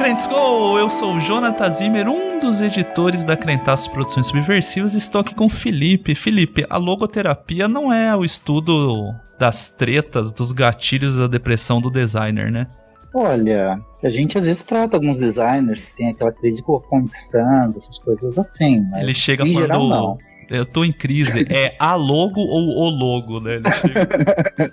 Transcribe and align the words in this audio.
Crentes 0.00 0.26
Go! 0.26 0.78
Eu 0.78 0.88
sou 0.88 1.16
o 1.16 1.20
Jonathan 1.20 1.68
Zimmer, 1.68 2.08
um 2.08 2.38
dos 2.38 2.62
editores 2.62 3.22
da 3.22 3.36
Crentaço 3.36 3.90
Produções 3.90 4.28
Subversivas. 4.28 4.94
Estou 4.94 5.20
aqui 5.20 5.34
com 5.34 5.44
o 5.44 5.50
Felipe. 5.50 6.14
Felipe, 6.14 6.64
a 6.70 6.78
logoterapia 6.78 7.68
não 7.68 7.92
é 7.92 8.16
o 8.16 8.24
estudo 8.24 9.14
das 9.38 9.68
tretas, 9.68 10.32
dos 10.32 10.52
gatilhos 10.52 11.16
da 11.16 11.26
depressão 11.26 11.82
do 11.82 11.90
designer, 11.90 12.50
né? 12.50 12.66
Olha, 13.12 13.78
a 14.02 14.08
gente 14.08 14.38
às 14.38 14.44
vezes 14.44 14.62
trata 14.62 14.96
alguns 14.96 15.18
designers 15.18 15.84
que 15.84 15.94
tem 15.94 16.08
aquela 16.08 16.32
crise 16.32 16.62
com 16.62 16.80
Comic 16.80 17.20
Sans, 17.20 17.76
essas 17.76 17.98
coisas 17.98 18.38
assim. 18.38 18.82
Mas 18.90 19.02
Ele 19.02 19.12
chega 19.12 19.46
em 19.46 19.52
falando. 19.52 19.66
geral. 19.66 20.18
Eu 20.50 20.66
tô 20.66 20.84
em 20.84 20.92
crise. 20.92 21.46
É 21.50 21.74
a 21.78 21.94
logo 21.94 22.40
ou 22.40 22.68
o 22.76 22.90
logo, 22.90 23.40
né? 23.40 23.54
Ele 23.56 23.72
chega- 23.72 24.72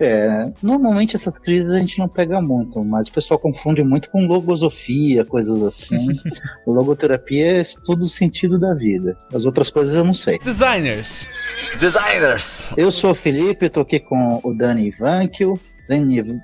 É, 0.00 0.52
normalmente 0.62 1.14
essas 1.16 1.38
crises 1.38 1.70
a 1.70 1.78
gente 1.78 1.98
não 1.98 2.08
pega 2.08 2.40
muito, 2.42 2.84
mas 2.84 3.08
o 3.08 3.12
pessoal 3.12 3.38
confunde 3.38 3.82
muito 3.84 4.10
com 4.10 4.26
logosofia, 4.26 5.24
coisas 5.24 5.62
assim. 5.62 6.08
Logoterapia 6.66 7.46
é 7.58 7.62
estudo 7.62 8.00
do 8.00 8.08
sentido 8.08 8.58
da 8.58 8.74
vida. 8.74 9.16
As 9.32 9.44
outras 9.44 9.70
coisas 9.70 9.94
eu 9.94 10.04
não 10.04 10.14
sei. 10.14 10.38
Designers. 10.40 11.28
Designers. 11.78 12.70
Eu 12.76 12.90
sou 12.90 13.12
o 13.12 13.14
Felipe, 13.14 13.68
tô 13.70 13.80
aqui 13.80 14.00
com 14.00 14.40
o 14.42 14.52
Dani 14.52 14.88
Ivankio, 14.88 15.58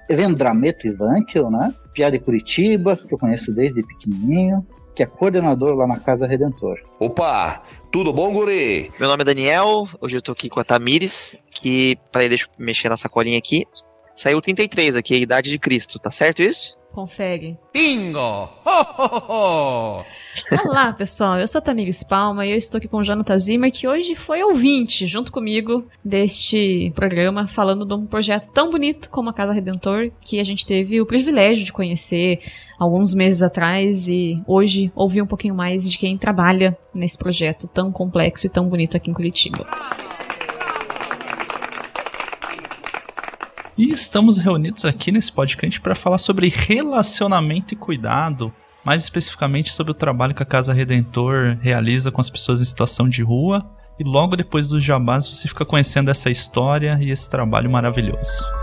Vendrameto 0.09 0.87
Ivankio, 0.87 1.51
né? 1.51 1.75
Piada 1.93 2.17
de 2.19 2.25
Curitiba, 2.25 2.97
que 2.97 3.13
eu 3.13 3.19
conheço 3.19 3.53
desde 3.53 3.83
pequenininho, 3.83 4.65
que 5.01 5.05
é 5.05 5.07
coordenador 5.07 5.75
lá 5.75 5.87
na 5.87 5.99
Casa 5.99 6.27
Redentor. 6.27 6.79
Opa, 6.99 7.63
tudo 7.91 8.13
bom, 8.13 8.35
guri? 8.35 8.93
Meu 9.01 9.09
nome 9.09 9.23
é 9.23 9.25
Daniel, 9.25 9.89
hoje 9.99 10.19
eu 10.19 10.21
tô 10.21 10.33
aqui 10.33 10.51
com 10.51 10.61
a 10.61 10.65
Tamires, 10.65 11.35
que, 11.51 11.97
peraí, 12.13 12.29
deixa 12.29 12.45
eu 12.45 12.51
mexer 12.59 12.91
na 12.91 12.99
sacolinha 12.99 13.39
aqui. 13.39 13.65
Saiu 14.15 14.43
33 14.43 14.97
aqui, 14.97 15.15
a 15.15 15.17
idade 15.17 15.51
de 15.51 15.59
Cristo, 15.59 15.99
tá 15.99 16.11
certo 16.11 16.43
isso? 16.43 16.77
Confere. 16.93 17.57
Bingo. 17.73 18.19
Ho, 18.19 18.51
ho, 18.65 19.23
ho. 19.29 20.05
Olá, 20.67 20.93
pessoal. 20.93 21.39
Eu 21.39 21.47
sou 21.47 21.61
a 21.61 21.63
Tamires 21.63 22.03
Palma 22.03 22.45
e 22.45 22.51
eu 22.51 22.57
estou 22.57 22.79
aqui 22.79 22.89
com 22.89 22.99
o 22.99 23.05
Jonathan 23.05 23.39
Zimmer, 23.39 23.71
que 23.71 23.87
hoje 23.87 24.15
foi 24.17 24.43
ouvinte, 24.43 25.07
junto 25.07 25.31
comigo, 25.31 25.87
deste 26.05 26.93
programa, 26.95 27.47
falando 27.47 27.85
de 27.85 27.95
um 27.95 28.07
projeto 28.07 28.51
tão 28.53 28.71
bonito 28.71 29.09
como 29.09 29.31
a 29.31 29.33
Casa 29.33 29.53
Redentor, 29.53 30.11
que 30.21 30.41
a 30.41 30.45
gente 30.45 30.67
teve 30.67 31.01
o 31.01 31.07
privilégio 31.07 31.65
de 31.65 31.73
conhecer 31.73 32.41
alguns 32.79 33.15
meses 33.15 33.41
atrás 33.41 34.09
e 34.09 34.43
hoje 34.47 34.91
ouvir 34.95 35.23
um 35.23 35.27
pouquinho 35.27 35.55
mais 35.55 35.89
de 35.89 35.97
quem 35.97 36.19
trabalha 36.19 36.77
nesse 36.93 37.17
projeto 37.17 37.69
tão 37.69 37.93
complexo 37.93 38.47
e 38.47 38.51
tão 38.51 38.69
bonito 38.69 38.97
aqui 38.97 39.11
em 39.11 39.15
Curitiba. 39.15 39.67
E 43.81 43.95
estamos 43.95 44.37
reunidos 44.37 44.85
aqui 44.85 45.11
nesse 45.11 45.33
podcast 45.33 45.81
para 45.81 45.95
falar 45.95 46.19
sobre 46.19 46.51
relacionamento 46.51 47.73
e 47.73 47.77
cuidado, 47.79 48.53
mais 48.85 49.03
especificamente 49.03 49.73
sobre 49.73 49.93
o 49.93 49.95
trabalho 49.95 50.35
que 50.35 50.43
a 50.43 50.47
Casa 50.47 50.75
Redentor 50.75 51.57
realiza 51.63 52.11
com 52.11 52.21
as 52.21 52.29
pessoas 52.29 52.61
em 52.61 52.67
situação 52.67 53.09
de 53.09 53.23
rua. 53.23 53.65
E 53.99 54.05
logo 54.05 54.37
depois 54.37 54.69
dos 54.69 54.85
jabás 54.85 55.27
você 55.27 55.49
fica 55.49 55.65
conhecendo 55.65 56.11
essa 56.11 56.29
história 56.29 56.99
e 57.01 57.11
esse 57.11 57.31
trabalho 57.31 57.71
maravilhoso. 57.71 58.60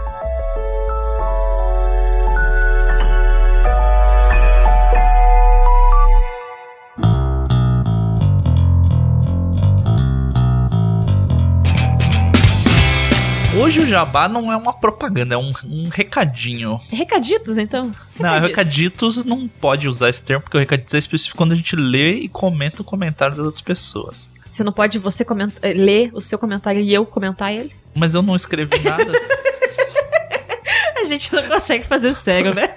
Hoje 13.68 13.82
o 13.82 13.86
jabá 13.86 14.30
não 14.30 14.50
é 14.50 14.56
uma 14.56 14.72
propaganda, 14.72 15.36
é 15.36 15.38
um, 15.38 15.52
um 15.66 15.90
recadinho. 15.90 16.80
Recaditos, 16.90 17.58
então? 17.58 17.94
Não, 18.18 18.40
recaditos 18.40 19.26
não 19.26 19.46
pode 19.46 19.90
usar 19.90 20.08
esse 20.10 20.24
termo, 20.24 20.42
porque 20.42 20.56
o 20.56 20.60
recaditos 20.62 20.94
é 20.94 20.98
específico 20.98 21.36
quando 21.36 21.52
a 21.52 21.56
gente 21.56 21.76
lê 21.76 22.14
e 22.14 22.30
comenta 22.30 22.82
o 22.82 22.86
comentário 22.86 23.36
das 23.36 23.44
outras 23.46 23.60
pessoas. 23.60 24.26
Você 24.50 24.64
não 24.64 24.72
pode 24.72 24.98
você 25.00 25.26
comenta- 25.26 25.60
eh, 25.62 25.74
ler 25.74 26.12
o 26.14 26.22
seu 26.22 26.40
comentário 26.40 26.80
e 26.80 26.94
eu 26.94 27.06
comentar 27.06 27.54
ele? 27.54 27.76
Mas 27.94 28.16
eu 28.16 28.22
não 28.22 28.38
escrevi 28.38 28.80
nada. 28.80 29.04
A 31.02 31.04
gente 31.04 31.34
não 31.34 31.44
consegue 31.44 31.86
fazer 31.86 32.14
sério, 32.14 32.54
né? 32.54 32.74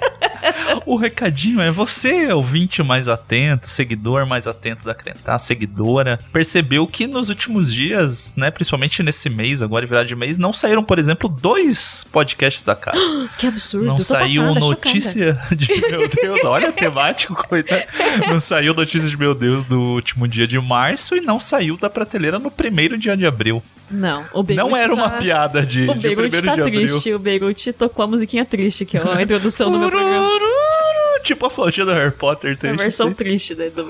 O 0.86 0.96
recadinho 0.96 1.60
é 1.60 1.70
você, 1.70 2.32
ouvinte 2.32 2.82
mais 2.82 3.08
atento, 3.08 3.68
seguidor 3.68 4.26
mais 4.26 4.46
atento 4.46 4.84
da 4.84 4.94
Crentar, 4.94 5.38
seguidora, 5.38 6.18
percebeu 6.32 6.86
que 6.86 7.06
nos 7.06 7.28
últimos 7.28 7.72
dias, 7.72 8.34
né, 8.36 8.50
principalmente 8.50 9.02
nesse 9.02 9.28
mês, 9.30 9.62
agora 9.62 9.86
virado 9.86 10.06
de 10.06 10.16
mês, 10.16 10.38
não 10.38 10.52
saíram, 10.52 10.82
por 10.84 10.98
exemplo, 10.98 11.28
dois 11.28 12.04
podcasts 12.12 12.64
da 12.64 12.74
casa. 12.74 12.98
Que 13.38 13.46
absurdo. 13.46 13.86
Não 13.86 13.98
saiu 14.00 14.42
passada, 14.42 14.60
notícia 14.60 15.38
de 15.56 15.80
meu 15.90 16.08
Deus, 16.08 16.44
olha 16.44 16.72
temático, 16.72 17.34
coitado. 17.48 17.84
Não 18.28 18.40
saiu 18.40 18.74
notícia 18.74 19.08
de 19.08 19.16
meu 19.16 19.34
Deus 19.34 19.64
do 19.64 19.80
último 19.80 20.26
dia 20.28 20.46
de 20.46 20.58
março 20.58 21.16
e 21.16 21.20
não 21.20 21.40
saiu 21.40 21.76
da 21.76 21.88
prateleira 21.88 22.38
no 22.38 22.50
primeiro 22.50 22.98
dia 22.98 23.16
de 23.16 23.24
abril. 23.26 23.62
chocada. 23.62 23.80
Não, 23.92 24.24
o 24.32 24.42
Beirute 24.42 24.68
não 24.70 24.76
era 24.76 24.94
uma 24.94 25.10
tá- 25.10 25.18
piada 25.18 25.66
de, 25.66 25.82
O 25.88 25.94
de 25.94 26.14
tá 26.14 26.54
de 26.54 26.62
abril. 26.62 26.64
triste. 26.86 27.12
O 27.12 27.18
Beirute 27.18 27.72
tocou 27.72 28.04
a 28.04 28.06
musiquinha 28.08 28.44
triste, 28.44 28.84
que 28.84 28.96
é 28.96 29.02
a 29.02 29.20
introdução 29.22 29.70
do 29.70 29.78
meu 29.78 29.90
programa. 29.90 30.29
Tipo 31.22 31.46
a 31.46 31.50
flautinha 31.50 31.86
do 31.86 31.92
Harry 31.92 32.12
Potter. 32.12 32.52
A 32.52 32.56
tem 32.56 32.76
versão 32.76 33.08
assim. 33.08 33.16
triste 33.16 33.54
né, 33.54 33.70
do... 33.70 33.88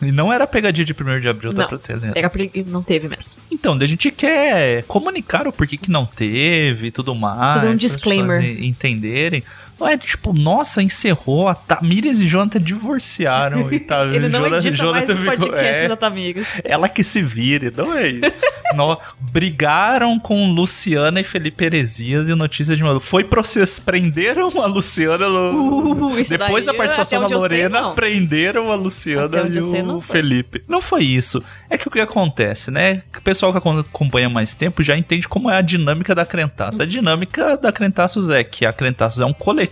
E 0.00 0.12
não 0.12 0.32
era 0.32 0.46
pegadinha 0.46 0.84
de 0.84 0.94
primeiro 0.94 1.20
de 1.20 1.28
abril 1.28 1.52
Não. 1.52 1.66
prateleira. 1.66 2.12
Era 2.16 2.30
pre- 2.30 2.64
Não 2.68 2.82
teve 2.82 3.08
mesmo. 3.08 3.40
Então, 3.50 3.76
a 3.80 3.86
gente 3.86 4.10
quer 4.12 4.84
comunicar 4.84 5.48
o 5.48 5.52
porquê 5.52 5.76
que 5.76 5.90
não 5.90 6.06
teve 6.06 6.86
e 6.86 6.90
tudo 6.92 7.14
mais. 7.16 7.62
Fazer 7.62 7.68
um 7.68 7.76
disclaimer. 7.76 8.40
entenderem. 8.64 9.42
Não 9.78 9.86
é 9.88 9.96
tipo, 9.96 10.32
nossa, 10.32 10.82
encerrou. 10.82 11.48
A 11.48 11.54
Tamires 11.54 12.20
e 12.20 12.26
Jonathan 12.26 12.60
divorciaram 12.60 13.72
e 13.72 13.80
tá. 13.80 14.04
Ele 14.12 14.28
não 14.28 14.40
Jonathan- 14.44 14.68
edita 14.68 14.84
mais 14.84 15.06
Jonathan 15.06 15.12
os 15.12 15.18
ficou- 15.18 15.36
podcasts 15.48 15.84
é, 15.84 15.88
da. 15.88 15.98
Ela 16.64 16.88
que 16.88 17.02
se 17.04 17.22
vire, 17.22 17.72
não 17.76 17.92
é 17.96 18.08
isso. 18.08 18.32
Nó- 18.74 18.98
brigaram 19.18 20.18
com 20.18 20.50
Luciana 20.52 21.20
e 21.20 21.24
Felipe 21.24 21.64
Heresias 21.64 22.28
e 22.28 22.34
notícias 22.34 22.76
de 22.76 22.82
uma. 22.82 22.98
Foi 23.00 23.24
processo. 23.24 23.80
Prenderam 23.82 24.48
a 24.62 24.66
Luciana. 24.66 25.28
no- 25.28 25.88
Uh, 26.08 26.22
Depois 26.28 26.64
da 26.66 26.74
participação 26.74 27.22
da 27.22 27.28
sei, 27.28 27.36
Lorena, 27.36 27.80
não. 27.80 27.94
prenderam 27.94 28.70
a 28.72 28.74
Luciana 28.74 29.48
e 29.50 29.56
eu 29.56 29.70
sei, 29.70 29.82
o 29.82 29.86
não. 29.86 30.00
Felipe. 30.00 30.62
Não 30.68 30.80
foi 30.82 31.04
isso. 31.04 31.42
É 31.70 31.78
que 31.78 31.86
o 31.88 31.90
que 31.90 32.00
acontece, 32.00 32.70
né? 32.70 33.02
O 33.16 33.22
pessoal 33.22 33.52
que 33.52 33.58
acom- 33.58 33.78
acompanha 33.80 34.28
mais 34.28 34.54
tempo 34.54 34.82
já 34.82 34.96
entende 34.96 35.28
como 35.28 35.48
é 35.50 35.56
a 35.56 35.60
dinâmica 35.60 36.14
da 36.14 36.26
Crentaço. 36.26 36.82
A 36.82 36.86
dinâmica 36.86 37.56
da 37.56 37.70
Crentaços 37.72 38.28
é 38.30 38.42
que 38.44 38.66
a 38.66 38.72
Crentaços 38.72 39.20
é 39.20 39.24
um 39.26 39.32
coletivo 39.32 39.67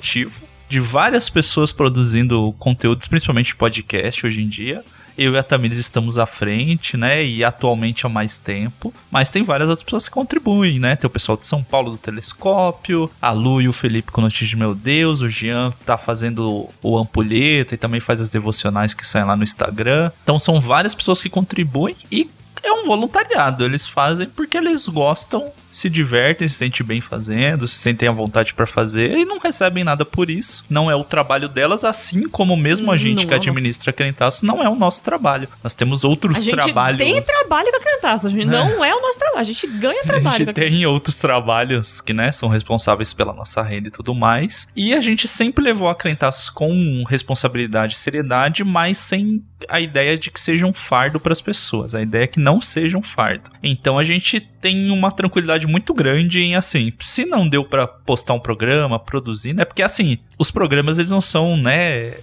de 0.69 0.81
várias 0.81 1.31
pessoas 1.31 1.73
produzindo 1.73 2.55
conteúdos, 2.59 3.09
principalmente 3.09 3.55
podcast 3.55 4.27
hoje 4.27 4.43
em 4.43 4.49
dia. 4.49 4.85
Eu 5.17 5.33
e 5.33 5.39
a 5.39 5.43
Tamires 5.43 5.79
estamos 5.79 6.19
à 6.19 6.27
frente, 6.27 6.95
né? 6.97 7.25
E 7.25 7.43
atualmente 7.43 8.05
há 8.05 8.09
mais 8.09 8.37
tempo. 8.37 8.93
Mas 9.11 9.31
tem 9.31 9.43
várias 9.43 9.69
outras 9.69 9.85
pessoas 9.85 10.09
que 10.09 10.15
contribuem, 10.15 10.79
né? 10.79 10.95
Tem 10.95 11.09
o 11.09 11.11
pessoal 11.11 11.39
de 11.39 11.47
São 11.47 11.65
Paulo 11.65 11.93
do 11.93 11.97
Telescópio, 11.97 13.11
a 13.21 13.31
Lu 13.31 13.63
e 13.63 13.69
o 13.69 13.73
Felipe 13.73 14.13
com 14.13 14.21
Notícias 14.21 14.51
de 14.51 14.57
Meu 14.57 14.75
Deus, 14.75 15.23
o 15.23 15.29
Jean 15.29 15.73
tá 15.87 15.97
fazendo 15.97 16.69
o 16.83 16.99
Ampulheta 16.99 17.75
e 17.75 17.79
também 17.79 17.99
faz 17.99 18.21
as 18.21 18.29
devocionais 18.29 18.93
que 18.93 19.07
saem 19.07 19.25
lá 19.25 19.35
no 19.35 19.45
Instagram. 19.45 20.11
Então 20.23 20.39
são 20.39 20.61
várias 20.61 20.95
pessoas 20.95 21.23
que 21.23 21.31
contribuem 21.31 21.97
e 22.13 22.29
é 22.63 22.73
um 22.73 22.85
voluntariado. 22.85 23.65
Eles 23.65 23.87
fazem 23.87 24.29
porque 24.29 24.59
eles 24.59 24.87
gostam, 24.87 25.51
se 25.77 25.91
divertem, 25.91 26.49
se 26.49 26.55
sentem 26.55 26.87
bem 26.87 27.03
fazendo, 27.03 27.69
se 27.69 27.77
sentem 27.77 28.09
à 28.09 28.13
vontade 28.13 28.55
pra 28.55 28.67
fazer 28.67 29.11
e 29.11 29.27
não 29.27 29.39
recebem 29.39 29.85
nada 29.85 30.07
por 30.07 30.31
isso. 30.31 30.65
Não 30.71 30.91
é 30.91 30.97
o 30.97 31.05
trabalho 31.05 31.51
delas, 31.51 31.85
assim 31.85 32.27
como 32.31 32.57
mesmo 32.57 32.91
a 32.91 32.97
gente 32.97 33.19
não 33.19 33.29
que 33.29 33.35
é 33.35 33.37
administra 33.37 33.93
Crentaços, 33.93 34.43
não 34.43 34.63
é 34.63 34.69
o 34.71 34.75
nosso 34.75 35.03
trabalho. 35.03 35.49
Nós 35.63 35.75
temos 35.75 36.03
outros 36.03 36.39
A 36.39 36.41
gente 36.41 36.55
trabalhos. 36.57 36.99
tem 36.99 37.21
trabalho 37.21 37.71
com 37.71 37.77
a 37.77 37.81
Crentaço. 37.81 38.27
A 38.27 38.31
gente 38.31 38.47
não 38.47 38.83
é 38.83 38.95
o 38.95 39.03
nosso 39.03 39.19
trabalho. 39.19 39.41
A 39.41 39.45
gente 39.45 39.67
ganha 39.67 40.01
A 40.01 40.05
trabalho 40.05 40.39
gente 40.39 40.47
com 40.47 40.51
a 40.51 40.55
tem 40.55 40.87
outros 40.87 41.19
trabalhos 41.19 42.01
que, 42.01 42.15
né, 42.15 42.33
são 42.33 42.49
responsáveis 42.49 43.13
pela 43.13 43.35
nossa 43.35 43.63
renda 43.63 43.89
e 43.89 43.91
tudo 43.91 44.15
mais. 44.15 44.67
E 44.75 44.95
a 44.95 45.01
gente 45.03 45.29
sempre 45.29 45.63
levou 45.63 45.91
a 45.91 45.95
Crentaços 45.95 46.49
com 46.49 47.05
responsabilidade 47.07 47.95
e 47.95 47.97
seriedade, 47.99 48.65
mas 48.65 48.97
sem 48.97 49.45
a 49.69 49.79
ideia 49.81 50.17
de 50.19 50.31
que 50.31 50.41
seja 50.41 50.67
um 50.67 50.73
fardo 50.73 51.21
para 51.21 51.33
as 51.33 51.41
pessoas. 51.41 51.95
A 51.95 52.01
ideia 52.01 52.25
é 52.25 52.27
que 52.27 52.41
não 52.41 52.61
seja 52.63 52.97
um 52.97 53.03
fardo. 53.03 53.51
Então 53.63 53.99
a 53.99 54.05
gente 54.05 54.41
tem 54.41 54.91
uma 54.91 55.11
tranquilidade 55.11 55.66
muito 55.67 55.93
grande 55.95 56.41
em 56.41 56.55
assim, 56.57 56.93
se 57.01 57.25
não 57.25 57.49
deu 57.49 57.65
para 57.65 57.87
postar 57.87 58.35
um 58.35 58.41
programa, 58.41 58.99
produzir, 58.99 59.53
né? 59.53 59.65
Porque 59.65 59.83
assim, 59.83 60.19
os 60.39 60.51
programas 60.51 60.99
eles 60.99 61.11
não 61.11 61.21
são, 61.21 61.57
né, 61.57 62.15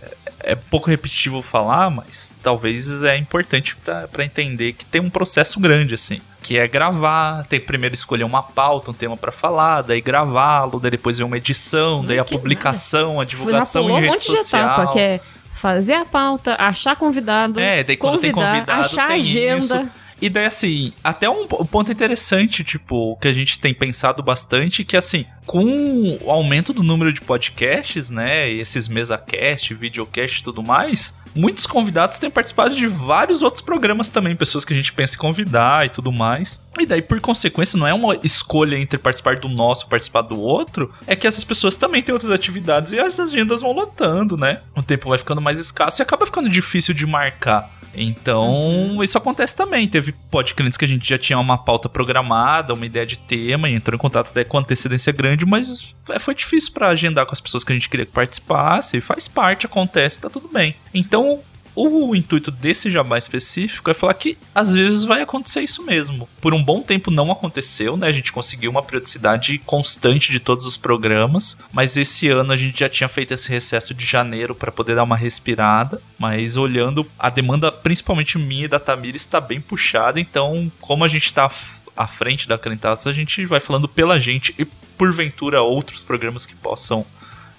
é 0.45 0.56
pouco 0.56 0.90
repetitivo 0.90 1.42
falar, 1.42 1.90
mas 1.90 2.34
talvez 2.44 3.01
é 3.04 3.18
importante 3.18 3.75
pra 3.78 4.07
pra 4.07 4.25
entender 4.25 4.74
que 4.74 4.84
tem 4.86 5.00
um 5.01 5.10
processo 5.10 5.60
grande, 5.60 5.94
assim. 5.94 6.19
Que 6.42 6.57
é 6.57 6.68
gravar, 6.68 7.45
tem 7.45 7.57
que 7.60 7.66
primeiro 7.66 7.95
escolher 7.95 8.25
uma 8.25 8.44
pauta, 8.44 8.92
um 8.92 8.94
tema 8.94 9.16
pra 9.16 9.31
falar, 9.31 9.81
daí 9.81 10.01
gravá-lo, 10.01 10.78
daí 10.80 10.92
depois 10.92 11.18
ver 11.18 11.24
uma 11.24 11.38
edição, 11.38 12.04
daí 12.04 12.19
a 12.19 12.25
publicação, 12.25 13.12
a 13.12 13.13
Fui 13.13 13.18
lá, 13.18 13.25
divulgação 13.25 13.89
em 13.89 13.94
um 13.94 13.96
rede 13.96 14.07
monte 14.07 14.30
de 14.30 14.38
social. 14.38 14.63
etapa, 14.63 14.92
que 14.92 15.00
é 15.00 15.22
fazer 15.54 15.94
a 15.94 16.04
pauta, 16.04 16.56
achar 16.60 16.98
convidado, 16.98 17.57
É, 17.62 17.81
daí 17.81 17.96
quando 17.96 18.19
tem 18.19 18.31
convidar, 18.34 18.54
convidado, 18.56 18.81
achar 18.81 19.07
tem 19.07 19.16
agenda. 19.18 19.81
isso. 19.84 20.02
E 20.24 20.30
daí, 20.30 20.46
assim, 20.46 20.94
até 21.04 21.30
um, 21.30 21.46
ponto 21.46 21.92
interessante, 21.92 22.64
tipo, 22.64 23.18
que 23.18 23.28
a 23.28 23.34
gente 23.34 23.60
tem 23.60 23.74
pensado 23.74 24.24
bastante, 24.24 24.86
que 24.86 24.96
assim, 24.96 25.25
com 25.46 26.18
o 26.22 26.31
aumento 26.31 26.72
do 26.72 26.81
número 26.81 27.12
de 27.12 27.20
podcasts, 27.20 28.10
né, 28.10 28.50
esses 28.50 28.88
mesa-cast, 28.88 29.74
videocast 29.74 30.40
e 30.40 30.44
tudo 30.46 30.64
mais, 30.64 31.14
muitos 31.36 31.68
convidados 31.68 32.20
têm 32.20 32.31
participado 32.31 32.74
de 32.74 32.88
vários 32.88 33.42
outros 33.42 33.62
programas 33.62 34.08
também, 34.08 34.34
pessoas 34.34 34.64
que 34.64 34.72
a 34.72 34.78
gente 34.78 34.94
pensa 34.94 35.16
em 35.16 35.20
convidar 35.20 35.88
e 35.88 35.90
tudo 35.90 36.10
mais. 36.10 36.58
E 36.80 36.86
daí, 36.86 37.02
por 37.02 37.20
consequência, 37.20 37.78
não 37.78 37.86
é 37.86 37.94
uma 37.94 38.18
escolha 38.24 38.78
entre 38.78 38.98
participar 38.98 39.36
do 39.36 39.50
nosso 39.50 39.88
e 39.88 39.90
participar 39.90 40.22
do 40.22 40.40
outro, 40.40 40.90
é 41.06 41.18
que 41.18 41.28
essas 41.28 41.44
pessoas 41.44 41.75
também 41.75 42.02
têm 42.02 42.14
outras 42.14 42.31
atividades 42.31 42.94
e 42.94 43.00
as 43.00 43.20
agendas 43.20 43.60
vão 43.60 43.74
lotando, 43.74 44.38
né? 44.38 44.62
O 44.74 44.81
tempo 44.81 45.10
vai 45.10 45.18
ficando 45.18 45.42
mais 45.42 45.60
escasso 45.60 46.02
e 46.02 46.04
acaba 46.04 46.25
ficando 46.25 46.48
difícil 46.48 46.94
de 46.94 47.06
marcar. 47.06 47.82
Então, 47.95 48.51
uhum. 48.51 49.04
isso 49.04 49.18
acontece 49.18 49.56
também. 49.56 49.88
Teve 49.88 50.12
podcasts 50.31 50.78
que 50.78 50.86
a 50.86 50.88
gente 50.88 51.07
já 51.07 51.18
tinha 51.18 51.38
uma 51.40 51.57
pauta 51.57 51.88
programada, 51.88 52.74
uma 52.74 52.86
ideia 52.86 53.06
de 53.06 53.18
tema, 53.18 53.69
e 53.69 53.74
entrou 53.74 53.95
em 53.95 54.00
contato 54.00 54.30
até 54.30 54.44
com 54.44 54.57
antecedência 54.57 55.13
grande, 55.13 55.45
mas 55.45 55.94
é, 56.10 56.19
foi 56.19 56.36
difícil 56.36 56.72
para 56.74 56.90
agendar 56.90 57.25
com 57.25 57.34
as 57.34 57.42
pessoas 57.42 57.63
que 57.63 57.72
a 57.72 57.75
gente 57.75 57.90
queria 57.90 58.06
que 58.06 58.12
participasse, 58.12 59.00
faz 59.01 59.28
parte, 59.28 59.66
acontece, 59.66 60.22
tá 60.22 60.30
tudo 60.30 60.50
bem. 60.51 60.75
Então, 60.94 61.42
o 61.75 62.16
intuito 62.16 62.52
desse 62.52 62.90
jabá 62.92 63.18
específico 63.18 63.90
é 63.90 63.94
falar 63.94 64.14
que 64.14 64.38
às 64.54 64.74
vezes 64.74 65.04
vai 65.04 65.22
acontecer 65.22 65.62
isso 65.62 65.84
mesmo. 65.84 66.30
Por 66.40 66.54
um 66.54 66.64
bom 66.64 66.81
tempo 66.81 67.10
não 67.10 67.31
aconteceu, 67.31 67.98
né? 67.98 68.08
A 68.08 68.12
gente 68.12 68.31
conseguiu 68.31 68.70
uma 68.70 68.84
periodicidade 68.84 69.58
constante 69.60 70.31
de 70.31 70.40
todos 70.40 70.66
os 70.66 70.78
programas, 70.78 71.58
mas 71.72 71.98
esse 71.98 72.30
ano 72.30 72.54
a 72.54 72.58
gente 72.58 72.80
já 72.80 72.90
tinha 72.90 73.10
feito 73.10 73.34
esse 73.34 73.50
recesso 73.50 73.94
de 73.94 74.06
janeiro 74.06 74.54
para 74.54 74.72
poder 74.72 74.96
dar 74.96 75.04
uma 75.04 75.18
respirada. 75.18 76.02
Mas 76.20 76.58
olhando, 76.58 77.06
a 77.18 77.30
demanda, 77.30 77.72
principalmente 77.72 78.38
minha 78.38 78.66
e 78.66 78.68
da 78.68 78.80
Tamir, 78.80 79.16
está 79.16 79.42
bem 79.42 79.60
puxada. 79.60 80.20
Então, 80.20 80.72
como 80.80 81.04
a 81.04 81.08
gente 81.08 81.25
está 81.25 81.50
à 81.98 82.08
frente 82.08 82.48
da 82.48 82.58
Crentaços, 82.58 83.08
a 83.08 83.14
gente 83.14 83.46
vai 83.46 83.60
falando 83.60 83.88
pela 83.88 84.20
gente 84.20 84.54
e 84.58 84.66
porventura 84.66 85.62
outros 85.62 86.04
programas 86.04 86.46
que 86.46 86.56
possam 86.56 87.06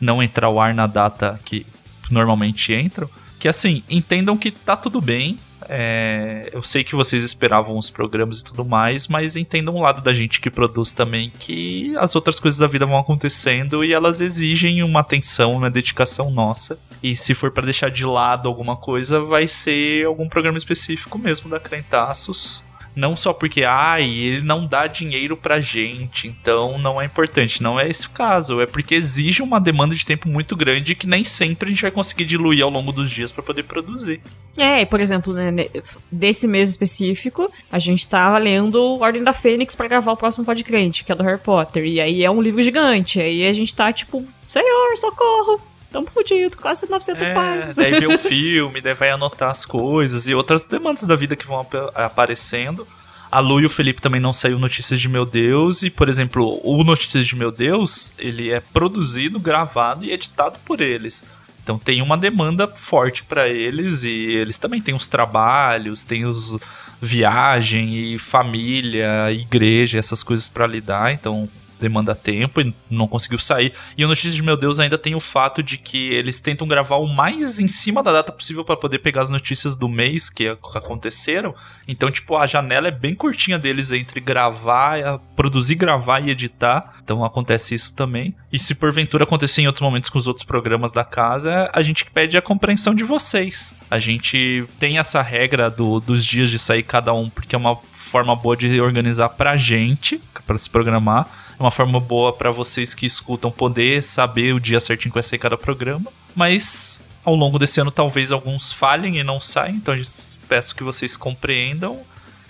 não 0.00 0.22
entrar 0.22 0.46
ao 0.46 0.60
ar 0.60 0.72
na 0.72 0.86
data 0.86 1.40
que 1.44 1.66
normalmente 2.10 2.72
entram 2.72 3.08
que 3.44 3.48
assim, 3.48 3.82
entendam 3.90 4.38
que 4.38 4.50
tá 4.50 4.74
tudo 4.74 5.02
bem. 5.02 5.38
É, 5.68 6.48
eu 6.50 6.62
sei 6.62 6.82
que 6.82 6.96
vocês 6.96 7.22
esperavam 7.22 7.76
os 7.76 7.90
programas 7.90 8.40
e 8.40 8.44
tudo 8.44 8.64
mais, 8.64 9.06
mas 9.06 9.36
entendam 9.36 9.74
o 9.74 9.82
lado 9.82 10.00
da 10.00 10.14
gente 10.14 10.40
que 10.40 10.48
produz 10.48 10.92
também 10.92 11.30
que 11.38 11.94
as 11.98 12.16
outras 12.16 12.40
coisas 12.40 12.58
da 12.58 12.66
vida 12.66 12.86
vão 12.86 12.96
acontecendo 12.96 13.84
e 13.84 13.92
elas 13.92 14.22
exigem 14.22 14.82
uma 14.82 15.00
atenção, 15.00 15.50
uma 15.50 15.70
dedicação 15.70 16.30
nossa. 16.30 16.78
E 17.02 17.14
se 17.14 17.34
for 17.34 17.50
para 17.50 17.66
deixar 17.66 17.90
de 17.90 18.06
lado 18.06 18.48
alguma 18.48 18.76
coisa, 18.76 19.20
vai 19.20 19.46
ser 19.46 20.06
algum 20.06 20.26
programa 20.26 20.56
específico 20.56 21.18
mesmo 21.18 21.50
da 21.50 21.60
Crentaços 21.60 22.62
não 22.94 23.16
só 23.16 23.32
porque, 23.32 23.64
ai, 23.64 24.08
ele 24.08 24.42
não 24.42 24.66
dá 24.66 24.86
dinheiro 24.86 25.36
pra 25.36 25.60
gente, 25.60 26.28
então 26.28 26.78
não 26.78 27.00
é 27.00 27.04
importante. 27.04 27.62
Não 27.62 27.78
é 27.78 27.88
esse 27.88 28.06
o 28.06 28.10
caso. 28.10 28.60
É 28.60 28.66
porque 28.66 28.94
exige 28.94 29.42
uma 29.42 29.60
demanda 29.60 29.94
de 29.94 30.06
tempo 30.06 30.28
muito 30.28 30.56
grande 30.56 30.94
que 30.94 31.06
nem 31.06 31.24
sempre 31.24 31.68
a 31.68 31.70
gente 31.70 31.82
vai 31.82 31.90
conseguir 31.90 32.24
diluir 32.24 32.62
ao 32.62 32.70
longo 32.70 32.92
dos 32.92 33.10
dias 33.10 33.32
para 33.32 33.42
poder 33.42 33.64
produzir. 33.64 34.20
É, 34.56 34.84
por 34.84 35.00
exemplo, 35.00 35.32
né, 35.32 35.66
desse 36.10 36.46
mês 36.46 36.70
específico, 36.70 37.50
a 37.70 37.78
gente 37.78 38.06
tava 38.06 38.38
lendo 38.38 39.00
Ordem 39.00 39.24
da 39.24 39.32
Fênix 39.32 39.74
para 39.74 39.88
gravar 39.88 40.12
o 40.12 40.16
próximo 40.16 40.44
podcast, 40.44 41.02
que 41.02 41.10
é 41.10 41.14
do 41.14 41.24
Harry 41.24 41.40
Potter. 41.40 41.84
E 41.84 42.00
aí 42.00 42.24
é 42.24 42.30
um 42.30 42.40
livro 42.40 42.62
gigante. 42.62 43.20
Aí 43.20 43.46
a 43.46 43.52
gente 43.52 43.74
tá 43.74 43.92
tipo, 43.92 44.24
Senhor, 44.48 44.96
socorro! 44.96 45.73
Tamo 45.94 46.08
fodido, 46.12 46.58
quase 46.58 46.90
900 46.90 47.28
é, 47.28 47.32
páginas. 47.32 47.76
Daí 47.76 47.92
vê 48.00 48.06
o 48.08 48.18
filme, 48.18 48.80
daí 48.80 48.94
vai 48.94 49.10
anotar 49.10 49.50
as 49.50 49.64
coisas 49.64 50.26
e 50.26 50.34
outras 50.34 50.64
demandas 50.64 51.04
da 51.04 51.14
vida 51.14 51.36
que 51.36 51.46
vão 51.46 51.60
ap 51.60 51.72
aparecendo. 51.94 52.86
A 53.30 53.38
Lu 53.38 53.60
e 53.60 53.66
o 53.66 53.70
Felipe 53.70 54.02
também 54.02 54.20
não 54.20 54.32
saiu 54.32 54.58
Notícias 54.58 55.00
de 55.00 55.08
Meu 55.08 55.24
Deus. 55.24 55.84
E, 55.84 55.90
por 55.90 56.08
exemplo, 56.08 56.60
o 56.64 56.82
Notícias 56.82 57.24
de 57.24 57.36
Meu 57.36 57.52
Deus, 57.52 58.12
ele 58.18 58.50
é 58.50 58.60
produzido, 58.60 59.38
gravado 59.38 60.04
e 60.04 60.10
editado 60.10 60.58
por 60.64 60.80
eles. 60.80 61.22
Então 61.62 61.78
tem 61.78 62.02
uma 62.02 62.18
demanda 62.18 62.66
forte 62.66 63.22
para 63.22 63.48
eles 63.48 64.02
e 64.02 64.10
eles 64.10 64.58
também 64.58 64.82
têm 64.82 64.94
os 64.94 65.08
trabalhos, 65.08 66.04
têm 66.04 66.26
os 66.26 66.56
viagem 67.00 68.14
e 68.14 68.18
família, 68.18 69.32
igreja, 69.32 69.98
essas 69.98 70.22
coisas 70.22 70.48
para 70.48 70.66
lidar. 70.66 71.12
Então 71.12 71.48
demanda 71.84 72.14
tempo 72.14 72.60
e 72.60 72.74
não 72.90 73.06
conseguiu 73.06 73.38
sair. 73.38 73.72
E 73.96 74.04
o 74.04 74.08
Notícias 74.08 74.34
de 74.34 74.42
Meu 74.42 74.56
Deus 74.56 74.80
ainda 74.80 74.96
tem 74.96 75.14
o 75.14 75.20
fato 75.20 75.62
de 75.62 75.76
que 75.76 76.12
eles 76.12 76.40
tentam 76.40 76.66
gravar 76.66 76.96
o 76.96 77.06
mais 77.06 77.60
em 77.60 77.66
cima 77.66 78.02
da 78.02 78.10
data 78.10 78.32
possível 78.32 78.64
para 78.64 78.76
poder 78.76 78.98
pegar 79.00 79.20
as 79.20 79.30
notícias 79.30 79.76
do 79.76 79.88
mês 79.88 80.30
que 80.30 80.48
aconteceram. 80.48 81.54
Então, 81.86 82.10
tipo, 82.10 82.36
a 82.36 82.46
janela 82.46 82.88
é 82.88 82.90
bem 82.90 83.14
curtinha 83.14 83.58
deles 83.58 83.92
entre 83.92 84.18
gravar, 84.18 85.20
produzir, 85.36 85.74
gravar 85.74 86.20
e 86.20 86.30
editar. 86.30 86.94
Então 87.02 87.22
acontece 87.22 87.74
isso 87.74 87.92
também. 87.92 88.34
E 88.50 88.58
se 88.58 88.74
porventura 88.74 89.24
acontecer 89.24 89.60
em 89.60 89.66
outros 89.66 89.82
momentos 89.82 90.08
com 90.08 90.18
os 90.18 90.26
outros 90.26 90.44
programas 90.44 90.90
da 90.90 91.04
casa, 91.04 91.70
a 91.72 91.82
gente 91.82 92.06
pede 92.06 92.38
a 92.38 92.42
compreensão 92.42 92.94
de 92.94 93.04
vocês. 93.04 93.74
A 93.90 93.98
gente 93.98 94.64
tem 94.80 94.98
essa 94.98 95.20
regra 95.20 95.70
do, 95.70 96.00
dos 96.00 96.24
dias 96.24 96.48
de 96.48 96.58
sair 96.58 96.82
cada 96.82 97.12
um, 97.12 97.28
porque 97.28 97.54
é 97.54 97.58
uma 97.58 97.76
forma 97.92 98.34
boa 98.34 98.56
de 98.56 98.80
organizar 98.80 99.28
pra 99.30 99.56
gente, 99.56 100.20
para 100.46 100.56
se 100.56 100.70
programar 100.70 101.43
uma 101.64 101.70
forma 101.70 101.98
boa 101.98 102.32
para 102.32 102.50
vocês 102.50 102.94
que 102.94 103.06
escutam 103.06 103.50
poder 103.50 104.02
saber 104.02 104.52
o 104.54 104.60
dia 104.60 104.78
certinho 104.78 105.10
que 105.10 105.14
vai 105.14 105.22
sair 105.22 105.38
cada 105.38 105.56
programa. 105.56 106.12
Mas 106.34 107.02
ao 107.24 107.34
longo 107.34 107.58
desse 107.58 107.80
ano 107.80 107.90
talvez 107.90 108.30
alguns 108.30 108.72
falhem 108.72 109.18
e 109.18 109.24
não 109.24 109.40
saiam, 109.40 109.76
então 109.76 109.96
eu 109.96 110.04
peço 110.46 110.76
que 110.76 110.82
vocês 110.82 111.16
compreendam 111.16 112.00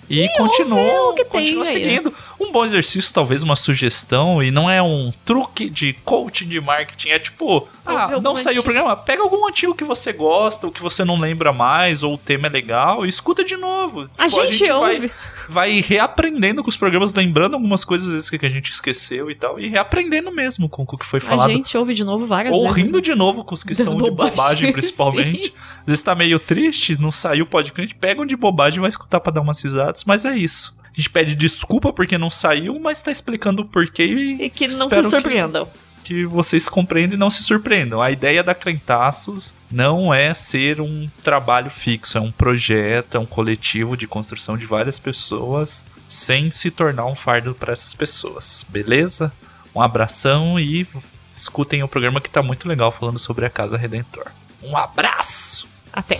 e, 0.09 0.21
e 0.21 0.29
continuam, 0.37 1.15
continua 1.29 1.65
seguindo. 1.65 2.13
Um 2.39 2.51
bom 2.51 2.65
exercício, 2.65 3.13
talvez 3.13 3.41
uma 3.41 3.55
sugestão, 3.55 4.43
e 4.43 4.51
não 4.51 4.69
é 4.69 4.81
um 4.81 5.11
truque 5.23 5.69
de 5.69 5.93
coaching 6.03 6.47
de 6.47 6.59
marketing, 6.59 7.09
é 7.09 7.19
tipo, 7.19 7.67
ah, 7.85 8.19
não 8.21 8.35
saiu 8.35 8.61
o 8.61 8.63
programa, 8.63 8.95
pega 8.95 9.21
algum 9.21 9.47
antigo 9.47 9.75
que 9.75 9.83
você 9.83 10.11
gosta, 10.11 10.65
ou 10.65 10.71
que 10.71 10.81
você 10.81 11.05
não 11.05 11.19
lembra 11.19 11.53
mais, 11.53 12.03
ou 12.03 12.15
o 12.15 12.17
tema 12.17 12.47
é 12.47 12.49
legal, 12.49 13.05
e 13.05 13.09
escuta 13.09 13.43
de 13.43 13.55
novo. 13.55 14.09
A, 14.17 14.27
tipo, 14.27 14.41
gente, 14.41 14.49
a 14.49 14.51
gente 14.51 14.71
ouve. 14.71 14.99
Vai, 14.99 15.11
vai 15.47 15.81
reaprendendo 15.81 16.63
com 16.63 16.69
os 16.69 16.77
programas, 16.77 17.13
lembrando 17.13 17.53
algumas 17.53 17.83
coisas 17.83 18.29
que 18.29 18.45
a 18.45 18.49
gente 18.49 18.71
esqueceu 18.71 19.29
e 19.29 19.35
tal, 19.35 19.59
e 19.59 19.67
reaprendendo 19.67 20.31
mesmo 20.31 20.67
com 20.67 20.83
o 20.83 20.97
que 20.97 21.05
foi 21.05 21.19
falado. 21.19 21.49
A 21.49 21.53
gente 21.53 21.77
ouve 21.77 21.93
de 21.93 22.03
novo 22.03 22.25
várias 22.25 22.53
ou 22.53 22.63
vezes. 22.63 22.77
Ou 22.77 22.83
rindo 22.83 23.01
de 23.01 23.13
novo 23.13 23.43
com 23.43 23.53
os 23.53 23.63
que 23.63 23.75
são 23.75 23.97
de 23.97 24.09
bobagem, 24.11 24.71
principalmente. 24.71 25.53
Às 25.81 25.85
vezes 25.85 26.01
tá 26.01 26.15
meio 26.15 26.39
triste, 26.39 26.99
não 26.99 27.11
saiu 27.11 27.45
o 27.45 27.47
podcast, 27.47 27.93
pegam 27.95 28.25
de 28.25 28.35
bobagem 28.35 28.77
e 28.77 28.81
vai 28.81 28.89
escutar 28.89 29.19
pra 29.19 29.31
dar 29.31 29.41
umas 29.41 29.61
risadas, 29.61 30.03
mas 30.03 30.25
é 30.25 30.35
isso. 30.35 30.75
A 30.83 30.95
gente 30.95 31.09
pede 31.09 31.35
desculpa 31.35 31.91
porque 31.91 32.17
não 32.17 32.29
saiu, 32.29 32.79
mas 32.79 33.01
tá 33.01 33.11
explicando 33.11 33.63
o 33.63 33.65
porquê 33.65 34.05
e. 34.05 34.45
E 34.45 34.49
que 34.49 34.65
não 34.67 34.89
se 34.89 35.03
surpreendam. 35.03 35.65
Que, 35.65 35.84
que 36.05 36.23
vocês 36.23 36.69
compreendam 36.69 37.15
e 37.15 37.19
não 37.19 37.31
se 37.31 37.43
surpreendam. 37.43 37.99
A 37.99 38.11
ideia 38.11 38.43
da 38.43 38.53
Crentaços 38.53 39.51
não 39.71 40.13
é 40.13 40.35
ser 40.35 40.79
um 40.79 41.09
trabalho 41.23 41.71
fixo, 41.71 42.19
é 42.19 42.21
um 42.21 42.31
projeto, 42.31 43.17
é 43.17 43.19
um 43.19 43.25
coletivo 43.25 43.97
de 43.97 44.05
construção 44.05 44.55
de 44.55 44.67
várias 44.67 44.99
pessoas 44.99 45.83
sem 46.07 46.51
se 46.51 46.69
tornar 46.69 47.07
um 47.07 47.15
fardo 47.15 47.55
para 47.55 47.73
essas 47.73 47.95
pessoas, 47.95 48.63
beleza? 48.69 49.33
Um 49.73 49.81
abração 49.81 50.59
e 50.59 50.87
escutem 51.35 51.81
o 51.81 51.87
programa 51.87 52.21
que 52.21 52.29
tá 52.29 52.43
muito 52.43 52.67
legal 52.67 52.91
falando 52.91 53.17
sobre 53.17 53.43
a 53.45 53.49
Casa 53.49 53.75
Redentor. 53.75 54.27
Um 54.61 54.77
abraço! 54.77 55.67
Até! 55.91 56.19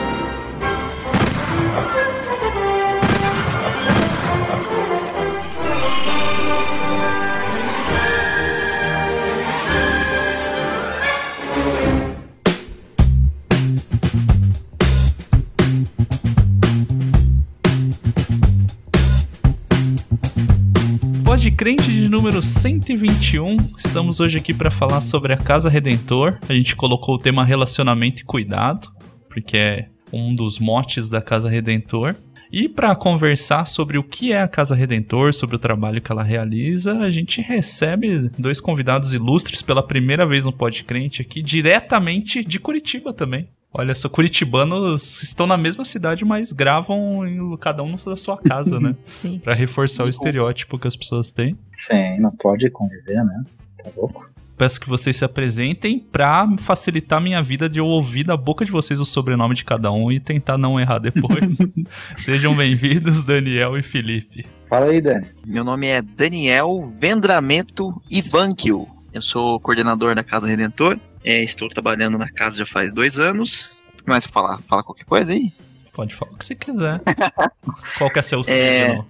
Crente 21.61 21.91
de 21.91 22.09
número 22.09 22.41
121. 22.41 23.55
Estamos 23.77 24.19
hoje 24.19 24.39
aqui 24.39 24.51
para 24.51 24.71
falar 24.71 24.99
sobre 24.99 25.31
a 25.31 25.37
Casa 25.37 25.69
Redentor. 25.69 26.39
A 26.49 26.53
gente 26.53 26.75
colocou 26.75 27.13
o 27.13 27.19
tema 27.19 27.45
relacionamento 27.45 28.23
e 28.23 28.25
cuidado, 28.25 28.91
porque 29.29 29.57
é 29.57 29.89
um 30.11 30.33
dos 30.33 30.57
motes 30.57 31.07
da 31.07 31.21
Casa 31.21 31.47
Redentor. 31.47 32.15
E 32.51 32.67
para 32.67 32.95
conversar 32.95 33.67
sobre 33.67 33.99
o 33.99 34.03
que 34.03 34.33
é 34.33 34.41
a 34.41 34.47
Casa 34.47 34.73
Redentor, 34.73 35.35
sobre 35.35 35.55
o 35.55 35.59
trabalho 35.59 36.01
que 36.01 36.11
ela 36.11 36.23
realiza, 36.23 36.97
a 36.97 37.11
gente 37.11 37.41
recebe 37.41 38.31
dois 38.39 38.59
convidados 38.59 39.13
ilustres 39.13 39.61
pela 39.61 39.85
primeira 39.85 40.25
vez 40.25 40.45
no 40.45 40.51
Pod 40.51 40.83
Crente 40.83 41.21
aqui, 41.21 41.43
diretamente 41.43 42.43
de 42.43 42.59
Curitiba 42.59 43.13
também. 43.13 43.47
Olha 43.73 43.95
só, 43.95 44.09
curitibanos 44.09 45.23
estão 45.23 45.47
na 45.47 45.55
mesma 45.55 45.85
cidade, 45.85 46.25
mas 46.25 46.51
gravam 46.51 47.25
em, 47.25 47.55
cada 47.55 47.81
um 47.81 47.95
na 48.05 48.17
sua 48.17 48.37
casa, 48.37 48.79
né? 48.79 48.95
Sim. 49.09 49.39
Pra 49.39 49.53
reforçar 49.53 50.03
o 50.03 50.09
estereótipo 50.09 50.77
que 50.77 50.87
as 50.87 50.95
pessoas 50.95 51.31
têm. 51.31 51.57
Sim, 51.77 52.19
não 52.19 52.31
pode 52.31 52.69
conviver, 52.69 53.23
né? 53.23 53.43
Tá 53.81 53.89
louco? 53.95 54.29
Peço 54.57 54.79
que 54.79 54.89
vocês 54.89 55.15
se 55.15 55.25
apresentem 55.25 55.99
pra 56.11 56.47
facilitar 56.59 57.17
a 57.17 57.21
minha 57.21 57.41
vida 57.41 57.67
de 57.67 57.79
eu 57.79 57.85
ouvir 57.85 58.25
da 58.25 58.37
boca 58.37 58.63
de 58.63 58.71
vocês 58.71 58.99
o 58.99 59.05
sobrenome 59.05 59.55
de 59.55 59.65
cada 59.65 59.91
um 59.91 60.11
e 60.11 60.19
tentar 60.19 60.57
não 60.57 60.79
errar 60.79 60.99
depois. 60.99 61.57
Sejam 62.17 62.55
bem-vindos, 62.55 63.23
Daniel 63.23 63.77
e 63.77 63.81
Felipe. 63.81 64.45
Fala 64.69 64.87
aí, 64.87 65.01
Dani. 65.01 65.27
Meu 65.45 65.63
nome 65.63 65.87
é 65.87 66.01
Daniel 66.01 66.93
Vendramento 66.95 67.89
Ivankio. 68.11 68.85
Eu 69.13 69.21
sou 69.21 69.59
coordenador 69.59 70.13
da 70.13 70.23
Casa 70.23 70.47
Redentor. 70.47 70.99
É, 71.23 71.43
estou 71.43 71.69
trabalhando 71.69 72.17
na 72.17 72.29
casa 72.29 72.57
já 72.57 72.65
faz 72.65 72.93
dois 72.93 73.19
anos. 73.19 73.83
Mais 74.07 74.23
você 74.23 74.29
falar? 74.29 74.59
Fala 74.67 74.83
qualquer 74.83 75.05
coisa 75.05 75.31
aí? 75.33 75.53
Pode 75.93 76.15
falar 76.15 76.31
o 76.31 76.37
que 76.37 76.45
você 76.45 76.55
quiser. 76.55 76.99
Qual 77.97 78.09
que 78.09 78.19
é 78.19 78.21
seu 78.21 78.41
É. 78.47 78.89
signo? 78.89 79.07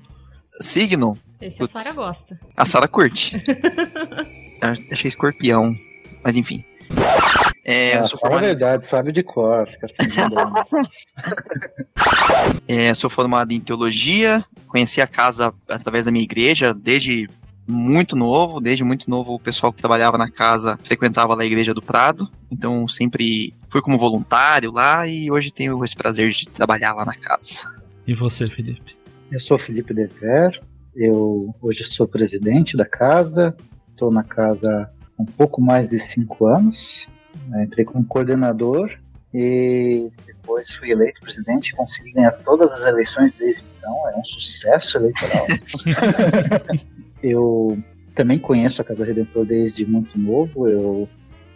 Signo? 0.60 1.18
Esse 1.40 1.64
a. 1.64 1.68
Sara 1.68 1.94
gosta. 1.94 2.40
A 2.58 2.66
Sara 2.66 2.88
curte. 2.88 3.42
Achei 4.92 5.08
escorpião. 5.08 5.74
Mas 6.24 6.36
enfim. 6.36 6.64
É, 7.64 7.96
eu 7.96 8.02
Ah, 8.02 8.06
sou 8.06 8.20
fala 8.20 8.36
a 8.36 8.40
formado, 8.40 8.42
verdade, 8.60 8.86
sabe 8.88 9.12
de 9.12 9.24
cor. 9.24 9.68
Fica 9.70 9.88
falando. 10.14 10.54
é, 12.68 12.94
sou 12.94 13.10
formado 13.10 13.52
em 13.54 13.60
teologia. 13.60 14.44
Conheci 14.68 15.00
a 15.02 15.08
casa 15.08 15.54
através 15.70 16.06
da 16.06 16.12
minha 16.12 16.24
igreja 16.24 16.74
desde 16.74 17.30
muito 17.72 18.16
novo. 18.16 18.60
Desde 18.60 18.84
muito 18.84 19.10
novo, 19.10 19.34
o 19.34 19.40
pessoal 19.40 19.72
que 19.72 19.80
trabalhava 19.80 20.18
na 20.18 20.30
casa 20.30 20.78
frequentava 20.84 21.34
lá 21.34 21.44
a 21.44 21.46
igreja 21.46 21.74
do 21.74 21.82
Prado. 21.82 22.30
Então 22.52 22.88
sempre 22.88 23.54
fui 23.70 23.82
como 23.82 23.98
voluntário 23.98 24.72
lá 24.72 25.08
e 25.08 25.32
hoje 25.32 25.52
tenho 25.52 25.84
esse 25.84 25.96
prazer 25.96 26.32
de 26.32 26.48
trabalhar 26.48 26.94
lá 26.94 27.06
na 27.06 27.16
casa. 27.16 27.74
E 28.06 28.14
você, 28.14 28.48
Felipe? 28.48 28.98
Eu 29.32 29.40
sou 29.40 29.58
Felipe 29.58 29.94
Dever, 29.94 30.62
eu 30.94 31.56
hoje 31.62 31.86
sou 31.86 32.06
presidente 32.06 32.76
da 32.76 32.86
casa, 32.86 33.56
estou 33.90 34.12
na 34.12 34.24
casa 34.24 34.90
há 35.18 35.22
um 35.22 35.26
pouco 35.26 35.62
mais 35.62 35.88
de 35.88 36.00
cinco 36.00 36.48
anos, 36.48 37.08
né, 37.48 37.64
entrei 37.64 37.86
como 37.86 38.04
coordenador 38.04 38.92
e 39.34 40.10
depois 40.26 40.70
fui 40.70 40.92
eleito 40.92 41.22
presidente 41.22 41.70
e 41.70 41.76
consegui 41.76 42.12
ganhar 42.12 42.32
todas 42.32 42.74
as 42.74 42.84
eleições 42.84 43.32
desde 43.34 43.64
então, 43.82 44.10
é 44.10 44.18
um 44.18 44.24
sucesso 44.24 44.98
eleitoral. 44.98 45.48
eu 47.24 47.78
também 48.16 48.38
conheço 48.40 48.82
a 48.82 48.86
Casa 48.86 49.06
Redentor 49.06 49.46
desde 49.46 49.86
muito 49.86 50.18
novo, 50.20 50.68
eu 50.68 51.08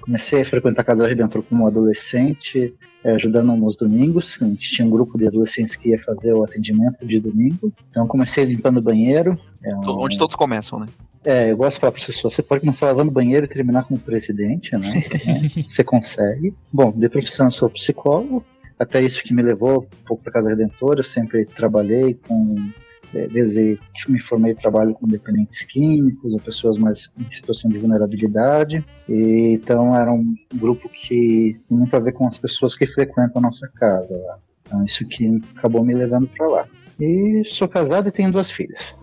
comecei 0.01 0.41
a 0.41 0.45
frequentar 0.45 0.81
a 0.81 0.85
Casa 0.85 1.07
Redentor 1.07 1.43
como 1.43 1.65
adolescente, 1.67 2.73
é, 3.03 3.11
ajudando 3.11 3.55
nos 3.55 3.75
domingos. 3.75 4.37
A 4.41 4.45
gente 4.45 4.71
tinha 4.71 4.85
um 4.87 4.89
grupo 4.91 5.17
de 5.17 5.27
adolescentes 5.27 5.75
que 5.75 5.89
ia 5.89 6.01
fazer 6.03 6.33
o 6.33 6.43
atendimento 6.43 7.05
de 7.05 7.19
domingo. 7.19 7.71
Então 7.89 8.07
comecei 8.07 8.45
limpando 8.45 8.77
o 8.77 8.81
banheiro. 8.81 9.37
É, 9.63 9.75
um- 9.75 9.81
Onde 9.99 10.17
todos 10.17 10.35
começam, 10.35 10.79
né? 10.79 10.87
é, 11.23 11.51
eu 11.51 11.57
gosto 11.57 11.75
de 11.77 11.81
falar 11.81 11.91
para 11.91 12.01
as 12.01 12.05
pessoas, 12.05 12.35
você 12.35 12.43
pode 12.43 12.61
começar 12.61 12.85
lavando 12.85 13.09
banheiro 13.11 13.45
e 13.45 13.49
terminar 13.49 13.83
como 13.85 13.99
presidente, 13.99 14.71
né? 14.73 14.79
É, 15.59 15.63
você 15.63 15.83
consegue. 15.83 16.53
Bom, 16.71 16.91
de 16.95 17.09
profissão 17.09 17.47
eu 17.47 17.51
sou 17.51 17.69
psicólogo, 17.69 18.45
até 18.77 19.01
isso 19.01 19.23
que 19.23 19.33
me 19.33 19.41
levou 19.41 19.79
um 20.01 20.05
pouco 20.05 20.23
para 20.23 20.33
Casa 20.33 20.49
Redentora, 20.49 20.99
eu 20.99 21.03
sempre 21.03 21.45
trabalhei 21.45 22.13
com, 22.27 22.69
é, 23.13 23.27
desde 23.27 23.79
que 23.93 24.11
me 24.11 24.19
formei, 24.19 24.55
trabalho 24.55 24.93
com 24.93 25.07
dependentes 25.07 25.63
químicos 25.63 26.33
ou 26.33 26.39
pessoas 26.39 26.77
mais 26.77 27.09
em 27.17 27.31
situação 27.31 27.69
de 27.69 27.77
vulnerabilidade, 27.77 28.83
e, 29.07 29.59
então 29.61 29.95
era 29.95 30.11
um 30.11 30.35
grupo 30.53 30.89
que 30.89 31.59
tem 31.67 31.77
muito 31.77 31.95
a 31.95 31.99
ver 31.99 32.13
com 32.13 32.27
as 32.27 32.37
pessoas 32.37 32.75
que 32.75 32.87
frequentam 32.87 33.33
a 33.35 33.41
nossa 33.41 33.67
casa. 33.67 34.15
lá. 34.15 34.37
Então, 34.65 34.83
isso 34.83 35.05
que 35.05 35.41
acabou 35.55 35.83
me 35.83 35.93
levando 35.93 36.27
para 36.27 36.47
lá. 36.47 36.65
E 36.99 37.43
sou 37.45 37.67
casado 37.67 38.07
e 38.07 38.11
tenho 38.11 38.31
duas 38.31 38.49
filhas. 38.49 38.99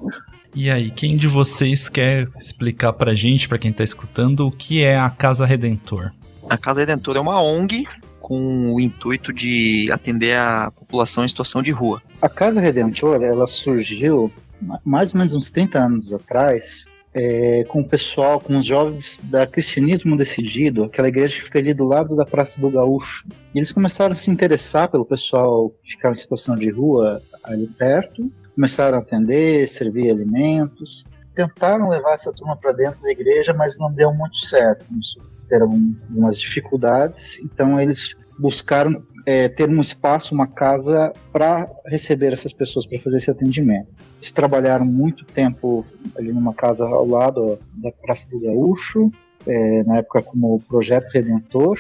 E 0.54 0.70
aí, 0.70 0.90
quem 0.90 1.16
de 1.16 1.26
vocês 1.26 1.88
quer 1.88 2.28
explicar 2.38 2.92
pra 2.92 3.14
gente, 3.14 3.48
pra 3.48 3.58
quem 3.58 3.72
tá 3.72 3.84
escutando, 3.84 4.46
o 4.46 4.50
que 4.50 4.82
é 4.82 4.98
a 4.98 5.08
Casa 5.08 5.46
Redentor? 5.46 6.12
A 6.48 6.58
Casa 6.58 6.80
Redentora 6.80 7.18
é 7.18 7.22
uma 7.22 7.40
ONG 7.40 7.86
com 8.20 8.72
o 8.72 8.80
intuito 8.80 9.32
de 9.32 9.90
atender 9.90 10.36
a 10.36 10.70
população 10.70 11.24
em 11.24 11.28
situação 11.28 11.62
de 11.62 11.70
rua. 11.70 12.02
A 12.22 12.28
Casa 12.28 12.60
Redentor, 12.60 13.20
ela 13.20 13.48
surgiu 13.48 14.30
ma- 14.60 14.80
mais 14.84 15.12
ou 15.12 15.18
menos 15.18 15.34
uns 15.34 15.50
30 15.50 15.76
anos 15.76 16.14
atrás, 16.14 16.84
é, 17.12 17.64
com 17.64 17.80
o 17.80 17.84
pessoal, 17.84 18.38
com 18.38 18.56
os 18.56 18.64
jovens 18.64 19.18
da 19.24 19.44
Cristianismo 19.44 20.16
Decidido, 20.16 20.84
aquela 20.84 21.08
igreja 21.08 21.34
que 21.34 21.42
fica 21.46 21.58
ali 21.58 21.74
do 21.74 21.82
lado 21.84 22.14
da 22.14 22.24
Praça 22.24 22.60
do 22.60 22.70
Gaúcho. 22.70 23.26
E 23.52 23.58
eles 23.58 23.72
começaram 23.72 24.12
a 24.12 24.16
se 24.16 24.30
interessar 24.30 24.88
pelo 24.88 25.04
pessoal 25.04 25.70
que 25.82 25.90
ficava 25.90 26.14
em 26.14 26.18
situação 26.18 26.54
de 26.54 26.70
rua 26.70 27.20
ali 27.42 27.66
perto, 27.66 28.30
começaram 28.54 28.98
a 28.98 29.00
atender, 29.00 29.68
servir 29.68 30.08
alimentos, 30.08 31.04
tentaram 31.34 31.88
levar 31.88 32.14
essa 32.14 32.32
turma 32.32 32.56
para 32.56 32.70
dentro 32.70 33.02
da 33.02 33.10
igreja, 33.10 33.52
mas 33.52 33.80
não 33.80 33.92
deu 33.92 34.14
muito 34.14 34.38
certo. 34.38 34.84
Começou 34.84 35.22
algumas 35.50 36.38
dificuldades, 36.38 37.40
então 37.42 37.80
eles 37.80 38.14
buscaram 38.38 39.02
é, 39.24 39.48
ter 39.48 39.68
um 39.68 39.80
espaço, 39.80 40.34
uma 40.34 40.46
casa 40.46 41.12
para 41.32 41.68
receber 41.86 42.32
essas 42.32 42.52
pessoas, 42.52 42.86
para 42.86 42.98
fazer 42.98 43.18
esse 43.18 43.30
atendimento. 43.30 43.88
Eles 44.18 44.32
trabalharam 44.32 44.84
muito 44.84 45.24
tempo 45.24 45.84
ali 46.16 46.32
numa 46.32 46.54
casa 46.54 46.84
ao 46.84 47.06
lado 47.06 47.58
da 47.74 47.90
Praça 47.90 48.28
do 48.30 48.40
Gaúcho, 48.40 49.10
é, 49.46 49.82
na 49.84 49.98
época 49.98 50.22
como 50.22 50.60
Projeto 50.68 51.10
Redentor, 51.10 51.78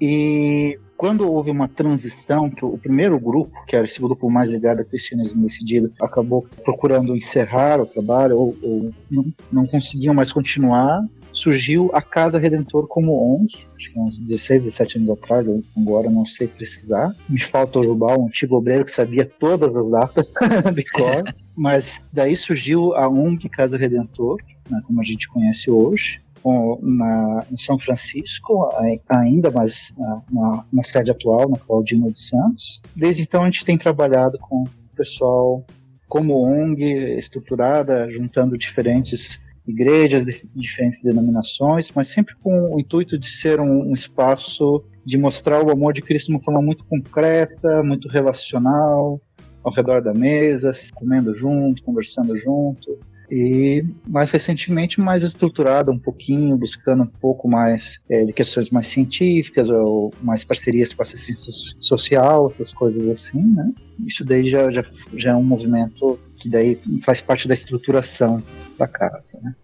e 0.00 0.78
quando 0.96 1.30
houve 1.30 1.50
uma 1.50 1.68
transição, 1.68 2.50
que 2.50 2.64
o 2.64 2.76
primeiro 2.76 3.18
grupo, 3.20 3.52
que 3.66 3.76
era 3.76 3.84
esse 3.84 4.00
grupo 4.00 4.28
mais 4.28 4.50
ligado 4.50 4.80
a 4.80 4.84
cristianismo 4.84 5.42
decidido, 5.42 5.92
acabou 6.00 6.46
procurando 6.64 7.16
encerrar 7.16 7.80
o 7.80 7.86
trabalho 7.86 8.36
ou, 8.36 8.56
ou 8.62 8.90
não, 9.08 9.24
não 9.50 9.66
conseguiam 9.66 10.12
mais 10.12 10.32
continuar, 10.32 11.04
surgiu 11.38 11.90
a 11.94 12.02
Casa 12.02 12.38
Redentor 12.38 12.88
como 12.88 13.36
ONG, 13.36 13.66
acho 13.76 13.92
que 13.92 13.98
uns 13.98 14.18
16, 14.18 14.64
17 14.64 14.98
anos 14.98 15.10
atrás, 15.10 15.46
agora 15.76 16.10
não 16.10 16.26
sei 16.26 16.48
precisar. 16.48 17.14
Me 17.28 17.40
falta 17.40 17.78
o 17.78 17.84
Jubal, 17.84 18.20
um 18.20 18.26
antigo 18.26 18.56
obreiro 18.56 18.84
que 18.84 18.90
sabia 18.92 19.24
todas 19.24 19.74
as 19.74 19.90
datas 19.90 20.32
de 20.74 20.84
cor, 20.90 21.34
mas 21.56 22.10
daí 22.12 22.36
surgiu 22.36 22.94
a 22.94 23.08
ONG 23.08 23.48
Casa 23.48 23.76
Redentor, 23.76 24.38
né, 24.68 24.80
como 24.86 25.00
a 25.00 25.04
gente 25.04 25.28
conhece 25.28 25.70
hoje, 25.70 26.20
com- 26.42 26.78
na, 26.82 27.44
em 27.52 27.56
São 27.56 27.78
Francisco, 27.78 28.68
ainda, 29.08 29.50
mas 29.50 29.94
na, 29.96 30.22
na, 30.30 30.64
na 30.72 30.84
sede 30.84 31.10
atual, 31.10 31.48
na 31.48 31.56
Claudina 31.56 32.10
dos 32.10 32.28
Santos. 32.28 32.82
Desde 32.96 33.22
então 33.22 33.42
a 33.42 33.46
gente 33.46 33.64
tem 33.64 33.78
trabalhado 33.78 34.38
com 34.38 34.62
o 34.64 34.96
pessoal 34.96 35.64
como 36.08 36.42
ONG 36.42 36.82
estruturada, 37.18 38.10
juntando 38.10 38.56
diferentes 38.56 39.38
igrejas 39.68 40.24
de 40.24 40.48
diferentes 40.54 41.02
denominações, 41.02 41.90
mas 41.94 42.08
sempre 42.08 42.34
com 42.42 42.74
o 42.74 42.80
intuito 42.80 43.18
de 43.18 43.26
ser 43.26 43.60
um, 43.60 43.90
um 43.90 43.94
espaço 43.94 44.82
de 45.04 45.18
mostrar 45.18 45.64
o 45.64 45.70
amor 45.70 45.92
de 45.92 46.00
Cristo 46.02 46.28
de 46.28 46.32
uma 46.32 46.42
forma 46.42 46.62
muito 46.62 46.84
concreta, 46.86 47.82
muito 47.82 48.08
relacional, 48.08 49.20
ao 49.62 49.72
redor 49.72 50.00
da 50.00 50.14
mesa, 50.14 50.72
comendo 50.94 51.34
junto, 51.36 51.82
conversando 51.82 52.36
junto. 52.38 52.98
E 53.30 53.84
mais 54.08 54.30
recentemente 54.30 54.98
mais 55.00 55.22
estruturada 55.22 55.90
um 55.90 55.98
pouquinho, 55.98 56.56
buscando 56.56 57.02
um 57.02 57.06
pouco 57.06 57.46
mais 57.46 58.00
é, 58.08 58.24
de 58.24 58.32
questões 58.32 58.70
mais 58.70 58.88
científicas 58.88 59.68
ou 59.68 60.14
mais 60.22 60.44
parcerias 60.44 60.94
com 60.94 61.02
assistência 61.02 61.52
so- 61.52 61.76
social, 61.78 62.44
outras 62.44 62.72
coisas 62.72 63.06
assim, 63.10 63.42
né? 63.42 63.70
Isso 64.06 64.24
daí 64.24 64.48
já, 64.48 64.70
já, 64.70 64.82
já 65.14 65.32
é 65.32 65.36
um 65.36 65.44
movimento 65.44 66.18
que 66.38 66.48
daí 66.48 66.78
faz 67.04 67.20
parte 67.20 67.48
da 67.48 67.54
estruturação 67.54 68.42
da 68.78 68.86
casa, 68.86 69.38
né? 69.42 69.54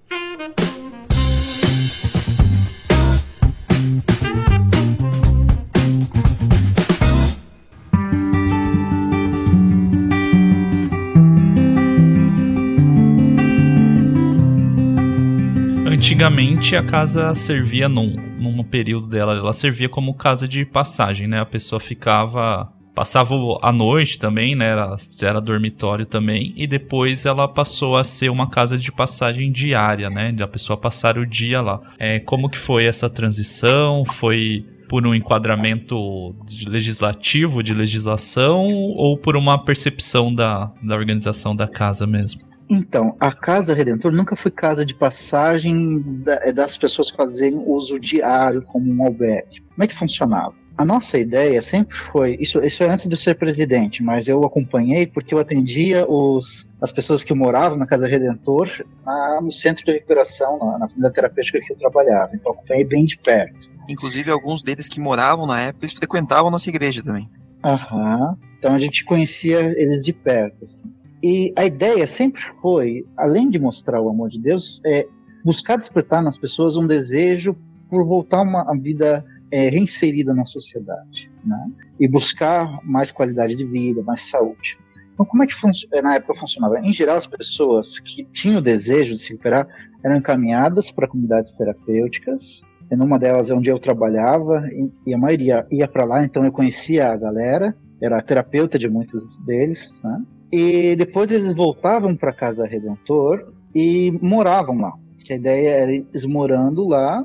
Antigamente 15.87 16.77
a 16.77 16.83
casa 16.83 17.35
servia 17.35 17.89
num, 17.89 18.15
num 18.39 18.63
período 18.63 19.07
dela, 19.07 19.33
ela 19.33 19.53
servia 19.53 19.89
como 19.89 20.15
casa 20.15 20.47
de 20.47 20.65
passagem, 20.65 21.27
né? 21.27 21.41
A 21.41 21.47
pessoa 21.47 21.81
ficava. 21.81 22.74
Passava 22.95 23.35
a 23.61 23.73
noite 23.73 24.19
também, 24.19 24.55
né? 24.55 24.67
Era, 24.67 24.97
era 25.23 25.41
dormitório 25.41 26.07
também. 26.07 26.53
E 26.57 26.67
depois 26.67 27.27
ela 27.27 27.49
passou 27.49 27.97
a 27.97 28.05
ser 28.05 28.29
uma 28.31 28.49
casa 28.49 28.79
de 28.79 28.93
passagem 28.93 29.51
diária, 29.51 30.09
né? 30.09 30.31
De 30.31 30.43
a 30.43 30.49
pessoa 30.49 30.77
passar 30.77 31.19
o 31.19 31.27
dia 31.27 31.61
lá. 31.61 31.81
É, 31.99 32.21
como 32.21 32.49
que 32.49 32.59
foi 32.59 32.85
essa 32.85 33.11
transição? 33.11 34.05
Foi 34.05 34.65
por 34.89 35.05
um 35.07 35.15
enquadramento 35.15 36.35
de 36.47 36.69
legislativo, 36.69 37.63
de 37.63 37.75
legislação, 37.75 38.65
ou 38.69 39.17
por 39.19 39.37
uma 39.37 39.59
percepção 39.65 40.33
da, 40.33 40.71
da 40.83 40.95
organização 40.95 41.57
da 41.57 41.67
casa 41.67 42.07
mesmo? 42.07 42.43
Então, 42.71 43.15
a 43.21 43.31
Casa 43.33 43.75
Redentor 43.75 44.11
nunca 44.13 44.37
foi 44.37 44.51
casa 44.51 44.87
de 44.87 44.95
passagem 44.95 46.01
da- 46.23 46.41
é 46.43 46.53
das 46.53 46.77
pessoas 46.77 47.11
fazerem 47.11 47.63
uso 47.67 47.99
diário 48.01 48.63
como 48.63 48.91
um 48.91 49.05
albergue. 49.05 49.61
Como 49.75 49.85
é 49.85 49.87
que 49.87 49.95
funcionava? 49.95 50.55
A 50.77 50.85
nossa 50.85 51.17
ideia 51.17 51.63
sempre 51.63 51.97
foi, 52.11 52.37
isso, 52.41 52.59
isso 52.59 52.83
é 52.83 52.89
antes 52.89 53.07
de 53.07 53.15
eu 53.15 53.19
ser 53.19 53.37
presidente, 53.37 54.03
mas 54.03 54.27
eu 54.27 54.45
acompanhei 54.45 55.07
porque 55.07 55.33
eu 55.33 55.39
atendia 55.39 56.05
os, 56.09 56.69
as 56.81 56.91
pessoas 56.91 57.23
que 57.23 57.33
moravam 57.33 57.79
na 57.79 57.87
Casa 57.87 58.09
Redentor 58.09 58.85
na, 59.07 59.41
no 59.41 59.53
centro 59.53 59.85
de 59.85 59.93
recuperação, 59.93 60.59
na, 60.59 60.79
na 60.79 60.89
família 60.89 61.13
terapêutica 61.13 61.61
que 61.61 61.73
eu 61.73 61.77
trabalhava. 61.77 62.31
Então 62.35 62.53
acompanhei 62.53 62.85
bem 62.85 63.05
de 63.05 63.17
perto. 63.17 63.71
Inclusive, 63.89 64.31
alguns 64.31 64.63
deles 64.63 64.89
que 64.89 64.99
moravam 64.99 65.47
na 65.47 65.61
época, 65.61 65.85
eles 65.85 65.95
frequentavam 65.95 66.51
nossa 66.51 66.69
igreja 66.69 67.03
também. 67.03 67.29
Aham. 67.63 68.37
Então 68.59 68.75
a 68.75 68.79
gente 68.81 69.05
conhecia 69.05 69.61
eles 69.81 70.03
de 70.03 70.13
perto. 70.13 70.65
Assim. 70.65 70.93
E 71.23 71.53
a 71.57 71.65
ideia 71.65 72.07
sempre 72.07 72.43
foi, 72.61 73.07
além 73.17 73.49
de 73.49 73.59
mostrar 73.59 74.01
o 74.01 74.09
amor 74.09 74.29
de 74.29 74.41
Deus, 74.41 74.81
é 74.85 75.07
buscar 75.45 75.77
despertar 75.77 76.23
nas 76.23 76.37
pessoas 76.37 76.77
um 76.77 76.87
desejo 76.87 77.57
por 77.89 78.05
voltar 78.05 78.39
a 78.39 78.43
uma 78.43 78.75
vida 78.77 79.25
é, 79.55 79.69
reinserida 79.69 80.35
na 80.35 80.45
sociedade, 80.45 81.31
né? 81.45 81.71
E 82.01 82.09
buscar 82.09 82.81
mais 82.83 83.13
qualidade 83.13 83.55
de 83.55 83.65
vida, 83.65 84.03
mais 84.03 84.23
saúde. 84.23 84.77
Então, 85.13 85.25
como 85.25 85.45
é 85.45 85.47
que 85.47 85.55
na 86.03 86.17
época 86.17 86.35
funcionava? 86.35 86.81
Em 86.81 86.93
geral, 86.93 87.19
as 87.19 87.27
pessoas 87.29 88.01
que 88.01 88.25
tinham 88.33 88.59
o 88.59 88.61
desejo 88.61 89.15
de 89.15 89.21
se 89.21 89.31
recuperar 89.31 89.69
eram 90.03 90.17
encaminhadas 90.17 90.91
para 90.91 91.07
comunidades 91.07 91.53
terapêuticas. 91.53 92.63
E 92.91 92.97
numa 92.97 93.17
delas 93.17 93.49
é 93.49 93.55
onde 93.55 93.71
eu 93.71 93.79
trabalhava 93.79 94.69
e, 95.07 95.15
a 95.15 95.19
maioria 95.19 95.65
ia 95.71 95.87
para 95.87 96.05
lá, 96.05 96.25
então 96.25 96.45
eu 96.45 96.51
conhecia 96.51 97.13
a 97.13 97.17
galera, 97.17 97.77
era 98.03 98.21
terapeuta 98.21 98.77
de 98.77 98.89
muitos 98.89 99.41
deles, 99.45 99.89
né? 100.03 100.21
E 100.51 100.97
depois 100.97 101.31
eles 101.31 101.55
voltavam 101.55 102.17
para 102.17 102.33
casa 102.33 102.67
Redentor 102.67 103.55
e 103.73 104.11
moravam 104.21 104.79
lá. 104.79 104.93
Que 105.25 105.33
a 105.33 105.37
ideia 105.37 105.71
era 105.71 105.93
eles 105.93 106.25
morando 106.25 106.89
lá 106.89 107.25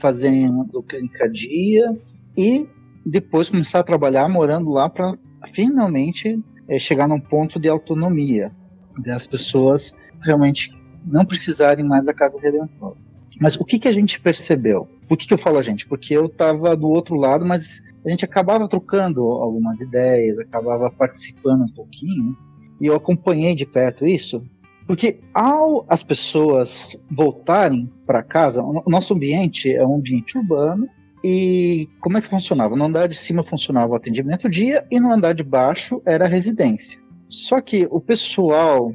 fazendo 0.00 0.82
clínica 0.82 1.28
dia 1.28 1.96
e 2.36 2.66
depois 3.04 3.48
começar 3.48 3.80
a 3.80 3.84
trabalhar 3.84 4.28
morando 4.28 4.70
lá 4.70 4.88
para 4.88 5.16
finalmente 5.52 6.42
é, 6.68 6.78
chegar 6.78 7.08
num 7.08 7.20
ponto 7.20 7.58
de 7.58 7.68
autonomia 7.68 8.52
das 8.98 9.26
pessoas 9.26 9.94
realmente 10.20 10.76
não 11.04 11.24
precisarem 11.24 11.84
mais 11.84 12.04
da 12.04 12.12
casa 12.12 12.40
redentora. 12.40 12.96
Mas 13.40 13.56
o 13.56 13.64
que, 13.64 13.78
que 13.78 13.88
a 13.88 13.92
gente 13.92 14.20
percebeu? 14.20 14.88
Por 15.08 15.16
que, 15.16 15.26
que 15.26 15.34
eu 15.34 15.38
falo 15.38 15.58
a 15.58 15.62
gente? 15.62 15.86
Porque 15.86 16.14
eu 16.14 16.26
estava 16.26 16.76
do 16.76 16.88
outro 16.88 17.14
lado, 17.14 17.46
mas 17.46 17.82
a 18.04 18.10
gente 18.10 18.24
acabava 18.24 18.68
trocando 18.68 19.22
algumas 19.22 19.80
ideias, 19.80 20.38
acabava 20.38 20.90
participando 20.90 21.62
um 21.62 21.72
pouquinho, 21.72 22.36
e 22.80 22.86
eu 22.86 22.94
acompanhei 22.94 23.54
de 23.54 23.64
perto 23.64 24.06
isso, 24.06 24.42
porque 24.88 25.20
ao 25.34 25.84
as 25.86 26.02
pessoas 26.02 26.98
voltarem 27.10 27.92
para 28.06 28.22
casa, 28.22 28.62
o 28.62 28.88
nosso 28.88 29.12
ambiente 29.12 29.70
é 29.70 29.86
um 29.86 29.96
ambiente 29.96 30.38
urbano, 30.38 30.88
e 31.22 31.86
como 32.00 32.16
é 32.16 32.22
que 32.22 32.30
funcionava? 32.30 32.74
No 32.74 32.86
andar 32.86 33.06
de 33.06 33.16
cima 33.16 33.44
funcionava 33.44 33.92
o 33.92 33.96
atendimento 33.96 34.48
dia 34.48 34.86
e 34.90 34.98
no 34.98 35.12
andar 35.12 35.34
de 35.34 35.42
baixo 35.42 36.00
era 36.06 36.24
a 36.24 36.28
residência. 36.28 36.98
Só 37.28 37.60
que 37.60 37.86
o 37.90 38.00
pessoal 38.00 38.94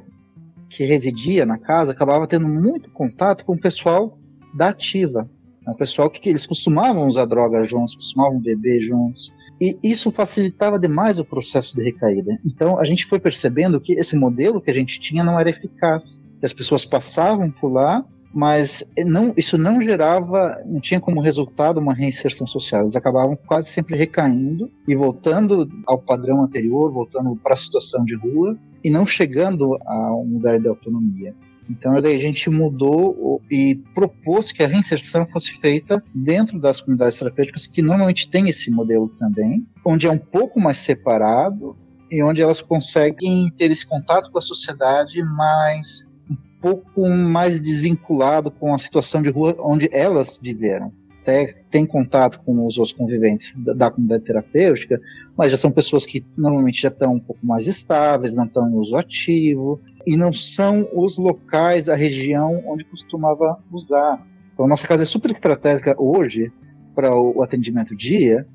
que 0.68 0.84
residia 0.84 1.46
na 1.46 1.60
casa 1.60 1.92
acabava 1.92 2.28
tendo 2.28 2.48
muito 2.48 2.90
contato 2.90 3.46
com 3.46 3.54
o 3.54 3.60
pessoal 3.60 4.18
da 4.56 4.70
ativa. 4.70 5.30
O 5.68 5.78
pessoal 5.78 6.10
que, 6.10 6.20
que 6.20 6.30
eles 6.30 6.48
costumavam 6.48 7.06
usar 7.08 7.26
drogas 7.26 7.70
juntos, 7.70 7.96
costumavam 7.96 8.40
beber 8.40 8.82
juntos, 8.82 9.32
e 9.60 9.78
isso 9.84 10.12
facilitava 10.12 10.80
demais 10.80 11.20
o 11.20 11.26
processo 11.26 11.76
de 11.76 11.84
recaída. 11.84 12.40
Então 12.46 12.80
a 12.80 12.84
gente 12.84 13.06
foi 13.06 13.20
percebendo 13.20 13.80
que 13.80 13.94
esse 13.94 14.16
modelo 14.16 14.62
que 14.62 14.72
a 14.72 14.74
gente 14.74 15.00
tinha 15.00 15.24
não 15.24 15.40
era 15.40 15.50
eficaz. 15.50 16.22
As 16.42 16.54
pessoas 16.54 16.84
passavam 16.84 17.50
por 17.50 17.72
lá, 17.72 18.06
mas 18.34 18.84
não, 19.06 19.34
isso 19.38 19.58
não 19.58 19.80
gerava, 19.80 20.62
não 20.66 20.82
tinha 20.82 21.00
como 21.00 21.22
resultado 21.22 21.80
uma 21.80 21.94
reinserção 21.94 22.48
social. 22.48 22.82
Eles 22.82 22.96
acabavam 22.96 23.38
quase 23.48 23.70
sempre 23.70 23.96
recaindo 23.96 24.70
e 24.88 24.96
voltando 24.96 25.70
ao 25.86 26.00
padrão 26.00 26.44
anterior, 26.44 26.92
voltando 26.92 27.36
para 27.36 27.54
a 27.54 27.58
situação 27.58 28.04
de 28.04 28.16
rua 28.16 28.58
e 28.84 28.90
não 28.90 29.06
chegando 29.06 29.78
a 29.86 30.14
um 30.16 30.34
lugar 30.34 30.60
de 30.60 30.68
autonomia. 30.68 31.34
Então 31.70 31.96
a 31.96 32.02
gente 32.02 32.50
mudou 32.50 33.42
e 33.50 33.76
propôs 33.94 34.52
que 34.52 34.64
a 34.64 34.68
reinserção 34.68 35.26
fosse 35.28 35.54
feita 35.60 36.04
dentro 36.14 36.60
das 36.60 36.82
comunidades 36.82 37.18
terapêuticas 37.18 37.68
que 37.68 37.82
normalmente 37.82 38.30
tem 38.30 38.50
esse 38.50 38.70
modelo 38.70 39.10
também, 39.20 39.66
onde 39.86 40.08
é 40.08 40.12
um 40.12 40.18
pouco 40.18 40.60
mais 40.60 40.78
separado 40.78 41.76
e 42.12 42.22
onde 42.22 42.42
elas 42.42 42.62
conseguem 42.62 43.52
ter 43.58 43.72
esse 43.72 43.86
contato 43.86 44.32
com 44.32 44.38
a 44.38 44.42
sociedade 44.42 45.24
mais 45.24 46.06
um 46.30 46.36
pouco 46.62 47.10
mais 47.10 47.60
desvinculado 47.60 48.52
com 48.52 48.74
a 48.74 48.78
situação 48.78 49.22
de 49.22 49.30
rua 49.30 49.56
onde 49.60 49.90
elas 49.92 50.40
viveram. 50.42 50.92
Até 51.22 51.64
tem 51.72 51.86
contato 51.86 52.40
com 52.46 52.66
os 52.66 52.78
outros 52.78 52.96
conviventes 52.96 53.58
da, 53.58 53.74
da 53.74 53.92
comunidade 53.92 54.26
terapêutica, 54.26 55.00
mas 55.38 55.52
já 55.52 55.58
são 55.58 55.72
pessoas 55.72 56.06
que 56.06 56.24
normalmente 56.38 56.82
já 56.82 56.90
estão 56.90 57.16
um 57.16 57.20
pouco 57.20 57.46
mais 57.46 57.66
estáveis, 57.66 58.36
não 58.36 58.44
estão 58.44 58.70
em 58.70 58.76
uso 58.76 58.98
ativo, 58.98 59.82
e 60.06 60.18
não 60.18 60.34
são 60.34 60.88
os 60.94 61.18
locais, 61.18 61.90
a 61.90 61.96
região 61.96 62.64
onde 62.66 62.84
costumava 62.84 63.58
usar. 63.72 64.26
Então, 64.54 64.68
nossa 64.68 64.88
casa 64.88 65.04
é 65.04 65.06
super 65.06 65.32
estratégica 65.32 65.96
hoje 65.98 66.52
para 66.94 67.16
o 67.16 67.42
atendimento 67.42 67.96
dia, 67.96 68.48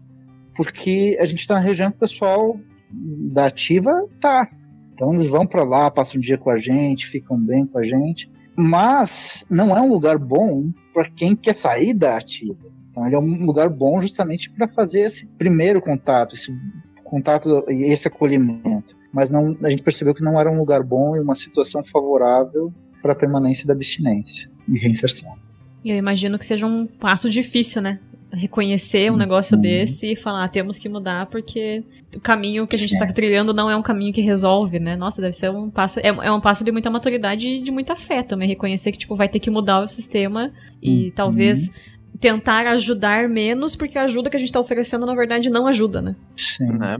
porque 0.57 1.17
a 1.21 1.27
gente 1.27 1.41
está 1.41 1.55
na 1.55 1.61
região 1.61 1.91
que 1.91 1.97
o 1.97 2.01
pessoal 2.01 2.59
da 2.91 3.47
ativa 3.47 4.07
tá. 4.21 4.49
Então 4.93 5.15
eles 5.15 5.29
vão 5.29 5.47
para 5.47 5.63
lá, 5.63 5.91
passam 5.91 6.19
um 6.19 6.21
dia 6.21 6.37
com 6.37 6.51
a 6.51 6.59
gente, 6.59 7.07
ficam 7.07 7.39
bem 7.39 7.65
com 7.65 7.79
a 7.79 7.85
gente, 7.85 8.29
mas 8.57 9.47
não 9.49 9.77
é 9.77 9.81
um 9.81 9.89
lugar 9.89 10.19
bom 10.19 10.73
para 10.93 11.09
quem 11.11 11.37
quer 11.37 11.55
sair 11.55 11.95
da 11.95 12.17
ativa. 12.17 12.59
Então 12.91 13.07
ele 13.07 13.15
é 13.15 13.19
um 13.19 13.47
lugar 13.47 13.69
bom 13.69 14.03
justamente 14.03 14.51
para 14.51 14.67
fazer 14.67 15.03
esse 15.03 15.29
primeiro 15.39 15.81
contato, 15.81 16.35
esse 16.35 16.53
contato 17.05 17.65
e 17.69 17.85
esse 17.93 18.09
acolhimento 18.09 18.98
mas 19.19 19.31
não, 19.31 19.57
a 19.65 19.69
gente 19.69 19.83
percebeu 19.83 20.15
que 20.15 20.23
não 20.23 20.39
era 20.39 20.49
um 20.49 20.57
lugar 20.57 20.81
bom 20.85 21.17
e 21.17 21.19
uma 21.19 21.35
situação 21.35 21.83
favorável 21.83 22.73
para 23.03 23.15
a 23.15 23.17
permanência 23.17 23.67
da 23.67 23.73
abstinência 23.73 24.49
e 24.69 24.79
reinserção. 24.79 25.35
E 25.85 25.91
eu 25.91 25.97
imagino 25.97 26.39
que 26.39 26.47
seja 26.47 26.65
um 26.65 26.87
passo 26.87 27.29
difícil, 27.29 27.83
né? 27.83 27.99
Reconhecer 28.33 29.11
um 29.11 29.15
uhum. 29.15 29.19
negócio 29.19 29.57
desse 29.57 30.13
e 30.13 30.17
falar, 30.17 30.45
ah, 30.45 30.49
temos 30.49 30.79
que 30.79 30.89
mudar 30.89 31.27
porque 31.27 31.83
o 32.15 32.21
caminho 32.21 32.65
que 32.65 32.77
a 32.77 32.79
gente 32.79 32.93
está 32.93 33.13
trilhando 33.13 33.53
não 33.53 33.69
é 33.69 33.77
um 33.77 33.83
caminho 33.83 34.13
que 34.13 34.21
resolve, 34.21 34.79
né? 34.79 34.95
Nossa, 34.95 35.21
deve 35.21 35.35
ser 35.35 35.51
um 35.51 35.69
passo. 35.69 35.99
É, 35.99 36.07
é 36.11 36.31
um 36.31 36.41
passo 36.41 36.63
de 36.63 36.71
muita 36.71 36.89
maturidade 36.89 37.49
e 37.49 37.61
de 37.61 37.73
muita 37.73 37.97
fé 37.97 38.23
também. 38.23 38.47
Reconhecer 38.47 38.93
que, 38.93 38.99
tipo, 38.99 39.17
vai 39.17 39.29
ter 39.29 39.41
que 39.41 39.51
mudar 39.51 39.81
o 39.81 39.89
sistema 39.89 40.53
e 40.81 41.07
uhum. 41.07 41.13
talvez 41.13 41.73
tentar 42.21 42.69
ajudar 42.69 43.29
menos, 43.29 43.75
porque 43.75 43.99
a 43.99 44.05
ajuda 44.05 44.31
que 44.31 44.37
a 44.37 44.39
gente 44.39 44.51
está 44.51 44.61
oferecendo, 44.61 45.07
na 45.07 45.15
verdade, 45.17 45.51
não 45.51 45.67
ajuda, 45.67 46.01
né? 46.01 46.15
Sim. 46.37 46.79
Né? 46.79 46.99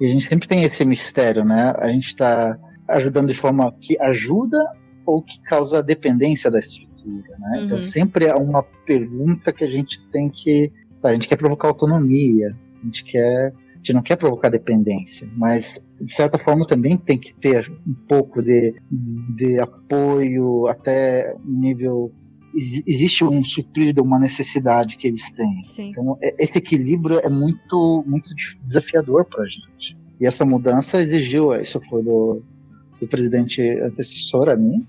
E 0.00 0.06
a 0.06 0.08
gente 0.08 0.24
sempre 0.24 0.48
tem 0.48 0.64
esse 0.64 0.84
mistério, 0.84 1.44
né? 1.44 1.74
A 1.78 1.88
gente 1.88 2.06
está 2.06 2.58
ajudando 2.88 3.28
de 3.28 3.38
forma 3.38 3.72
que 3.80 4.00
ajuda 4.00 4.58
ou 5.04 5.22
que 5.22 5.40
causa 5.42 5.82
dependência 5.82 6.50
da 6.50 6.58
estrutura, 6.58 7.36
né? 7.38 7.50
Então, 7.50 7.60
uhum. 7.60 7.66
Então 7.66 7.82
sempre 7.82 8.24
é 8.24 8.34
uma 8.34 8.62
pergunta 8.62 9.52
que 9.52 9.64
a 9.64 9.70
gente 9.70 10.00
tem 10.10 10.30
que... 10.30 10.72
Tá, 11.02 11.10
a 11.10 11.12
gente 11.12 11.28
quer 11.28 11.36
provocar 11.36 11.68
autonomia, 11.68 12.56
a 12.82 12.86
gente 12.86 13.04
quer... 13.04 13.52
A 13.52 13.76
gente 13.78 13.92
não 13.94 14.02
quer 14.02 14.16
provocar 14.16 14.50
dependência, 14.50 15.26
mas 15.36 15.82
de 15.98 16.12
certa 16.12 16.38
forma 16.38 16.66
também 16.66 16.98
tem 16.98 17.18
que 17.18 17.34
ter 17.34 17.70
um 17.86 17.94
pouco 18.06 18.42
de, 18.42 18.74
de 18.90 19.58
apoio 19.58 20.66
até 20.66 21.34
nível 21.42 22.12
existe 22.54 23.24
um 23.24 23.44
suprir 23.44 23.92
de 23.94 24.00
uma 24.00 24.18
necessidade 24.18 24.96
que 24.96 25.08
eles 25.08 25.30
têm. 25.32 25.64
Sim. 25.64 25.90
Então, 25.90 26.18
é, 26.22 26.34
esse 26.42 26.58
equilíbrio 26.58 27.20
é 27.20 27.28
muito, 27.28 28.04
muito 28.06 28.30
desafiador 28.64 29.24
para 29.24 29.42
a 29.42 29.46
gente. 29.46 29.96
E 30.20 30.26
essa 30.26 30.44
mudança 30.44 31.00
exigiu, 31.00 31.54
isso 31.54 31.80
foi 31.88 32.02
do, 32.02 32.42
do 33.00 33.06
presidente 33.06 33.62
antecessor 33.80 34.48
a 34.48 34.56
mim, 34.56 34.86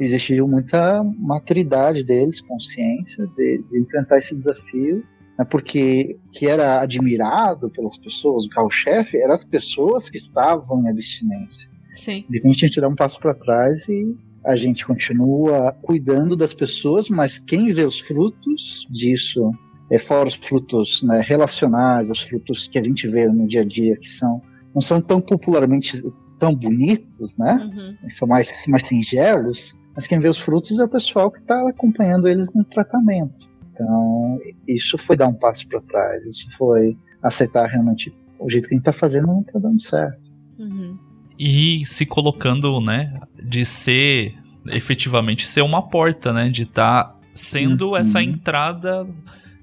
exigiu 0.00 0.48
muita 0.48 1.04
maturidade 1.18 2.02
deles, 2.02 2.40
consciência 2.40 3.26
de, 3.36 3.62
de 3.70 3.78
enfrentar 3.78 4.18
esse 4.18 4.34
desafio, 4.34 5.04
né, 5.38 5.44
porque 5.44 6.16
que 6.32 6.48
era 6.48 6.80
admirado 6.80 7.70
pelas 7.70 7.98
pessoas, 7.98 8.46
o 8.46 8.48
carro-chefe, 8.48 9.18
eram 9.18 9.34
as 9.34 9.44
pessoas 9.44 10.08
que 10.08 10.16
estavam 10.16 10.82
em 10.82 10.88
abstinência. 10.88 11.70
Sim. 11.94 12.24
De 12.28 12.38
repente 12.38 12.64
a 12.64 12.68
gente 12.68 12.80
dá 12.80 12.88
um 12.88 12.94
passo 12.94 13.20
para 13.20 13.34
trás 13.34 13.86
e 13.88 14.16
a 14.44 14.56
gente 14.56 14.84
continua 14.84 15.72
cuidando 15.82 16.36
das 16.36 16.52
pessoas, 16.52 17.08
mas 17.08 17.38
quem 17.38 17.72
vê 17.72 17.84
os 17.84 18.00
frutos 18.00 18.86
disso, 18.90 19.50
é 19.90 19.98
fora 19.98 20.28
os 20.28 20.34
frutos 20.34 21.02
né, 21.02 21.20
relacionais, 21.20 22.10
os 22.10 22.22
frutos 22.22 22.66
que 22.66 22.78
a 22.78 22.82
gente 22.82 23.06
vê 23.06 23.26
no 23.26 23.46
dia 23.46 23.60
a 23.60 23.64
dia, 23.64 23.96
que 23.96 24.08
são 24.08 24.42
não 24.74 24.80
são 24.80 25.00
tão 25.02 25.20
popularmente 25.20 26.02
tão 26.38 26.54
bonitos, 26.54 27.36
né? 27.36 27.70
Uhum. 28.02 28.10
São 28.10 28.26
mais, 28.26 28.50
mais 28.66 28.82
singelos, 28.88 29.76
mas 29.94 30.06
quem 30.06 30.18
vê 30.18 30.28
os 30.28 30.38
frutos 30.38 30.78
é 30.78 30.84
o 30.84 30.88
pessoal 30.88 31.30
que 31.30 31.38
está 31.38 31.68
acompanhando 31.68 32.26
eles 32.26 32.48
no 32.54 32.64
tratamento. 32.64 33.48
Então, 33.72 34.40
isso 34.66 34.96
foi 34.96 35.16
dar 35.16 35.28
um 35.28 35.34
passo 35.34 35.68
para 35.68 35.80
trás, 35.82 36.24
isso 36.24 36.48
foi 36.56 36.96
aceitar 37.22 37.66
realmente 37.66 38.12
o 38.38 38.50
jeito 38.50 38.66
que 38.66 38.74
a 38.74 38.76
gente 38.76 38.88
está 38.88 38.98
fazendo 38.98 39.26
não 39.26 39.42
está 39.42 39.58
dando 39.58 39.80
certo. 39.80 40.20
Uhum 40.58 40.98
e 41.38 41.84
se 41.86 42.06
colocando, 42.06 42.80
né, 42.80 43.18
de 43.42 43.64
ser 43.64 44.34
efetivamente 44.66 45.46
ser 45.46 45.62
uma 45.62 45.82
porta, 45.82 46.32
né, 46.32 46.48
de 46.48 46.62
estar 46.62 47.04
tá 47.04 47.16
sendo 47.34 47.90
uhum. 47.90 47.96
essa 47.96 48.22
entrada 48.22 49.06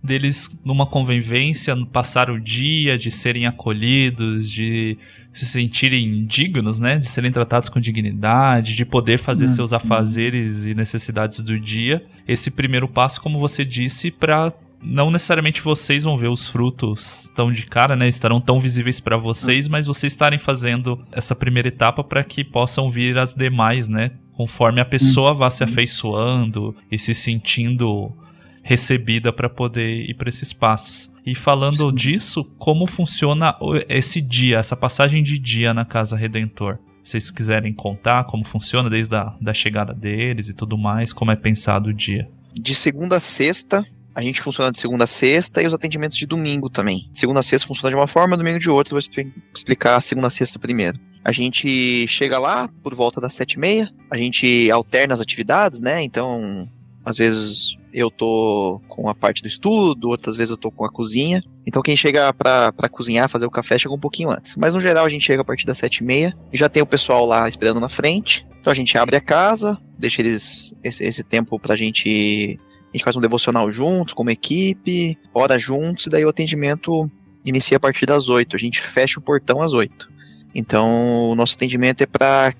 deles 0.03 0.49
numa 0.63 0.86
convivência, 0.86 1.75
passar 1.88 2.29
o 2.29 2.39
dia, 2.39 2.97
de 2.97 3.12
serem 3.12 3.45
acolhidos, 3.45 4.49
de 4.49 4.97
se 5.34 5.45
sentirem 5.45 6.25
dignos, 6.25 6.79
né? 6.79 6.97
De 6.97 7.05
serem 7.05 7.32
tratados 7.32 7.69
com 7.69 7.79
dignidade, 7.79 8.75
de 8.75 8.86
poder 8.86 9.17
fazer 9.17 9.45
Uhum. 9.45 9.55
seus 9.55 9.73
afazeres 9.73 10.65
e 10.65 10.73
necessidades 10.73 11.41
do 11.41 11.60
dia. 11.60 12.03
Esse 12.27 12.49
primeiro 12.49 12.88
passo, 12.88 13.21
como 13.21 13.39
você 13.39 13.63
disse, 13.63 14.10
para 14.12 14.53
não 14.82 15.12
necessariamente 15.12 15.62
vocês 15.62 16.04
vão 16.04 16.18
ver 16.18 16.30
os 16.30 16.48
frutos 16.48 17.30
tão 17.36 17.52
de 17.52 17.65
cara, 17.65 17.96
né? 17.96 18.08
Estarão 18.08 18.39
tão 18.39 18.60
visíveis 18.60 19.00
para 19.00 19.18
vocês, 19.18 19.68
mas 19.68 19.86
vocês 19.86 20.13
estarem 20.13 20.39
fazendo 20.39 21.06
essa 21.12 21.36
primeira 21.36 21.68
etapa 21.68 22.04
para 22.04 22.24
que 22.24 22.44
possam 22.44 22.89
vir 22.89 23.18
as 23.18 23.34
demais, 23.34 23.88
né? 23.88 24.12
Conforme 24.34 24.80
a 24.80 24.86
pessoa 24.86 25.34
vá 25.34 25.50
se 25.50 25.63
afeiçoando 25.63 26.76
e 26.89 26.98
se 26.98 27.13
sentindo 27.13 28.15
recebida 28.63 29.34
para 29.34 29.50
poder 29.50 30.10
ir 30.10 30.13
para 30.13 30.30
esses 30.30 30.54
passos. 30.54 31.12
E 31.26 31.36
falando 31.36 31.92
disso, 31.92 32.44
como 32.58 32.88
funciona 32.88 33.56
esse 33.88 34.22
dia, 34.22 34.60
essa 34.60 34.76
passagem 34.76 35.22
de 35.22 35.38
dia 35.38 35.74
na 35.74 35.84
Casa 35.84 36.15
Redentor? 36.15 36.78
Se 37.04 37.12
vocês 37.12 37.32
quiserem 37.32 37.74
contar 37.74 38.26
como 38.26 38.46
funciona 38.46 38.89
desde 38.89 39.15
a 39.15 39.36
da 39.42 39.54
chegada 39.54 39.94
deles 39.94 40.48
e 40.48 40.54
tudo 40.54 40.78
mais, 40.78 41.12
como 41.12 41.32
é 41.32 41.36
pensado 41.36 41.89
o 41.89 41.94
dia. 41.94 42.30
De 42.54 42.76
segunda 42.76 43.18
a 43.18 43.20
sexta, 43.20 43.86
a 44.19 44.21
gente 44.21 44.41
funciona 44.41 44.71
de 44.71 44.79
segunda 44.79 45.05
a 45.05 45.08
sexta 45.08 45.62
e 45.62 45.65
os 45.65 45.73
atendimentos 45.73 46.17
de 46.17 46.25
domingo 46.25 46.69
também. 46.69 47.10
Segunda 47.13 47.39
a 47.39 47.43
sexta 47.43 47.65
funciona 47.67 47.89
de 47.89 47.95
uma 47.95 48.05
forma, 48.08 48.36
domingo 48.36 48.60
de 48.60 48.69
outra. 48.69 48.91
Vou 48.91 48.99
expli- 48.99 49.34
explicar 49.55 49.95
a 49.95 50.01
segunda 50.01 50.27
a 50.27 50.29
sexta 50.29 50.60
primeiro. 50.60 50.99
A 51.23 51.32
gente 51.32 52.05
chega 52.08 52.38
lá 52.38 52.69
por 52.84 52.93
volta 52.93 53.21
das 53.21 53.34
sete 53.34 53.53
e 53.53 53.60
meia. 53.60 53.89
A 54.12 54.17
gente 54.17 54.69
alterna 54.71 55.13
as 55.13 55.21
atividades, 55.21 55.79
né? 55.79 56.03
Então, 56.03 56.67
às 57.05 57.17
vezes 57.17 57.77
eu 57.93 58.12
tô 58.12 58.82
com 58.88 59.10
a 59.10 59.15
parte 59.15 59.41
do 59.41 59.47
estudo, 59.47 60.10
outras 60.10 60.36
vezes 60.38 60.51
eu 60.51 60.58
tô 60.58 60.69
com 60.69 60.84
a 60.86 60.91
cozinha. 60.91 61.41
Então 61.65 61.82
quem 61.82 61.95
chega 61.95 62.34
pra 62.34 62.71
cozinhar, 62.91 63.29
fazer 63.29 63.45
o 63.45 63.51
café, 63.51 63.79
chega 63.79 63.95
um 63.95 63.99
pouquinho 63.99 64.29
antes. 64.32 64.55
Mas 64.58 64.73
no 64.73 64.79
geral 64.79 65.05
a 65.05 65.10
gente 65.10 65.25
chega 65.25 65.41
a 65.41 65.45
partir 65.45 65.65
das 65.65 65.77
sete 65.77 65.97
e 65.97 66.03
meia 66.03 66.36
e 66.51 66.58
já 66.58 66.67
tem 66.67 66.84
o 66.84 66.86
pessoal 66.86 67.25
lá 67.25 67.47
esperando 67.47 67.79
na 67.79 67.89
frente. 67.89 68.45
Então 68.60 68.69
a 68.71 68.75
gente 68.75 68.97
abre 68.97 69.15
a 69.15 69.21
casa, 69.21 69.77
deixa 69.97 70.21
eles 70.21 70.73
esse, 70.84 71.03
esse 71.03 71.23
tempo 71.23 71.58
pra 71.58 71.75
gente 71.77 72.60
a 72.91 72.97
gente 72.97 73.04
faz 73.04 73.15
um 73.15 73.21
devocional 73.21 73.69
juntos, 73.71 74.13
como 74.13 74.32
equipe, 74.32 75.17
ora 75.34 75.60
juntos, 75.60 76.08
e 76.08 76.10
daí 76.10 76.25
o 76.25 76.30
atendimento 76.30 77.10
inicia 77.45 77.78
a 77.78 77.80
partir 77.80 78.06
das 78.06 78.30
8. 78.30 78.56
A 78.56 78.60
gente 78.60 78.82
fecha 78.82 79.19
o 79.19 79.23
portão 79.23 79.62
às 79.62 79.73
8. 79.73 80.10
Então, 80.54 81.30
o 81.30 81.36
nosso 81.36 81.56
atendimento 81.56 82.02
é 82.02 82.06
para 82.06 82.54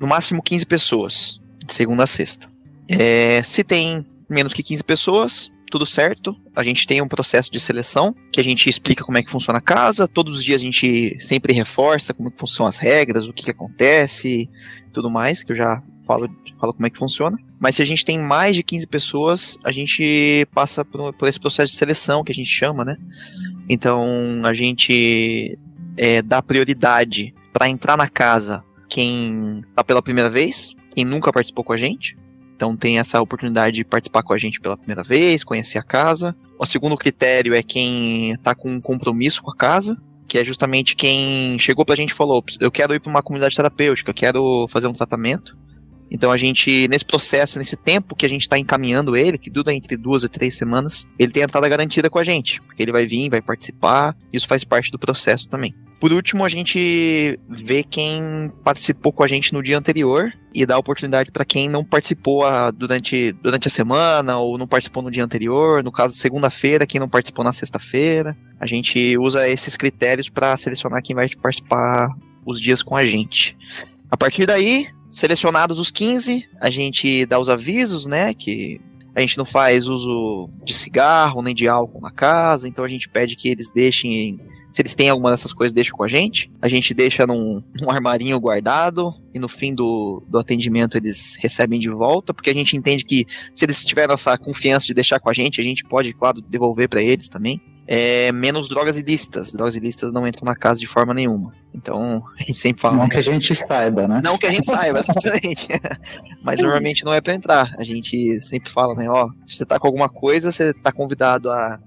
no 0.00 0.06
máximo 0.06 0.42
15 0.42 0.66
pessoas, 0.66 1.40
de 1.64 1.72
segunda 1.72 2.04
a 2.04 2.06
sexta. 2.06 2.48
É, 2.88 3.42
se 3.42 3.62
tem 3.62 4.06
menos 4.28 4.52
que 4.52 4.62
15 4.62 4.84
pessoas, 4.84 5.50
tudo 5.70 5.84
certo. 5.84 6.36
A 6.54 6.62
gente 6.62 6.86
tem 6.86 7.02
um 7.02 7.08
processo 7.08 7.50
de 7.50 7.60
seleção 7.60 8.14
que 8.32 8.40
a 8.40 8.44
gente 8.44 8.68
explica 8.68 9.04
como 9.04 9.18
é 9.18 9.22
que 9.22 9.30
funciona 9.30 9.58
a 9.58 9.62
casa. 9.62 10.08
Todos 10.08 10.38
os 10.38 10.44
dias 10.44 10.60
a 10.60 10.64
gente 10.64 11.16
sempre 11.20 11.52
reforça 11.52 12.14
como 12.14 12.30
funcionam 12.34 12.68
as 12.68 12.78
regras, 12.78 13.28
o 13.28 13.32
que, 13.32 13.44
que 13.44 13.50
acontece, 13.50 14.48
tudo 14.92 15.10
mais, 15.10 15.42
que 15.42 15.52
eu 15.52 15.56
já 15.56 15.82
falo, 16.06 16.30
falo 16.60 16.72
como 16.72 16.86
é 16.86 16.90
que 16.90 16.98
funciona. 16.98 17.36
Mas 17.58 17.76
se 17.76 17.82
a 17.82 17.84
gente 17.84 18.04
tem 18.04 18.18
mais 18.18 18.54
de 18.54 18.62
15 18.62 18.86
pessoas, 18.86 19.58
a 19.64 19.72
gente 19.72 20.46
passa 20.54 20.84
por, 20.84 21.12
por 21.12 21.28
esse 21.28 21.40
processo 21.40 21.72
de 21.72 21.78
seleção 21.78 22.22
que 22.22 22.32
a 22.32 22.34
gente 22.34 22.50
chama, 22.50 22.84
né? 22.84 22.96
Então 23.68 24.06
a 24.44 24.52
gente 24.52 25.58
é, 25.96 26.22
dá 26.22 26.40
prioridade 26.42 27.34
para 27.52 27.68
entrar 27.68 27.96
na 27.96 28.08
casa 28.08 28.64
quem 28.88 29.62
tá 29.74 29.82
pela 29.82 30.02
primeira 30.02 30.30
vez, 30.30 30.74
quem 30.94 31.04
nunca 31.04 31.32
participou 31.32 31.64
com 31.64 31.72
a 31.72 31.76
gente. 31.76 32.16
Então 32.54 32.76
tem 32.76 32.98
essa 32.98 33.20
oportunidade 33.20 33.76
de 33.76 33.84
participar 33.84 34.22
com 34.22 34.32
a 34.32 34.38
gente 34.38 34.60
pela 34.60 34.76
primeira 34.76 35.02
vez, 35.02 35.44
conhecer 35.44 35.78
a 35.78 35.82
casa. 35.82 36.34
O 36.58 36.64
segundo 36.64 36.96
critério 36.96 37.54
é 37.54 37.62
quem 37.62 38.34
tá 38.42 38.54
com 38.54 38.70
um 38.70 38.80
compromisso 38.80 39.42
com 39.42 39.50
a 39.50 39.56
casa, 39.56 39.96
que 40.26 40.38
é 40.38 40.44
justamente 40.44 40.96
quem 40.96 41.58
chegou 41.58 41.84
pra 41.84 41.96
gente 41.96 42.10
e 42.10 42.14
falou: 42.14 42.42
eu 42.58 42.70
quero 42.70 42.94
ir 42.94 43.00
para 43.00 43.10
uma 43.10 43.22
comunidade 43.22 43.54
terapêutica, 43.54 44.14
quero 44.14 44.66
fazer 44.68 44.88
um 44.88 44.92
tratamento. 44.92 45.56
Então 46.10 46.30
a 46.30 46.36
gente, 46.36 46.86
nesse 46.88 47.04
processo, 47.04 47.58
nesse 47.58 47.76
tempo 47.76 48.14
que 48.14 48.24
a 48.24 48.28
gente 48.28 48.42
está 48.42 48.58
encaminhando 48.58 49.16
ele, 49.16 49.38
que 49.38 49.50
dura 49.50 49.74
entre 49.74 49.96
duas 49.96 50.22
e 50.24 50.28
três 50.28 50.54
semanas, 50.56 51.06
ele 51.18 51.32
tem 51.32 51.42
a 51.42 51.46
entrada 51.46 51.68
garantida 51.68 52.08
com 52.08 52.18
a 52.18 52.24
gente, 52.24 52.60
porque 52.62 52.82
ele 52.82 52.92
vai 52.92 53.06
vir, 53.06 53.28
vai 53.28 53.42
participar, 53.42 54.16
isso 54.32 54.46
faz 54.46 54.64
parte 54.64 54.90
do 54.90 54.98
processo 54.98 55.48
também. 55.48 55.74
Por 55.98 56.12
último, 56.12 56.44
a 56.44 56.48
gente 56.48 57.40
vê 57.48 57.82
quem 57.82 58.52
participou 58.62 59.12
com 59.12 59.22
a 59.22 59.26
gente 59.26 59.54
no 59.54 59.62
dia 59.62 59.78
anterior 59.78 60.30
e 60.54 60.66
dá 60.66 60.76
oportunidade 60.78 61.32
para 61.32 61.44
quem 61.44 61.70
não 61.70 61.82
participou 61.82 62.44
a- 62.44 62.70
durante, 62.70 63.32
durante 63.42 63.66
a 63.66 63.70
semana 63.70 64.36
ou 64.38 64.58
não 64.58 64.66
participou 64.66 65.02
no 65.02 65.10
dia 65.10 65.24
anterior, 65.24 65.82
no 65.82 65.90
caso, 65.90 66.14
segunda-feira, 66.14 66.86
quem 66.86 67.00
não 67.00 67.08
participou 67.08 67.42
na 67.42 67.50
sexta-feira. 67.52 68.36
A 68.60 68.66
gente 68.66 69.16
usa 69.16 69.48
esses 69.48 69.74
critérios 69.74 70.28
para 70.28 70.54
selecionar 70.58 71.02
quem 71.02 71.16
vai 71.16 71.30
participar 71.30 72.08
os 72.44 72.60
dias 72.60 72.82
com 72.82 72.94
a 72.94 73.04
gente. 73.04 73.56
A 74.10 74.18
partir 74.18 74.44
daí, 74.46 74.88
selecionados 75.10 75.78
os 75.78 75.90
15, 75.90 76.48
a 76.60 76.70
gente 76.70 77.26
dá 77.26 77.38
os 77.38 77.48
avisos, 77.48 78.06
né, 78.06 78.34
que 78.34 78.80
a 79.16 79.20
gente 79.22 79.38
não 79.38 79.46
faz 79.46 79.88
uso 79.88 80.50
de 80.62 80.74
cigarro 80.74 81.40
nem 81.40 81.54
de 81.54 81.66
álcool 81.66 82.02
na 82.02 82.10
casa, 82.10 82.68
então 82.68 82.84
a 82.84 82.88
gente 82.88 83.08
pede 83.08 83.34
que 83.34 83.48
eles 83.48 83.72
deixem, 83.72 84.38
se 84.70 84.82
eles 84.82 84.94
têm 84.94 85.08
alguma 85.08 85.30
dessas 85.30 85.54
coisas, 85.54 85.72
deixem 85.72 85.94
com 85.94 86.04
a 86.04 86.08
gente. 86.08 86.52
A 86.60 86.68
gente 86.68 86.92
deixa 86.92 87.26
num, 87.26 87.62
num 87.80 87.90
armarinho 87.90 88.38
guardado 88.38 89.14
e 89.32 89.38
no 89.38 89.48
fim 89.48 89.74
do, 89.74 90.22
do 90.28 90.38
atendimento 90.38 90.98
eles 90.98 91.34
recebem 91.40 91.80
de 91.80 91.88
volta, 91.88 92.34
porque 92.34 92.50
a 92.50 92.54
gente 92.54 92.76
entende 92.76 93.06
que 93.06 93.24
se 93.54 93.64
eles 93.64 93.82
tiverem 93.86 94.12
essa 94.12 94.36
confiança 94.36 94.86
de 94.86 94.92
deixar 94.92 95.18
com 95.18 95.30
a 95.30 95.32
gente, 95.32 95.62
a 95.62 95.64
gente 95.64 95.82
pode, 95.82 96.12
claro, 96.12 96.42
devolver 96.42 96.86
para 96.86 97.02
eles 97.02 97.30
também. 97.30 97.58
É, 97.86 98.32
menos 98.32 98.68
drogas 98.68 98.96
ilícitas. 98.96 99.52
Drogas 99.52 99.76
ilícitas 99.76 100.12
não 100.12 100.26
entram 100.26 100.44
na 100.44 100.56
casa 100.56 100.80
de 100.80 100.86
forma 100.86 101.14
nenhuma. 101.14 101.52
Então, 101.74 102.24
a 102.36 102.40
gente 102.40 102.58
sempre 102.58 102.82
fala. 102.82 102.96
Não 102.96 103.08
que 103.08 103.16
a 103.16 103.22
gente 103.22 103.54
saiba, 103.66 104.08
né? 104.08 104.20
Não 104.22 104.38
que 104.38 104.46
a 104.46 104.50
gente 104.50 104.66
saiba, 104.66 104.98
exatamente. 105.00 105.68
Mas 106.42 106.60
normalmente 106.60 107.04
não 107.04 107.14
é 107.14 107.20
pra 107.20 107.34
entrar. 107.34 107.74
A 107.78 107.84
gente 107.84 108.40
sempre 108.40 108.70
fala, 108.70 108.94
né? 108.94 109.08
Ó, 109.08 109.28
se 109.46 109.56
você 109.56 109.64
tá 109.64 109.78
com 109.78 109.86
alguma 109.86 110.08
coisa, 110.08 110.50
você 110.50 110.72
tá 110.72 110.90
convidado 110.90 111.50
a, 111.50 111.78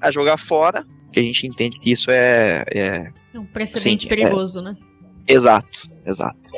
a 0.00 0.10
jogar 0.10 0.36
fora. 0.36 0.84
Porque 1.04 1.20
a 1.20 1.22
gente 1.22 1.46
entende 1.46 1.78
que 1.78 1.92
isso 1.92 2.10
é. 2.10 2.64
é... 2.72 3.12
É 3.32 3.38
um 3.38 3.46
precedente 3.46 4.02
Sim, 4.02 4.06
é. 4.06 4.08
perigoso, 4.08 4.60
né? 4.60 4.76
Exato, 5.26 5.88
exato. 6.04 6.50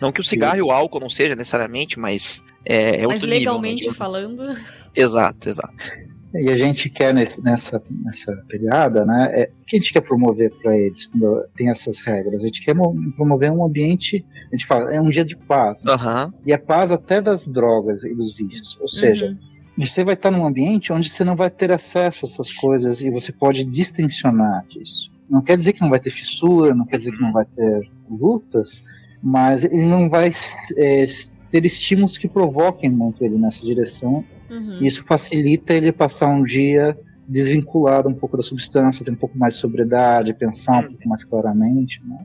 Não 0.00 0.12
que 0.12 0.20
o 0.20 0.24
cigarro 0.24 0.56
e 0.56 0.62
o 0.62 0.70
álcool 0.70 1.00
não 1.00 1.10
seja 1.10 1.36
necessariamente, 1.36 1.98
mas 1.98 2.44
é, 2.64 3.02
é 3.02 3.06
Mas 3.06 3.20
outro 3.20 3.28
nível, 3.28 3.28
né, 3.28 3.38
legalmente 3.38 3.94
falando. 3.94 4.56
Exato, 4.94 5.48
exato. 5.48 5.92
E 6.34 6.48
a 6.50 6.56
gente 6.56 6.88
quer 6.88 7.12
nesse- 7.12 7.42
nessa, 7.44 7.82
nessa 8.04 8.32
pegada, 8.48 9.04
né? 9.04 9.30
É, 9.32 9.50
o 9.60 9.64
que 9.66 9.76
a 9.76 9.78
gente 9.78 9.92
quer 9.92 10.00
promover 10.00 10.50
para 10.62 10.76
eles 10.76 11.06
quando 11.06 11.44
tem 11.56 11.68
essas 11.68 12.00
regras? 12.00 12.42
A 12.42 12.46
gente 12.46 12.64
quer 12.64 12.74
mo- 12.74 12.94
promover 13.16 13.50
um 13.52 13.64
ambiente, 13.64 14.24
a 14.50 14.56
gente 14.56 14.66
fala, 14.66 14.92
é 14.94 15.00
um 15.00 15.10
dia 15.10 15.24
de 15.24 15.36
paz. 15.36 15.82
né? 15.84 15.92
Aham. 15.92 16.32
E 16.46 16.52
a 16.52 16.58
paz 16.58 16.90
até 16.90 17.20
das 17.20 17.46
drogas 17.46 18.02
e 18.04 18.14
dos 18.14 18.34
vícios. 18.34 18.78
Ou 18.80 18.88
seja, 18.88 19.26
Uhum. 19.26 19.84
você 19.84 20.02
vai 20.04 20.14
estar 20.14 20.30
num 20.30 20.46
ambiente 20.46 20.92
onde 20.92 21.10
você 21.10 21.22
não 21.22 21.36
vai 21.36 21.50
ter 21.50 21.70
acesso 21.70 22.24
a 22.24 22.28
essas 22.28 22.52
coisas 22.54 23.00
e 23.00 23.10
você 23.10 23.30
pode 23.32 23.64
distensionar 23.64 24.64
disso. 24.68 25.10
Não 25.28 25.42
quer 25.42 25.56
dizer 25.56 25.72
que 25.74 25.80
não 25.82 25.90
vai 25.90 26.00
ter 26.00 26.10
fissura, 26.10 26.74
não 26.74 26.86
quer 26.86 26.98
dizer 26.98 27.12
que 27.12 27.20
não 27.22 27.32
vai 27.32 27.44
ter 27.44 27.88
lutas, 28.10 28.82
mas 29.22 29.64
ele 29.64 29.86
não 29.86 30.08
vai 30.10 30.32
é, 30.76 31.06
ter 31.50 31.64
estímulos 31.64 32.16
que 32.18 32.28
provoquem 32.28 32.90
muito 32.90 33.24
ele 33.24 33.36
nessa 33.36 33.64
direção. 33.64 34.24
Uhum. 34.52 34.78
Isso 34.82 35.02
facilita 35.04 35.72
ele 35.72 35.90
passar 35.90 36.28
um 36.28 36.44
dia 36.44 36.96
desvinculado 37.26 38.08
um 38.08 38.14
pouco 38.14 38.36
da 38.36 38.42
substância, 38.42 39.02
ter 39.02 39.10
um 39.10 39.16
pouco 39.16 39.38
mais 39.38 39.54
de 39.54 39.60
sobriedade, 39.60 40.34
pensar 40.34 40.84
um 40.84 40.88
pouco 40.88 41.08
mais 41.08 41.24
claramente. 41.24 41.98
Né? 42.04 42.18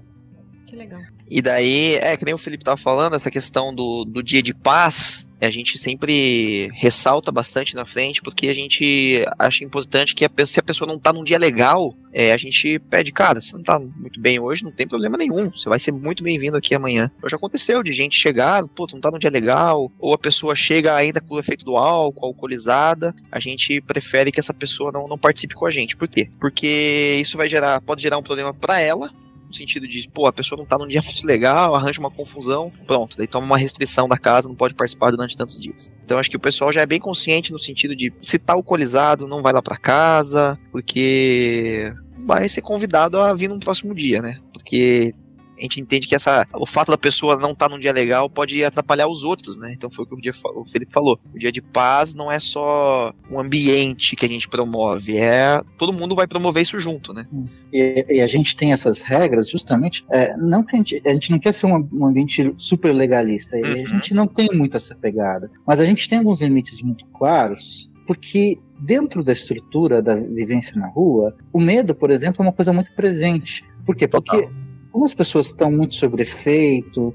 Que 0.66 0.76
legal. 0.76 1.00
E 1.30 1.42
daí, 1.42 1.96
é, 1.96 2.18
que 2.18 2.26
nem 2.26 2.34
o 2.34 2.38
Felipe 2.38 2.66
tava 2.66 2.76
falando, 2.76 3.16
essa 3.16 3.32
questão 3.32 3.74
do, 3.74 4.04
do 4.04 4.22
dia 4.22 4.44
de 4.44 4.54
paz, 4.54 5.27
a 5.45 5.50
gente 5.50 5.78
sempre 5.78 6.69
ressalta 6.73 7.32
bastante 7.32 7.76
na 7.76 7.86
frente, 7.86 8.21
porque 8.21 8.47
a 8.47 8.54
gente 8.54 9.23
acha 9.38 9.63
importante 9.63 10.15
que 10.15 10.26
a, 10.26 10.30
se 10.45 10.60
a 10.60 10.63
pessoa 10.63 10.88
não 10.88 11.00
tá 11.00 11.13
num 11.13 11.23
dia 11.23 11.38
legal, 11.38 11.95
é, 12.12 12.34
a 12.34 12.38
gente 12.38 12.80
pede, 12.80 13.12
cara, 13.12 13.39
você 13.39 13.56
não 13.56 13.63
tá 13.63 13.80
muito 13.80 14.19
bem 14.19 14.39
hoje, 14.39 14.63
não 14.63 14.71
tem 14.71 14.88
problema 14.88 15.17
nenhum, 15.17 15.52
você 15.52 15.69
vai 15.69 15.80
ser 15.80 15.91
muito 15.91 16.23
bem-vindo 16.23 16.58
aqui 16.58 16.73
amanhã. 16.73 17.12
Já 17.28 17.38
aconteceu 17.38 17.84
de 17.84 17.91
gente 17.91 18.17
chegar, 18.17 18.67
pô, 18.67 18.88
não 18.91 19.00
tá 19.00 19.12
num 19.12 19.19
dia 19.19 19.30
legal, 19.30 19.91
ou 20.00 20.13
a 20.13 20.17
pessoa 20.17 20.56
chega 20.56 20.95
ainda 20.95 21.21
com 21.21 21.36
o 21.36 21.39
efeito 21.39 21.63
do 21.63 21.78
álcool, 21.78 22.26
alcoolizada, 22.26 23.15
a 23.32 23.39
gente 23.39 23.80
prefere 23.82 24.32
que 24.32 24.39
essa 24.39 24.54
pessoa 24.54 24.91
não, 24.91 25.08
não 25.08 25.17
participe 25.17 25.54
com 25.54 25.65
a 25.65 25.71
gente. 25.71 25.95
Por 25.95 26.08
quê? 26.08 26.30
Porque 26.39 27.17
isso 27.21 27.38
vai 27.38 27.47
gerar, 27.47 27.82
pode 27.82 28.02
gerar 28.02 28.17
um 28.17 28.23
problema 28.23 28.54
pra 28.54 28.80
ela, 28.80 29.12
no 29.48 29.54
sentido 29.54 29.88
de, 29.88 30.08
pô, 30.10 30.28
a 30.28 30.34
pessoa 30.34 30.60
não 30.60 30.66
tá 30.66 30.78
num 30.78 30.88
dia 30.88 31.02
muito 31.02 31.26
legal, 31.26 31.74
arranja 31.74 32.00
uma 32.00 32.12
confusão, 32.12 32.72
pronto, 32.86 33.18
daí 33.18 33.28
toma 33.28 33.46
uma 33.46 33.58
restrição 33.58 34.08
da 34.08 34.18
casa, 34.18 34.50
não 34.50 34.56
pode 34.56 34.76
participar 34.76 35.12
durante 35.12 35.38
tantos 35.38 35.60
dias. 35.60 35.94
Então 36.04 36.18
acho 36.18 36.30
que 36.30 36.38
o 36.38 36.40
pessoal 36.40 36.72
já 36.72 36.82
é 36.82 36.86
bem 36.86 37.00
consciente 37.00 37.52
no 37.52 37.60
sentido 37.60 37.96
de, 37.96 38.14
se 38.22 38.38
tá 38.38 38.54
alcoolizado, 38.54 39.28
não 39.28 39.42
vai 39.42 39.54
lá 39.54 39.62
pra 39.62 39.78
casa, 39.78 40.60
porque 40.72 41.94
vai 42.26 42.50
ser 42.50 42.62
convidado 42.62 43.18
a 43.18 43.34
vir 43.34 43.48
num 43.48 43.60
próximo 43.60 43.96
dia, 43.96 44.22
né? 44.22 44.38
Porque 44.52 45.14
a 45.58 45.62
gente 45.62 45.82
entende 45.82 46.08
que 46.08 46.15
essa, 46.15 46.46
o 46.54 46.65
fato 46.65 46.91
da 46.91 46.98
pessoa 46.98 47.36
não 47.38 47.52
estar 47.52 47.67
tá 47.67 47.74
num 47.74 47.80
dia 47.80 47.91
legal 47.91 48.30
pode 48.30 48.63
atrapalhar 48.63 49.08
os 49.08 49.24
outros, 49.24 49.58
né? 49.58 49.72
Então 49.74 49.89
foi 49.89 50.06
o 50.06 50.08
que 50.08 50.15
o, 50.15 50.22
dia, 50.22 50.32
o 50.56 50.65
Felipe 50.65 50.93
falou. 50.93 51.20
O 51.34 51.39
dia 51.39 51.52
de 51.52 51.62
paz 51.62 52.13
não 52.13 52.32
é 52.32 52.39
só 52.39 53.13
um 53.30 53.39
ambiente 53.39 54.15
que 54.15 54.26
a 54.26 54.30
gente 54.30 54.48
promove, 54.48 55.17
é 55.17 55.62
todo 55.78 55.93
mundo 55.93 56.15
vai 56.15 56.28
promover 56.28 56.63
isso 56.63 56.80
junto, 56.80 57.13
né? 57.13 57.26
E, 57.74 58.06
e 58.10 58.22
a 58.22 58.28
gente 58.28 58.56
tem 58.56 58.74
essas 58.74 59.02
regras 59.02 59.50
justamente, 59.50 60.06
é, 60.12 60.36
não 60.38 60.63
que 60.63 60.76
a 60.76 60.80
gente, 60.80 61.02
a 61.06 61.13
gente 61.13 61.32
não 61.32 61.39
quer 61.39 61.54
ser 61.54 61.65
um, 61.65 61.88
um 61.91 62.06
ambiente 62.06 62.54
super 62.58 62.93
legalista, 62.93 63.58
uhum. 63.58 63.63
a 63.63 63.78
gente 63.78 64.13
não 64.13 64.28
tem 64.28 64.50
muito 64.54 64.78
essa 64.78 64.96
pegada, 64.96 65.50
mas 65.65 65.80
a 65.80 65.86
gente 65.86 66.08
tem 66.08 66.20
alguns 66.20 66.41
limites 66.41 66.82
muito 66.82 67.06
claros 67.08 67.89
porque 68.06 68.58
dentro 68.80 69.22
da 69.22 69.34
estrutura 69.34 70.02
da 70.02 70.15
vivência 70.15 70.80
na 70.80 70.88
rua, 70.88 71.36
o 71.52 71.60
medo, 71.60 71.93
por 71.93 72.10
exemplo, 72.10 72.41
é 72.41 72.48
uma 72.48 72.54
coisa 72.54 72.72
muito 72.72 72.91
presente. 72.93 73.65
Por 73.86 73.96
quê? 73.96 74.08
Porque 74.08 74.32
Total. 74.32 74.66
Algumas 74.98 75.14
pessoas 75.14 75.48
estão 75.48 75.72
muito 75.72 75.94
sobre 75.94 76.24
efeito, 76.24 77.14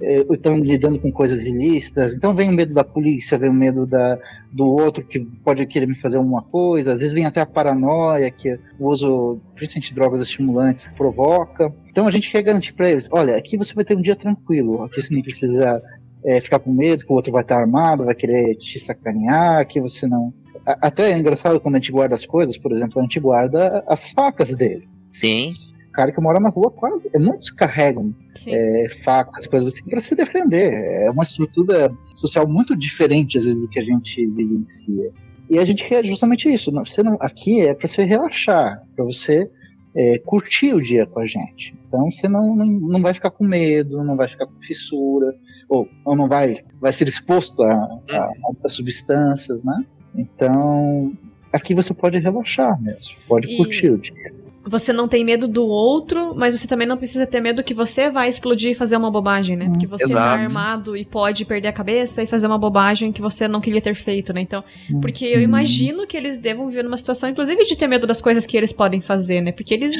eh, 0.00 0.24
estão 0.30 0.56
lidando 0.56 1.00
com 1.00 1.10
coisas 1.10 1.44
ilícitas, 1.44 2.14
então 2.14 2.32
vem 2.32 2.48
o 2.48 2.52
medo 2.52 2.72
da 2.72 2.84
polícia, 2.84 3.36
vem 3.36 3.50
o 3.50 3.52
medo 3.52 3.84
da, 3.84 4.18
do 4.52 4.64
outro 4.66 5.04
que 5.04 5.18
pode 5.42 5.66
querer 5.66 5.86
me 5.86 5.96
fazer 5.96 6.16
alguma 6.16 6.42
coisa, 6.42 6.92
às 6.92 6.98
vezes 6.98 7.12
vem 7.12 7.26
até 7.26 7.40
a 7.40 7.46
paranoia 7.46 8.30
que 8.30 8.56
o 8.78 8.88
uso, 8.88 9.40
principalmente 9.56 9.88
de 9.88 9.94
drogas 9.94 10.20
estimulantes, 10.20 10.86
provoca. 10.96 11.74
Então 11.90 12.06
a 12.06 12.10
gente 12.12 12.30
quer 12.30 12.42
garantir 12.42 12.72
para 12.72 12.90
eles: 12.90 13.08
olha, 13.10 13.36
aqui 13.36 13.56
você 13.56 13.74
vai 13.74 13.84
ter 13.84 13.96
um 13.96 14.02
dia 14.02 14.14
tranquilo, 14.14 14.84
aqui 14.84 15.02
você 15.02 15.12
não 15.12 15.22
precisa 15.22 15.82
é, 16.24 16.40
ficar 16.40 16.60
com 16.60 16.72
medo 16.72 17.04
que 17.04 17.12
o 17.12 17.16
outro 17.16 17.32
vai 17.32 17.42
estar 17.42 17.58
armado, 17.58 18.04
vai 18.04 18.14
querer 18.14 18.54
te 18.56 18.78
sacanear, 18.78 19.66
que 19.66 19.80
você 19.80 20.06
não. 20.06 20.32
Até 20.64 21.10
é 21.10 21.18
engraçado 21.18 21.58
quando 21.60 21.74
a 21.74 21.78
gente 21.78 21.90
guarda 21.90 22.14
as 22.14 22.24
coisas, 22.24 22.56
por 22.56 22.70
exemplo, 22.70 23.00
a 23.00 23.02
gente 23.02 23.18
guarda 23.18 23.84
as 23.88 24.12
facas 24.12 24.54
dele. 24.54 24.88
Sim. 25.12 25.52
Cara 25.94 26.10
que 26.10 26.20
mora 26.20 26.40
na 26.40 26.48
rua 26.48 26.72
quase. 26.72 27.08
Muitos 27.16 27.50
carregam 27.50 28.12
é, 28.48 28.88
facas, 29.04 29.46
coisas 29.46 29.72
assim, 29.72 29.88
para 29.88 30.00
se 30.00 30.14
defender. 30.16 30.72
É 31.06 31.10
uma 31.10 31.22
estrutura 31.22 31.90
social 32.14 32.48
muito 32.48 32.76
diferente, 32.76 33.38
às 33.38 33.44
vezes, 33.44 33.60
do 33.60 33.68
que 33.68 33.78
a 33.78 33.84
gente 33.84 34.26
vivencia. 34.26 35.12
E 35.48 35.58
a 35.58 35.64
gente 35.64 35.84
quer 35.84 36.04
justamente 36.04 36.52
isso. 36.52 36.72
Você 36.72 37.00
não, 37.02 37.16
aqui 37.20 37.60
é 37.60 37.74
para 37.74 37.86
você 37.86 38.02
relaxar, 38.02 38.82
para 38.96 39.04
você 39.04 39.48
é, 39.94 40.18
curtir 40.18 40.74
o 40.74 40.82
dia 40.82 41.06
com 41.06 41.20
a 41.20 41.26
gente. 41.26 41.76
Então 41.86 42.10
você 42.10 42.26
não, 42.26 42.56
não, 42.56 42.66
não 42.66 43.00
vai 43.00 43.14
ficar 43.14 43.30
com 43.30 43.44
medo, 43.44 44.02
não 44.02 44.16
vai 44.16 44.26
ficar 44.26 44.46
com 44.46 44.60
fissura, 44.62 45.32
ou, 45.68 45.88
ou 46.04 46.16
não 46.16 46.28
vai, 46.28 46.64
vai 46.80 46.92
ser 46.92 47.06
exposto 47.06 47.62
a, 47.62 47.72
a, 47.72 48.30
a 48.64 48.68
substâncias, 48.68 49.62
né? 49.62 49.84
Então, 50.16 51.12
aqui 51.52 51.74
você 51.74 51.94
pode 51.94 52.18
relaxar 52.18 52.80
mesmo, 52.82 53.14
pode 53.28 53.52
e... 53.52 53.56
curtir 53.56 53.90
o 53.90 53.98
dia 53.98 54.43
você 54.66 54.92
não 54.92 55.06
tem 55.06 55.24
medo 55.24 55.46
do 55.46 55.66
outro, 55.66 56.34
mas 56.34 56.58
você 56.58 56.66
também 56.66 56.86
não 56.86 56.96
precisa 56.96 57.26
ter 57.26 57.40
medo 57.40 57.62
que 57.62 57.74
você 57.74 58.10
vai 58.10 58.28
explodir 58.28 58.70
e 58.70 58.74
fazer 58.74 58.96
uma 58.96 59.10
bobagem, 59.10 59.56
né? 59.56 59.68
Porque 59.68 59.86
você 59.86 60.04
tá 60.04 60.10
Exato. 60.10 60.36
tá 60.36 60.42
armado 60.42 60.96
e 60.96 61.04
pode 61.04 61.44
perder 61.44 61.68
a 61.68 61.72
cabeça 61.72 62.22
e 62.22 62.26
fazer 62.26 62.46
uma 62.46 62.58
bobagem 62.58 63.12
que 63.12 63.20
você 63.20 63.46
não 63.46 63.60
queria 63.60 63.80
ter 63.80 63.94
feito, 63.94 64.32
né? 64.32 64.40
Então, 64.40 64.64
porque 65.00 65.24
eu 65.24 65.40
imagino 65.40 66.06
que 66.06 66.16
eles 66.16 66.38
devam 66.38 66.68
viver 66.68 66.82
numa 66.82 66.96
situação, 66.96 67.28
inclusive, 67.28 67.64
de 67.64 67.76
ter 67.76 67.86
medo 67.86 68.06
das 68.06 68.20
coisas 68.20 68.46
que 68.46 68.56
eles 68.56 68.72
podem 68.72 69.00
fazer, 69.00 69.40
né? 69.40 69.52
Porque 69.52 69.74
eles, 69.74 69.94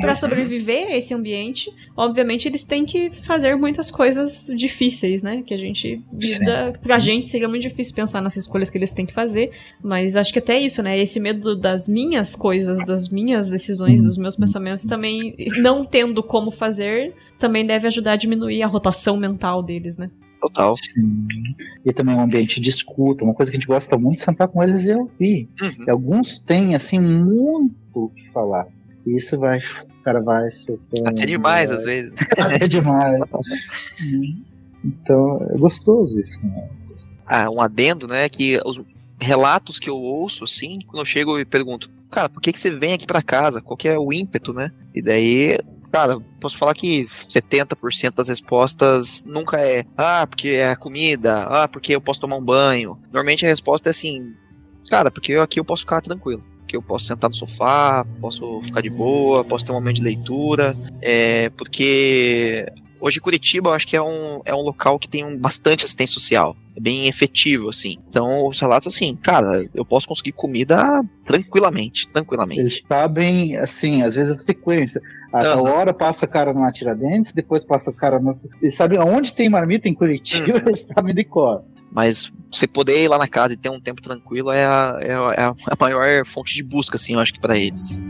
para 0.00 0.16
sobreviver 0.16 0.88
a 0.88 0.96
esse 0.96 1.14
ambiente, 1.14 1.72
obviamente 1.96 2.48
eles 2.48 2.64
têm 2.64 2.84
que 2.84 3.10
fazer 3.10 3.56
muitas 3.56 3.90
coisas 3.90 4.50
difíceis, 4.56 5.22
né? 5.22 5.42
Que 5.46 5.54
a 5.54 5.58
gente 5.58 6.02
lida. 6.12 6.74
Pra 6.82 6.98
gente 6.98 7.26
seria 7.26 7.48
muito 7.48 7.62
difícil 7.62 7.94
pensar 7.94 8.20
nas 8.20 8.36
escolhas 8.36 8.68
que 8.68 8.78
eles 8.78 8.94
têm 8.94 9.06
que 9.06 9.14
fazer, 9.14 9.50
mas 9.82 10.16
acho 10.16 10.32
que 10.32 10.38
até 10.38 10.58
isso, 10.58 10.82
né? 10.82 10.98
Esse 10.98 11.20
medo 11.20 11.54
das 11.54 11.88
minhas 11.88 12.34
coisas, 12.34 12.78
das 12.84 13.08
minhas 13.08 13.50
decisões, 13.50 14.07
dos 14.08 14.18
meus 14.18 14.36
pensamentos 14.36 14.84
também, 14.84 15.34
não 15.58 15.84
tendo 15.84 16.22
como 16.22 16.50
fazer, 16.50 17.14
também 17.38 17.66
deve 17.66 17.86
ajudar 17.86 18.12
a 18.12 18.16
diminuir 18.16 18.62
a 18.62 18.66
rotação 18.66 19.16
mental 19.16 19.62
deles, 19.62 19.96
né? 19.96 20.10
Total. 20.40 20.76
Sim. 20.76 21.26
E 21.84 21.92
também 21.92 22.14
um 22.14 22.20
ambiente 22.20 22.60
de 22.60 22.70
escuta, 22.70 23.24
uma 23.24 23.34
coisa 23.34 23.50
que 23.50 23.56
a 23.56 23.60
gente 23.60 23.68
gosta 23.68 23.98
muito 23.98 24.18
de 24.18 24.24
sentar 24.24 24.48
com 24.48 24.62
eles 24.62 24.84
e 24.84 24.92
ouvir. 24.92 25.48
Uhum. 25.60 25.84
E 25.86 25.90
alguns 25.90 26.38
têm, 26.38 26.74
assim, 26.74 26.98
muito 26.98 28.04
o 28.04 28.08
que 28.10 28.28
falar. 28.30 28.66
E 29.04 29.16
isso 29.16 29.36
vai, 29.38 29.58
o 29.58 30.02
cara 30.04 30.20
vai 30.20 30.50
soltando. 30.52 31.08
Até 31.08 31.26
demais, 31.26 31.68
vai... 31.68 31.78
às 31.78 31.84
vezes. 31.84 32.12
Até 32.38 32.68
demais. 32.68 33.20
então, 34.84 35.46
é 35.50 35.58
gostoso 35.58 36.20
isso. 36.20 36.38
Né? 36.42 36.68
Ah, 37.26 37.50
um 37.50 37.60
adendo, 37.60 38.06
né, 38.06 38.28
que 38.28 38.60
os 38.64 38.80
relatos 39.20 39.80
que 39.80 39.90
eu 39.90 39.96
ouço, 39.96 40.44
assim, 40.44 40.78
quando 40.86 41.00
eu 41.00 41.04
chego 41.04 41.38
e 41.38 41.44
pergunto, 41.44 41.90
cara, 42.10 42.28
por 42.28 42.40
que, 42.40 42.52
que 42.52 42.60
você 42.60 42.70
vem 42.70 42.94
aqui 42.94 43.06
para 43.06 43.22
casa? 43.22 43.60
Qual 43.60 43.76
que 43.76 43.88
é 43.88 43.98
o 43.98 44.12
ímpeto, 44.12 44.52
né? 44.52 44.70
E 44.94 45.02
daí, 45.02 45.58
cara, 45.92 46.18
posso 46.40 46.56
falar 46.56 46.74
que 46.74 47.06
70% 47.28 48.14
das 48.14 48.28
respostas 48.28 49.22
nunca 49.24 49.58
é, 49.60 49.84
ah, 49.96 50.26
porque 50.26 50.48
é 50.48 50.74
comida, 50.76 51.42
ah, 51.44 51.68
porque 51.68 51.94
eu 51.94 52.00
posso 52.00 52.20
tomar 52.20 52.36
um 52.36 52.44
banho. 52.44 52.98
Normalmente 53.04 53.44
a 53.44 53.48
resposta 53.48 53.88
é 53.88 53.90
assim, 53.90 54.34
cara, 54.88 55.10
porque 55.10 55.32
eu 55.32 55.42
aqui 55.42 55.60
eu 55.60 55.64
posso 55.64 55.82
ficar 55.82 56.00
tranquilo. 56.00 56.44
Que 56.66 56.76
eu 56.76 56.82
posso 56.82 57.06
sentar 57.06 57.30
no 57.30 57.36
sofá, 57.36 58.04
posso 58.20 58.60
ficar 58.60 58.82
de 58.82 58.90
boa, 58.90 59.42
posso 59.42 59.64
ter 59.64 59.72
um 59.72 59.76
momento 59.76 59.96
de 59.96 60.02
leitura, 60.02 60.76
é, 61.00 61.48
porque 61.50 62.66
Hoje 63.00 63.20
Curitiba 63.20 63.70
eu 63.70 63.74
acho 63.74 63.86
que 63.86 63.96
é 63.96 64.02
um, 64.02 64.40
é 64.44 64.54
um 64.54 64.62
local 64.62 64.98
que 64.98 65.08
tem 65.08 65.24
um, 65.24 65.38
bastante 65.38 65.84
assistência 65.84 66.14
social. 66.14 66.56
É 66.76 66.80
bem 66.80 67.08
efetivo, 67.08 67.68
assim. 67.68 67.96
Então, 68.08 68.46
os 68.48 68.60
relatos, 68.60 68.94
assim, 68.94 69.16
cara, 69.16 69.68
eu 69.74 69.84
posso 69.84 70.06
conseguir 70.06 70.32
comida 70.32 71.04
tranquilamente, 71.24 72.08
tranquilamente. 72.12 72.60
Eles 72.60 72.82
sabem, 72.88 73.56
assim, 73.56 74.02
às 74.02 74.14
vezes 74.14 74.38
a 74.38 74.42
sequência. 74.42 75.00
A 75.32 75.56
uhum. 75.56 75.64
hora 75.64 75.92
passa 75.92 76.24
o 76.24 76.28
cara 76.28 76.52
na 76.52 76.72
Tiradentes, 76.72 77.32
depois 77.32 77.64
passa 77.64 77.90
o 77.90 77.94
cara 77.94 78.18
na... 78.18 78.32
Eles 78.62 78.74
sabem 78.74 78.98
aonde 78.98 79.34
tem 79.34 79.48
marmita 79.48 79.88
em 79.88 79.94
Curitiba, 79.94 80.58
uhum. 80.58 80.68
eles 80.68 80.86
sabem 80.86 81.14
de 81.14 81.24
cor. 81.24 81.62
Mas 81.90 82.32
você 82.50 82.66
poder 82.66 83.02
ir 83.02 83.08
lá 83.08 83.18
na 83.18 83.28
casa 83.28 83.54
e 83.54 83.56
ter 83.56 83.70
um 83.70 83.80
tempo 83.80 84.02
tranquilo 84.02 84.50
é 84.50 84.64
a, 84.64 84.98
é 85.00 85.14
a, 85.14 85.34
é 85.36 85.44
a 85.44 85.76
maior 85.80 86.24
fonte 86.24 86.54
de 86.54 86.62
busca, 86.62 86.96
assim, 86.96 87.14
eu 87.14 87.20
acho 87.20 87.32
que 87.32 87.40
para 87.40 87.56
eles. 87.56 88.00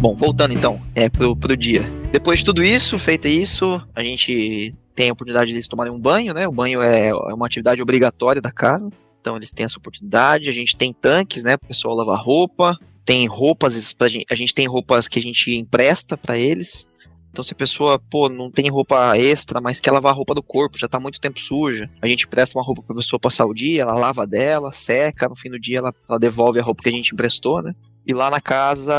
Bom, 0.00 0.14
voltando 0.14 0.54
então, 0.54 0.80
é 0.94 1.10
pro, 1.10 1.36
pro 1.36 1.54
dia. 1.54 1.82
Depois 2.10 2.38
de 2.38 2.46
tudo 2.46 2.64
isso, 2.64 2.98
feito 2.98 3.28
isso, 3.28 3.86
a 3.94 4.02
gente 4.02 4.74
tem 4.94 5.10
a 5.10 5.12
oportunidade 5.12 5.50
de 5.50 5.56
eles 5.56 5.68
tomarem 5.68 5.92
um 5.92 6.00
banho, 6.00 6.32
né? 6.32 6.48
O 6.48 6.52
banho 6.52 6.80
é, 6.80 7.08
é 7.08 7.14
uma 7.14 7.44
atividade 7.44 7.82
obrigatória 7.82 8.40
da 8.40 8.50
casa. 8.50 8.90
Então 9.20 9.36
eles 9.36 9.52
têm 9.52 9.64
essa 9.66 9.76
oportunidade. 9.76 10.48
A 10.48 10.52
gente 10.52 10.74
tem 10.74 10.90
tanques, 10.90 11.42
né? 11.42 11.54
Para 11.58 11.66
o 11.66 11.68
pessoal 11.68 11.94
lavar 11.94 12.18
roupa. 12.18 12.78
Tem 13.04 13.26
roupas, 13.26 13.94
a 14.30 14.34
gente 14.34 14.54
tem 14.54 14.66
roupas 14.66 15.06
que 15.06 15.18
a 15.18 15.22
gente 15.22 15.54
empresta 15.54 16.16
para 16.16 16.38
eles. 16.38 16.88
Então, 17.30 17.44
se 17.44 17.52
a 17.52 17.56
pessoa, 17.56 17.98
pô, 17.98 18.28
não 18.28 18.50
tem 18.50 18.70
roupa 18.70 19.16
extra, 19.18 19.60
mas 19.60 19.80
quer 19.80 19.92
lavar 19.92 20.12
a 20.12 20.16
roupa 20.16 20.34
do 20.34 20.42
corpo, 20.42 20.78
já 20.78 20.88
tá 20.88 20.98
muito 20.98 21.20
tempo 21.20 21.38
suja, 21.38 21.88
a 22.02 22.08
gente 22.08 22.26
presta 22.26 22.58
uma 22.58 22.64
roupa 22.64 22.82
pra 22.82 22.96
pessoa 22.96 23.20
passar 23.20 23.46
o 23.46 23.54
dia, 23.54 23.82
ela 23.82 23.94
lava 23.94 24.26
dela, 24.26 24.72
seca, 24.72 25.28
no 25.28 25.36
fim 25.36 25.48
do 25.48 25.58
dia 25.58 25.78
ela, 25.78 25.94
ela 26.08 26.18
devolve 26.18 26.58
a 26.58 26.62
roupa 26.62 26.82
que 26.82 26.88
a 26.88 26.92
gente 26.92 27.12
emprestou, 27.12 27.62
né? 27.62 27.72
E 28.10 28.12
lá 28.12 28.28
na 28.28 28.40
casa 28.40 28.92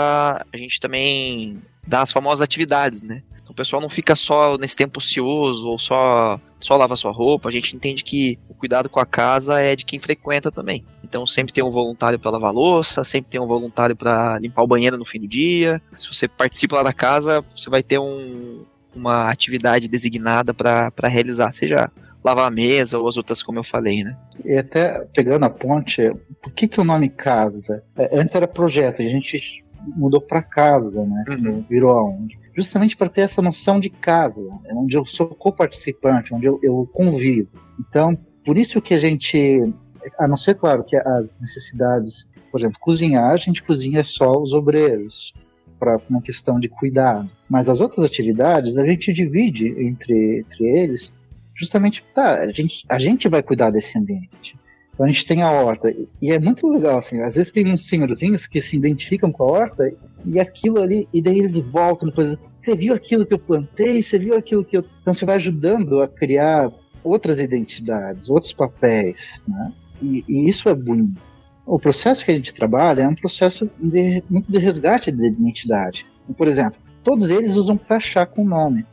a 0.54 0.58
gente 0.58 0.80
também 0.80 1.62
dá 1.86 2.02
as 2.02 2.14
famosas 2.14 2.42
atividades, 2.42 3.04
né? 3.04 3.22
Então, 3.42 3.52
o 3.52 3.54
pessoal 3.54 3.82
não 3.82 3.90
fica 3.90 4.16
só 4.16 4.58
nesse 4.58 4.74
tempo 4.74 5.00
ocioso 5.00 5.68
ou 5.68 5.78
só 5.78 6.40
só 6.62 6.78
lava 6.78 6.96
sua 6.96 7.12
roupa. 7.12 7.50
A 7.50 7.52
gente 7.52 7.76
entende 7.76 8.06
que 8.06 8.40
o 8.48 8.54
cuidado 8.54 8.88
com 8.88 9.02
a 9.02 9.06
casa 9.06 9.60
é 9.60 9.76
de 9.76 9.84
quem 9.84 10.00
frequenta 10.00 10.50
também. 10.50 10.86
Então 11.04 11.28
sempre 11.28 11.52
tem 11.52 11.62
um 11.62 11.70
voluntário 11.70 12.18
para 12.18 12.32
lavar 12.32 12.54
louça, 12.54 13.04
sempre 13.04 13.30
tem 13.30 13.42
um 13.42 13.48
voluntário 13.48 13.98
para 13.98 14.40
limpar 14.40 14.62
o 14.62 14.68
banheiro 14.68 14.98
no 14.98 15.04
fim 15.04 15.20
do 15.20 15.28
dia. 15.28 15.82
Se 15.98 16.08
você 16.08 16.30
participa 16.30 16.78
lá 16.78 16.84
da 16.84 16.94
casa, 16.94 17.44
você 17.54 17.70
vai 17.70 17.84
ter 17.84 18.00
um, 18.00 18.64
uma 18.96 19.30
atividade 19.30 19.90
designada 19.90 20.54
para 20.54 21.08
realizar, 21.10 21.52
seja 21.52 21.92
lavar 22.24 22.48
a 22.48 22.52
mesa 22.52 23.00
ou 23.00 23.08
as 23.08 23.18
outras, 23.18 23.42
como 23.42 23.60
eu 23.60 23.64
falei, 23.64 24.04
né? 24.04 24.16
E 24.46 24.56
até 24.56 25.06
pegando 25.14 25.46
a 25.46 25.50
ponte, 25.50 26.14
por 26.42 26.54
que, 26.54 26.68
que 26.68 26.80
o 26.80 26.84
nome 26.84 27.10
casa? 27.10 27.84
É, 27.96 28.20
antes 28.20 28.36
era 28.36 28.48
projeto, 28.48 29.02
a 29.02 29.06
gente 29.06 29.64
mudou 29.96 30.22
para 30.22 30.42
casa, 30.42 31.04
né? 31.06 31.26
Uhum. 31.30 31.66
Virou 31.70 31.92
aonde? 31.92 32.40
Justamente 32.56 32.96
para 32.96 33.10
ter 33.10 33.22
essa 33.22 33.42
noção 33.42 33.80
de 33.80 33.90
casa, 33.90 34.42
é 34.66 34.74
onde 34.74 34.96
eu 34.96 35.06
sou 35.06 35.28
co-participante, 35.28 36.34
onde 36.34 36.46
eu, 36.46 36.60
eu 36.62 36.88
convivo. 36.94 37.50
Então, 37.80 38.16
por 38.46 38.58
isso 38.58 38.82
que 38.82 38.94
a 38.94 39.00
gente, 39.00 39.74
a 40.20 40.28
não 40.28 40.38
ser 40.38 40.56
claro 40.56 40.84
que 40.84 40.96
as 40.96 41.38
necessidades, 41.40 42.30
por 42.52 42.60
exemplo, 42.60 42.78
cozinhar, 42.80 43.32
a 43.32 43.38
gente 43.38 43.64
cozinha 43.64 44.04
só 44.04 44.32
os 44.40 44.54
obreiros 44.54 45.34
para 45.80 46.00
uma 46.10 46.22
questão 46.22 46.60
de 46.60 46.70
cuidado. 46.70 47.30
Mas 47.50 47.68
as 47.68 47.80
outras 47.80 48.06
atividades 48.06 48.78
a 48.78 48.86
gente 48.86 49.12
divide 49.12 49.68
entre, 49.80 50.42
entre 50.42 50.66
eles 50.66 51.16
justamente, 51.62 52.04
tá, 52.16 52.40
a 52.40 52.52
gente, 52.52 52.84
a 52.90 53.00
gente 53.00 53.30
vai 53.30 53.44
cuidar 53.44 53.70
desse 53.70 53.98
ambiente. 53.98 54.58
Então 54.94 55.06
a 55.06 55.10
gente 55.10 55.26
tem 55.26 55.42
a 55.42 55.52
horta. 55.52 55.94
E 56.22 56.32
é 56.32 56.40
muito 56.40 56.68
legal, 56.68 56.98
assim, 56.98 57.22
às 57.22 57.36
vezes 57.36 57.52
tem 57.52 57.72
uns 57.72 57.88
senhorzinhos 57.88 58.48
que 58.48 58.62
se 58.62 58.76
identificam 58.76 59.32
com 59.32 59.44
a 59.44 59.52
horta 59.52 59.94
e 60.26 60.40
aquilo 60.40 60.82
ali, 60.82 61.08
e 61.14 61.22
daí 61.22 61.40
eles 61.40 61.58
voltam 61.58 62.10
depois. 62.10 62.38
você 62.60 62.76
viu 62.76 62.94
aquilo 62.94 63.26
que 63.26 63.34
eu 63.34 63.40
plantei, 63.40 64.02
você 64.02 64.20
viu 64.20 64.36
aquilo 64.36 64.66
que 64.66 64.78
eu. 64.78 64.86
Então 65.02 65.14
você 65.14 65.26
vai 65.26 65.36
ajudando 65.36 66.02
a 66.02 66.08
criar 66.08 66.72
outras 67.04 67.40
identidades, 67.40 68.30
outros 68.30 68.54
papéis, 68.54 69.32
né? 69.48 69.74
E, 70.02 70.24
e 70.28 70.50
isso 70.50 70.68
é 70.68 70.76
bonito. 70.76 71.22
O 71.66 71.80
processo 71.80 72.26
que 72.26 72.32
a 72.32 72.34
gente 72.34 72.54
trabalha 72.54 73.04
é 73.04 73.08
um 73.08 73.16
processo 73.16 73.70
de, 73.80 74.24
muito 74.30 74.52
de 74.52 74.58
resgate 74.58 75.12
de 75.12 75.28
identidade. 75.28 76.06
Por 76.36 76.48
exemplo, 76.48 76.80
todos 77.04 77.30
eles 77.30 77.56
usam 77.56 77.78
crachá 77.78 78.26
com 78.26 78.44
nome. 78.44 78.86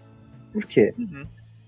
Por 0.52 0.64
quê? 0.64 0.94
Uhum. 0.98 1.24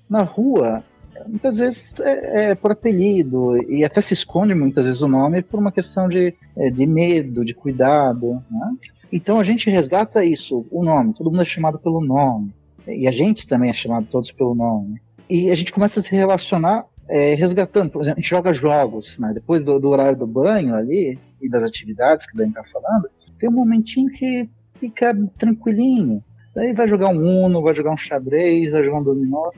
Na 0.08 0.22
rua, 0.22 0.84
muitas 1.28 1.58
vezes 1.58 1.94
é, 2.00 2.50
é, 2.50 2.54
por 2.54 2.72
apelido, 2.72 3.56
e 3.70 3.84
até 3.84 4.00
se 4.00 4.14
esconde 4.14 4.54
muitas 4.54 4.84
vezes 4.84 5.02
o 5.02 5.08
nome 5.08 5.42
por 5.42 5.58
uma 5.58 5.72
questão 5.72 6.08
de, 6.08 6.34
é, 6.56 6.70
de 6.70 6.86
medo, 6.86 7.44
de 7.44 7.54
cuidado. 7.54 8.42
Né? 8.50 8.76
Então 9.12 9.38
a 9.40 9.44
gente 9.44 9.70
resgata 9.70 10.24
isso, 10.24 10.66
o 10.70 10.84
nome, 10.84 11.14
todo 11.14 11.30
mundo 11.30 11.42
é 11.42 11.46
chamado 11.46 11.78
pelo 11.78 12.00
nome, 12.00 12.54
e 12.86 13.06
a 13.06 13.10
gente 13.10 13.46
também 13.46 13.70
é 13.70 13.74
chamado 13.74 14.06
todos 14.10 14.30
pelo 14.30 14.54
nome. 14.54 15.00
E 15.28 15.50
a 15.50 15.54
gente 15.54 15.72
começa 15.72 16.00
a 16.00 16.02
se 16.02 16.14
relacionar 16.14 16.86
é, 17.10 17.34
resgatando, 17.34 17.90
por 17.90 18.02
exemplo, 18.02 18.18
a 18.18 18.20
gente 18.20 18.30
joga 18.30 18.54
jogos, 18.54 19.18
né? 19.18 19.32
depois 19.34 19.64
do, 19.64 19.80
do, 19.80 19.88
horário 19.88 20.16
do 20.16 20.26
banho 20.26 20.76
ali, 20.76 21.18
e 21.42 21.48
das 21.48 21.64
atividades 21.64 22.24
que 22.24 22.34
o 22.34 22.36
Dan 22.38 22.48
está 22.48 22.62
falando, 22.64 23.08
tem 23.38 23.48
um 23.48 23.52
momentinho 23.52 24.08
que 24.10 24.48
fica 24.78 25.16
tranquilinho. 25.36 26.22
Daí 26.54 26.72
vai 26.72 26.86
jogar 26.88 27.08
um 27.08 27.44
Uno, 27.46 27.62
vai 27.62 27.74
jogar 27.74 27.92
um 27.92 27.96
xadrez, 27.96 28.70
vai 28.70 28.84
jogar 28.84 28.98
um 28.98 29.04
dominó, 29.04 29.50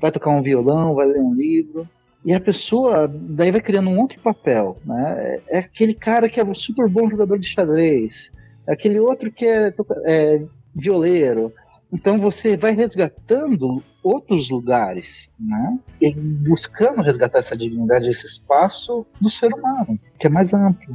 vai 0.00 0.10
tocar 0.10 0.30
um 0.30 0.42
violão, 0.42 0.94
vai 0.94 1.06
ler 1.06 1.20
um 1.20 1.34
livro. 1.34 1.88
E 2.24 2.34
a 2.34 2.40
pessoa 2.40 3.08
daí 3.08 3.50
vai 3.50 3.60
criando 3.60 3.88
um 3.88 3.98
outro 3.98 4.20
papel, 4.20 4.76
né? 4.84 5.40
É 5.48 5.58
aquele 5.60 5.94
cara 5.94 6.28
que 6.28 6.38
é 6.38 6.44
um 6.44 6.54
super 6.54 6.88
bom 6.88 7.08
jogador 7.08 7.38
de 7.38 7.46
xadrez, 7.46 8.30
é 8.66 8.72
aquele 8.72 9.00
outro 9.00 9.32
que 9.32 9.46
é, 9.46 9.72
é 10.04 10.42
violeiro. 10.74 11.52
Então 11.92 12.18
você 12.18 12.56
vai 12.56 12.72
resgatando 12.72 13.82
outros 14.02 14.50
lugares, 14.50 15.28
né? 15.38 15.78
E 16.00 16.12
buscando 16.12 17.02
resgatar 17.02 17.38
essa 17.38 17.56
dignidade, 17.56 18.08
esse 18.08 18.26
espaço 18.26 19.06
do 19.20 19.30
ser 19.30 19.52
humano, 19.52 19.98
que 20.18 20.26
é 20.26 20.30
mais 20.30 20.52
amplo? 20.52 20.94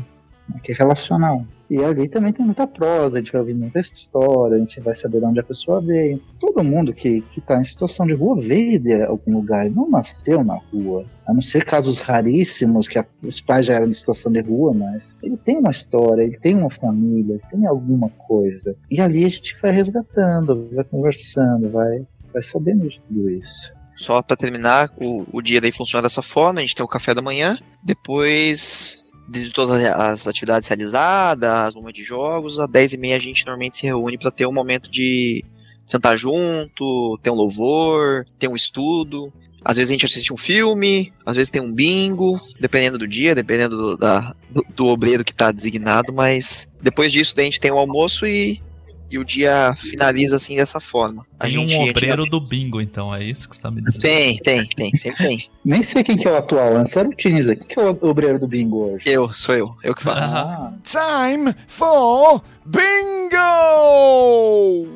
Que 0.63 0.71
é 0.71 0.75
relacional. 0.75 1.45
E 1.69 1.84
ali 1.84 2.08
também 2.08 2.31
tem 2.31 2.45
muita 2.45 2.67
prosa, 2.67 3.17
a 3.17 3.19
gente 3.19 3.31
vai 3.31 3.41
ouvir 3.41 3.55
muita 3.55 3.79
história, 3.79 4.55
a 4.55 4.60
gente 4.60 4.79
vai 4.79 4.93
saber 4.93 5.19
de 5.19 5.25
onde 5.25 5.39
a 5.39 5.43
pessoa 5.43 5.81
veio. 5.81 6.21
Todo 6.39 6.63
mundo 6.63 6.93
que 6.93 7.23
está 7.36 7.60
em 7.60 7.65
situação 7.65 8.05
de 8.05 8.13
rua 8.13 8.39
veio 8.39 8.79
de 8.79 9.03
algum 9.03 9.34
lugar, 9.34 9.69
não 9.71 9.89
nasceu 9.89 10.43
na 10.43 10.60
rua. 10.71 11.05
A 11.27 11.34
não 11.34 11.41
ser 11.41 11.65
casos 11.65 11.99
raríssimos 11.99 12.88
que 12.88 12.99
a, 12.99 13.05
os 13.23 13.41
pais 13.41 13.65
já 13.65 13.73
eram 13.73 13.89
de 13.89 13.95
situação 13.95 14.31
de 14.31 14.41
rua, 14.41 14.73
mas 14.73 15.15
ele 15.23 15.38
tem 15.38 15.58
uma 15.58 15.71
história, 15.71 16.21
ele 16.21 16.38
tem 16.38 16.55
uma 16.55 16.69
família, 16.69 17.39
tem 17.49 17.65
alguma 17.65 18.10
coisa. 18.10 18.75
E 18.91 19.01
ali 19.01 19.25
a 19.25 19.29
gente 19.29 19.55
vai 19.60 19.71
resgatando, 19.71 20.69
vai 20.71 20.84
conversando, 20.84 21.71
vai, 21.71 22.05
vai 22.31 22.43
sabendo 22.43 22.88
de 22.88 22.99
tudo 23.01 23.27
isso. 23.29 23.73
Só 23.95 24.21
para 24.21 24.36
terminar, 24.36 24.91
o, 24.97 25.25
o 25.31 25.41
dia 25.41 25.62
daí 25.62 25.71
funciona 25.71 26.03
dessa 26.03 26.21
forma: 26.21 26.60
a 26.60 26.62
gente 26.62 26.75
tem 26.75 26.84
o 26.84 26.89
café 26.89 27.13
da 27.13 27.21
manhã, 27.21 27.58
depois 27.81 29.05
de 29.27 29.51
todas 29.51 29.71
as 29.71 30.27
atividades 30.27 30.67
realizadas, 30.67 31.75
uma 31.75 31.91
de 31.91 32.03
jogos, 32.03 32.59
às 32.59 32.69
10 32.69 32.93
e 32.93 32.97
meia 32.97 33.15
a 33.15 33.19
gente 33.19 33.45
normalmente 33.45 33.77
se 33.77 33.85
reúne 33.85 34.17
para 34.17 34.31
ter 34.31 34.45
um 34.45 34.53
momento 34.53 34.89
de 34.89 35.43
sentar 35.85 36.17
junto, 36.17 37.17
ter 37.21 37.29
um 37.29 37.35
louvor, 37.35 38.25
ter 38.39 38.47
um 38.47 38.55
estudo. 38.55 39.31
Às 39.63 39.77
vezes 39.77 39.89
a 39.89 39.93
gente 39.93 40.05
assiste 40.05 40.31
um 40.31 40.38
filme, 40.38 41.11
às 41.25 41.35
vezes 41.35 41.49
tem 41.49 41.61
um 41.61 41.73
bingo, 41.73 42.39
dependendo 42.59 42.99
do 42.99 43.07
dia, 43.07 43.33
dependendo 43.33 43.75
do, 43.75 43.97
da, 43.97 44.35
do, 44.49 44.63
do 44.75 44.88
obreiro 44.88 45.25
que 45.25 45.31
está 45.31 45.51
designado, 45.51 46.13
mas 46.13 46.69
depois 46.81 47.11
disso 47.11 47.33
a 47.38 47.41
gente 47.41 47.59
tem 47.59 47.71
o 47.71 47.77
almoço 47.79 48.27
e 48.27 48.61
e 49.10 49.18
o 49.18 49.26
dia 49.26 49.74
finaliza 49.78 50.36
assim 50.36 50.56
dessa 50.56 50.80
forma. 50.80 51.26
A 51.39 51.46
tem 51.46 51.54
gente, 51.54 51.76
um 51.76 51.89
obreiro 51.89 52.24
gente... 52.24 52.32
do 52.32 52.41
bingo, 52.41 52.82
então, 52.82 53.13
é 53.13 53.24
isso 53.24 53.48
que 53.48 53.56
você 53.56 53.62
tá 53.62 53.70
me 53.70 53.82
dizendo? 53.82 54.02
Tem, 54.02 54.38
tem, 54.38 54.65
tem, 54.68 54.91
sempre 54.98 55.28
tem. 55.28 55.50
Nem 55.63 55.84
sei 55.84 56.04
quem 56.04 56.18
que 56.18 56.28
é 56.28 56.32
o 56.32 56.38
atual, 56.38 56.76
antes 56.76 56.96
era 56.96 57.08
o 57.08 57.13
Tiniza. 57.13 57.56
Quem 57.56 57.68
que 57.68 57.80
é 57.80 57.84
o 57.84 57.98
obreiro 58.02 58.39
do 58.39 58.48
bingo 58.48 58.78
hoje? 58.78 59.04
Eu, 59.06 59.32
sou 59.32 59.56
eu, 59.56 59.72
eu 59.84 59.94
que 59.96 60.04
faço. 60.04 60.36
Ah. 60.36 60.74
Time 60.84 61.54
for 61.68 62.44
bingo! 62.65 62.86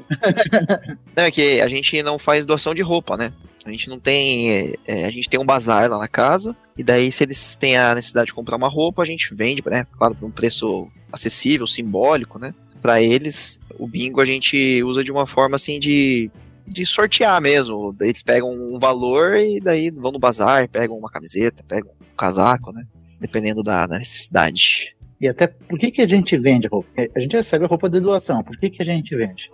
não, 1.15 1.23
é 1.23 1.31
que 1.31 1.61
a 1.61 1.67
gente 1.67 2.01
não 2.03 2.17
faz 2.17 2.45
doação 2.45 2.73
de 2.73 2.81
roupa, 2.81 3.15
né? 3.15 3.33
A 3.65 3.71
gente 3.71 3.89
não 3.89 3.99
tem. 3.99 4.51
É, 4.51 4.73
é, 4.87 5.05
a 5.05 5.11
gente 5.11 5.29
tem 5.29 5.39
um 5.39 5.45
bazar 5.45 5.89
lá 5.89 5.99
na 5.99 6.07
casa. 6.07 6.55
E 6.77 6.83
daí, 6.83 7.11
se 7.11 7.23
eles 7.23 7.55
têm 7.55 7.77
a 7.77 7.93
necessidade 7.93 8.27
de 8.27 8.33
comprar 8.33 8.55
uma 8.55 8.69
roupa, 8.69 9.01
a 9.01 9.05
gente 9.05 9.33
vende, 9.35 9.61
né? 9.65 9.85
Claro, 9.97 10.15
por 10.15 10.25
um 10.25 10.31
preço 10.31 10.87
acessível, 11.11 11.67
simbólico, 11.67 12.39
né? 12.39 12.53
Para 12.79 13.01
eles, 13.01 13.59
o 13.77 13.87
bingo 13.87 14.21
a 14.21 14.25
gente 14.25 14.83
usa 14.83 15.03
de 15.03 15.11
uma 15.11 15.25
forma 15.25 15.55
assim 15.55 15.79
de, 15.79 16.29
de 16.67 16.85
sortear 16.85 17.41
mesmo. 17.41 17.95
Eles 18.01 18.23
pegam 18.23 18.49
um 18.49 18.77
valor 18.79 19.37
e 19.37 19.59
daí 19.59 19.89
vão 19.89 20.11
no 20.11 20.19
bazar, 20.19 20.67
pegam 20.69 20.97
uma 20.97 21.09
camiseta, 21.09 21.63
pegam 21.67 21.91
um 21.91 22.15
casaco, 22.15 22.71
né? 22.71 22.83
Dependendo 23.19 23.61
da, 23.63 23.87
necessidade. 23.87 24.95
E 25.19 25.27
até 25.27 25.47
por 25.47 25.77
que, 25.77 25.91
que 25.91 26.01
a 26.01 26.07
gente 26.07 26.37
vende 26.37 26.67
roupa? 26.67 26.89
A 27.15 27.19
gente 27.19 27.35
recebe 27.35 27.65
a 27.65 27.67
roupa 27.67 27.89
de 27.89 27.99
doação. 27.99 28.43
Por 28.43 28.57
que, 28.57 28.69
que 28.69 28.81
a 28.81 28.85
gente 28.85 29.15
vende? 29.15 29.49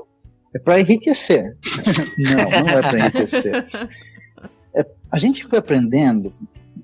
É 0.54 0.60
para 0.60 0.80
enriquecer. 0.80 1.58
não, 2.18 2.64
não 2.64 2.70
é 2.70 2.82
para 2.82 3.00
enriquecer. 3.00 3.66
É, 4.76 4.86
a 5.12 5.18
gente 5.18 5.44
foi 5.46 5.60
aprendendo, 5.60 6.34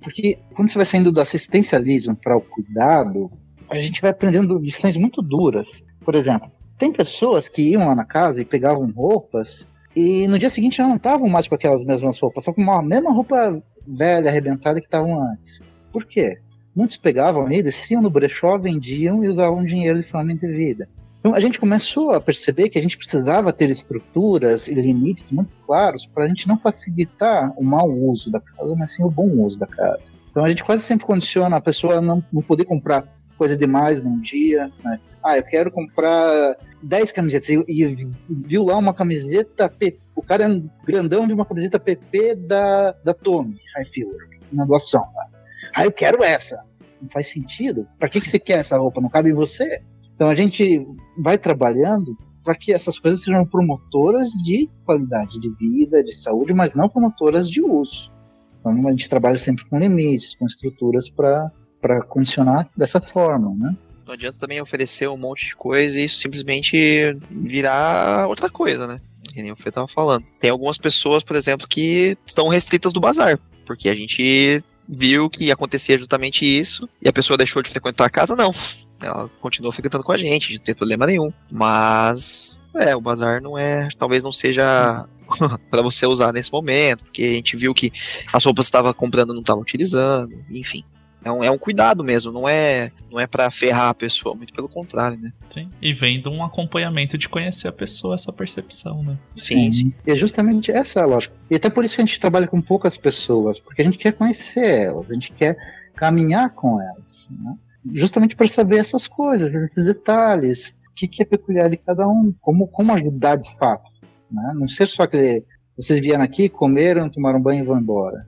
porque 0.01 0.39
quando 0.55 0.69
você 0.69 0.77
vai 0.77 0.85
saindo 0.85 1.11
do 1.11 1.21
assistencialismo 1.21 2.15
para 2.15 2.35
o 2.35 2.41
cuidado, 2.41 3.31
a 3.69 3.79
gente 3.79 4.01
vai 4.01 4.11
aprendendo 4.11 4.57
lições 4.57 4.97
muito 4.97 5.21
duras. 5.21 5.83
Por 6.03 6.15
exemplo, 6.15 6.51
tem 6.77 6.91
pessoas 6.91 7.47
que 7.47 7.61
iam 7.61 7.87
lá 7.87 7.95
na 7.95 8.05
casa 8.05 8.41
e 8.41 8.45
pegavam 8.45 8.89
roupas 8.91 9.67
e 9.95 10.27
no 10.27 10.39
dia 10.39 10.49
seguinte 10.49 10.77
já 10.77 10.87
não 10.87 10.95
estavam 10.95 11.27
mais 11.29 11.47
com 11.47 11.55
aquelas 11.55 11.83
mesmas 11.83 12.19
roupas, 12.19 12.43
só 12.43 12.53
com 12.53 12.71
a 12.71 12.81
mesma 12.81 13.11
roupa 13.11 13.61
velha, 13.85 14.29
arrebentada 14.29 14.79
que 14.79 14.87
estavam 14.87 15.21
antes. 15.21 15.61
Por 15.91 16.05
quê? 16.05 16.39
Muitos 16.75 16.97
pegavam 16.97 17.45
ali, 17.45 17.61
desciam 17.61 18.01
no 18.01 18.09
brechó, 18.09 18.57
vendiam 18.57 19.23
e 19.23 19.27
usavam 19.27 19.65
dinheiro 19.65 20.01
de 20.01 20.09
forma 20.09 20.31
indevida. 20.31 20.87
Então 21.19 21.35
a 21.35 21.39
gente 21.39 21.59
começou 21.59 22.11
a 22.11 22.21
perceber 22.21 22.69
que 22.69 22.79
a 22.79 22.81
gente 22.81 22.97
precisava 22.97 23.53
ter 23.53 23.69
estruturas 23.69 24.67
e 24.67 24.73
limites 24.73 25.31
muito 25.31 25.51
claros 25.67 26.07
para 26.07 26.23
a 26.23 26.27
gente 26.27 26.47
não 26.47 26.57
facilitar 26.57 27.53
o 27.55 27.63
mau 27.63 27.91
uso 27.91 28.31
da 28.31 28.39
casa, 28.39 28.75
mas 28.75 28.93
sim 28.93 29.03
o 29.03 29.09
bom 29.09 29.29
uso 29.45 29.59
da 29.59 29.67
casa. 29.67 30.11
Então 30.31 30.43
a 30.43 30.49
gente 30.49 30.63
quase 30.63 30.83
sempre 30.83 31.05
condiciona 31.05 31.57
a 31.57 31.61
pessoa 31.61 31.97
a 31.97 32.01
não, 32.01 32.23
não 32.33 32.41
poder 32.41 32.65
comprar 32.65 33.05
coisa 33.41 33.57
demais 33.57 34.03
num 34.03 34.21
dia, 34.21 34.71
né? 34.83 34.99
Ah, 35.23 35.35
eu 35.35 35.41
quero 35.41 35.71
comprar 35.71 36.55
10 36.83 37.11
camisetas. 37.11 37.49
E, 37.49 37.63
e 37.67 38.07
viu 38.29 38.65
lá 38.65 38.77
uma 38.77 38.93
camiseta, 38.93 39.67
PP, 39.67 39.99
o 40.15 40.21
cara 40.21 40.47
é 40.47 40.61
grandão 40.85 41.25
de 41.25 41.33
uma 41.33 41.43
camiseta 41.43 41.79
PP 41.79 42.35
da, 42.35 42.91
da 43.03 43.15
Tommy 43.15 43.55
Hilfiger, 43.75 44.29
na 44.53 44.63
doação. 44.63 45.01
Né? 45.15 45.39
Ah, 45.73 45.85
eu 45.85 45.91
quero 45.91 46.23
essa. 46.23 46.63
Não 47.01 47.09
faz 47.09 47.31
sentido. 47.31 47.87
Para 47.97 48.09
que, 48.09 48.21
que 48.21 48.29
você 48.29 48.37
quer 48.37 48.59
essa 48.59 48.77
roupa? 48.77 49.01
Não 49.01 49.09
cabe 49.09 49.31
em 49.31 49.33
você? 49.33 49.81
Então 50.13 50.29
a 50.29 50.35
gente 50.35 50.85
vai 51.17 51.35
trabalhando 51.35 52.15
para 52.43 52.53
que 52.53 52.71
essas 52.71 52.99
coisas 52.99 53.23
sejam 53.23 53.43
promotoras 53.43 54.29
de 54.45 54.69
qualidade 54.85 55.39
de 55.39 55.49
vida, 55.55 56.03
de 56.03 56.15
saúde, 56.15 56.53
mas 56.53 56.75
não 56.75 56.87
promotoras 56.87 57.49
de 57.49 57.59
uso. 57.59 58.11
Então 58.59 58.87
a 58.87 58.91
gente 58.91 59.09
trabalha 59.09 59.39
sempre 59.39 59.67
com 59.67 59.79
limites, 59.79 60.35
com 60.35 60.45
estruturas 60.45 61.09
para 61.09 61.51
para 61.81 62.01
condicionar 62.01 62.69
dessa 62.75 63.01
forma, 63.01 63.53
né? 63.55 63.75
Não 64.05 64.13
adianta 64.13 64.39
também 64.39 64.61
oferecer 64.61 65.07
um 65.07 65.17
monte 65.17 65.47
de 65.47 65.55
coisa 65.55 65.99
e 65.99 66.05
isso 66.05 66.17
simplesmente 66.17 67.17
virar 67.29 68.27
outra 68.27 68.49
coisa, 68.49 68.87
né? 68.87 68.99
Que 69.33 69.41
nem 69.41 69.51
o 69.51 69.55
Fê 69.55 69.71
tava 69.71 69.87
falando. 69.87 70.25
Tem 70.39 70.49
algumas 70.49 70.77
pessoas, 70.77 71.23
por 71.23 71.35
exemplo, 71.35 71.67
que 71.67 72.17
estão 72.25 72.47
restritas 72.47 72.91
do 72.91 72.99
bazar, 72.99 73.39
porque 73.65 73.87
a 73.89 73.95
gente 73.95 74.61
viu 74.87 75.29
que 75.29 75.51
acontecia 75.51 75.97
justamente 75.97 76.45
isso 76.45 76.89
e 77.01 77.07
a 77.07 77.13
pessoa 77.13 77.37
deixou 77.37 77.61
de 77.61 77.69
frequentar 77.69 78.05
a 78.05 78.09
casa, 78.09 78.35
não. 78.35 78.53
Ela 79.01 79.29
continuou 79.39 79.71
frequentando 79.71 80.03
com 80.03 80.11
a 80.11 80.17
gente, 80.17 80.55
não 80.55 80.63
tem 80.63 80.75
problema 80.75 81.07
nenhum. 81.07 81.31
Mas, 81.49 82.59
é, 82.75 82.95
o 82.95 83.01
bazar 83.01 83.41
não 83.41 83.57
é, 83.57 83.87
talvez 83.97 84.23
não 84.23 84.31
seja 84.31 85.07
para 85.71 85.81
você 85.81 86.05
usar 86.05 86.33
nesse 86.33 86.51
momento, 86.51 87.05
porque 87.05 87.23
a 87.23 87.33
gente 87.35 87.55
viu 87.55 87.73
que 87.73 87.91
as 88.31 88.43
roupas 88.43 88.65
que 88.65 88.69
estava 88.69 88.93
comprando 88.93 89.33
não 89.33 89.41
estava 89.41 89.61
utilizando, 89.61 90.33
enfim. 90.49 90.83
É 91.23 91.31
um, 91.31 91.43
é 91.43 91.51
um 91.51 91.57
cuidado 91.57 92.03
mesmo, 92.03 92.31
não 92.31 92.49
é 92.49 92.89
não 93.11 93.19
é 93.19 93.27
para 93.27 93.51
ferrar 93.51 93.89
a 93.89 93.93
pessoa, 93.93 94.35
muito 94.35 94.53
pelo 94.53 94.67
contrário, 94.67 95.19
né? 95.19 95.31
Sim. 95.49 95.69
E 95.81 95.93
vem 95.93 96.21
de 96.21 96.29
um 96.29 96.43
acompanhamento 96.43 97.17
de 97.17 97.29
conhecer 97.29 97.67
a 97.67 97.71
pessoa, 97.71 98.15
essa 98.15 98.33
percepção, 98.33 99.03
né? 99.03 99.17
Sim, 99.35 99.71
sim. 99.71 99.93
E 100.05 100.11
é 100.11 100.15
justamente 100.15 100.71
essa 100.71 101.01
a 101.01 101.05
lógica. 101.05 101.35
E 101.49 101.55
até 101.55 101.69
por 101.69 101.85
isso 101.85 101.95
que 101.95 102.01
a 102.01 102.05
gente 102.05 102.19
trabalha 102.19 102.47
com 102.47 102.61
poucas 102.61 102.97
pessoas, 102.97 103.59
porque 103.59 103.81
a 103.81 103.85
gente 103.85 103.97
quer 103.97 104.13
conhecer 104.13 104.65
elas, 104.65 105.11
a 105.11 105.13
gente 105.13 105.31
quer 105.33 105.57
caminhar 105.95 106.49
com 106.51 106.81
elas, 106.81 107.29
né? 107.29 107.55
Justamente 107.93 108.35
para 108.35 108.47
saber 108.47 108.79
essas 108.79 109.07
coisas, 109.07 109.53
esses 109.53 109.85
detalhes, 109.85 110.73
o 110.89 110.93
que, 110.95 111.07
que 111.07 111.21
é 111.21 111.25
peculiar 111.25 111.69
de 111.69 111.77
cada 111.77 112.07
um, 112.07 112.33
como, 112.39 112.67
como 112.67 112.93
ajudar 112.93 113.37
de 113.37 113.57
fato. 113.57 113.89
Né? 114.29 114.53
Não 114.55 114.67
ser 114.67 114.87
só 114.87 115.07
que 115.07 115.43
vocês 115.75 115.99
vieram 115.99 116.23
aqui, 116.23 116.47
comeram, 116.47 117.09
tomaram 117.09 117.41
banho 117.41 117.63
e 117.63 117.65
vão 117.65 117.79
embora. 117.79 118.27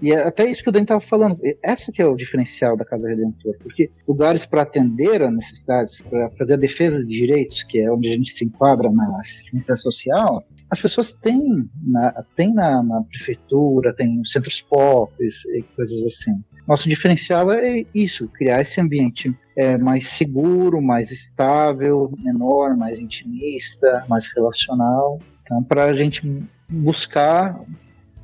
E 0.00 0.12
é 0.12 0.26
até 0.26 0.50
isso 0.50 0.62
que 0.62 0.68
o 0.68 0.72
Dani 0.72 0.84
estava 0.84 1.00
falando. 1.00 1.38
Essa 1.62 1.92
que 1.92 2.00
é 2.00 2.06
o 2.06 2.16
diferencial 2.16 2.76
da 2.76 2.84
Casa 2.84 3.08
Redentor, 3.08 3.54
porque 3.62 3.90
lugares 4.08 4.46
para 4.46 4.62
atender 4.62 5.22
a 5.22 5.30
necessidades, 5.30 6.00
para 6.00 6.30
fazer 6.30 6.54
a 6.54 6.56
defesa 6.56 6.98
de 7.04 7.06
direitos, 7.06 7.62
que 7.62 7.78
é 7.78 7.92
onde 7.92 8.08
a 8.08 8.12
gente 8.12 8.32
se 8.32 8.44
enquadra 8.44 8.90
na 8.90 9.18
assistência 9.20 9.76
social, 9.76 10.42
as 10.70 10.80
pessoas 10.80 11.12
têm 11.12 11.68
na, 11.82 12.24
têm 12.34 12.54
na, 12.54 12.82
na 12.82 13.02
prefeitura, 13.02 13.92
tem 13.92 14.24
centros 14.24 14.60
pop 14.62 15.12
e 15.20 15.62
coisas 15.74 16.02
assim. 16.04 16.32
Nosso 16.66 16.88
diferencial 16.88 17.50
é 17.52 17.84
isso, 17.92 18.28
criar 18.28 18.60
esse 18.60 18.80
ambiente 18.80 19.34
é, 19.56 19.76
mais 19.76 20.06
seguro, 20.06 20.80
mais 20.80 21.10
estável, 21.10 22.12
menor, 22.22 22.76
mais 22.76 23.00
intimista, 23.00 24.04
mais 24.08 24.26
relacional. 24.34 25.18
Então, 25.42 25.62
para 25.64 25.86
a 25.86 25.96
gente 25.96 26.22
buscar 26.70 27.60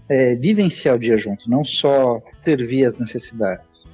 é, 0.08 0.34
vivenciar 0.34 0.96
o 0.96 0.98
dia 0.98 1.18
junto, 1.18 1.50
não 1.50 1.64
só 1.64 2.22
servir 2.38 2.84
as 2.86 2.96
necessidades, 2.98 3.86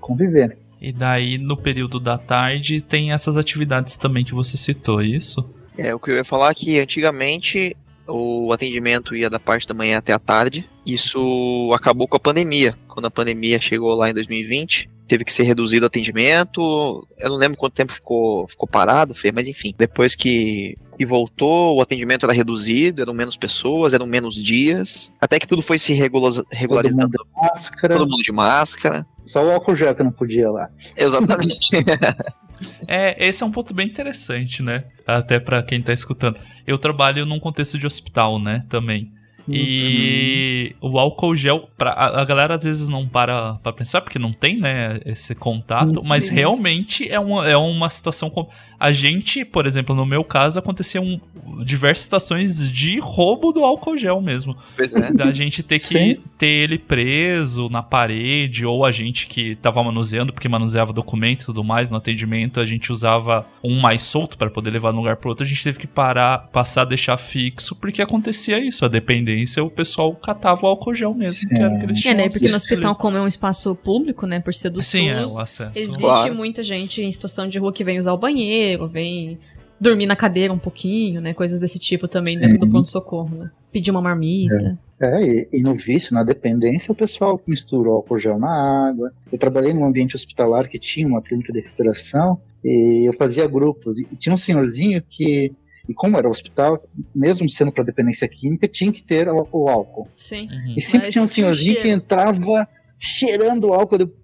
conviver. 0.00 0.56
E 0.80 0.92
daí, 0.92 1.38
no 1.38 1.56
período 1.56 1.98
da 1.98 2.16
tarde, 2.16 2.80
tem 2.80 3.12
essas 3.12 3.36
atividades 3.36 3.96
também 3.96 4.24
que 4.24 4.34
você 4.34 4.56
citou, 4.56 5.02
é 5.02 5.06
isso? 5.06 5.48
É, 5.76 5.94
o 5.94 5.98
que 5.98 6.10
eu 6.10 6.16
ia 6.16 6.24
falar 6.24 6.50
é 6.50 6.54
que 6.54 6.78
antigamente 6.78 7.76
o 8.06 8.52
atendimento 8.52 9.14
ia 9.14 9.28
da 9.28 9.38
parte 9.38 9.66
da 9.66 9.74
manhã 9.74 9.98
até 9.98 10.12
a 10.12 10.18
tarde. 10.18 10.68
Isso 10.86 11.70
acabou 11.74 12.08
com 12.08 12.16
a 12.16 12.20
pandemia. 12.20 12.74
Quando 12.86 13.06
a 13.06 13.10
pandemia 13.10 13.60
chegou 13.60 13.94
lá 13.94 14.08
em 14.10 14.14
2020, 14.14 14.88
teve 15.08 15.24
que 15.24 15.32
ser 15.32 15.42
reduzido 15.42 15.84
o 15.84 15.86
atendimento. 15.86 17.06
Eu 17.18 17.30
não 17.30 17.36
lembro 17.36 17.56
quanto 17.56 17.74
tempo 17.74 17.92
ficou, 17.92 18.46
ficou 18.46 18.68
parado, 18.68 19.14
Fê, 19.14 19.32
mas 19.32 19.48
enfim, 19.48 19.74
depois 19.76 20.14
que 20.14 20.76
e 20.98 21.04
voltou, 21.04 21.76
o 21.76 21.80
atendimento 21.80 22.26
era 22.26 22.32
reduzido, 22.32 23.00
eram 23.00 23.14
menos 23.14 23.36
pessoas, 23.36 23.94
eram 23.94 24.04
menos 24.04 24.34
dias, 24.34 25.12
até 25.20 25.38
que 25.38 25.46
tudo 25.46 25.62
foi 25.62 25.78
se 25.78 25.92
regularizando. 25.92 27.12
Todo 27.12 27.20
mundo 27.20 27.24
de 27.24 27.40
máscara. 27.40 27.96
Todo 27.96 28.10
mundo 28.10 28.22
de 28.22 28.32
máscara. 28.32 29.06
Só 29.24 29.44
o 29.44 29.52
álcool 29.52 29.76
gel 29.76 29.94
que 29.94 30.02
não 30.02 30.10
podia 30.10 30.50
lá. 30.50 30.68
Exatamente. 30.96 31.70
É, 32.88 33.14
esse 33.24 33.40
é 33.40 33.46
um 33.46 33.52
ponto 33.52 33.72
bem 33.72 33.86
interessante, 33.86 34.64
né? 34.64 34.82
Até 35.06 35.38
para 35.38 35.62
quem 35.62 35.80
tá 35.80 35.92
escutando. 35.92 36.40
Eu 36.66 36.76
trabalho 36.76 37.24
num 37.24 37.38
contexto 37.38 37.78
de 37.78 37.86
hospital, 37.86 38.40
né, 38.40 38.64
também. 38.68 39.12
E 39.50 40.74
uhum. 40.82 40.92
o 40.92 40.98
álcool 40.98 41.34
gel, 41.34 41.68
pra, 41.76 41.90
a, 41.90 42.20
a, 42.20 42.24
galera 42.24 42.56
às 42.56 42.64
vezes 42.64 42.88
não 42.88 43.06
para 43.08 43.54
pra 43.54 43.72
pensar, 43.72 44.00
porque 44.00 44.18
não 44.18 44.32
tem, 44.32 44.58
né, 44.58 45.00
esse 45.06 45.34
contato, 45.34 46.00
isso, 46.00 46.08
mas 46.08 46.24
isso. 46.24 46.34
realmente 46.34 47.08
é 47.08 47.18
uma, 47.18 47.48
é 47.48 47.56
uma 47.56 47.88
situação. 47.88 48.28
Com... 48.28 48.48
A 48.78 48.92
gente, 48.92 49.44
por 49.44 49.66
exemplo, 49.66 49.94
no 49.94 50.04
meu 50.04 50.22
caso, 50.22 50.58
aconteciam 50.58 51.20
diversas 51.64 52.04
situações 52.04 52.70
de 52.70 52.98
roubo 52.98 53.52
do 53.52 53.64
álcool 53.64 53.96
gel 53.96 54.20
mesmo. 54.20 54.56
Pois 54.76 54.94
é. 54.94 55.12
Da 55.12 55.32
gente 55.32 55.62
ter 55.62 55.78
que 55.78 55.98
Sim. 55.98 56.20
ter 56.36 56.46
ele 56.46 56.78
preso 56.78 57.68
na 57.68 57.82
parede, 57.82 58.66
ou 58.66 58.84
a 58.84 58.92
gente 58.92 59.26
que 59.26 59.56
tava 59.56 59.82
manuseando, 59.82 60.32
porque 60.32 60.48
manuseava 60.48 60.92
documento 60.92 61.42
e 61.42 61.46
tudo 61.46 61.64
mais 61.64 61.90
no 61.90 61.96
atendimento, 61.96 62.60
a 62.60 62.64
gente 62.64 62.92
usava 62.92 63.46
um 63.64 63.80
mais 63.80 64.02
solto 64.02 64.36
para 64.36 64.50
poder 64.50 64.70
levar 64.70 64.90
de 64.90 64.96
um 64.96 65.00
lugar 65.00 65.16
pro 65.16 65.30
outro, 65.30 65.44
a 65.44 65.48
gente 65.48 65.62
teve 65.62 65.78
que 65.78 65.86
parar, 65.86 66.48
passar, 66.52 66.84
deixar 66.84 67.16
fixo, 67.16 67.74
porque 67.74 68.02
acontecia 68.02 68.58
isso, 68.58 68.84
a 68.84 68.88
dependência 68.88 69.37
o 69.58 69.70
pessoal 69.70 70.14
catava 70.14 70.64
o 70.64 70.66
álcool 70.66 70.94
gel 70.94 71.14
mesmo, 71.14 71.48
Sim. 71.48 71.54
que 71.54 71.62
era 71.62 71.74
o 71.74 71.78
que 71.78 71.84
eles 71.86 72.00
tinham. 72.00 72.14
É, 72.14 72.16
né? 72.16 72.28
Porque 72.28 72.48
no 72.48 72.56
hospital, 72.56 72.94
como 72.96 73.16
é 73.16 73.20
um 73.20 73.26
espaço 73.26 73.74
público, 73.74 74.26
né? 74.26 74.40
Por 74.40 74.54
ser 74.54 74.70
do 74.70 74.82
Sim, 74.82 75.08
SUS, 75.08 75.32
é, 75.32 75.34
o 75.36 75.40
acesso. 75.40 75.78
existe 75.78 75.98
claro. 75.98 76.34
muita 76.34 76.62
gente 76.62 77.02
em 77.02 77.12
situação 77.12 77.48
de 77.48 77.58
rua 77.58 77.72
que 77.72 77.84
vem 77.84 77.98
usar 77.98 78.12
o 78.12 78.18
banheiro, 78.18 78.86
vem 78.86 79.38
dormir 79.80 80.06
na 80.06 80.16
cadeira 80.16 80.52
um 80.52 80.58
pouquinho, 80.58 81.20
né? 81.20 81.32
Coisas 81.34 81.60
desse 81.60 81.78
tipo 81.78 82.08
também 82.08 82.34
Sim. 82.34 82.40
dentro 82.40 82.58
do 82.58 82.68
pronto-socorro, 82.68 83.36
né? 83.36 83.50
Pedir 83.70 83.90
uma 83.90 84.00
marmita. 84.00 84.78
É. 84.84 84.88
É, 85.00 85.22
e, 85.22 85.48
e, 85.52 85.62
no 85.62 85.76
vício, 85.76 86.12
na 86.12 86.24
dependência, 86.24 86.90
o 86.90 86.94
pessoal 86.94 87.40
misturou 87.46 87.94
álcool 87.96 88.18
gel 88.18 88.38
na 88.38 88.88
água. 88.88 89.12
Eu 89.30 89.38
trabalhei 89.38 89.72
num 89.72 89.84
ambiente 89.84 90.16
hospitalar 90.16 90.68
que 90.68 90.78
tinha 90.78 91.06
uma 91.06 91.22
clínica 91.22 91.52
de 91.52 91.60
recuperação 91.60 92.40
e 92.64 93.08
eu 93.08 93.12
fazia 93.12 93.46
grupos. 93.46 93.98
E 93.98 94.04
tinha 94.16 94.34
um 94.34 94.38
senhorzinho 94.38 95.00
que 95.08 95.52
e 95.88 95.94
como 95.94 96.18
era 96.18 96.28
hospital, 96.28 96.82
mesmo 97.14 97.48
sendo 97.48 97.72
para 97.72 97.84
dependência 97.84 98.28
química, 98.28 98.68
tinha 98.68 98.92
que 98.92 99.02
ter 99.02 99.28
o, 99.28 99.48
o 99.50 99.68
álcool. 99.68 100.08
Sim. 100.14 100.48
Uhum. 100.50 100.74
E 100.76 100.82
sempre 100.82 101.06
Mas 101.06 101.12
tinha 101.12 101.24
um 101.24 101.28
senhorzinho 101.28 101.80
que 101.80 101.88
entrava 101.88 102.68
cheirando 102.98 103.72
álcool. 103.72 104.00
Eu 104.00 104.14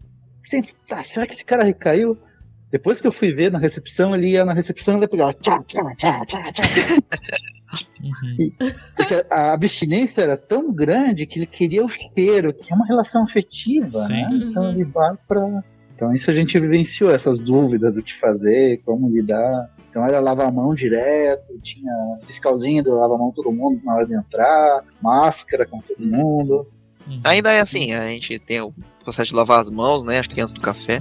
sempre, 0.45 0.75
ah, 0.91 1.03
será 1.03 1.27
que 1.27 1.33
esse 1.33 1.45
cara 1.45 1.65
recaiu? 1.65 2.19
Depois 2.71 3.01
que 3.01 3.07
eu 3.07 3.12
fui 3.12 3.33
ver 3.33 3.51
na 3.51 3.59
recepção, 3.59 4.15
ele 4.15 4.31
ia 4.31 4.45
na 4.45 4.53
recepção 4.53 4.95
e 4.95 4.99
ele 4.99 5.09
pegava 5.09 5.33
tchá, 5.33 5.62
tchá, 5.62 5.95
tchá, 5.95 6.27
tchá, 6.27 6.53
tchá. 6.53 6.62
Uhum. 8.03 8.37
E, 8.39 8.53
porque 8.97 9.25
a 9.31 9.53
abstinência 9.53 10.23
era 10.23 10.37
tão 10.37 10.73
grande 10.73 11.27
que 11.27 11.39
ele 11.39 11.47
queria 11.47 11.85
o 11.85 11.89
cheiro, 11.89 12.53
que 12.53 12.73
é 12.73 12.77
uma 12.77 12.87
relação 12.87 13.25
afetiva, 13.25 14.07
né? 14.09 14.29
Então 14.31 14.71
ele 14.71 14.85
vai 14.85 15.17
para 15.27 15.65
então 15.95 16.13
isso 16.13 16.31
a 16.31 16.35
gente 16.35 16.59
vivenciou 16.59 17.11
essas 17.11 17.41
dúvidas 17.41 17.95
do 17.95 18.03
que 18.03 18.19
fazer, 18.19 18.81
como 18.85 19.09
lidar. 19.09 19.71
Então 19.91 20.05
era 20.05 20.19
lavar 20.19 20.49
a 20.49 20.53
mão 20.53 20.75
direto, 20.75 21.57
tinha 21.63 21.93
fiscalzinho 22.27 22.83
do 22.83 22.97
lava 22.97 23.15
a 23.15 23.19
mão 23.19 23.31
todo 23.31 23.53
mundo 23.53 23.81
na 23.85 23.95
hora 23.95 24.07
de 24.07 24.15
entrar, 24.15 24.83
máscara 25.01 25.65
com 25.65 25.81
todo 25.81 26.05
mundo. 26.05 26.67
Uhum. 27.07 27.21
Ainda 27.23 27.53
é 27.53 27.61
assim, 27.61 27.93
a 27.93 28.07
gente 28.07 28.39
tem 28.41 28.61
o 28.61 28.75
processo 29.05 29.31
de 29.31 29.37
lavar 29.37 29.61
as 29.61 29.71
mãos, 29.71 30.03
né? 30.03 30.19
Acho 30.19 30.31
que 30.31 30.41
antes 30.41 30.53
do 30.53 30.61
café. 30.61 31.01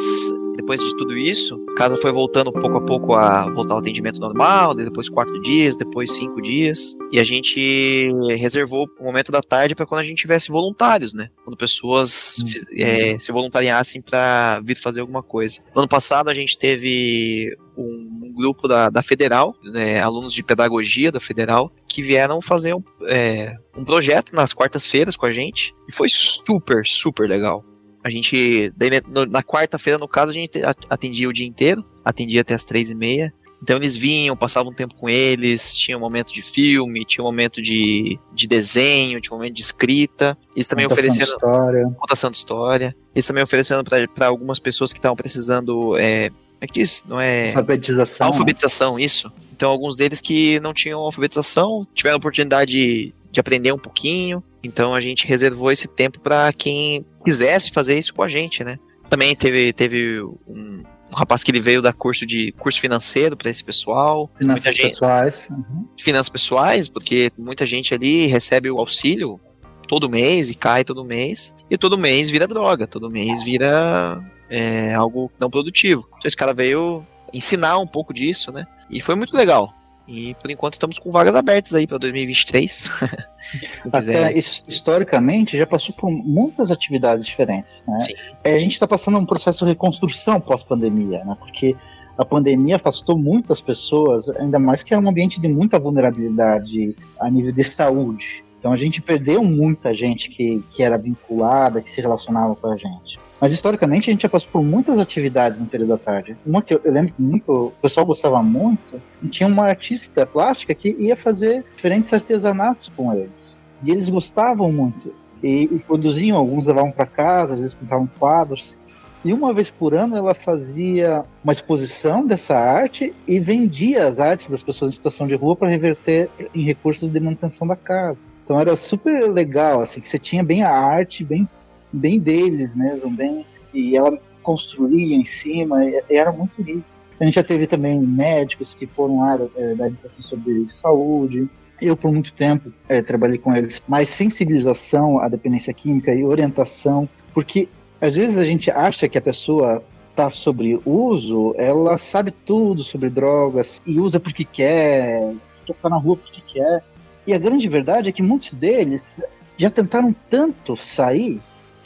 Mas 0.00 0.32
depois 0.56 0.80
de 0.80 0.96
tudo 0.96 1.14
isso, 1.14 1.62
a 1.72 1.74
casa 1.74 1.96
foi 1.98 2.10
voltando 2.10 2.50
pouco 2.50 2.78
a 2.78 2.80
pouco 2.80 3.14
a 3.14 3.50
voltar 3.50 3.74
ao 3.74 3.80
atendimento 3.80 4.18
normal, 4.18 4.74
depois 4.74 5.10
quatro 5.10 5.38
dias, 5.42 5.76
depois 5.76 6.12
cinco 6.12 6.40
dias. 6.40 6.96
E 7.12 7.20
a 7.20 7.24
gente 7.24 8.10
reservou 8.38 8.88
o 8.98 9.04
momento 9.04 9.30
da 9.30 9.42
tarde 9.42 9.74
para 9.74 9.84
quando 9.84 10.00
a 10.00 10.04
gente 10.04 10.18
tivesse 10.18 10.48
voluntários, 10.50 11.12
né? 11.12 11.28
Quando 11.44 11.54
pessoas 11.54 12.36
é, 12.72 13.18
se 13.18 13.30
voluntariassem 13.30 14.00
para 14.00 14.60
vir 14.60 14.74
fazer 14.74 15.00
alguma 15.00 15.22
coisa. 15.22 15.60
No 15.74 15.82
ano 15.82 15.88
passado 15.88 16.30
a 16.30 16.34
gente 16.34 16.56
teve 16.56 17.54
um, 17.76 18.20
um 18.22 18.32
grupo 18.32 18.66
da, 18.66 18.88
da 18.88 19.02
Federal, 19.02 19.54
né, 19.62 20.00
alunos 20.00 20.32
de 20.32 20.42
pedagogia 20.42 21.12
da 21.12 21.20
Federal, 21.20 21.70
que 21.86 22.02
vieram 22.02 22.40
fazer 22.40 22.74
um, 22.74 22.82
é, 23.04 23.54
um 23.76 23.84
projeto 23.84 24.34
nas 24.34 24.54
quartas-feiras 24.54 25.14
com 25.14 25.26
a 25.26 25.32
gente. 25.32 25.74
E 25.86 25.94
foi 25.94 26.08
super, 26.08 26.86
super 26.86 27.28
legal. 27.28 27.64
A 28.02 28.10
gente, 28.10 28.72
daí, 28.76 28.90
né, 28.90 29.00
na 29.28 29.42
quarta-feira, 29.42 29.98
no 29.98 30.08
caso, 30.08 30.30
a 30.30 30.34
gente 30.34 30.60
atendia 30.88 31.28
o 31.28 31.32
dia 31.32 31.46
inteiro, 31.46 31.84
atendia 32.04 32.40
até 32.40 32.54
as 32.54 32.64
três 32.64 32.90
e 32.90 32.94
meia. 32.94 33.32
Então 33.62 33.76
eles 33.76 33.94
vinham, 33.94 34.34
passavam 34.34 34.72
um 34.72 34.74
tempo 34.74 34.94
com 34.94 35.08
eles, 35.08 35.74
tinha 35.74 35.96
um 35.96 36.00
momento 36.00 36.32
de 36.32 36.40
filme, 36.40 37.04
tinha 37.04 37.22
um 37.22 37.26
momento 37.26 37.60
de, 37.60 38.18
de 38.32 38.46
desenho, 38.46 39.20
tinha 39.20 39.34
um 39.34 39.38
momento 39.38 39.54
de 39.54 39.60
escrita. 39.60 40.36
Eles 40.56 40.66
também 40.66 40.88
contação 40.88 41.04
oferecendo. 41.04 41.26
De 41.26 41.32
história. 41.34 41.84
Contação 41.98 42.30
de 42.30 42.36
história. 42.38 42.96
Eles 43.14 43.26
também 43.26 43.42
oferecendo 43.42 43.84
para 44.14 44.26
algumas 44.26 44.58
pessoas 44.58 44.92
que 44.92 44.98
estavam 44.98 45.14
precisando. 45.16 45.96
É, 45.98 46.30
como 46.30 46.40
é 46.62 46.66
que 46.66 46.72
diz? 46.72 47.04
Não 47.06 47.20
é. 47.20 47.48
Alfabetização. 47.48 48.26
Né? 48.26 48.32
Alfabetização, 48.32 48.96
né? 48.96 49.02
isso. 49.02 49.30
Então 49.54 49.70
alguns 49.70 49.94
deles 49.94 50.22
que 50.22 50.58
não 50.60 50.72
tinham 50.72 51.00
alfabetização 51.00 51.86
tiveram 51.94 52.14
a 52.14 52.18
oportunidade 52.18 53.14
de, 53.30 53.34
de 53.34 53.40
aprender 53.40 53.72
um 53.72 53.78
pouquinho. 53.78 54.42
Então 54.62 54.94
a 54.94 55.00
gente 55.00 55.26
reservou 55.26 55.70
esse 55.70 55.88
tempo 55.88 56.20
para 56.20 56.52
quem 56.52 57.04
quisesse 57.24 57.70
fazer 57.70 57.98
isso 57.98 58.14
com 58.14 58.22
a 58.22 58.28
gente, 58.28 58.62
né? 58.62 58.78
Também 59.08 59.34
teve, 59.34 59.72
teve 59.72 60.22
um, 60.22 60.82
um 61.10 61.14
rapaz 61.14 61.42
que 61.42 61.50
ele 61.50 61.60
veio 61.60 61.82
da 61.82 61.92
curso 61.92 62.24
de 62.24 62.52
curso 62.52 62.80
financeiro 62.80 63.36
para 63.36 63.50
esse 63.50 63.64
pessoal. 63.64 64.30
Finanças 64.38 64.76
gente, 64.76 64.90
pessoais. 64.90 65.48
Uhum. 65.50 65.88
Finanças 65.98 66.28
pessoais, 66.28 66.88
porque 66.88 67.30
muita 67.36 67.66
gente 67.66 67.92
ali 67.92 68.26
recebe 68.26 68.70
o 68.70 68.78
auxílio 68.78 69.40
todo 69.88 70.08
mês 70.08 70.50
e 70.50 70.54
cai 70.54 70.84
todo 70.84 71.04
mês. 71.04 71.54
E 71.68 71.76
todo 71.76 71.98
mês 71.98 72.30
vira 72.30 72.46
droga, 72.46 72.86
todo 72.86 73.10
mês 73.10 73.42
vira 73.42 74.22
é, 74.48 74.94
algo 74.94 75.30
não 75.38 75.50
produtivo. 75.50 76.06
Então 76.08 76.26
esse 76.26 76.36
cara 76.36 76.54
veio 76.54 77.04
ensinar 77.32 77.78
um 77.78 77.86
pouco 77.86 78.14
disso, 78.14 78.52
né? 78.52 78.66
E 78.88 79.00
foi 79.00 79.14
muito 79.14 79.36
legal. 79.36 79.72
E 80.10 80.34
por 80.34 80.50
enquanto 80.50 80.72
estamos 80.72 80.98
com 80.98 81.12
vagas 81.12 81.36
abertas 81.36 81.72
aí 81.72 81.86
para 81.86 81.98
2023. 81.98 82.90
Até, 83.92 84.36
historicamente 84.66 85.56
já 85.56 85.66
passou 85.66 85.94
por 85.94 86.10
muitas 86.10 86.72
atividades 86.72 87.24
diferentes. 87.24 87.80
Né? 87.86 87.98
É, 88.42 88.54
a 88.56 88.58
gente 88.58 88.72
está 88.72 88.88
passando 88.88 89.18
um 89.18 89.24
processo 89.24 89.64
de 89.64 89.70
reconstrução 89.70 90.40
pós-pandemia, 90.40 91.24
né? 91.24 91.36
porque 91.38 91.76
a 92.18 92.24
pandemia 92.24 92.74
afastou 92.74 93.16
muitas 93.16 93.60
pessoas, 93.60 94.28
ainda 94.30 94.58
mais 94.58 94.82
que 94.82 94.92
era 94.92 95.00
um 95.00 95.08
ambiente 95.08 95.40
de 95.40 95.46
muita 95.46 95.78
vulnerabilidade 95.78 96.96
a 97.20 97.30
nível 97.30 97.52
de 97.52 97.62
saúde. 97.62 98.44
Então 98.58 98.72
a 98.72 98.76
gente 98.76 99.00
perdeu 99.00 99.44
muita 99.44 99.94
gente 99.94 100.28
que, 100.28 100.62
que 100.72 100.82
era 100.82 100.98
vinculada, 100.98 101.80
que 101.80 101.90
se 101.90 102.00
relacionava 102.00 102.56
com 102.56 102.66
a 102.66 102.76
gente. 102.76 103.18
Mas 103.40 103.52
historicamente 103.52 104.10
a 104.10 104.12
gente 104.12 104.22
já 104.22 104.28
passou 104.28 104.50
por 104.52 104.62
muitas 104.62 104.98
atividades 104.98 105.58
no 105.58 105.66
período 105.66 105.90
da 105.90 105.98
tarde. 105.98 106.36
Uma 106.44 106.60
que 106.60 106.74
eu, 106.74 106.80
eu 106.84 106.92
lembro 106.92 107.14
que 107.14 107.22
muito, 107.22 107.50
o 107.50 107.70
pessoal 107.80 108.04
gostava 108.04 108.42
muito, 108.42 109.00
e 109.22 109.28
tinha 109.28 109.46
uma 109.46 109.64
artista 109.64 110.26
plástica 110.26 110.74
que 110.74 110.90
ia 110.98 111.16
fazer 111.16 111.64
diferentes 111.74 112.12
artesanatos 112.12 112.90
com 112.94 113.14
eles. 113.14 113.58
E 113.82 113.90
eles 113.90 114.10
gostavam 114.10 114.70
muito. 114.70 115.14
E, 115.42 115.62
e 115.64 115.78
produziam, 115.78 116.36
alguns 116.36 116.66
levavam 116.66 116.92
para 116.92 117.06
casa, 117.06 117.54
às 117.54 117.60
vezes 117.60 117.74
pintavam 117.74 118.08
quadros. 118.18 118.76
E 119.24 119.32
uma 119.32 119.54
vez 119.54 119.70
por 119.70 119.94
ano 119.94 120.16
ela 120.16 120.34
fazia 120.34 121.24
uma 121.42 121.52
exposição 121.52 122.26
dessa 122.26 122.54
arte 122.54 123.14
e 123.26 123.38
vendia 123.40 124.08
as 124.08 124.18
artes 124.18 124.48
das 124.48 124.62
pessoas 124.62 124.92
em 124.92 124.96
situação 124.96 125.26
de 125.26 125.34
rua 125.34 125.56
para 125.56 125.68
reverter 125.68 126.28
em 126.54 126.62
recursos 126.62 127.10
de 127.10 127.20
manutenção 127.20 127.66
da 127.66 127.76
casa. 127.76 128.18
Então 128.44 128.58
era 128.58 128.74
super 128.76 129.30
legal, 129.30 129.80
assim, 129.80 130.00
que 130.00 130.08
você 130.08 130.18
tinha 130.18 130.42
bem 130.42 130.62
a 130.62 130.70
arte, 130.70 131.22
bem, 131.22 131.48
bem 131.92 132.18
deles 132.18 132.74
mesmo, 132.74 133.10
bem. 133.10 133.44
E 133.72 133.96
ela 133.96 134.18
construía 134.42 135.16
em 135.16 135.24
cima, 135.24 135.84
e, 135.84 136.02
e 136.10 136.16
era 136.16 136.32
muito 136.32 136.60
lindo. 136.62 136.84
A 137.20 137.24
gente 137.24 137.34
já 137.34 137.42
teve 137.42 137.66
também 137.66 138.00
médicos 138.00 138.74
que 138.74 138.86
foram 138.86 139.22
área 139.22 139.48
é, 139.54 139.74
da 139.74 139.86
educação 139.88 140.22
sobre 140.22 140.66
saúde. 140.70 141.48
Eu, 141.80 141.96
por 141.96 142.10
muito 142.12 142.32
tempo, 142.32 142.72
é, 142.88 143.02
trabalhei 143.02 143.38
com 143.38 143.54
eles, 143.54 143.82
mais 143.86 144.08
sensibilização 144.08 145.18
à 145.18 145.28
dependência 145.28 145.72
química 145.72 146.14
e 146.14 146.24
orientação, 146.24 147.08
porque 147.34 147.68
às 148.00 148.16
vezes 148.16 148.36
a 148.36 148.44
gente 148.44 148.70
acha 148.70 149.08
que 149.08 149.18
a 149.18 149.20
pessoa 149.20 149.82
está 150.10 150.30
sobre 150.30 150.80
uso, 150.84 151.54
ela 151.56 151.96
sabe 151.98 152.30
tudo 152.30 152.82
sobre 152.82 153.08
drogas 153.08 153.80
e 153.86 153.98
usa 154.00 154.18
porque 154.18 154.44
quer, 154.44 155.34
tocar 155.66 155.88
na 155.88 155.96
rua 155.96 156.16
porque 156.16 156.40
quer. 156.52 156.82
E 157.26 157.34
a 157.34 157.38
grande 157.38 157.68
verdade 157.68 158.08
é 158.08 158.12
que 158.12 158.22
muitos 158.22 158.52
deles 158.54 159.22
já 159.56 159.70
tentaram 159.70 160.14
tanto 160.28 160.76
sair 160.76 161.40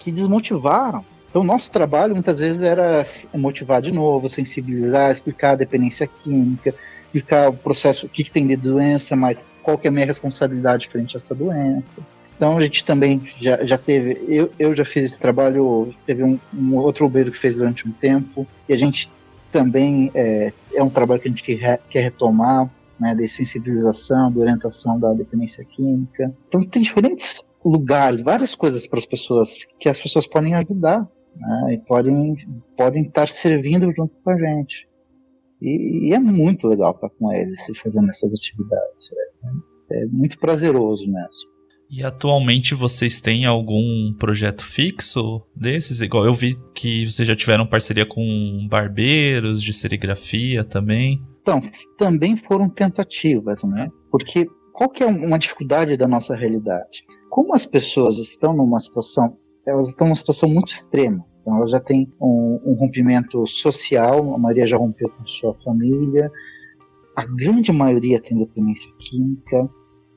que 0.05 0.13
desmotivaram. 0.13 1.03
Então, 1.31 1.43
nosso 1.43 1.73
trabalho 1.73 2.15
muitas 2.15 2.39
vezes 2.39 2.63
era 2.63 3.09
motivar 3.35 3.81
de 3.81 3.91
novo, 3.91 4.29
sensibilizar, 4.29 5.13
explicar 5.13 5.53
a 5.53 5.57
dependência 5.57 6.07
química, 6.07 6.75
explicar 7.07 7.49
o 7.49 7.55
processo, 7.55 8.07
o 8.07 8.09
que, 8.09 8.23
que 8.23 8.31
tem 8.31 8.47
de 8.47 8.55
doença, 8.55 9.17
mas 9.17 9.45
qual 9.63 9.79
que 9.79 9.89
é 9.89 9.91
a 9.91 9.93
minha 9.93 10.07
responsabilidade 10.07 10.89
frente 10.89 11.17
a 11.17 11.19
essa 11.19 11.35
doença. 11.35 11.97
Então 12.37 12.59
a 12.59 12.63
gente 12.63 12.85
também 12.85 13.29
já, 13.41 13.65
já 13.65 13.79
teve, 13.79 14.23
eu, 14.29 14.51
eu 14.59 14.77
já 14.77 14.85
fiz 14.85 15.05
esse 15.05 15.19
trabalho, 15.19 15.95
teve 16.07 16.23
um, 16.23 16.39
um 16.53 16.77
outro 16.77 17.07
obreiro 17.07 17.33
que 17.33 17.39
fez 17.39 17.57
durante 17.57 17.89
um 17.89 17.93
tempo, 17.93 18.47
e 18.69 18.73
a 18.73 18.77
gente 18.77 19.11
também 19.51 20.11
é, 20.15 20.53
é 20.75 20.83
um 20.83 20.91
trabalho 20.91 21.21
que 21.21 21.29
a 21.29 21.31
gente 21.31 21.43
quer, 21.43 21.81
quer 21.89 22.03
retomar, 22.03 22.69
né, 22.99 23.15
de 23.15 23.29
sensibilização, 23.29 24.31
de 24.31 24.39
orientação 24.39 24.99
da 24.99 25.13
dependência 25.13 25.65
química. 25.65 26.33
Então 26.49 26.61
tem 26.65 26.83
diferentes 26.83 27.45
lugares, 27.65 28.21
várias 28.21 28.55
coisas 28.55 28.87
para 28.87 28.99
as 28.99 29.07
pessoas 29.07 29.57
que 29.81 29.89
as 29.89 29.99
pessoas 29.99 30.27
podem 30.27 30.55
ajudar 30.55 31.09
né, 31.37 31.75
e 31.75 31.79
podem 31.79 32.37
podem 32.77 33.05
estar 33.05 33.29
servindo 33.29 33.93
junto 33.95 34.15
com 34.23 34.31
a 34.31 34.39
gente. 34.39 34.87
E, 35.63 36.09
e 36.09 36.15
é 36.15 36.19
muito 36.19 36.69
legal 36.69 36.93
estar 36.93 37.09
com 37.11 37.33
eles 37.33 37.69
e 37.69 37.79
fazendo 37.79 38.11
essas 38.11 38.35
atividades. 38.35 39.11
É, 39.91 40.03
é 40.03 40.07
muito 40.07 40.39
prazeroso 40.39 41.07
mesmo. 41.07 41.55
E 41.91 42.03
atualmente 42.03 42.75
vocês 42.75 43.21
têm 43.21 43.45
algum 43.45 44.13
projeto 44.19 44.65
fixo 44.65 45.43
desses? 45.55 46.01
Igual 46.01 46.25
eu 46.25 46.35
vi 46.35 46.59
que 46.75 47.07
vocês 47.07 47.29
já 47.29 47.37
tiveram 47.37 47.67
parceria 47.67 48.07
com 48.07 48.67
barbeiros 48.69 49.63
de 49.63 49.73
serigrafia 49.73 50.65
também. 50.65 51.23
Então, 51.43 51.63
também 51.99 52.37
foram 52.37 52.69
tentativas, 52.69 53.63
né? 53.63 53.87
Porque 54.11 54.47
qual 54.73 54.91
que 54.91 55.05
é 55.05 55.07
uma 55.07 55.39
dificuldade 55.39 55.97
da 55.97 56.09
nossa 56.09 56.35
realidade? 56.35 57.05
Como 57.35 57.53
as 57.53 57.67
pessoas 57.67 58.17
estão 58.17 58.55
numa 58.55 58.79
situação, 58.79 59.37
elas 59.67 59.89
estão 59.89 60.07
numa 60.07 60.15
situação 60.15 60.49
muito 60.49 60.73
extrema. 60.73 61.27
Então, 61.41 61.57
elas 61.57 61.73
já 61.73 61.81
têm 61.81 62.09
um, 62.21 62.61
um 62.65 62.75
rompimento 62.75 63.45
social, 63.45 64.37
a 64.37 64.39
maioria 64.39 64.69
já 64.69 64.77
rompeu 64.77 65.09
com 65.09 65.27
sua 65.27 65.53
família, 65.65 66.31
a 67.17 67.27
grande 67.27 67.73
maioria 67.73 68.23
tem 68.23 68.39
dependência 68.39 68.89
química, 69.01 69.69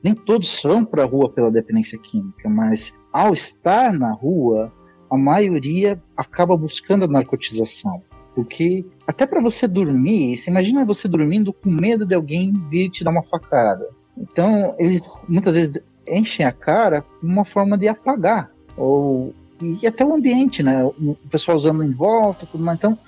nem 0.04 0.14
todos 0.14 0.62
vão 0.62 0.84
para 0.84 1.02
a 1.02 1.06
rua 1.06 1.28
pela 1.28 1.50
dependência 1.50 1.98
química, 1.98 2.48
mas 2.48 2.94
ao 3.12 3.34
estar 3.34 3.92
na 3.92 4.12
rua, 4.12 4.72
a 5.10 5.18
maioria 5.18 6.00
acaba 6.16 6.56
buscando 6.56 7.04
a 7.04 7.08
narcotização. 7.08 8.00
Porque 8.32 8.86
até 9.08 9.26
para 9.26 9.40
você 9.40 9.66
dormir, 9.66 10.38
você 10.38 10.52
imagina 10.52 10.84
você 10.84 11.08
dormindo 11.08 11.52
com 11.52 11.68
medo 11.68 12.06
de 12.06 12.14
alguém 12.14 12.52
vir 12.70 12.90
te 12.90 13.02
dar 13.02 13.10
uma 13.10 13.24
facada. 13.24 13.88
Então, 14.16 14.76
eles 14.78 15.02
muitas 15.28 15.54
vezes 15.54 15.82
enchem 16.10 16.44
a 16.44 16.52
cara 16.52 17.04
uma 17.22 17.44
forma 17.44 17.76
de 17.76 17.88
apagar. 17.88 18.50
Ou, 18.76 19.34
e 19.60 19.86
até 19.86 20.04
o 20.04 20.14
ambiente, 20.14 20.62
né? 20.62 20.84
O 20.84 21.16
pessoal 21.30 21.56
usando 21.56 21.82
em 21.82 21.92
volta, 21.92 22.46
tudo 22.46 22.64
mais. 22.64 22.78
Então, 22.78 22.98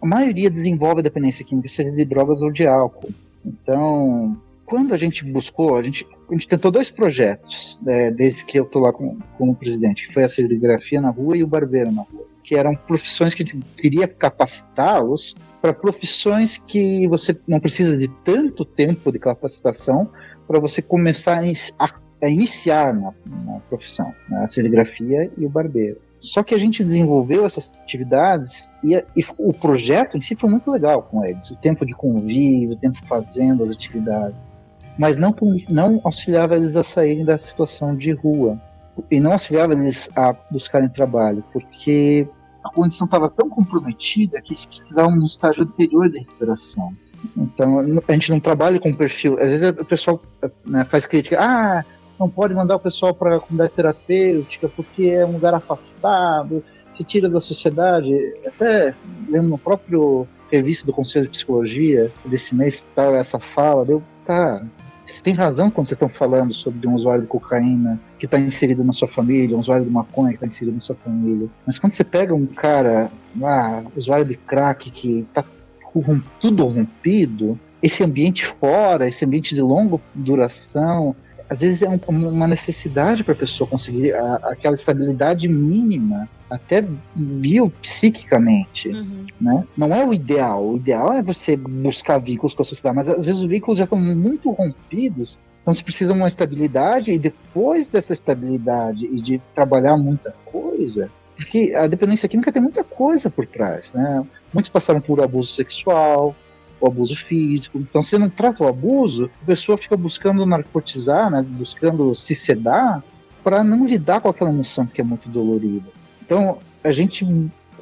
a 0.00 0.06
maioria 0.06 0.50
desenvolve 0.50 1.02
dependência 1.02 1.44
química, 1.44 1.68
seja 1.68 1.90
de 1.90 2.04
drogas 2.04 2.42
ou 2.42 2.50
de 2.50 2.66
álcool. 2.66 3.10
Então, 3.44 4.36
quando 4.66 4.92
a 4.92 4.98
gente 4.98 5.24
buscou, 5.24 5.76
a 5.76 5.82
gente, 5.82 6.06
a 6.28 6.34
gente 6.34 6.48
tentou 6.48 6.70
dois 6.70 6.90
projetos, 6.90 7.78
né, 7.80 8.10
desde 8.10 8.44
que 8.44 8.58
eu 8.58 8.64
estou 8.64 8.82
lá 8.82 8.92
como, 8.92 9.18
como 9.38 9.54
presidente, 9.54 10.08
que 10.08 10.14
foi 10.14 10.24
a 10.24 10.28
serigrafia 10.28 11.00
na 11.00 11.10
rua 11.10 11.36
e 11.36 11.44
o 11.44 11.46
barbeiro 11.46 11.92
na 11.92 12.02
rua, 12.02 12.26
que 12.42 12.56
eram 12.56 12.74
profissões 12.74 13.34
que 13.34 13.42
a 13.42 13.46
gente 13.46 13.64
queria 13.76 14.06
capacitá-los 14.06 15.34
para 15.62 15.72
profissões 15.72 16.58
que 16.58 17.06
você 17.08 17.36
não 17.46 17.60
precisa 17.60 17.96
de 17.96 18.08
tanto 18.24 18.64
tempo 18.64 19.10
de 19.10 19.18
capacitação 19.18 20.10
para 20.46 20.60
você 20.60 20.82
começar 20.82 21.42
a, 21.78 21.94
a 22.22 22.28
iniciar 22.28 22.94
na, 22.94 23.12
na 23.44 23.60
profissão, 23.68 24.12
né, 24.28 24.42
a 24.42 24.46
serigrafia 24.46 25.30
e 25.36 25.44
o 25.44 25.48
barbeiro. 25.48 26.00
Só 26.18 26.42
que 26.42 26.54
a 26.54 26.58
gente 26.58 26.82
desenvolveu 26.82 27.44
essas 27.44 27.72
atividades 27.82 28.68
e, 28.82 28.94
e, 28.94 29.24
o 29.38 29.52
projeto 29.52 30.16
em 30.16 30.22
si 30.22 30.34
foi 30.34 30.50
muito 30.50 30.70
legal 30.70 31.02
com 31.02 31.24
eles. 31.24 31.50
O 31.50 31.56
tempo 31.56 31.84
de 31.84 31.94
convívio, 31.94 32.72
o 32.72 32.76
tempo 32.76 32.98
fazendo 33.06 33.64
as 33.64 33.70
atividades 33.70 34.46
mas 34.98 35.16
não, 35.16 35.34
não 35.68 36.00
auxiliava 36.04 36.56
eles 36.56 36.74
a 36.76 36.82
saírem 36.82 37.24
da 37.24 37.36
situação 37.36 37.94
de 37.94 38.12
rua 38.12 38.60
e 39.10 39.20
não 39.20 39.32
auxiliava 39.32 39.74
eles 39.74 40.08
a 40.16 40.34
buscarem 40.50 40.88
trabalho, 40.88 41.44
porque 41.52 42.26
a 42.64 42.70
condição 42.70 43.04
estava 43.04 43.28
tão 43.28 43.48
comprometida 43.48 44.40
que 44.40 44.52
eles 44.52 44.64
precisavam 44.64 45.12
um 45.12 45.26
estágio 45.26 45.64
anterior 45.64 46.08
de 46.08 46.20
recuperação. 46.20 46.92
Então, 47.36 47.80
a 48.06 48.12
gente 48.12 48.30
não 48.30 48.40
trabalha 48.40 48.80
com 48.80 48.92
perfil. 48.92 49.38
Às 49.38 49.48
vezes 49.48 49.80
o 49.80 49.84
pessoal 49.84 50.22
né, 50.64 50.84
faz 50.84 51.06
crítica, 51.06 51.38
ah, 51.40 51.84
não 52.18 52.28
pode 52.28 52.54
mandar 52.54 52.76
o 52.76 52.80
pessoal 52.80 53.14
para 53.14 53.36
a 53.36 53.40
comunidade 53.40 53.74
terapêutica 53.74 54.68
porque 54.68 55.04
é 55.10 55.24
um 55.26 55.32
lugar 55.32 55.54
afastado, 55.54 56.62
se 56.92 57.04
tira 57.04 57.28
da 57.28 57.40
sociedade. 57.40 58.14
Até 58.46 58.94
lendo 59.28 59.48
no 59.48 59.58
próprio 59.58 60.26
revista 60.50 60.86
do 60.86 60.92
Conselho 60.92 61.26
de 61.26 61.32
Psicologia 61.32 62.10
desse 62.24 62.54
mês, 62.54 62.74
estava 62.74 63.16
essa 63.16 63.38
fala, 63.38 63.84
deu, 63.84 64.02
tá, 64.24 64.64
você 65.06 65.22
tem 65.22 65.34
razão 65.34 65.70
quando 65.70 65.86
vocês 65.86 65.96
estão 65.96 66.08
falando 66.08 66.52
sobre 66.52 66.86
um 66.86 66.94
usuário 66.94 67.22
de 67.22 67.28
cocaína 67.28 68.00
que 68.18 68.26
está 68.26 68.38
inserido 68.38 68.82
na 68.82 68.92
sua 68.92 69.08
família, 69.08 69.56
um 69.56 69.60
usuário 69.60 69.84
de 69.84 69.90
maconha 69.90 70.30
que 70.30 70.36
está 70.36 70.46
inserido 70.46 70.74
na 70.74 70.80
sua 70.80 70.96
família. 70.96 71.48
Mas 71.64 71.78
quando 71.78 71.92
você 71.92 72.04
pega 72.04 72.34
um 72.34 72.46
cara, 72.46 73.10
ah, 73.42 73.82
usuário 73.96 74.24
de 74.24 74.36
crack 74.36 74.90
que 74.90 75.20
está 75.20 75.44
tudo 76.40 76.66
rompido, 76.66 77.58
esse 77.82 78.02
ambiente 78.02 78.44
fora, 78.44 79.08
esse 79.08 79.24
ambiente 79.24 79.54
de 79.54 79.62
longa 79.62 79.98
duração, 80.14 81.14
às 81.48 81.60
vezes 81.60 81.82
é 81.82 81.88
um, 81.88 81.98
uma 82.08 82.46
necessidade 82.46 83.22
para 83.22 83.32
a 83.32 83.36
pessoa 83.36 83.68
conseguir 83.68 84.14
a, 84.14 84.36
aquela 84.44 84.74
estabilidade 84.74 85.48
mínima, 85.48 86.28
até 86.50 86.84
biopsiquicamente, 87.14 88.88
uhum. 88.88 89.26
né? 89.40 89.64
Não 89.76 89.92
é 89.94 90.04
o 90.06 90.12
ideal. 90.12 90.68
O 90.68 90.76
ideal 90.76 91.12
é 91.12 91.22
você 91.22 91.56
buscar 91.56 92.18
vínculos 92.18 92.54
com 92.54 92.62
a 92.62 92.64
sociedade, 92.64 92.96
mas 92.96 93.08
às 93.08 93.24
vezes 93.24 93.40
os 93.40 93.48
vínculos 93.48 93.78
já 93.78 93.84
estão 93.84 93.98
muito 93.98 94.50
rompidos, 94.50 95.38
então 95.62 95.74
você 95.74 95.82
precisa 95.82 96.12
de 96.12 96.18
uma 96.18 96.28
estabilidade 96.28 97.10
e 97.10 97.18
depois 97.18 97.88
dessa 97.88 98.12
estabilidade 98.12 99.04
e 99.04 99.20
de 99.20 99.40
trabalhar 99.54 99.96
muita 99.96 100.32
coisa, 100.44 101.10
porque 101.36 101.74
a 101.76 101.86
dependência 101.86 102.28
química 102.28 102.52
tem 102.52 102.62
muita 102.62 102.84
coisa 102.84 103.28
por 103.28 103.46
trás, 103.46 103.90
né? 103.92 104.24
Muitos 104.54 104.70
passaram 104.70 105.00
por 105.00 105.20
abuso 105.20 105.52
sexual, 105.52 106.34
o 106.80 106.86
abuso 106.86 107.16
físico. 107.16 107.78
Então, 107.78 108.02
se 108.02 108.18
não 108.18 108.28
trata 108.28 108.64
o 108.64 108.68
abuso, 108.68 109.30
a 109.42 109.46
pessoa 109.46 109.78
fica 109.78 109.96
buscando 109.96 110.44
narcotizar, 110.46 111.30
né, 111.30 111.44
buscando 111.46 112.14
se 112.14 112.34
sedar, 112.34 113.02
para 113.42 113.62
não 113.62 113.86
lidar 113.86 114.20
com 114.20 114.28
aquela 114.28 114.50
emoção 114.50 114.86
que 114.86 115.00
é 115.00 115.04
muito 115.04 115.28
dolorida. 115.28 115.88
Então, 116.24 116.58
a 116.82 116.92
gente 116.92 117.24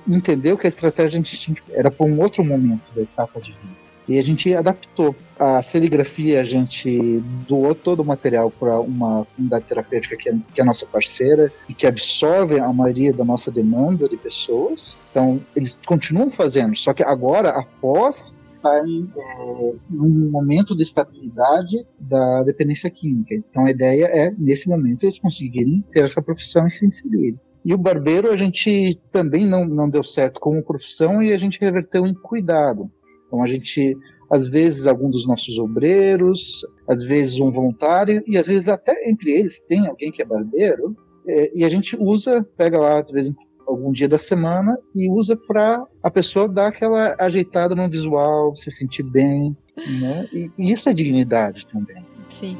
entendeu 0.07 0.59
que 0.59 0.67
a 0.67 0.69
estratégia 0.69 1.19
a 1.19 1.23
gente 1.23 1.63
era 1.71 1.91
para 1.91 2.07
um 2.07 2.21
outro 2.21 2.45
momento 2.45 2.93
da 2.95 3.03
etapa 3.03 3.41
de 3.41 3.53
vida. 3.53 3.85
E 4.07 4.19
a 4.19 4.23
gente 4.23 4.55
adaptou. 4.55 5.17
A 5.39 5.63
serigrafia, 5.63 6.41
a 6.41 6.45
gente 6.45 7.23
doou 7.49 7.75
todo 7.75 8.01
o 8.01 8.05
material 8.05 8.51
para 8.51 8.79
uma 8.79 9.27
comunidade 9.35 9.65
terapêutica 9.65 10.17
que 10.17 10.29
é, 10.29 10.35
que 10.55 10.61
é 10.61 10.65
nossa 10.65 10.87
parceira 10.87 11.51
e 11.69 11.75
que 11.75 11.87
absorve 11.87 12.61
a 12.61 12.73
maioria 12.73 13.13
da 13.13 13.25
nossa 13.25 13.51
demanda 13.51 14.09
de 14.09 14.17
pessoas. 14.17 14.95
Então, 15.11 15.41
eles 15.57 15.81
continuam 15.85 16.31
fazendo, 16.31 16.77
só 16.77 16.93
que 16.93 17.03
agora, 17.03 17.49
após 17.49 18.34
está 18.65 18.87
em 18.87 19.07
é, 19.17 19.75
num 19.91 20.31
momento 20.31 20.75
de 20.75 20.83
estabilidade 20.83 21.87
da 22.01 22.43
dependência 22.43 22.91
química. 22.91 23.35
Então 23.35 23.67
a 23.67 23.71
ideia 23.71 24.07
é, 24.07 24.35
nesse 24.39 24.69
momento, 24.69 25.05
eles 25.05 25.19
conseguirem 25.19 25.85
ter 25.93 26.05
essa 26.05 26.23
profissão 26.23 26.67
e 26.67 26.71
se 26.71 26.87
inserirem. 26.87 27.39
E 27.65 27.73
o 27.75 27.79
barbeiro 27.79 28.31
a 28.31 28.37
gente 28.37 29.01
também 29.13 29.47
não, 29.47 29.65
não 29.67 29.89
deu 29.89 30.03
certo 30.03 30.41
como 30.41 30.63
profissão 30.63 31.23
e 31.23 31.33
a 31.33 31.39
gente 31.39 31.61
reverteu 31.61 32.07
em 32.07 32.15
cuidado. 32.15 32.91
Então 33.27 33.43
a 33.43 33.47
gente, 33.47 33.97
às 34.31 34.47
vezes, 34.47 34.87
algum 34.87 35.11
dos 35.11 35.27
nossos 35.27 35.59
obreiros, 35.59 36.65
às 36.87 37.03
vezes 37.03 37.41
um 37.41 37.51
voluntário, 37.51 38.23
e 38.27 38.37
às 38.37 38.47
vezes 38.47 38.69
até 38.69 39.11
entre 39.11 39.31
eles 39.31 39.61
tem 39.61 39.87
alguém 39.87 40.13
que 40.13 40.23
é 40.23 40.27
barbeiro, 40.27 40.95
é, 41.27 41.51
e 41.55 41.65
a 41.65 41.71
gente 41.71 41.97
usa, 41.99 42.47
pega 42.57 42.79
lá, 42.79 43.01
de 43.01 43.13
vez 43.13 43.29
em 43.29 43.35
algum 43.67 43.93
dia 43.93 44.09
da 44.09 44.19
semana 44.19 44.77
e 44.95 45.11
usa 45.11 45.37
para 45.37 45.85
a 46.03 46.11
pessoa 46.11 46.49
dar 46.49 46.69
aquela 46.69 47.15
ajeitada 47.19 47.75
no 47.75 47.89
visual, 47.89 48.55
se 48.57 48.71
sentir 48.71 49.03
bem, 49.03 49.57
né? 49.77 50.17
E, 50.33 50.51
e 50.59 50.73
isso 50.73 50.89
é 50.89 50.93
dignidade 50.93 51.67
também. 51.67 52.05
Sim. 52.29 52.57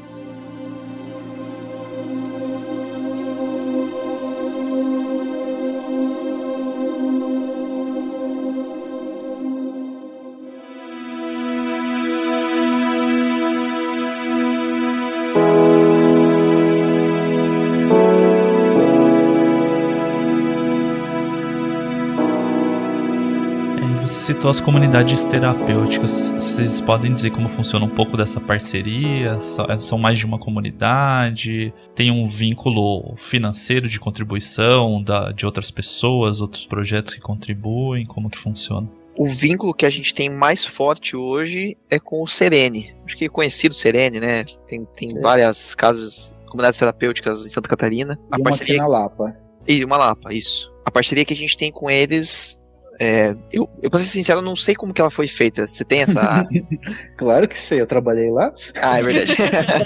É, 24.45 24.49
as 24.49 24.59
comunidades 24.59 25.25
terapêuticas. 25.25 26.31
Vocês 26.31 26.79
podem 26.81 27.11
dizer 27.13 27.31
como 27.31 27.49
funciona 27.49 27.85
um 27.85 27.89
pouco 27.89 28.15
dessa 28.15 28.39
parceria? 28.39 29.39
Só- 29.39 29.79
São 29.79 29.97
mais 29.97 30.19
de 30.19 30.25
uma 30.25 30.37
comunidade? 30.37 31.73
Tem 31.95 32.11
um 32.11 32.25
vínculo 32.25 33.15
financeiro 33.17 33.87
de 33.89 33.99
contribuição 33.99 35.01
da, 35.01 35.31
de 35.31 35.45
outras 35.45 35.71
pessoas, 35.71 36.41
outros 36.41 36.65
projetos 36.65 37.13
que 37.13 37.19
contribuem? 37.19 38.05
Como 38.05 38.29
que 38.29 38.37
funciona? 38.37 38.87
O 39.17 39.27
vínculo 39.27 39.73
que 39.73 39.85
a 39.85 39.89
gente 39.89 40.13
tem 40.13 40.29
mais 40.29 40.65
forte 40.65 41.15
hoje 41.15 41.77
é 41.89 41.97
com 41.99 42.21
o 42.21 42.27
Serene. 42.27 42.93
Acho 43.05 43.15
que 43.17 43.25
é 43.25 43.29
conhecido 43.29 43.73
Serene, 43.73 44.19
né? 44.19 44.43
Tem, 44.67 44.85
tem 44.95 45.17
É. 45.17 45.21
várias 45.21 45.73
casas, 45.73 46.37
comunidades 46.47 46.77
terapêuticas 46.79 47.45
em 47.45 47.49
Santa 47.49 47.69
Catarina. 47.69 48.19
A 48.31 48.37
e 48.37 48.41
uma 48.41 48.49
aqui 48.49 48.59
parceria 48.59 48.77
na 48.77 48.87
Lapa. 48.87 49.35
E 49.67 49.83
uma 49.85 49.97
Lapa, 49.97 50.33
isso. 50.33 50.71
A 50.85 50.91
parceria 50.91 51.23
que 51.25 51.33
a 51.33 51.37
gente 51.37 51.57
tem 51.57 51.71
com 51.71 51.89
eles. 51.89 52.59
É, 52.99 53.35
eu, 53.51 53.69
eu, 53.81 53.89
pra 53.89 53.99
ser 53.99 54.05
sincero, 54.05 54.41
não 54.41 54.55
sei 54.55 54.73
como 54.75 54.93
que 54.93 55.01
ela 55.01 55.09
foi 55.11 55.27
feita. 55.27 55.67
Você 55.67 55.83
tem 55.83 56.01
essa. 56.01 56.47
Claro 57.17 57.47
que 57.47 57.59
sei, 57.61 57.81
eu 57.81 57.87
trabalhei 57.87 58.29
lá. 58.31 58.53
ah, 58.81 58.99
é 58.99 59.03
verdade. 59.03 59.35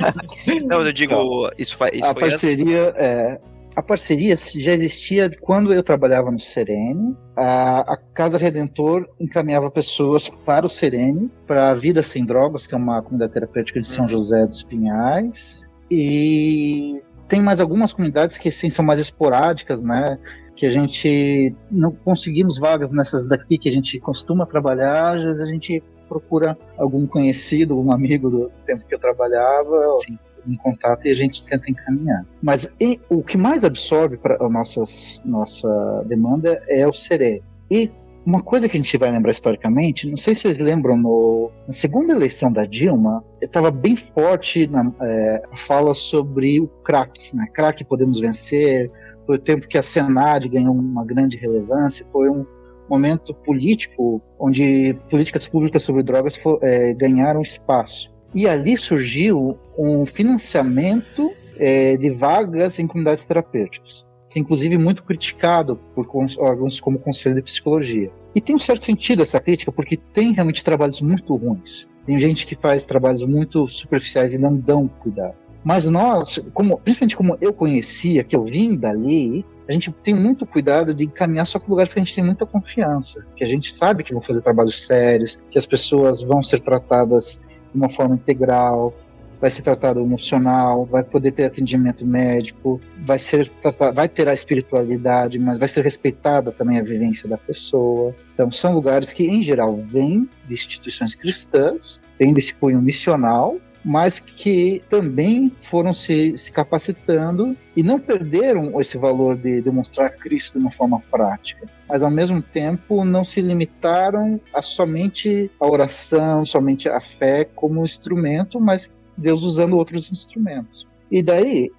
não, 0.68 0.78
mas 0.78 0.88
eu 0.88 0.94
digo, 0.94 1.50
isso, 1.58 1.76
fa- 1.78 1.90
isso 1.94 2.06
a 2.06 2.14
foi 2.14 2.30
parceria 2.30 2.94
é, 2.98 3.40
a 3.76 3.82
parceria 3.82 4.36
já 4.38 4.74
existia 4.74 5.30
quando 5.42 5.74
eu 5.74 5.82
trabalhava 5.82 6.30
no 6.32 6.40
Serene. 6.40 7.16
A, 7.36 7.94
a 7.94 7.98
Casa 8.14 8.38
Redentor 8.38 9.08
encaminhava 9.20 9.72
pessoas 9.72 10.28
para 10.46 10.66
o 10.66 10.70
Serene, 10.70 11.32
para 11.48 11.70
a 11.70 11.74
Vida 11.74 12.04
Sem 12.04 12.26
Drogas, 12.26 12.68
que 12.68 12.76
é 12.76 12.78
uma 12.78 13.02
comunidade 13.02 13.34
terapêutica 13.34 13.80
de 13.82 13.88
São 13.88 14.04
Uhum. 14.06 14.10
José 14.10 14.46
dos 14.46 14.62
Pinhais. 14.64 15.66
E 15.90 17.02
tem 17.28 17.42
mais 17.42 17.60
algumas 17.60 17.94
comunidades 17.94 18.38
que 18.38 18.52
sim, 18.52 18.70
são 18.70 18.84
mais 18.84 19.00
esporádicas, 19.00 19.82
né? 19.84 20.18
Que 20.60 20.66
a 20.66 20.72
gente 20.72 21.56
não 21.72 21.90
conseguimos 21.90 22.60
vagas 22.60 22.92
nessas 22.92 23.26
daqui 23.30 23.58
que 23.58 23.70
a 23.70 23.72
gente 23.72 23.98
costuma 23.98 24.46
trabalhar, 24.46 25.16
às 25.16 25.24
vezes 25.24 25.42
a 25.42 25.46
gente 25.46 25.82
procura 26.10 26.58
algum 26.78 27.08
conhecido, 27.08 27.76
algum 27.76 27.94
amigo 27.94 28.30
do 28.30 28.52
tempo 28.66 28.84
que 28.86 28.94
eu 28.94 29.00
trabalhava, 29.00 29.96
Sim. 30.06 30.20
em 30.46 30.58
contato 30.58 31.08
e 31.08 31.12
a 31.12 31.16
gente 31.16 31.46
tenta 31.46 31.72
encaminhar. 31.72 32.26
Mas 32.42 32.68
e, 32.78 33.00
o 33.10 33.24
que 33.24 33.38
mais 33.38 33.64
absorve 33.64 34.18
para 34.18 34.36
a 34.44 34.50
nossas, 34.50 35.22
nossa 35.24 36.04
demanda 36.08 36.62
é 36.68 36.86
o 36.86 36.92
Seré. 36.92 37.40
E 37.72 37.90
uma 38.26 38.44
coisa 38.44 38.68
que 38.68 38.76
a 38.76 38.80
gente 38.80 38.98
vai 38.98 39.12
lembrar 39.12 39.32
historicamente, 39.32 40.10
não 40.10 40.18
sei 40.18 40.36
se 40.36 40.42
vocês 40.42 40.58
lembram, 40.58 40.98
no, 40.98 41.52
na 41.66 41.74
segunda 41.74 42.12
eleição 42.12 42.52
da 42.52 42.66
Dilma, 42.66 43.24
estava 43.42 43.72
bem 43.72 43.96
forte 43.96 44.68
na 44.68 44.92
é, 45.02 45.42
a 45.54 45.58
fala 45.58 45.94
sobre 45.94 46.60
o 46.60 46.68
crack, 46.84 47.34
né? 47.34 47.48
Crack 47.54 47.84
podemos 47.86 48.20
vencer. 48.20 48.88
Foi 49.30 49.36
o 49.36 49.40
tempo 49.40 49.68
que 49.68 49.78
a 49.78 49.84
Senad 49.84 50.50
ganhou 50.50 50.74
uma 50.74 51.06
grande 51.06 51.38
relevância, 51.38 52.04
foi 52.12 52.32
um 52.32 52.44
momento 52.90 53.32
político 53.32 54.20
onde 54.40 54.98
políticas 55.08 55.48
públicas 55.48 55.84
sobre 55.84 56.02
drogas 56.02 56.36
fo- 56.36 56.58
é, 56.64 56.96
ganharam 56.96 57.40
espaço. 57.40 58.12
E 58.34 58.50
ali 58.50 58.76
surgiu 58.76 59.56
um 59.78 60.04
financiamento 60.08 61.32
é, 61.60 61.96
de 61.96 62.10
vagas 62.10 62.80
em 62.80 62.88
comunidades 62.88 63.24
terapêuticas, 63.24 64.04
que 64.32 64.40
é 64.40 64.42
inclusive 64.42 64.80
muito 64.80 65.04
criticado 65.04 65.76
por 65.94 66.08
órgãos 66.40 66.80
como 66.80 66.98
o 66.98 67.00
Conselho 67.00 67.36
de 67.36 67.44
Psicologia. 67.44 68.10
E 68.34 68.42
tem 68.42 68.56
um 68.56 68.60
certo 68.60 68.84
sentido 68.84 69.22
essa 69.22 69.40
crítica, 69.40 69.72
porque 69.72 69.96
tem 69.96 70.34
realmente 70.34 70.64
trabalhos 70.64 71.02
muito 71.02 71.36
ruins. 71.36 71.88
Tem 72.04 72.20
gente 72.20 72.48
que 72.48 72.56
faz 72.56 72.84
trabalhos 72.84 73.22
muito 73.22 73.68
superficiais 73.68 74.34
e 74.34 74.40
não 74.40 74.58
dão 74.58 74.88
cuidado. 74.88 75.36
Mas 75.64 75.86
nós, 75.86 76.40
como, 76.54 76.78
principalmente 76.78 77.18
como 77.18 77.38
eu 77.42 77.54
conhecia, 77.54 78.24
que 78.24 78.36
eu 78.36 78.46
vim 78.46 78.78
dali, 78.78 79.46
a 79.68 79.72
gente 79.72 79.92
tem 79.92 80.16
muito 80.16 80.46
cuidado 80.46 80.94
de 80.94 81.06
encaminhar 81.06 81.46
só 81.46 81.60
para 81.60 81.70
lugares 81.70 81.94
que 81.94 82.00
a 82.00 82.04
gente 82.04 82.16
tem 82.16 82.24
muita 82.24 82.46
confiança, 82.46 83.26
que 83.36 83.44
a 83.44 83.48
gente 83.48 83.78
sabe 83.78 84.04
que 84.04 84.14
vão 84.14 84.22
fazer 84.22 84.42
trabalhos 84.42 84.86
sérios, 84.86 85.40
que 85.52 85.58
as 85.58 85.66
pessoas 85.66 86.22
vão 86.22 86.42
ser 86.42 86.62
tratadas 86.62 87.40
de 87.72 87.78
uma 87.78 87.90
forma 87.90 88.16
integral, 88.16 88.96
vai 89.40 89.50
ser 89.50 89.62
tratado 89.62 90.00
emocional, 90.00 90.86
vai 90.86 91.04
poder 91.04 91.32
ter 91.32 91.46
atendimento 91.46 92.06
médico, 92.06 92.82
vai 93.06 93.20
ser 93.20 93.50
vai 93.94 94.10
ter 94.10 94.28
a 94.28 94.34
espiritualidade, 94.34 95.40
mas 95.40 95.58
vai 95.58 95.68
ser 95.68 95.84
respeitada 95.84 96.52
também 96.52 96.80
a 96.80 96.84
vivência 96.84 97.30
da 97.30 97.38
pessoa. 97.38 98.14
Então 98.34 98.52
são 98.52 98.74
lugares 98.74 99.12
que 99.12 99.26
em 99.26 99.42
geral 99.42 99.76
vêm 99.76 100.28
de 100.48 100.54
instituições 100.54 101.16
cristãs, 101.16 102.02
vêm 102.18 102.34
desse 102.34 102.54
cunho 102.54 102.82
missional, 102.82 103.58
mas 103.90 104.20
que 104.20 104.84
também 104.88 105.52
foram 105.68 105.96
se, 105.96 106.38
se 106.38 106.52
capacitando 106.52 107.58
e 107.76 107.82
não 107.82 107.98
perderam 108.00 108.80
esse 108.80 109.00
valor 109.00 109.36
de 109.36 109.62
demonstrar 109.62 110.16
Cristo 110.16 110.60
de 110.60 110.64
uma 110.64 110.70
forma 110.72 111.02
prática, 111.10 111.68
mas 111.88 112.04
ao 112.04 112.12
mesmo 112.12 112.40
tempo 112.40 113.04
não 113.04 113.26
se 113.26 113.42
limitaram 113.42 114.40
a 114.54 114.62
somente 114.62 115.50
a 115.60 115.66
oração, 115.66 116.46
somente 116.46 116.88
a 116.88 117.02
fé 117.02 117.46
como 117.56 117.84
instrumento, 117.84 118.62
mas 118.62 118.92
Deus 119.18 119.42
usando 119.42 119.76
outros 119.76 120.12
instrumentos. 120.12 120.86
E 121.10 121.24
daí, 121.24 121.72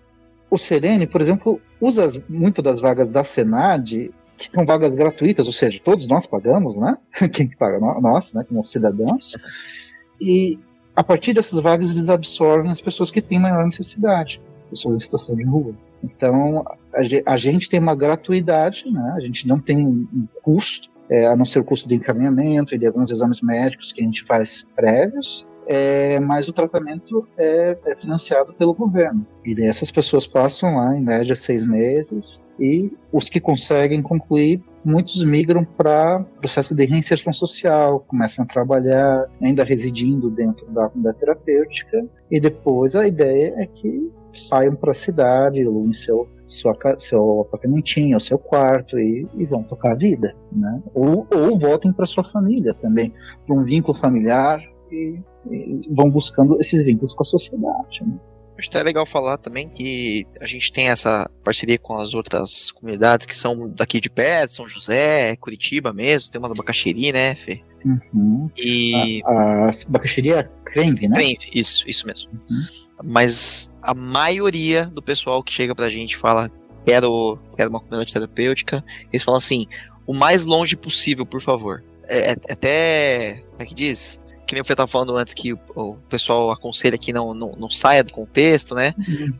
o 0.50 0.58
Serene, 0.58 1.06
por 1.06 1.20
exemplo, 1.20 1.60
usa 1.80 2.10
muito 2.28 2.60
das 2.60 2.80
vagas 2.80 3.08
da 3.08 3.22
Senad, 3.22 4.10
que 4.36 4.50
são 4.50 4.66
vagas 4.66 4.94
gratuitas, 4.94 5.46
ou 5.46 5.52
seja, 5.52 5.80
todos 5.84 6.08
nós 6.08 6.26
pagamos, 6.26 6.74
né? 6.74 6.98
Quem 7.32 7.46
que 7.46 7.56
paga? 7.56 7.78
Nós, 7.78 8.32
né? 8.32 8.44
Como 8.48 8.64
cidadãos. 8.64 9.36
E 10.20 10.58
a 11.00 11.02
partir 11.02 11.32
dessas 11.32 11.58
vagas, 11.62 11.90
eles 11.96 12.10
absorvem 12.10 12.70
as 12.70 12.80
pessoas 12.80 13.10
que 13.10 13.22
têm 13.22 13.38
maior 13.38 13.64
necessidade, 13.64 14.38
pessoas 14.68 14.96
em 14.96 15.00
situação 15.00 15.34
de 15.34 15.44
rua. 15.44 15.74
Então, 16.04 16.62
a, 16.92 17.02
ge- 17.02 17.22
a 17.24 17.38
gente 17.38 17.70
tem 17.70 17.80
uma 17.80 17.94
gratuidade, 17.94 18.84
né? 18.90 19.14
A 19.16 19.20
gente 19.20 19.48
não 19.48 19.58
tem 19.58 19.78
um 19.86 20.28
custo, 20.42 20.90
é, 21.08 21.26
a 21.26 21.34
não 21.34 21.46
ser 21.46 21.58
o 21.60 21.64
custo 21.64 21.88
de 21.88 21.94
encaminhamento 21.94 22.74
e 22.74 22.78
de 22.78 22.86
alguns 22.86 23.10
exames 23.10 23.40
médicos 23.40 23.92
que 23.92 24.02
a 24.02 24.04
gente 24.04 24.24
faz 24.24 24.66
prévios, 24.76 25.46
é, 25.72 26.18
mas 26.18 26.48
o 26.48 26.52
tratamento 26.52 27.28
é, 27.38 27.78
é 27.86 27.94
financiado 27.94 28.52
pelo 28.54 28.74
governo. 28.74 29.24
E 29.46 29.54
essas 29.62 29.88
pessoas 29.88 30.26
passam 30.26 30.74
lá, 30.74 30.96
em 30.96 31.00
média, 31.00 31.36
seis 31.36 31.64
meses, 31.64 32.42
e 32.58 32.92
os 33.12 33.28
que 33.28 33.38
conseguem 33.38 34.02
concluir, 34.02 34.60
muitos 34.84 35.22
migram 35.22 35.64
para 35.64 36.24
processo 36.40 36.74
de 36.74 36.84
reinserção 36.86 37.32
social, 37.32 38.00
começam 38.00 38.44
a 38.44 38.48
trabalhar, 38.48 39.28
ainda 39.40 39.62
residindo 39.62 40.28
dentro 40.28 40.66
da 40.66 41.12
terapêutica, 41.12 42.04
e 42.28 42.40
depois 42.40 42.96
a 42.96 43.06
ideia 43.06 43.54
é 43.56 43.64
que 43.64 44.10
saiam 44.34 44.74
para 44.74 44.90
a 44.90 44.94
cidade, 44.94 45.62
aluguem 45.62 45.94
seu, 45.94 46.28
sua, 46.48 46.76
seu 46.98 47.42
apartamentinho, 47.42 48.20
seu 48.20 48.40
quarto 48.40 48.98
e, 48.98 49.24
e 49.36 49.44
vão 49.44 49.62
tocar 49.62 49.92
a 49.92 49.96
vida, 49.96 50.34
né? 50.50 50.82
Ou, 50.92 51.28
ou 51.32 51.56
voltem 51.56 51.92
para 51.92 52.06
sua 52.06 52.24
família 52.24 52.74
também, 52.74 53.12
para 53.46 53.54
um 53.54 53.64
vínculo 53.64 53.96
familiar 53.96 54.60
e 54.90 55.20
vão 55.90 56.10
buscando 56.10 56.60
esses 56.60 56.84
vínculos 56.84 57.12
com 57.12 57.22
a 57.22 57.26
sociedade. 57.26 58.02
Né? 58.02 58.14
Acho 58.58 58.70
que 58.70 58.76
é 58.76 58.82
legal 58.82 59.06
falar 59.06 59.38
também 59.38 59.68
que 59.68 60.26
a 60.40 60.46
gente 60.46 60.70
tem 60.70 60.88
essa 60.90 61.30
parceria 61.42 61.78
com 61.78 61.96
as 61.96 62.12
outras 62.12 62.70
comunidades 62.70 63.26
que 63.26 63.34
são 63.34 63.70
daqui 63.70 64.00
de 64.00 64.10
perto, 64.10 64.52
São 64.52 64.68
José, 64.68 65.34
Curitiba 65.36 65.92
mesmo, 65.92 66.30
tem 66.30 66.38
uma 66.38 66.48
da 66.48 66.54
Bacaxiri, 66.54 67.12
né, 67.12 67.34
Fê? 67.34 67.62
Uhum. 67.84 68.50
E. 68.56 69.22
A, 69.24 69.68
a 69.68 69.70
bacaxeria 69.88 70.50
creme, 70.64 71.08
né? 71.08 71.16
Tem, 71.16 71.36
isso, 71.54 71.88
isso 71.88 72.06
mesmo. 72.06 72.30
Uhum. 72.32 72.62
Mas 73.02 73.74
a 73.80 73.94
maioria 73.94 74.84
do 74.86 75.02
pessoal 75.02 75.42
que 75.42 75.52
chega 75.52 75.74
pra 75.74 75.88
gente 75.88 76.16
fala 76.16 76.50
quero, 76.84 77.38
quero 77.56 77.70
uma 77.70 77.80
comunidade 77.80 78.12
terapêutica, 78.12 78.84
eles 79.12 79.22
falam 79.22 79.38
assim, 79.38 79.66
o 80.06 80.12
mais 80.12 80.44
longe 80.44 80.76
possível, 80.76 81.24
por 81.24 81.40
favor. 81.40 81.82
É, 82.04 82.32
é- 82.32 82.52
até, 82.52 83.44
como 83.50 83.62
é 83.62 83.66
que 83.66 83.74
diz? 83.74 84.20
Que 84.50 84.54
nem 84.56 84.62
o 84.62 84.64
Fê 84.64 84.74
tava 84.74 84.88
falando 84.88 85.16
antes 85.16 85.32
que 85.32 85.52
o, 85.52 85.94
pessoal 86.08 86.50
aconselha 86.50 86.98
que 86.98 87.12
não, 87.12 87.32
não, 87.32 87.52
não 87.52 87.70
saia 87.70 88.02
do 88.02 88.12
contexto, 88.12 88.74
né? 88.74 88.92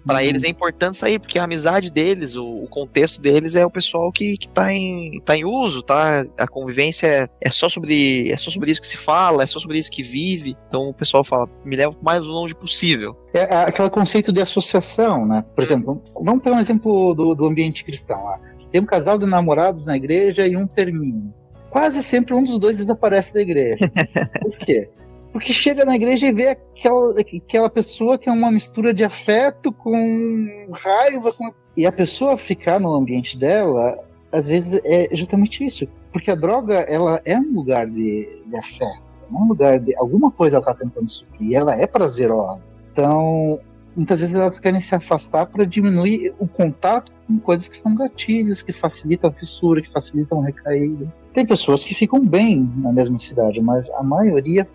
Pra 0.06 0.22
eles 0.22 0.44
é 0.44 0.48
importante 0.48 0.96
sair, 0.96 1.18
porque 1.18 1.36
a 1.36 1.42
amizade 1.42 1.90
deles, 1.90 2.36
o, 2.36 2.46
o 2.46 2.68
contexto 2.68 3.20
deles 3.20 3.56
é 3.56 3.66
o 3.66 3.70
pessoal 3.72 4.12
que, 4.12 4.36
que 4.36 4.48
tá, 4.48 4.72
em, 4.72 5.20
tá 5.24 5.36
em 5.36 5.44
uso, 5.44 5.82
tá? 5.82 6.24
A 6.38 6.46
convivência 6.46 7.08
é, 7.08 7.26
é 7.40 7.50
só 7.50 7.68
sobre 7.68 8.30
é 8.30 8.36
só 8.36 8.52
sobre 8.52 8.70
isso 8.70 8.80
que 8.80 8.86
se 8.86 8.96
fala, 8.96 9.42
é 9.42 9.48
só 9.48 9.58
sobre 9.58 9.80
isso 9.80 9.90
que 9.90 10.04
vive. 10.04 10.56
Então 10.68 10.90
o 10.90 10.94
pessoal 10.94 11.24
fala, 11.24 11.48
me 11.64 11.74
leva 11.74 11.92
o 12.00 12.04
mais 12.04 12.24
longe 12.24 12.54
possível. 12.54 13.16
É 13.34 13.52
a- 13.52 13.62
aquele 13.64 13.90
conceito 13.90 14.32
de 14.32 14.40
associação, 14.40 15.26
né? 15.26 15.44
Por 15.56 15.64
exemplo, 15.64 16.00
vamos 16.22 16.40
pegar 16.40 16.54
um 16.54 16.61
exemplo 16.61 17.14
do, 17.14 17.34
do 17.34 17.46
ambiente 17.46 17.84
cristão 17.84 18.22
lá. 18.22 18.38
tem 18.70 18.80
um 18.80 18.86
casal 18.86 19.18
de 19.18 19.26
namorados 19.26 19.84
na 19.84 19.96
igreja 19.96 20.46
e 20.46 20.56
um 20.56 20.68
termina. 20.68 21.34
Quase 21.68 22.00
sempre 22.04 22.32
um 22.32 22.44
dos 22.44 22.61
dois 22.61 22.76
desaparece 22.76 23.34
da 23.34 23.40
igreja. 23.40 23.76
Por 24.40 24.56
quê? 24.58 24.88
Porque 25.33 25.53
chega 25.53 25.85
na 25.85 25.95
igreja 25.95 26.26
e 26.26 26.33
vê 26.33 26.49
aquela, 26.49 27.20
aquela 27.20 27.70
pessoa 27.70 28.18
que 28.18 28.28
é 28.28 28.33
uma 28.33 28.51
mistura 28.51 28.93
de 28.93 29.05
afeto 29.05 29.72
com 29.72 30.68
raiva. 30.72 31.33
Com... 31.33 31.53
E 31.76 31.87
a 31.87 31.93
pessoa 31.93 32.37
ficar 32.37 32.81
no 32.81 32.95
ambiente 32.95 33.39
dela, 33.39 33.99
às 34.33 34.47
vezes 34.47 34.81
é 34.85 35.09
justamente 35.12 35.64
isso. 35.64 35.87
Porque 36.12 36.31
a 36.31 36.35
droga, 36.35 36.81
ela 36.81 37.20
é 37.24 37.39
um 37.39 37.53
lugar 37.53 37.87
de, 37.87 38.43
de 38.47 38.57
afeto. 38.57 39.03
É 39.31 39.35
um 39.35 39.47
lugar 39.47 39.78
de. 39.78 39.95
Alguma 39.97 40.31
coisa 40.33 40.57
ela 40.57 40.62
está 40.62 40.74
tentando 40.74 41.09
suprir. 41.09 41.55
Ela 41.55 41.76
é 41.76 41.87
prazerosa. 41.87 42.68
Então, 42.93 43.61
muitas 43.95 44.20
vezes 44.20 44.35
elas 44.35 44.59
querem 44.59 44.81
se 44.81 44.95
afastar 44.95 45.47
para 45.47 45.64
diminuir 45.64 46.35
o 46.41 46.49
contato 46.49 47.12
com 47.26 47.39
coisas 47.39 47.68
que 47.68 47.76
são 47.76 47.95
gatilhos, 47.95 48.62
que 48.62 48.72
facilitam 48.72 49.31
a 49.31 49.33
fissura, 49.33 49.81
que 49.81 49.93
facilitam 49.93 50.43
a 50.43 50.47
recaída. 50.47 51.12
Tem 51.33 51.47
pessoas 51.47 51.85
que 51.85 51.95
ficam 51.95 52.24
bem 52.24 52.68
na 52.78 52.93
mesma 52.93 53.18
cidade, 53.20 53.61
mas 53.61 53.89
a 53.91 54.03
maioria 54.03 54.66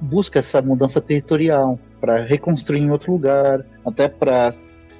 busca 0.00 0.38
essa 0.38 0.60
mudança 0.60 1.00
territorial 1.00 1.78
para 2.00 2.22
reconstruir 2.22 2.80
em 2.80 2.90
outro 2.90 3.12
lugar, 3.12 3.64
até 3.84 4.08
para 4.08 4.54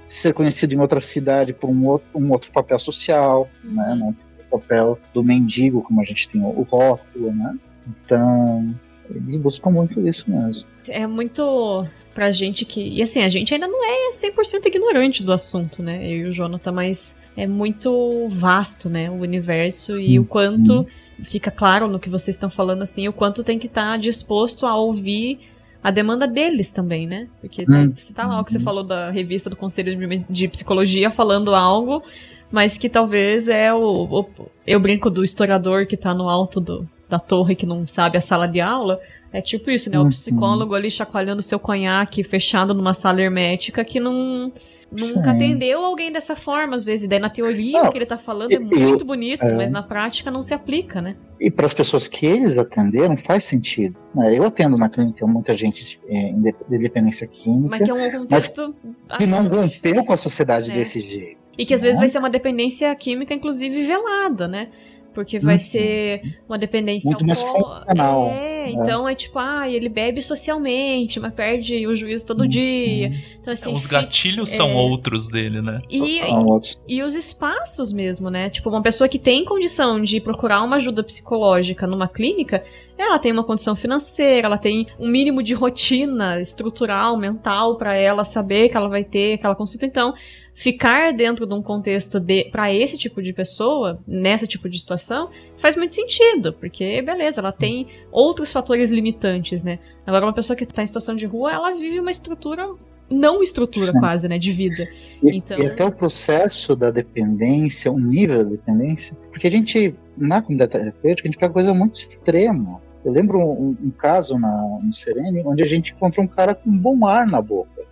ser 0.08 0.32
conhecido 0.32 0.72
em 0.74 0.78
outra 0.78 1.00
cidade 1.00 1.52
por 1.52 1.68
um 1.68 1.86
outro, 1.86 2.06
um 2.14 2.30
outro 2.30 2.50
papel 2.52 2.78
social, 2.78 3.48
né, 3.62 3.90
Uhum. 3.90 3.98
né, 4.10 4.14
o 4.50 4.58
papel 4.58 4.98
do 5.12 5.22
mendigo, 5.22 5.82
como 5.82 6.00
a 6.00 6.04
gente 6.04 6.28
tem 6.28 6.40
o 6.42 6.62
rótulo, 6.62 7.32
né? 7.32 7.56
Então, 8.04 8.74
eles 9.10 9.36
buscam 9.36 9.70
muito 9.70 10.06
isso 10.06 10.30
mesmo. 10.30 10.66
É 10.88 11.06
muito 11.06 11.84
pra 12.14 12.30
gente 12.30 12.64
que. 12.64 12.80
E 12.80 13.02
assim, 13.02 13.22
a 13.22 13.28
gente 13.28 13.52
ainda 13.52 13.66
não 13.66 13.84
é 13.84 14.12
100% 14.12 14.66
ignorante 14.66 15.22
do 15.24 15.32
assunto, 15.32 15.82
né? 15.82 16.04
Eu 16.06 16.18
e 16.18 16.24
o 16.26 16.32
Jonathan, 16.32 16.72
mas 16.72 17.18
é 17.36 17.46
muito 17.46 18.28
vasto, 18.30 18.88
né? 18.88 19.10
O 19.10 19.14
universo 19.14 19.98
e 20.00 20.18
o 20.18 20.24
quanto. 20.24 20.86
Fica 21.22 21.50
claro 21.50 21.88
no 21.88 21.98
que 21.98 22.10
vocês 22.10 22.36
estão 22.36 22.50
falando, 22.50 22.82
assim, 22.82 23.08
o 23.08 23.12
quanto 23.12 23.42
tem 23.42 23.58
que 23.58 23.66
estar 23.66 23.96
disposto 23.98 24.66
a 24.66 24.76
ouvir 24.76 25.40
a 25.82 25.90
demanda 25.90 26.26
deles 26.26 26.72
também, 26.72 27.06
né? 27.06 27.28
Porque 27.40 27.64
tá, 27.64 27.72
Hum. 27.78 27.92
você 27.94 28.12
tá 28.12 28.26
lá 28.26 28.40
o 28.40 28.44
que 28.44 28.52
você 28.52 28.60
falou 28.60 28.82
da 28.84 29.10
revista 29.10 29.48
do 29.48 29.56
Conselho 29.56 29.96
de, 29.96 30.24
de 30.28 30.48
Psicologia 30.48 31.10
falando 31.10 31.54
algo, 31.54 32.02
mas 32.50 32.76
que 32.76 32.88
talvez 32.88 33.48
é 33.48 33.72
o, 33.72 33.78
o- 34.04 34.50
Eu 34.66 34.78
brinco 34.80 35.08
do 35.10 35.24
historiador 35.24 35.86
que 35.86 35.96
tá 35.96 36.12
no 36.12 36.28
alto 36.28 36.60
do, 36.60 36.88
da 37.08 37.18
torre 37.18 37.54
que 37.54 37.64
não 37.66 37.86
sabe 37.86 38.18
a 38.18 38.20
sala 38.20 38.46
de 38.48 38.60
aula. 38.60 39.00
É 39.36 39.42
tipo 39.42 39.70
isso, 39.70 39.90
né? 39.90 39.98
O 39.98 40.02
Uhum. 40.04 40.08
psicólogo 40.10 40.74
ali 40.74 40.90
chacoalhando 40.90 41.42
seu 41.42 41.58
conhaque 41.58 42.22
fechado 42.24 42.72
numa 42.74 42.94
sala 42.94 43.20
hermética 43.20 43.84
que 43.84 44.00
não. 44.00 44.50
Nunca 44.90 45.24
Sim. 45.24 45.30
atendeu 45.30 45.84
alguém 45.84 46.12
dessa 46.12 46.36
forma, 46.36 46.76
às 46.76 46.84
vezes. 46.84 47.08
Daí 47.08 47.18
na 47.18 47.28
teoria 47.28 47.82
Não, 47.82 47.88
o 47.88 47.92
que 47.92 47.98
ele 47.98 48.06
tá 48.06 48.16
falando 48.16 48.52
é 48.52 48.58
muito 48.60 49.04
bonito, 49.04 49.42
é. 49.44 49.52
mas 49.52 49.72
na 49.72 49.82
prática 49.82 50.30
não 50.30 50.44
se 50.44 50.54
aplica, 50.54 51.02
né? 51.02 51.16
E 51.40 51.50
para 51.50 51.66
as 51.66 51.74
pessoas 51.74 52.06
que 52.06 52.24
eles 52.24 52.56
atenderam, 52.56 53.16
faz 53.16 53.44
sentido. 53.46 53.96
né? 54.14 54.38
Eu 54.38 54.44
atendo 54.44 54.76
na 54.78 54.88
clínica 54.88 55.26
muita 55.26 55.56
gente 55.56 55.98
é, 56.08 56.32
de 56.32 56.54
de 56.70 56.78
dependência 56.78 57.26
química 57.26 57.68
Mas 57.68 57.82
que 57.82 57.90
é 57.90 57.94
um 57.94 58.10
contexto. 58.12 58.74
que 59.18 59.26
não 59.26 59.46
rompeu 59.48 60.04
com 60.04 60.12
a 60.12 60.16
sociedade 60.16 60.70
É. 60.70 60.74
desse 60.74 61.00
jeito. 61.00 61.36
E 61.58 61.66
que 61.66 61.74
às 61.74 61.82
vezes 61.82 61.96
né? 61.96 62.02
vai 62.02 62.08
ser 62.08 62.18
uma 62.18 62.30
dependência 62.30 62.94
química, 62.94 63.34
inclusive, 63.34 63.86
velada, 63.86 64.46
né? 64.46 64.68
Porque 65.16 65.38
vai 65.38 65.54
Uhum. 65.54 65.60
ser 65.60 66.36
uma 66.46 66.58
dependência 66.58 67.08
Muito 67.08 67.24
mais 67.26 67.40
funcional, 67.40 68.26
É, 68.28 68.70
então 68.70 69.08
é 69.08 69.14
tipo, 69.14 69.38
ah, 69.38 69.66
ele 69.66 69.88
bebe 69.88 70.20
socialmente, 70.20 71.18
mas 71.18 71.32
perde 71.32 71.86
o 71.86 71.94
juízo 71.96 72.26
todo 72.26 72.46
dia. 72.46 73.10
Então, 73.40 73.50
assim, 73.54 73.72
Os 73.74 73.84
fica- 73.84 74.02
gatilhos 74.02 74.50
são 74.50 74.68
é. 74.68 74.74
outros 74.74 75.26
dele, 75.26 75.62
né? 75.62 75.80
E, 75.88 76.20
outros. 76.22 76.78
e 76.86 77.02
os 77.02 77.14
espaços 77.14 77.92
mesmo, 77.94 78.28
né? 78.28 78.50
Tipo, 78.50 78.68
uma 78.68 78.82
pessoa 78.82 79.08
que 79.08 79.18
tem 79.18 79.42
condição 79.42 80.02
de 80.02 80.20
procurar 80.20 80.62
uma 80.62 80.76
ajuda 80.76 81.02
psicológica 81.02 81.86
numa 81.86 82.08
clínica, 82.08 82.62
ela 82.98 83.18
tem 83.18 83.32
uma 83.32 83.42
condição 83.44 83.74
financeira, 83.74 84.46
ela 84.48 84.58
tem 84.58 84.86
um 85.00 85.08
mínimo 85.08 85.42
de 85.42 85.54
rotina 85.54 86.38
estrutural, 86.42 87.16
mental 87.16 87.76
pra 87.76 87.94
ela 87.94 88.22
saber 88.22 88.68
que 88.68 88.76
ela 88.76 88.88
vai 88.90 89.02
ter 89.02 89.32
aquela 89.34 89.54
consulta. 89.54 89.86
Então, 89.86 90.12
ficar 90.56 91.12
dentro 91.12 91.46
de 91.46 91.52
um 91.54 91.60
contexto 91.62 92.18
de 92.18 92.44
para 92.50 92.72
esse 92.72 92.96
tipo 92.96 93.22
de 93.22 93.30
pessoa, 93.32 94.00
nessa 94.08 94.46
tipo 94.46 94.68
de 94.70 94.80
situação, 94.80 95.30
faz 95.58 95.76
muito 95.76 95.94
sentido, 95.94 96.50
porque 96.54 97.02
beleza, 97.02 97.40
ela 97.42 97.52
tem 97.52 97.86
outros 98.10 98.50
fatores 98.50 98.90
limitantes, 98.90 99.62
né? 99.62 99.78
Agora 100.06 100.24
uma 100.24 100.32
pessoa 100.32 100.56
que 100.56 100.64
tá 100.64 100.82
em 100.82 100.86
situação 100.86 101.14
de 101.14 101.26
rua, 101.26 101.52
ela 101.52 101.72
vive 101.72 102.00
uma 102.00 102.10
estrutura 102.10 102.66
não 103.08 103.40
estrutura 103.40 103.92
quase, 103.92 104.26
né, 104.28 104.36
de 104.36 104.50
vida. 104.50 104.88
E, 105.22 105.36
Então- 105.36 105.56
e 105.60 105.66
até 105.66 105.84
o 105.84 105.92
processo 105.92 106.74
da 106.74 106.90
dependência, 106.90 107.92
o 107.92 108.00
nível 108.00 108.42
da 108.42 108.50
dependência, 108.50 109.14
porque 109.30 109.46
a 109.46 109.50
gente, 109.50 109.94
na 110.16 110.40
comunidade 110.42 110.72
terapêutica, 110.72 111.28
a 111.28 111.30
gente 111.30 111.38
pega 111.38 111.52
coisa 111.52 111.72
muito 111.72 112.00
extrema. 112.00 112.80
Eu 113.04 113.12
lembro 113.12 113.38
um, 113.38 113.76
um 113.80 113.90
caso 113.90 114.36
na, 114.36 114.78
no 114.82 114.92
Serene, 114.92 115.40
onde 115.46 115.62
a 115.62 115.66
gente 115.66 115.92
encontrou 115.92 116.24
um 116.24 116.28
cara 116.28 116.52
com 116.56 116.68
bom 116.76 117.06
ar 117.06 117.26
na 117.28 117.40
boca, 117.40 117.82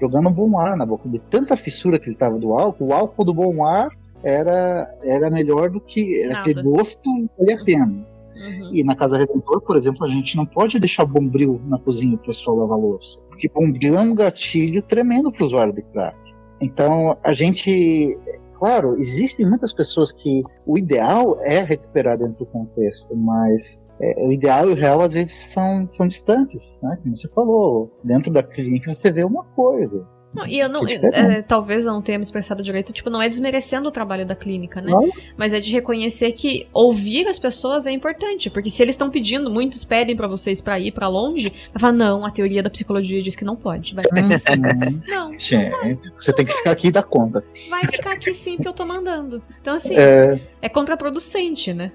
jogando 0.00 0.30
bom 0.30 0.58
ar 0.58 0.76
na 0.76 0.86
boca, 0.86 1.08
de 1.08 1.18
tanta 1.18 1.56
fissura 1.56 1.98
que 1.98 2.08
ele 2.08 2.16
tava 2.16 2.38
do 2.38 2.52
álcool, 2.52 2.88
o 2.88 2.92
álcool 2.92 3.24
do 3.24 3.34
bom 3.34 3.64
ar 3.64 3.90
era, 4.22 4.92
era 5.02 5.30
melhor 5.30 5.70
do 5.70 5.80
que 5.80 6.22
era 6.22 6.40
aquele 6.40 6.62
gosto 6.62 7.10
vale 7.38 7.52
a 7.52 7.64
pena. 7.64 8.06
Uhum. 8.36 8.70
E 8.72 8.84
na 8.84 8.94
Casa 8.94 9.18
Redentor, 9.18 9.60
por 9.60 9.76
exemplo, 9.76 10.04
a 10.04 10.08
gente 10.08 10.36
não 10.36 10.46
pode 10.46 10.78
deixar 10.78 11.04
bombril 11.04 11.60
na 11.66 11.78
cozinha 11.78 12.16
para 12.16 12.24
o 12.24 12.26
pessoal 12.26 12.56
lavar 12.56 12.78
louça. 12.78 13.18
Porque 13.28 13.48
bombril 13.48 13.98
é 13.98 14.00
um 14.00 14.14
gatilho 14.14 14.82
tremendo 14.82 15.30
para 15.30 15.42
o 15.42 15.46
usuário 15.46 15.72
de 15.72 15.82
crack. 15.82 16.16
Então, 16.60 17.16
a 17.22 17.32
gente. 17.32 18.18
Claro, 18.54 18.98
existem 18.98 19.48
muitas 19.48 19.72
pessoas 19.72 20.12
que 20.12 20.42
o 20.66 20.76
ideal 20.76 21.38
é 21.40 21.60
recuperar 21.62 22.18
dentro 22.18 22.44
do 22.44 22.46
contexto, 22.46 23.16
mas 23.16 23.79
é, 24.00 24.14
o 24.26 24.32
ideal 24.32 24.68
e 24.68 24.72
o 24.72 24.74
real 24.76 25.00
às 25.02 25.12
vezes 25.12 25.32
são, 25.52 25.88
são 25.88 26.06
distantes, 26.08 26.78
né? 26.82 26.98
Como 27.02 27.16
você 27.16 27.28
falou, 27.28 27.98
dentro 28.02 28.32
da 28.32 28.42
clínica 28.42 28.92
você 28.94 29.10
vê 29.10 29.24
uma 29.24 29.44
coisa. 29.44 30.06
Não, 30.32 30.46
e 30.46 30.60
eu 30.60 30.68
não. 30.68 30.86
É 30.86 30.94
diferente. 30.96 31.16
é, 31.38 31.42
talvez 31.42 31.84
eu 31.84 31.92
não 31.92 32.00
tenha 32.00 32.16
me 32.16 32.22
expressado 32.22 32.62
direito, 32.62 32.92
tipo, 32.92 33.10
não 33.10 33.20
é 33.20 33.28
desmerecendo 33.28 33.88
o 33.88 33.90
trabalho 33.90 34.24
da 34.24 34.36
clínica, 34.36 34.80
né? 34.80 34.88
Não. 34.92 35.10
Mas 35.36 35.52
é 35.52 35.58
de 35.58 35.72
reconhecer 35.72 36.30
que 36.30 36.68
ouvir 36.72 37.26
as 37.26 37.36
pessoas 37.36 37.84
é 37.84 37.90
importante. 37.90 38.48
Porque 38.48 38.70
se 38.70 38.80
eles 38.80 38.94
estão 38.94 39.10
pedindo, 39.10 39.50
muitos 39.50 39.82
pedem 39.84 40.14
pra 40.14 40.28
vocês 40.28 40.60
pra 40.60 40.78
ir 40.78 40.92
pra 40.92 41.08
longe, 41.08 41.52
vai 41.72 41.80
falar, 41.80 41.92
não, 41.94 42.24
a 42.24 42.30
teoria 42.30 42.62
da 42.62 42.70
psicologia 42.70 43.20
diz 43.20 43.34
que 43.34 43.44
não 43.44 43.56
pode. 43.56 43.92
Vai, 43.92 44.04
Uhum. 44.22 45.00
não, 45.08 45.32
Sim, 45.36 45.68
você 46.16 46.32
tem 46.32 46.46
que 46.46 46.52
ficar 46.52 46.70
aqui 46.70 46.86
e 46.86 46.92
dar 46.92 47.02
conta. 47.02 47.42
vai 47.68 47.84
ficar 47.88 48.12
aqui 48.12 48.32
sim 48.32 48.56
que 48.56 48.68
eu 48.68 48.72
tô 48.72 48.86
mandando. 48.86 49.42
Então, 49.60 49.74
assim, 49.74 49.96
é, 49.96 50.40
É, 50.62 50.68
contraproducente, 50.68 51.74
né? 51.74 51.90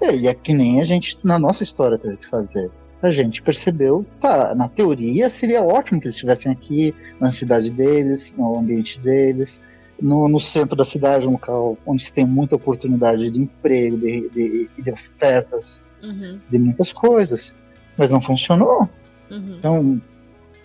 É, 0.00 0.14
e 0.14 0.26
é 0.26 0.34
que 0.34 0.52
nem 0.54 0.80
a 0.80 0.84
gente, 0.84 1.18
na 1.22 1.38
nossa 1.38 1.62
história, 1.62 1.98
teve 1.98 2.16
que 2.16 2.28
fazer. 2.28 2.70
A 3.02 3.10
gente 3.10 3.42
percebeu, 3.42 4.04
tá, 4.20 4.54
na 4.54 4.68
teoria 4.68 5.30
seria 5.30 5.62
ótimo 5.62 6.00
que 6.00 6.06
eles 6.06 6.16
estivessem 6.16 6.52
aqui, 6.52 6.94
na 7.18 7.32
cidade 7.32 7.70
deles, 7.70 8.34
no 8.36 8.58
ambiente 8.58 8.98
deles, 9.00 9.60
no, 10.00 10.28
no 10.28 10.38
centro 10.40 10.76
da 10.76 10.84
cidade, 10.84 11.26
um 11.26 11.32
local 11.32 11.78
onde 11.86 12.02
se 12.04 12.12
tem 12.12 12.26
muita 12.26 12.56
oportunidade 12.56 13.30
de 13.30 13.38
emprego, 13.40 13.96
de, 13.98 14.28
de, 14.30 14.70
de 14.82 14.90
ofertas, 14.90 15.82
Uhum, 16.02 16.40
de 16.50 16.58
muitas 16.58 16.92
coisas. 16.94 17.54
Mas 17.96 18.10
não 18.10 18.22
funcionou. 18.22 18.88
uhum, 19.30 19.56
Então, 19.58 20.02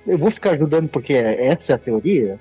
eu 0.08 0.18
vou 0.18 0.32
ficar 0.32 0.52
ajudando 0.52 0.88
porque 0.88 1.14
essa 1.14 1.74
é 1.74 1.76
a 1.76 1.78
teoria? 1.78 2.40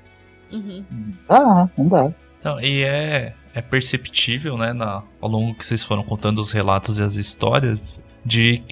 uhum. 0.53 0.84
Ah, 1.28 1.68
não 1.76 1.88
dá. 1.88 2.12
Então, 2.38 2.61
e 2.61 2.82
é, 2.84 3.34
é 3.55 3.62
perceptível, 3.62 4.57
né, 4.59 4.72
na, 4.72 5.02
ao 5.20 5.28
longo 5.28 5.55
que 5.55 5.64
vocês 5.64 5.82
foram 5.82 6.02
contando 6.02 6.38
os 6.38 6.50
relatos 6.50 6.98
e 6.98 7.02
as 7.02 7.16
histórias, 7.16 8.02
de 8.24 8.62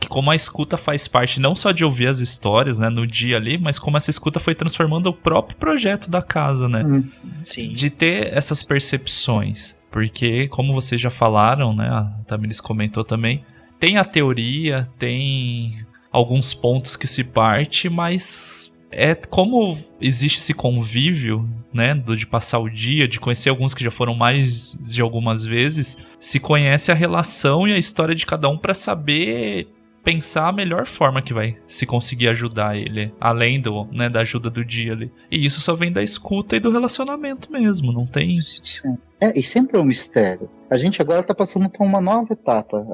que, 0.00 0.08
como 0.08 0.30
a 0.30 0.34
escuta 0.34 0.76
faz 0.76 1.06
parte 1.06 1.38
não 1.38 1.54
só 1.54 1.70
de 1.70 1.84
ouvir 1.84 2.08
as 2.08 2.18
histórias, 2.18 2.78
né, 2.78 2.88
no 2.88 3.06
dia 3.06 3.36
ali, 3.36 3.56
mas 3.56 3.78
como 3.78 3.96
essa 3.96 4.10
escuta 4.10 4.40
foi 4.40 4.54
transformando 4.54 5.06
o 5.06 5.12
próprio 5.12 5.56
projeto 5.56 6.10
da 6.10 6.20
casa, 6.20 6.68
né? 6.68 6.84
Hum. 6.84 7.08
Sim. 7.44 7.72
de 7.72 7.88
ter 7.88 8.36
essas 8.36 8.62
percepções. 8.62 9.76
Porque, 9.90 10.48
como 10.48 10.72
vocês 10.72 10.98
já 10.98 11.10
falaram, 11.10 11.76
né? 11.76 11.86
A 11.86 12.04
Tamiris 12.26 12.62
comentou 12.62 13.04
também. 13.04 13.44
Tem 13.78 13.98
a 13.98 14.04
teoria, 14.04 14.88
tem 14.98 15.84
alguns 16.10 16.54
pontos 16.54 16.96
que 16.96 17.06
se 17.06 17.22
parte, 17.22 17.90
mas 17.90 18.71
é 18.92 19.14
como 19.14 19.78
existe 20.00 20.38
esse 20.38 20.54
convívio, 20.54 21.48
né? 21.72 21.94
Do, 21.94 22.16
de 22.16 22.26
passar 22.26 22.58
o 22.58 22.68
dia, 22.68 23.08
de 23.08 23.18
conhecer 23.18 23.48
alguns 23.48 23.74
que 23.74 23.82
já 23.82 23.90
foram 23.90 24.14
mais 24.14 24.76
de 24.80 25.00
algumas 25.00 25.44
vezes, 25.44 25.96
se 26.20 26.38
conhece 26.38 26.92
a 26.92 26.94
relação 26.94 27.66
e 27.66 27.72
a 27.72 27.78
história 27.78 28.14
de 28.14 28.26
cada 28.26 28.48
um 28.48 28.58
para 28.58 28.74
saber 28.74 29.68
pensar 30.04 30.48
a 30.48 30.52
melhor 30.52 30.84
forma 30.84 31.22
que 31.22 31.32
vai 31.32 31.56
se 31.66 31.86
conseguir 31.86 32.28
ajudar 32.28 32.76
ele, 32.76 33.12
além 33.20 33.60
do, 33.60 33.84
né, 33.92 34.08
da 34.08 34.20
ajuda 34.20 34.50
do 34.50 34.64
dia 34.64 34.92
ali. 34.92 35.12
E 35.30 35.46
isso 35.46 35.60
só 35.60 35.74
vem 35.74 35.92
da 35.92 36.02
escuta 36.02 36.56
e 36.56 36.60
do 36.60 36.70
relacionamento 36.70 37.50
mesmo, 37.52 37.92
não 37.92 38.04
tem. 38.04 38.38
É, 39.20 39.38
e 39.38 39.42
sempre 39.42 39.78
é 39.78 39.80
um 39.80 39.84
mistério. 39.84 40.50
A 40.68 40.76
gente 40.76 41.00
agora 41.00 41.20
está 41.20 41.34
passando 41.34 41.68
por 41.68 41.84
uma 41.84 42.00
nova 42.00 42.32
etapa. 42.32 42.84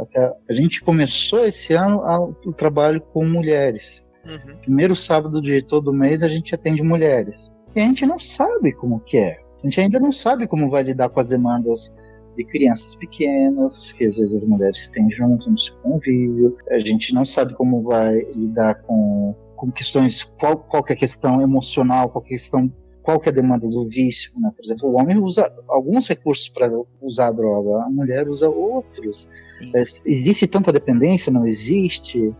A 0.49 0.53
gente 0.53 0.82
começou 0.82 1.46
esse 1.46 1.72
ano 1.72 2.34
o 2.44 2.53
trabalho 2.53 3.01
com 3.01 3.24
mulheres. 3.24 4.03
Uhum. 4.27 4.57
Primeiro 4.62 4.97
sábado 4.97 5.41
de 5.41 5.62
todo 5.62 5.93
mês 5.93 6.23
a 6.23 6.29
gente 6.29 6.55
atende 6.55 6.83
mulheres. 6.83 7.51
E 7.75 7.81
a 7.81 7.85
gente 7.85 8.07
não 8.07 8.19
sabe 8.19 8.73
como 8.73 9.01
que 9.01 9.19
é. 9.19 9.39
A 9.62 9.66
gente 9.66 9.81
ainda 9.81 10.01
não 10.01 10.12
sabe 10.12 10.47
como 10.47 10.71
vai 10.71 10.83
lidar 10.83 11.09
com 11.09 11.21
as 11.21 11.27
demandas 11.27 11.93
de 12.37 12.45
crianças 12.45 12.95
pequenas, 12.95 13.93
que 13.93 14.05
às 14.05 14.16
vezes 14.16 14.37
as 14.37 14.45
mulheres 14.45 14.89
têm 14.89 15.11
junto 15.11 15.51
no 15.51 15.59
seu 15.59 15.75
convívio. 15.77 16.57
A 16.71 16.79
gente 16.79 17.12
não 17.12 17.25
sabe 17.25 17.55
como 17.55 17.83
vai 17.83 18.21
lidar 18.35 18.77
com, 18.83 19.35
com 19.57 19.73
questões, 19.73 20.23
qual, 20.23 20.57
qual 20.57 20.83
que 20.85 20.93
é 20.93 20.97
questão 20.97 21.41
emocional, 21.41 22.09
qual 22.09 22.23
que 22.23 22.35
é 22.35 22.39
questão 22.39 22.73
qual 23.09 23.19
que 23.19 23.27
é 23.27 23.33
a 23.33 23.35
demanda 23.35 23.66
do 23.66 23.89
vício, 23.89 24.39
né? 24.39 24.53
Por 24.55 24.62
exemplo, 24.62 24.91
o 24.91 25.01
homem 25.01 25.16
usa 25.16 25.51
alguns 25.66 26.07
recursos 26.07 26.51
para 26.51 26.71
usar 27.01 27.29
a 27.29 27.33
droga, 27.33 27.83
a 27.85 27.89
mulher 27.89 28.29
usa 28.29 28.51
outros. 28.51 29.27
É, 29.74 29.82
existe 30.04 30.46
tanta 30.46 30.72
dependência? 30.72 31.32
Não 31.32 31.46
existe? 31.46 32.32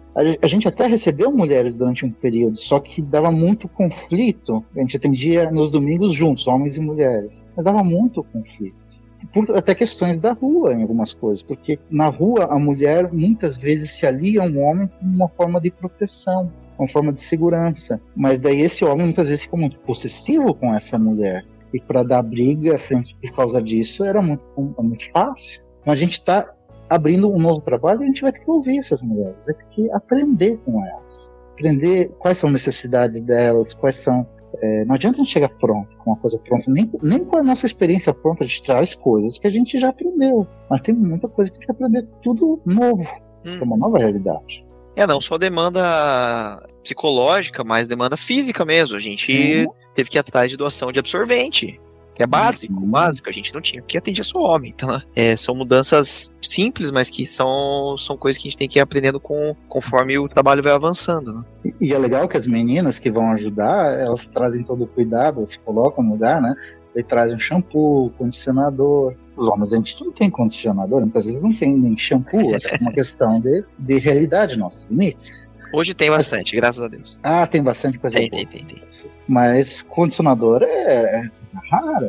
A, 0.42 0.46
gente 0.46 0.68
até 0.68 0.86
recebeu 0.86 1.30
mulheres 1.30 1.74
durante 1.76 2.04
um 2.04 2.10
período, 2.10 2.56
só 2.56 2.78
que 2.80 3.02
dava 3.02 3.30
muito 3.30 3.68
conflito. 3.68 4.64
A 4.76 4.80
gente 4.80 4.96
atendia 4.96 5.50
nos 5.50 5.70
domingos 5.70 6.14
juntos, 6.14 6.46
homens 6.46 6.76
e 6.76 6.80
mulheres, 6.80 7.44
mas 7.56 7.64
dava 7.64 7.82
muito 7.82 8.22
conflito. 8.24 8.88
Por 9.32 9.56
até 9.56 9.74
questões 9.74 10.16
da 10.16 10.32
rua 10.32 10.72
em 10.72 10.82
algumas 10.82 11.12
coisas, 11.12 11.42
porque 11.42 11.78
na 11.90 12.06
rua 12.06 12.44
a 12.44 12.58
mulher 12.58 13.12
muitas 13.12 13.56
vezes 13.56 13.90
se 13.90 14.06
alia 14.06 14.42
a 14.42 14.44
um 14.44 14.62
homem 14.62 14.88
como 14.98 15.14
uma 15.14 15.28
forma 15.28 15.60
de 15.60 15.70
proteção 15.70 16.50
uma 16.78 16.88
forma 16.88 17.12
de 17.12 17.20
segurança. 17.20 18.00
Mas 18.14 18.40
daí 18.40 18.62
esse 18.62 18.84
homem 18.84 19.06
muitas 19.06 19.26
vezes 19.26 19.42
ficou 19.42 19.58
muito 19.58 19.78
possessivo 19.80 20.54
com 20.54 20.72
essa 20.74 20.98
mulher. 20.98 21.44
E 21.74 21.80
para 21.80 22.02
dar 22.02 22.22
briga 22.22 22.78
frente 22.78 23.14
por 23.20 23.32
causa 23.32 23.60
disso 23.60 24.04
era 24.04 24.22
muito, 24.22 24.42
muito 24.56 25.10
fácil. 25.10 25.60
Então 25.80 25.92
a 25.92 25.96
gente 25.96 26.12
está 26.12 26.48
abrindo 26.89 27.30
um 27.30 27.39
novo 27.39 27.61
trabalho 27.61 28.03
a 28.03 28.07
gente 28.07 28.22
vai 28.22 28.32
ter 28.32 28.41
que 28.41 28.51
ouvir 28.51 28.78
essas 28.78 29.03
mulheres, 29.03 29.43
vai 29.43 29.55
ter 29.55 29.66
que 29.70 29.91
aprender 29.93 30.59
com 30.64 30.84
elas. 30.84 31.30
Aprender 31.53 32.11
quais 32.18 32.39
são 32.39 32.49
as 32.49 32.55
necessidades 32.55 33.20
delas, 33.20 33.74
quais 33.74 33.97
são. 33.97 34.26
É, 34.62 34.84
não 34.84 34.95
adianta 34.95 35.16
a 35.16 35.24
gente 35.24 35.32
chegar 35.32 35.51
pronto, 35.51 35.95
com 35.99 36.11
uma 36.11 36.18
coisa 36.18 36.39
pronta, 36.39 36.70
nem, 36.70 36.91
nem 37.03 37.24
com 37.24 37.36
a 37.36 37.43
nossa 37.43 37.66
experiência 37.66 38.14
pronta, 38.14 38.45
a 38.45 38.47
gente 38.47 38.62
traz 38.62 38.95
coisas 38.95 39.39
que 39.39 39.47
a 39.47 39.51
gente 39.51 39.78
já 39.78 39.91
aprendeu. 39.91 40.47
Mas 40.70 40.80
tem 40.80 40.95
muita 40.95 41.28
coisa 41.28 41.51
que 41.51 41.59
a 41.59 41.61
gente 41.61 41.70
aprender 41.70 42.07
tudo 42.22 42.61
novo, 42.64 43.07
hum. 43.45 43.59
é 43.61 43.64
uma 43.64 43.76
nova 43.76 43.99
realidade. 43.99 44.64
É, 44.97 45.07
não 45.07 45.20
só 45.20 45.36
demanda 45.39 46.61
psicológica, 46.82 47.62
mas 47.62 47.86
demanda 47.86 48.16
física 48.16 48.64
mesmo. 48.64 48.97
A 48.97 49.01
gente 49.01 49.66
uhum. 49.66 49.72
teve 49.95 50.11
que 50.11 50.16
ir 50.16 50.20
atrás 50.20 50.51
de 50.51 50.57
doação 50.57 50.91
de 50.91 50.99
absorvente, 50.99 51.78
é 52.22 52.26
básico, 52.26 52.80
uhum. 52.80 52.88
básico. 52.88 53.28
A 53.28 53.32
gente 53.32 53.52
não 53.54 53.60
tinha, 53.60 53.82
porque 53.82 53.98
atendia 53.98 54.24
só 54.24 54.38
homem. 54.38 54.72
Então, 54.74 55.00
é, 55.14 55.36
são 55.36 55.54
mudanças 55.54 56.34
simples, 56.40 56.90
mas 56.90 57.10
que 57.10 57.26
são, 57.26 57.96
são 57.98 58.16
coisas 58.16 58.40
que 58.40 58.48
a 58.48 58.50
gente 58.50 58.58
tem 58.58 58.68
que 58.68 58.78
ir 58.78 58.82
aprendendo 58.82 59.20
com, 59.20 59.54
conforme 59.68 60.18
o 60.18 60.28
trabalho 60.28 60.62
vai 60.62 60.72
avançando. 60.72 61.32
Né? 61.32 61.44
E, 61.64 61.88
e 61.88 61.94
é 61.94 61.98
legal 61.98 62.28
que 62.28 62.36
as 62.36 62.46
meninas 62.46 62.98
que 62.98 63.10
vão 63.10 63.32
ajudar, 63.32 63.98
elas 63.98 64.26
trazem 64.26 64.62
todo 64.62 64.84
o 64.84 64.86
cuidado, 64.86 65.46
se 65.46 65.58
colocam 65.60 66.04
no 66.04 66.12
lugar, 66.12 66.40
né? 66.40 66.54
Ele 66.94 67.04
traz 67.04 67.32
um 67.32 67.38
shampoo, 67.38 68.10
condicionador. 68.18 69.14
Os 69.36 69.46
homens, 69.46 69.72
a 69.72 69.76
gente 69.76 70.04
não 70.04 70.10
tem 70.10 70.28
condicionador, 70.28 71.00
muitas 71.00 71.24
vezes 71.24 71.42
não 71.42 71.54
tem 71.54 71.76
nem 71.76 71.96
shampoo, 71.96 72.54
é 72.54 72.76
uma 72.80 72.92
questão 72.92 73.38
de, 73.38 73.64
de 73.78 73.98
realidade 73.98 74.56
nossos 74.56 74.84
limites. 74.90 75.47
Hoje 75.72 75.94
tem 75.94 76.10
bastante, 76.10 76.56
graças 76.56 76.82
a 76.82 76.88
Deus. 76.88 77.18
Ah, 77.22 77.46
tem 77.46 77.62
bastante 77.62 77.98
coisa 77.98 78.16
tem, 78.16 78.30
boa. 78.30 78.46
Tem, 78.46 78.64
tem, 78.64 78.76
tem. 78.76 78.88
Mas 79.26 79.82
condicionador 79.82 80.62
é, 80.62 80.66
é 80.66 81.28
coisa 81.28 81.60
rara. 81.70 82.08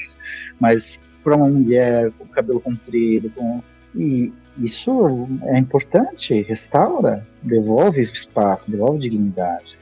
Mas 0.60 1.00
para 1.24 1.36
uma 1.36 1.48
mulher 1.48 2.10
com 2.18 2.26
cabelo 2.26 2.60
comprido, 2.60 3.30
com... 3.30 3.62
e 3.94 4.32
isso 4.58 5.28
é 5.44 5.58
importante, 5.58 6.42
restaura, 6.42 7.26
devolve 7.42 8.02
espaço, 8.02 8.70
devolve 8.70 9.00
dignidade. 9.00 9.78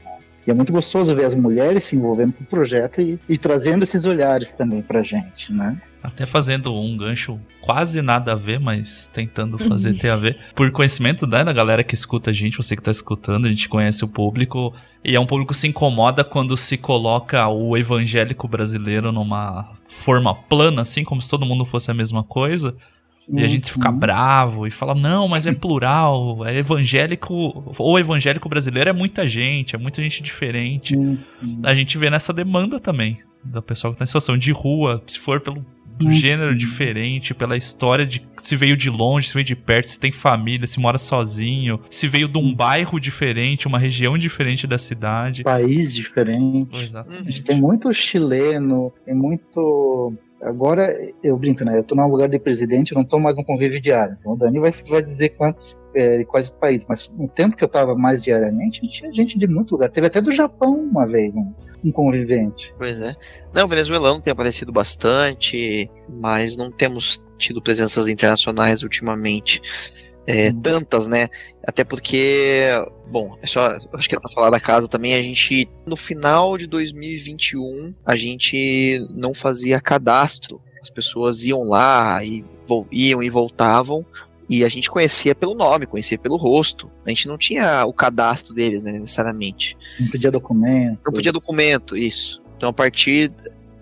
E 0.47 0.51
é 0.51 0.53
muito 0.53 0.71
gostoso 0.71 1.15
ver 1.15 1.25
as 1.25 1.35
mulheres 1.35 1.83
se 1.83 1.95
envolvendo 1.95 2.33
com 2.33 2.43
o 2.43 2.47
projeto 2.47 3.01
e, 3.01 3.19
e 3.27 3.37
trazendo 3.37 3.83
esses 3.83 4.05
olhares 4.05 4.51
também 4.53 4.81
pra 4.81 5.03
gente, 5.03 5.53
né? 5.53 5.79
Até 6.01 6.25
fazendo 6.25 6.73
um 6.73 6.95
gancho 6.95 7.39
quase 7.61 8.01
nada 8.01 8.31
a 8.31 8.35
ver, 8.35 8.59
mas 8.59 9.09
tentando 9.13 9.57
fazer 9.57 9.93
ter 9.95 10.09
a 10.09 10.15
ver. 10.15 10.37
Por 10.55 10.71
conhecimento 10.71 11.27
né, 11.27 11.43
da 11.43 11.51
galera 11.51 11.83
que 11.83 11.93
escuta 11.93 12.29
a 12.29 12.33
gente, 12.33 12.57
você 12.57 12.75
que 12.75 12.81
tá 12.81 12.91
escutando, 12.91 13.45
a 13.45 13.49
gente 13.49 13.67
conhece 13.67 14.03
o 14.03 14.07
público. 14.07 14.73
E 15.03 15.15
é 15.15 15.19
um 15.19 15.25
público 15.25 15.53
que 15.53 15.59
se 15.59 15.67
incomoda 15.67 16.23
quando 16.23 16.55
se 16.55 16.77
coloca 16.77 17.47
o 17.47 17.77
evangélico 17.77 18.47
brasileiro 18.47 19.11
numa 19.11 19.71
forma 19.87 20.33
plana, 20.33 20.81
assim, 20.81 21.03
como 21.03 21.21
se 21.21 21.29
todo 21.29 21.45
mundo 21.45 21.65
fosse 21.65 21.91
a 21.91 21.93
mesma 21.93 22.23
coisa. 22.23 22.75
E 23.31 23.43
a 23.43 23.47
gente 23.47 23.71
fica 23.71 23.91
uhum. 23.91 23.97
bravo 23.97 24.65
e 24.65 24.71
fala, 24.71 24.95
não, 24.95 25.27
mas 25.27 25.45
é 25.45 25.53
plural, 25.53 26.43
é 26.45 26.57
evangélico, 26.57 27.71
ou 27.77 27.99
evangélico 27.99 28.49
brasileiro 28.49 28.89
é 28.89 28.93
muita 28.93 29.27
gente, 29.27 29.75
é 29.75 29.77
muita 29.77 30.01
gente 30.01 30.23
diferente. 30.23 30.95
Uhum. 30.95 31.19
A 31.63 31.75
gente 31.75 31.95
vê 31.97 32.09
nessa 32.09 32.33
demanda 32.33 32.79
também, 32.79 33.19
da 33.43 33.61
pessoa 33.61 33.93
que 33.93 33.99
tá 33.99 34.03
em 34.03 34.07
situação 34.07 34.35
de 34.35 34.51
rua, 34.51 35.03
se 35.05 35.19
for 35.19 35.39
pelo 35.39 35.63
uhum. 36.05 36.11
gênero 36.11 36.55
diferente, 36.55 37.33
pela 37.33 37.57
história 37.57 38.05
de 38.05 38.21
se 38.37 38.55
veio 38.55 38.75
de 38.75 38.89
longe, 38.89 39.27
se 39.27 39.33
veio 39.33 39.45
de 39.45 39.55
perto, 39.55 39.89
se 39.89 39.99
tem 39.99 40.11
família, 40.11 40.65
se 40.65 40.79
mora 40.79 40.97
sozinho, 40.97 41.79
se 41.89 42.07
veio 42.07 42.27
de 42.27 42.37
um 42.37 42.53
bairro 42.53 42.99
diferente, 42.99 43.67
uma 43.67 43.79
região 43.79 44.17
diferente 44.17 44.65
da 44.65 44.77
cidade. 44.77 45.43
País 45.43 45.93
diferente. 45.93 46.75
Exatamente. 46.75 47.43
Tem 47.43 47.59
muito 47.59 47.93
chileno, 47.93 48.93
tem 49.05 49.13
muito 49.13 50.17
Agora, 50.41 50.95
eu 51.21 51.37
brinco, 51.37 51.65
né? 51.65 51.77
Eu 51.77 51.83
tô 51.83 51.95
no 51.95 52.07
lugar 52.07 52.29
de 52.29 52.39
presidente, 52.39 52.93
eu 52.93 52.97
não 52.97 53.03
tô 53.03 53.19
mais 53.19 53.35
no 53.35 53.43
convívio 53.43 53.81
diário. 53.81 54.15
Então 54.19 54.33
o 54.33 54.37
Dani 54.37 54.59
vai, 54.59 54.73
vai 54.87 55.01
dizer 55.01 55.29
quantos, 55.29 55.81
é, 55.93 56.23
quais 56.23 56.49
países. 56.49 56.87
Mas 56.87 57.11
no 57.17 57.27
tempo 57.27 57.57
que 57.57 57.63
eu 57.63 57.67
tava 57.67 57.93
mais 57.93 58.23
diariamente, 58.23 58.87
tinha 58.87 59.11
gente 59.11 59.37
de 59.37 59.47
muito 59.47 59.71
lugar. 59.71 59.89
Teve 59.89 60.07
até 60.07 60.21
do 60.21 60.31
Japão 60.31 60.75
uma 60.75 61.05
vez, 61.05 61.35
um, 61.35 61.53
um 61.83 61.91
convivente. 61.91 62.73
Pois 62.77 63.01
é. 63.01 63.15
Não, 63.53 63.65
o 63.65 63.67
venezuelano 63.67 64.21
tem 64.21 64.31
aparecido 64.31 64.71
bastante, 64.71 65.89
mas 66.09 66.57
não 66.57 66.71
temos 66.71 67.23
tido 67.37 67.61
presenças 67.61 68.07
internacionais 68.07 68.83
ultimamente. 68.83 69.61
É, 70.27 70.49
hum. 70.49 70.61
tantas, 70.61 71.07
né? 71.07 71.27
Até 71.65 71.83
porque, 71.83 72.67
bom, 73.09 73.35
é 73.41 73.47
só, 73.47 73.77
acho 73.93 74.07
que 74.07 74.13
era 74.13 74.21
pra 74.21 74.31
falar 74.31 74.51
da 74.51 74.59
casa 74.59 74.87
também, 74.87 75.15
a 75.15 75.21
gente, 75.21 75.67
no 75.87 75.95
final 75.95 76.55
de 76.55 76.67
2021, 76.67 77.95
a 78.05 78.15
gente 78.15 78.99
não 79.09 79.33
fazia 79.33 79.81
cadastro. 79.81 80.61
As 80.81 80.89
pessoas 80.89 81.45
iam 81.45 81.63
lá 81.63 82.23
e 82.23 82.45
iam 82.91 83.23
e 83.23 83.29
voltavam, 83.29 84.05
e 84.49 84.65
a 84.65 84.69
gente 84.69 84.89
conhecia 84.89 85.35
pelo 85.35 85.53
nome, 85.53 85.85
conhecia 85.85 86.17
pelo 86.17 86.35
rosto. 86.35 86.89
A 87.05 87.09
gente 87.09 87.27
não 87.27 87.37
tinha 87.37 87.85
o 87.85 87.93
cadastro 87.93 88.53
deles, 88.53 88.81
né, 88.81 88.93
necessariamente. 88.93 89.77
Não 89.99 90.09
podia 90.09 90.31
documento. 90.31 90.99
Não 91.05 91.13
podia 91.13 91.31
documento, 91.31 91.95
isso. 91.95 92.41
Então, 92.57 92.69
a 92.69 92.73
partir 92.73 93.31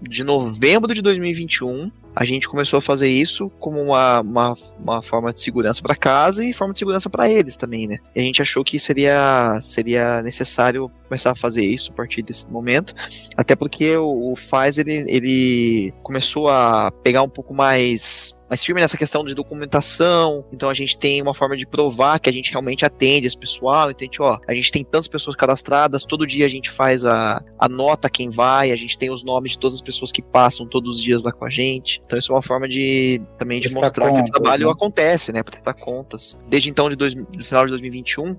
de 0.01 0.23
novembro 0.23 0.93
de 0.93 1.01
2021, 1.01 1.89
a 2.13 2.25
gente 2.25 2.49
começou 2.49 2.79
a 2.79 2.81
fazer 2.81 3.07
isso 3.07 3.49
como 3.59 3.79
uma, 3.79 4.21
uma, 4.21 4.57
uma 4.79 5.01
forma 5.03 5.31
de 5.31 5.39
segurança 5.39 5.81
para 5.83 5.95
casa 5.95 6.43
e 6.43 6.51
forma 6.51 6.73
de 6.73 6.79
segurança 6.79 7.09
para 7.09 7.29
eles 7.29 7.55
também, 7.55 7.87
né? 7.87 7.97
E 8.15 8.19
a 8.19 8.23
gente 8.23 8.41
achou 8.41 8.63
que 8.63 8.79
seria, 8.79 9.59
seria 9.61 10.21
necessário 10.23 10.91
começar 11.07 11.31
a 11.31 11.35
fazer 11.35 11.63
isso 11.63 11.91
a 11.91 11.95
partir 11.95 12.23
desse 12.23 12.49
momento, 12.49 12.93
até 13.35 13.55
porque 13.55 13.95
o, 13.95 14.31
o 14.31 14.35
Faz 14.35 14.79
ele, 14.79 15.05
ele 15.07 15.93
começou 16.01 16.49
a 16.49 16.91
pegar 17.03 17.21
um 17.21 17.29
pouco 17.29 17.53
mais 17.53 18.33
mais 18.49 18.63
firme 18.63 18.81
nessa 18.81 18.97
questão 18.97 19.23
de 19.25 19.33
documentação. 19.33 20.45
Então 20.51 20.69
a 20.69 20.73
gente 20.73 20.97
tem 20.97 21.21
uma 21.21 21.33
forma 21.33 21.55
de 21.57 21.65
provar 21.65 22.19
que 22.19 22.29
a 22.29 22.33
gente 22.33 22.51
realmente 22.51 22.85
atende 22.85 23.27
esse 23.27 23.37
pessoal. 23.37 23.89
Então 23.89 24.01
a 24.01 24.05
gente, 24.05 24.21
ó, 24.21 24.39
a 24.47 24.53
gente 24.53 24.71
tem 24.71 24.83
tantas 24.83 25.07
pessoas 25.07 25.35
cadastradas, 25.35 26.05
todo 26.05 26.25
dia 26.25 26.45
a 26.45 26.49
gente 26.49 26.69
faz 26.69 27.05
a, 27.05 27.43
a 27.59 27.69
nota 27.69 28.09
quem 28.09 28.29
vai, 28.29 28.71
a 28.71 28.75
gente 28.75 28.97
tem 28.97 29.09
os 29.09 29.23
nomes 29.23 29.51
de 29.51 29.59
todas 29.59 29.75
as 29.75 29.81
pessoas 29.81 30.11
que 30.11 30.21
passam 30.21 30.65
todos 30.65 30.97
os 30.97 31.03
dias 31.03 31.23
lá 31.23 31.31
com 31.31 31.45
a 31.45 31.49
gente. 31.49 32.01
Então 32.05 32.17
isso 32.17 32.31
é 32.31 32.35
uma 32.35 32.41
forma 32.41 32.67
de 32.67 33.21
também 33.37 33.59
de 33.59 33.69
mostrar 33.69 34.09
contas, 34.09 34.23
que 34.23 34.29
o 34.29 34.33
trabalho 34.33 34.67
né? 34.67 34.71
acontece, 34.71 35.31
né, 35.31 35.43
para 35.43 35.73
contas. 35.73 36.37
Desde 36.47 36.69
então 36.69 36.89
de 36.89 36.95
dois, 36.95 37.13
no 37.15 37.43
final 37.43 37.65
de 37.65 37.71
2021, 37.71 38.37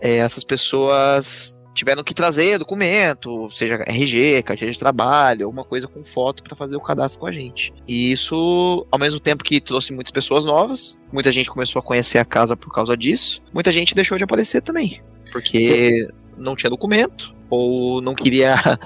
é, 0.00 0.18
essas 0.18 0.44
pessoas 0.44 1.59
tiveram 1.80 2.04
que 2.04 2.12
trazer 2.12 2.58
documento, 2.58 3.50
seja 3.50 3.82
RG, 3.86 4.42
carteira 4.42 4.70
de 4.70 4.78
trabalho, 4.78 5.46
alguma 5.46 5.64
coisa 5.64 5.88
com 5.88 6.04
foto 6.04 6.42
para 6.42 6.54
fazer 6.54 6.76
o 6.76 6.80
cadastro 6.80 7.20
com 7.20 7.26
a 7.26 7.32
gente. 7.32 7.72
E 7.88 8.12
isso, 8.12 8.86
ao 8.90 8.98
mesmo 8.98 9.18
tempo 9.18 9.42
que 9.42 9.62
trouxe 9.62 9.90
muitas 9.90 10.12
pessoas 10.12 10.44
novas, 10.44 10.98
muita 11.10 11.32
gente 11.32 11.50
começou 11.50 11.80
a 11.80 11.82
conhecer 11.82 12.18
a 12.18 12.24
casa 12.24 12.54
por 12.54 12.70
causa 12.70 12.94
disso, 12.94 13.42
muita 13.50 13.72
gente 13.72 13.94
deixou 13.94 14.18
de 14.18 14.24
aparecer 14.24 14.60
também, 14.60 15.00
porque 15.32 16.06
não 16.36 16.54
tinha 16.54 16.68
documento 16.68 17.34
ou 17.48 18.02
não 18.02 18.14
queria. 18.14 18.54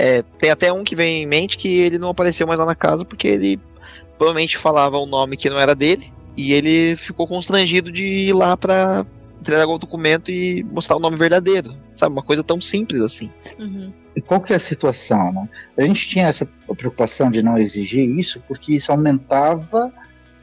É, 0.00 0.22
tem 0.38 0.50
até 0.50 0.72
um 0.72 0.84
que 0.84 0.94
vem 0.94 1.22
em 1.22 1.26
mente 1.26 1.56
que 1.56 1.66
ele 1.66 1.98
não 1.98 2.10
apareceu 2.10 2.46
mais 2.46 2.60
lá 2.60 2.66
na 2.66 2.74
casa 2.74 3.04
porque 3.04 3.26
ele 3.26 3.58
provavelmente 4.16 4.56
falava 4.56 4.96
um 4.98 5.06
nome 5.06 5.36
que 5.36 5.50
não 5.50 5.58
era 5.58 5.74
dele 5.74 6.12
e 6.36 6.52
ele 6.52 6.94
ficou 6.94 7.26
constrangido 7.26 7.90
de 7.90 8.04
ir 8.04 8.32
lá 8.34 8.56
para 8.56 9.04
entregar 9.40 9.66
o 9.66 9.78
documento 9.78 10.30
e 10.30 10.62
mostrar 10.62 10.96
o 10.96 11.00
nome 11.00 11.16
verdadeiro. 11.16 11.74
Sabe? 11.98 12.12
Uma 12.12 12.22
coisa 12.22 12.44
tão 12.44 12.60
simples 12.60 13.02
assim. 13.02 13.30
Uhum. 13.58 13.92
E 14.14 14.20
qual 14.20 14.40
que 14.40 14.52
é 14.52 14.56
a 14.56 14.60
situação, 14.60 15.32
né? 15.32 15.48
A 15.76 15.82
gente 15.82 16.08
tinha 16.08 16.28
essa 16.28 16.46
preocupação 16.76 17.30
de 17.30 17.42
não 17.42 17.58
exigir 17.58 18.08
isso 18.18 18.40
porque 18.46 18.74
isso 18.74 18.92
aumentava 18.92 19.92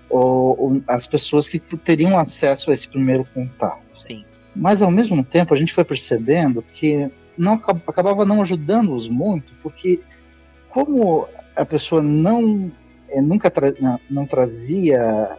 o, 0.09 0.19
o, 0.67 0.83
as 0.87 1.07
pessoas 1.07 1.47
que 1.47 1.59
teriam 1.59 2.19
acesso 2.19 2.69
a 2.69 2.73
esse 2.73 2.87
primeiro 2.87 3.25
contato. 3.33 3.81
Sim. 3.97 4.25
Mas 4.53 4.81
ao 4.81 4.91
mesmo 4.91 5.23
tempo 5.23 5.53
a 5.53 5.57
gente 5.57 5.73
foi 5.73 5.85
percebendo 5.85 6.61
que 6.73 7.09
não 7.37 7.53
acabava 7.53 8.25
não 8.25 8.41
ajudando-os 8.41 9.07
muito, 9.07 9.53
porque 9.63 10.01
como 10.69 11.27
a 11.55 11.65
pessoa 11.65 12.01
não 12.01 12.69
é, 13.09 13.21
nunca 13.21 13.49
tra 13.49 13.73
não, 13.79 13.99
não, 14.09 14.25
trazia, 14.25 15.37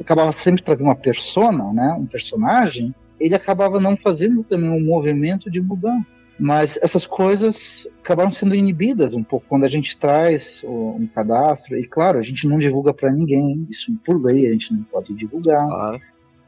acabava 0.00 0.32
sempre 0.32 0.62
trazendo 0.62 0.86
uma 0.86 0.96
persona, 0.96 1.72
né, 1.72 1.94
um 1.98 2.06
personagem, 2.06 2.94
ele 3.22 3.34
acabava 3.34 3.78
não 3.78 3.96
fazendo 3.96 4.42
também 4.42 4.68
um 4.68 4.84
movimento 4.84 5.50
de 5.50 5.60
mudança. 5.60 6.24
Mas 6.38 6.78
essas 6.82 7.06
coisas 7.06 7.86
acabaram 8.02 8.30
sendo 8.30 8.54
inibidas 8.54 9.14
um 9.14 9.22
pouco 9.22 9.46
quando 9.48 9.64
a 9.64 9.68
gente 9.68 9.96
traz 9.96 10.62
um 10.64 11.06
cadastro. 11.06 11.76
E 11.78 11.86
claro, 11.86 12.18
a 12.18 12.22
gente 12.22 12.46
não 12.48 12.58
divulga 12.58 12.92
para 12.92 13.12
ninguém, 13.12 13.66
isso 13.70 13.92
por 14.04 14.20
lei 14.20 14.48
a 14.48 14.52
gente 14.52 14.72
não 14.72 14.82
pode 14.82 15.14
divulgar. 15.14 15.60
Claro. 15.60 15.98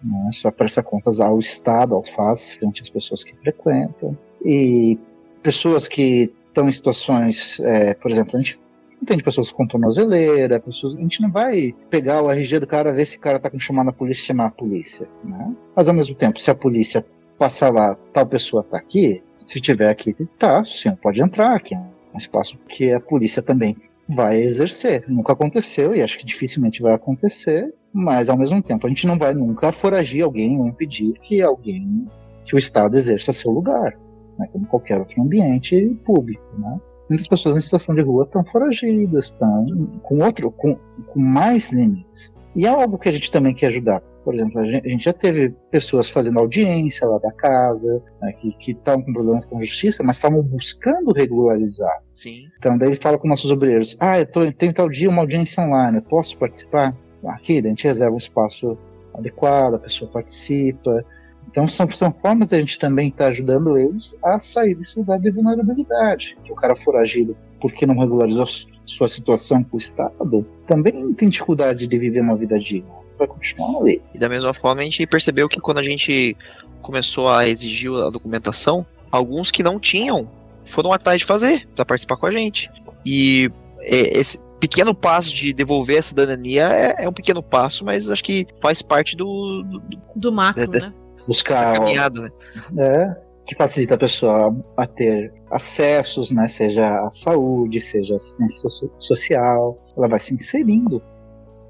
Né? 0.03 0.31
Só 0.33 0.51
presta 0.51 0.83
contas 0.83 1.21
ao 1.21 1.39
Estado, 1.39 1.95
ao 1.95 2.05
FAS, 2.05 2.55
frente 2.55 2.83
às 2.83 2.91
pessoas 2.91 3.23
que 3.23 3.35
frequentam. 3.37 4.19
E 4.45 4.99
pessoas 5.43 5.87
que 5.87 6.33
estão 6.49 6.69
em 6.69 6.73
situações, 6.73 7.61
é, 7.61 7.95
por 7.95 8.11
exemplo, 8.11 8.37
a 8.37 8.39
gente 8.39 8.59
entende 9.05 9.23
pessoas 9.23 9.53
com 9.53 9.67
tornozeleira, 9.67 10.59
pessoas, 10.59 10.97
a 10.97 11.01
gente 11.01 11.21
não 11.21 11.31
vai 11.31 11.75
pegar 11.91 12.23
o 12.23 12.31
RG 12.31 12.59
do 12.59 12.67
cara, 12.67 12.93
ver 12.93 13.05
se 13.07 13.19
o 13.19 13.21
cara 13.21 13.39
tá 13.39 13.51
com 13.51 13.59
chamar 13.59 13.85
na 13.85 13.93
polícia 13.93 14.27
chamar 14.27 14.47
a 14.47 14.51
polícia, 14.51 15.07
né? 15.23 15.55
Mas 15.77 15.89
ao 15.89 15.95
mesmo 15.95 16.15
tempo, 16.15 16.41
se 16.41 16.51
a 16.51 16.55
polícia 16.55 17.05
passar 17.39 17.71
lá, 17.71 17.97
tal 18.13 18.27
pessoa 18.27 18.65
tá 18.65 18.79
aqui, 18.79 19.23
se 19.47 19.61
tiver 19.61 19.91
aqui, 19.91 20.15
tá, 20.39 20.63
o 20.63 20.67
senhor 20.67 20.97
pode 20.97 21.21
entrar 21.21 21.55
aqui, 21.55 21.75
é 21.75 21.79
um 22.15 22.19
espaço 22.19 22.57
que 22.67 22.93
a 22.93 23.01
polícia 23.01 23.43
também 23.43 23.77
vai 24.09 24.41
exercer. 24.41 25.05
Nunca 25.07 25.35
aconteceu 25.35 25.95
e 25.95 26.03
acho 26.03 26.19
que 26.19 26.25
dificilmente 26.25 26.83
vai 26.83 26.95
acontecer, 26.95 27.75
mas 27.93 28.29
ao 28.29 28.39
mesmo 28.39 28.63
tempo 28.63 28.87
a 28.87 28.91
gente 28.91 29.07
não 29.07 29.19
vai 29.19 29.35
nunca 29.35 29.71
foragir 29.71 30.23
alguém 30.23 30.59
ou 30.59 30.67
impedir 30.67 31.19
que 31.21 31.43
alguém, 31.43 32.07
que 32.45 32.55
o 32.55 32.59
Estado 32.59 32.97
exerça 32.97 33.33
seu 33.33 33.51
lugar, 33.51 33.99
né, 34.39 34.49
como 34.51 34.67
qualquer 34.67 34.99
outro 34.99 35.21
ambiente 35.23 35.95
público, 36.05 36.43
né? 36.59 36.81
Muitas 37.09 37.29
pessoas 37.29 37.57
em 37.57 37.61
situação 37.61 37.95
de 37.95 38.03
rua 38.03 38.25
estão 38.25 38.45
foragidas, 38.45 39.27
estão 39.27 39.67
com 40.03 40.19
outro, 40.19 40.51
com, 40.51 40.75
com 40.75 41.21
mais 41.21 41.71
limites. 41.71 42.35
E 42.57 42.67
é 42.67 42.69
algo 42.69 42.99
que 42.99 43.09
a 43.09 43.13
gente 43.13 43.31
também 43.31 43.55
quer 43.55 43.67
ajudar. 43.67 44.01
Por 44.25 44.35
exemplo, 44.35 44.59
a 44.59 44.65
gente, 44.65 44.87
a 44.87 44.91
gente 44.91 45.05
já 45.05 45.13
teve 45.13 45.51
pessoas 45.71 46.09
fazendo 46.09 46.39
audiência 46.39 47.07
lá 47.07 47.19
da 47.19 47.31
casa, 47.33 48.03
né, 48.23 48.33
que 48.33 48.71
estavam 48.71 49.03
com 49.03 49.13
problemas 49.13 49.45
com 49.45 49.61
justiça, 49.61 50.03
mas 50.03 50.17
estavam 50.17 50.43
buscando 50.43 51.13
regularizar. 51.13 52.03
Sim. 52.15 52.47
Então, 52.59 52.79
daí 52.79 52.91
ele 52.91 53.01
fala 53.03 53.19
com 53.19 53.29
nossos 53.29 53.51
obreiros: 53.51 53.97
Ah, 54.01 54.19
eu 54.19 54.27
tô, 54.27 54.51
tenho 54.53 54.73
tal 54.73 54.89
dia 54.89 55.11
uma 55.11 55.21
audiência 55.21 55.63
online, 55.63 55.99
eu 55.99 56.03
posso 56.03 56.39
participar? 56.39 56.91
Aqui, 57.27 57.59
a 57.59 57.63
gente 57.63 57.85
reserva 57.85 58.15
um 58.15 58.19
espaço 58.19 58.79
adequado, 59.15 59.75
a 59.75 59.79
pessoa 59.79 60.11
participa. 60.11 61.05
Então 61.49 61.69
são, 61.69 61.89
são 61.91 62.13
formas 62.13 62.51
de 62.51 62.57
a 62.57 62.59
gente 62.59 62.79
também 62.79 63.09
estar 63.09 63.25
tá 63.25 63.31
ajudando 63.31 63.77
eles 63.77 64.17
a 64.23 64.39
sair 64.39 64.75
desse 64.75 64.99
lugar 64.99 65.19
de 65.19 65.31
vulnerabilidade. 65.31 66.37
Que 66.45 66.53
o 66.53 66.57
cara 66.57 66.75
foragido 66.77 67.37
porque 67.61 67.87
não 67.87 67.99
regularizou 67.99 68.47
sua 68.85 69.09
situação 69.09 69.65
com 69.65 69.77
o 69.77 69.81
Estado, 69.81 70.47
também 70.67 71.15
tem 71.15 71.31
dificuldade 71.31 71.87
de 71.87 71.99
viver 71.99 72.21
uma 72.21 72.35
vida 72.35 72.59
digna. 72.59 72.91
Vai 73.19 73.27
continuar 73.27 73.81
ali. 73.81 74.03
E 74.15 74.19
da 74.19 74.29
mesma 74.29 74.53
forma 74.53 74.83
a 74.83 74.85
gente 74.85 75.07
percebeu 75.07 75.49
que 75.49 75.59
quando 75.61 75.79
a 75.79 75.83
gente 75.83 76.37
começou 76.83 77.31
a 77.31 77.49
exigir 77.49 77.91
a 77.91 78.11
documentação, 78.11 78.87
alguns 79.11 79.51
que 79.51 79.63
não 79.63 79.81
tinham 79.81 80.31
foram 80.65 80.93
atrás 80.93 81.21
de 81.21 81.25
fazer 81.25 81.67
para 81.75 81.87
participar 81.87 82.17
com 82.17 82.27
a 82.27 82.31
gente. 82.31 82.71
E 83.07 83.51
é, 83.81 84.19
esse 84.19 84.39
pequeno 84.61 84.95
passo 84.95 85.35
de 85.35 85.53
devolver 85.53 85.99
a 85.99 86.03
cidadania 86.03 86.69
é, 86.69 87.05
é, 87.05 87.09
um 87.09 87.13
pequeno 87.13 87.43
passo, 87.43 87.85
mas 87.85 88.11
acho 88.11 88.25
que 88.25 88.47
faz 88.61 88.83
parte 88.83 89.17
do 89.17 89.63
do, 89.63 89.83
do 90.17 90.33
macro, 90.33 90.71
né? 90.71 90.93
Buscar 91.27 91.79
caminhada, 91.79 92.23
né? 92.23 92.31
É, 92.79 93.17
que 93.47 93.55
facilita 93.55 93.95
a 93.95 93.99
pessoa 93.99 94.57
a 94.77 94.87
ter 94.87 95.33
acessos, 95.51 96.31
né, 96.31 96.49
seja 96.49 97.07
a 97.07 97.11
saúde, 97.11 97.81
seja 97.81 98.15
a 98.15 98.17
assistência 98.17 98.69
social, 98.99 99.77
ela 99.97 100.09
vai 100.09 100.21
se 100.21 100.35
inserindo 100.35 101.03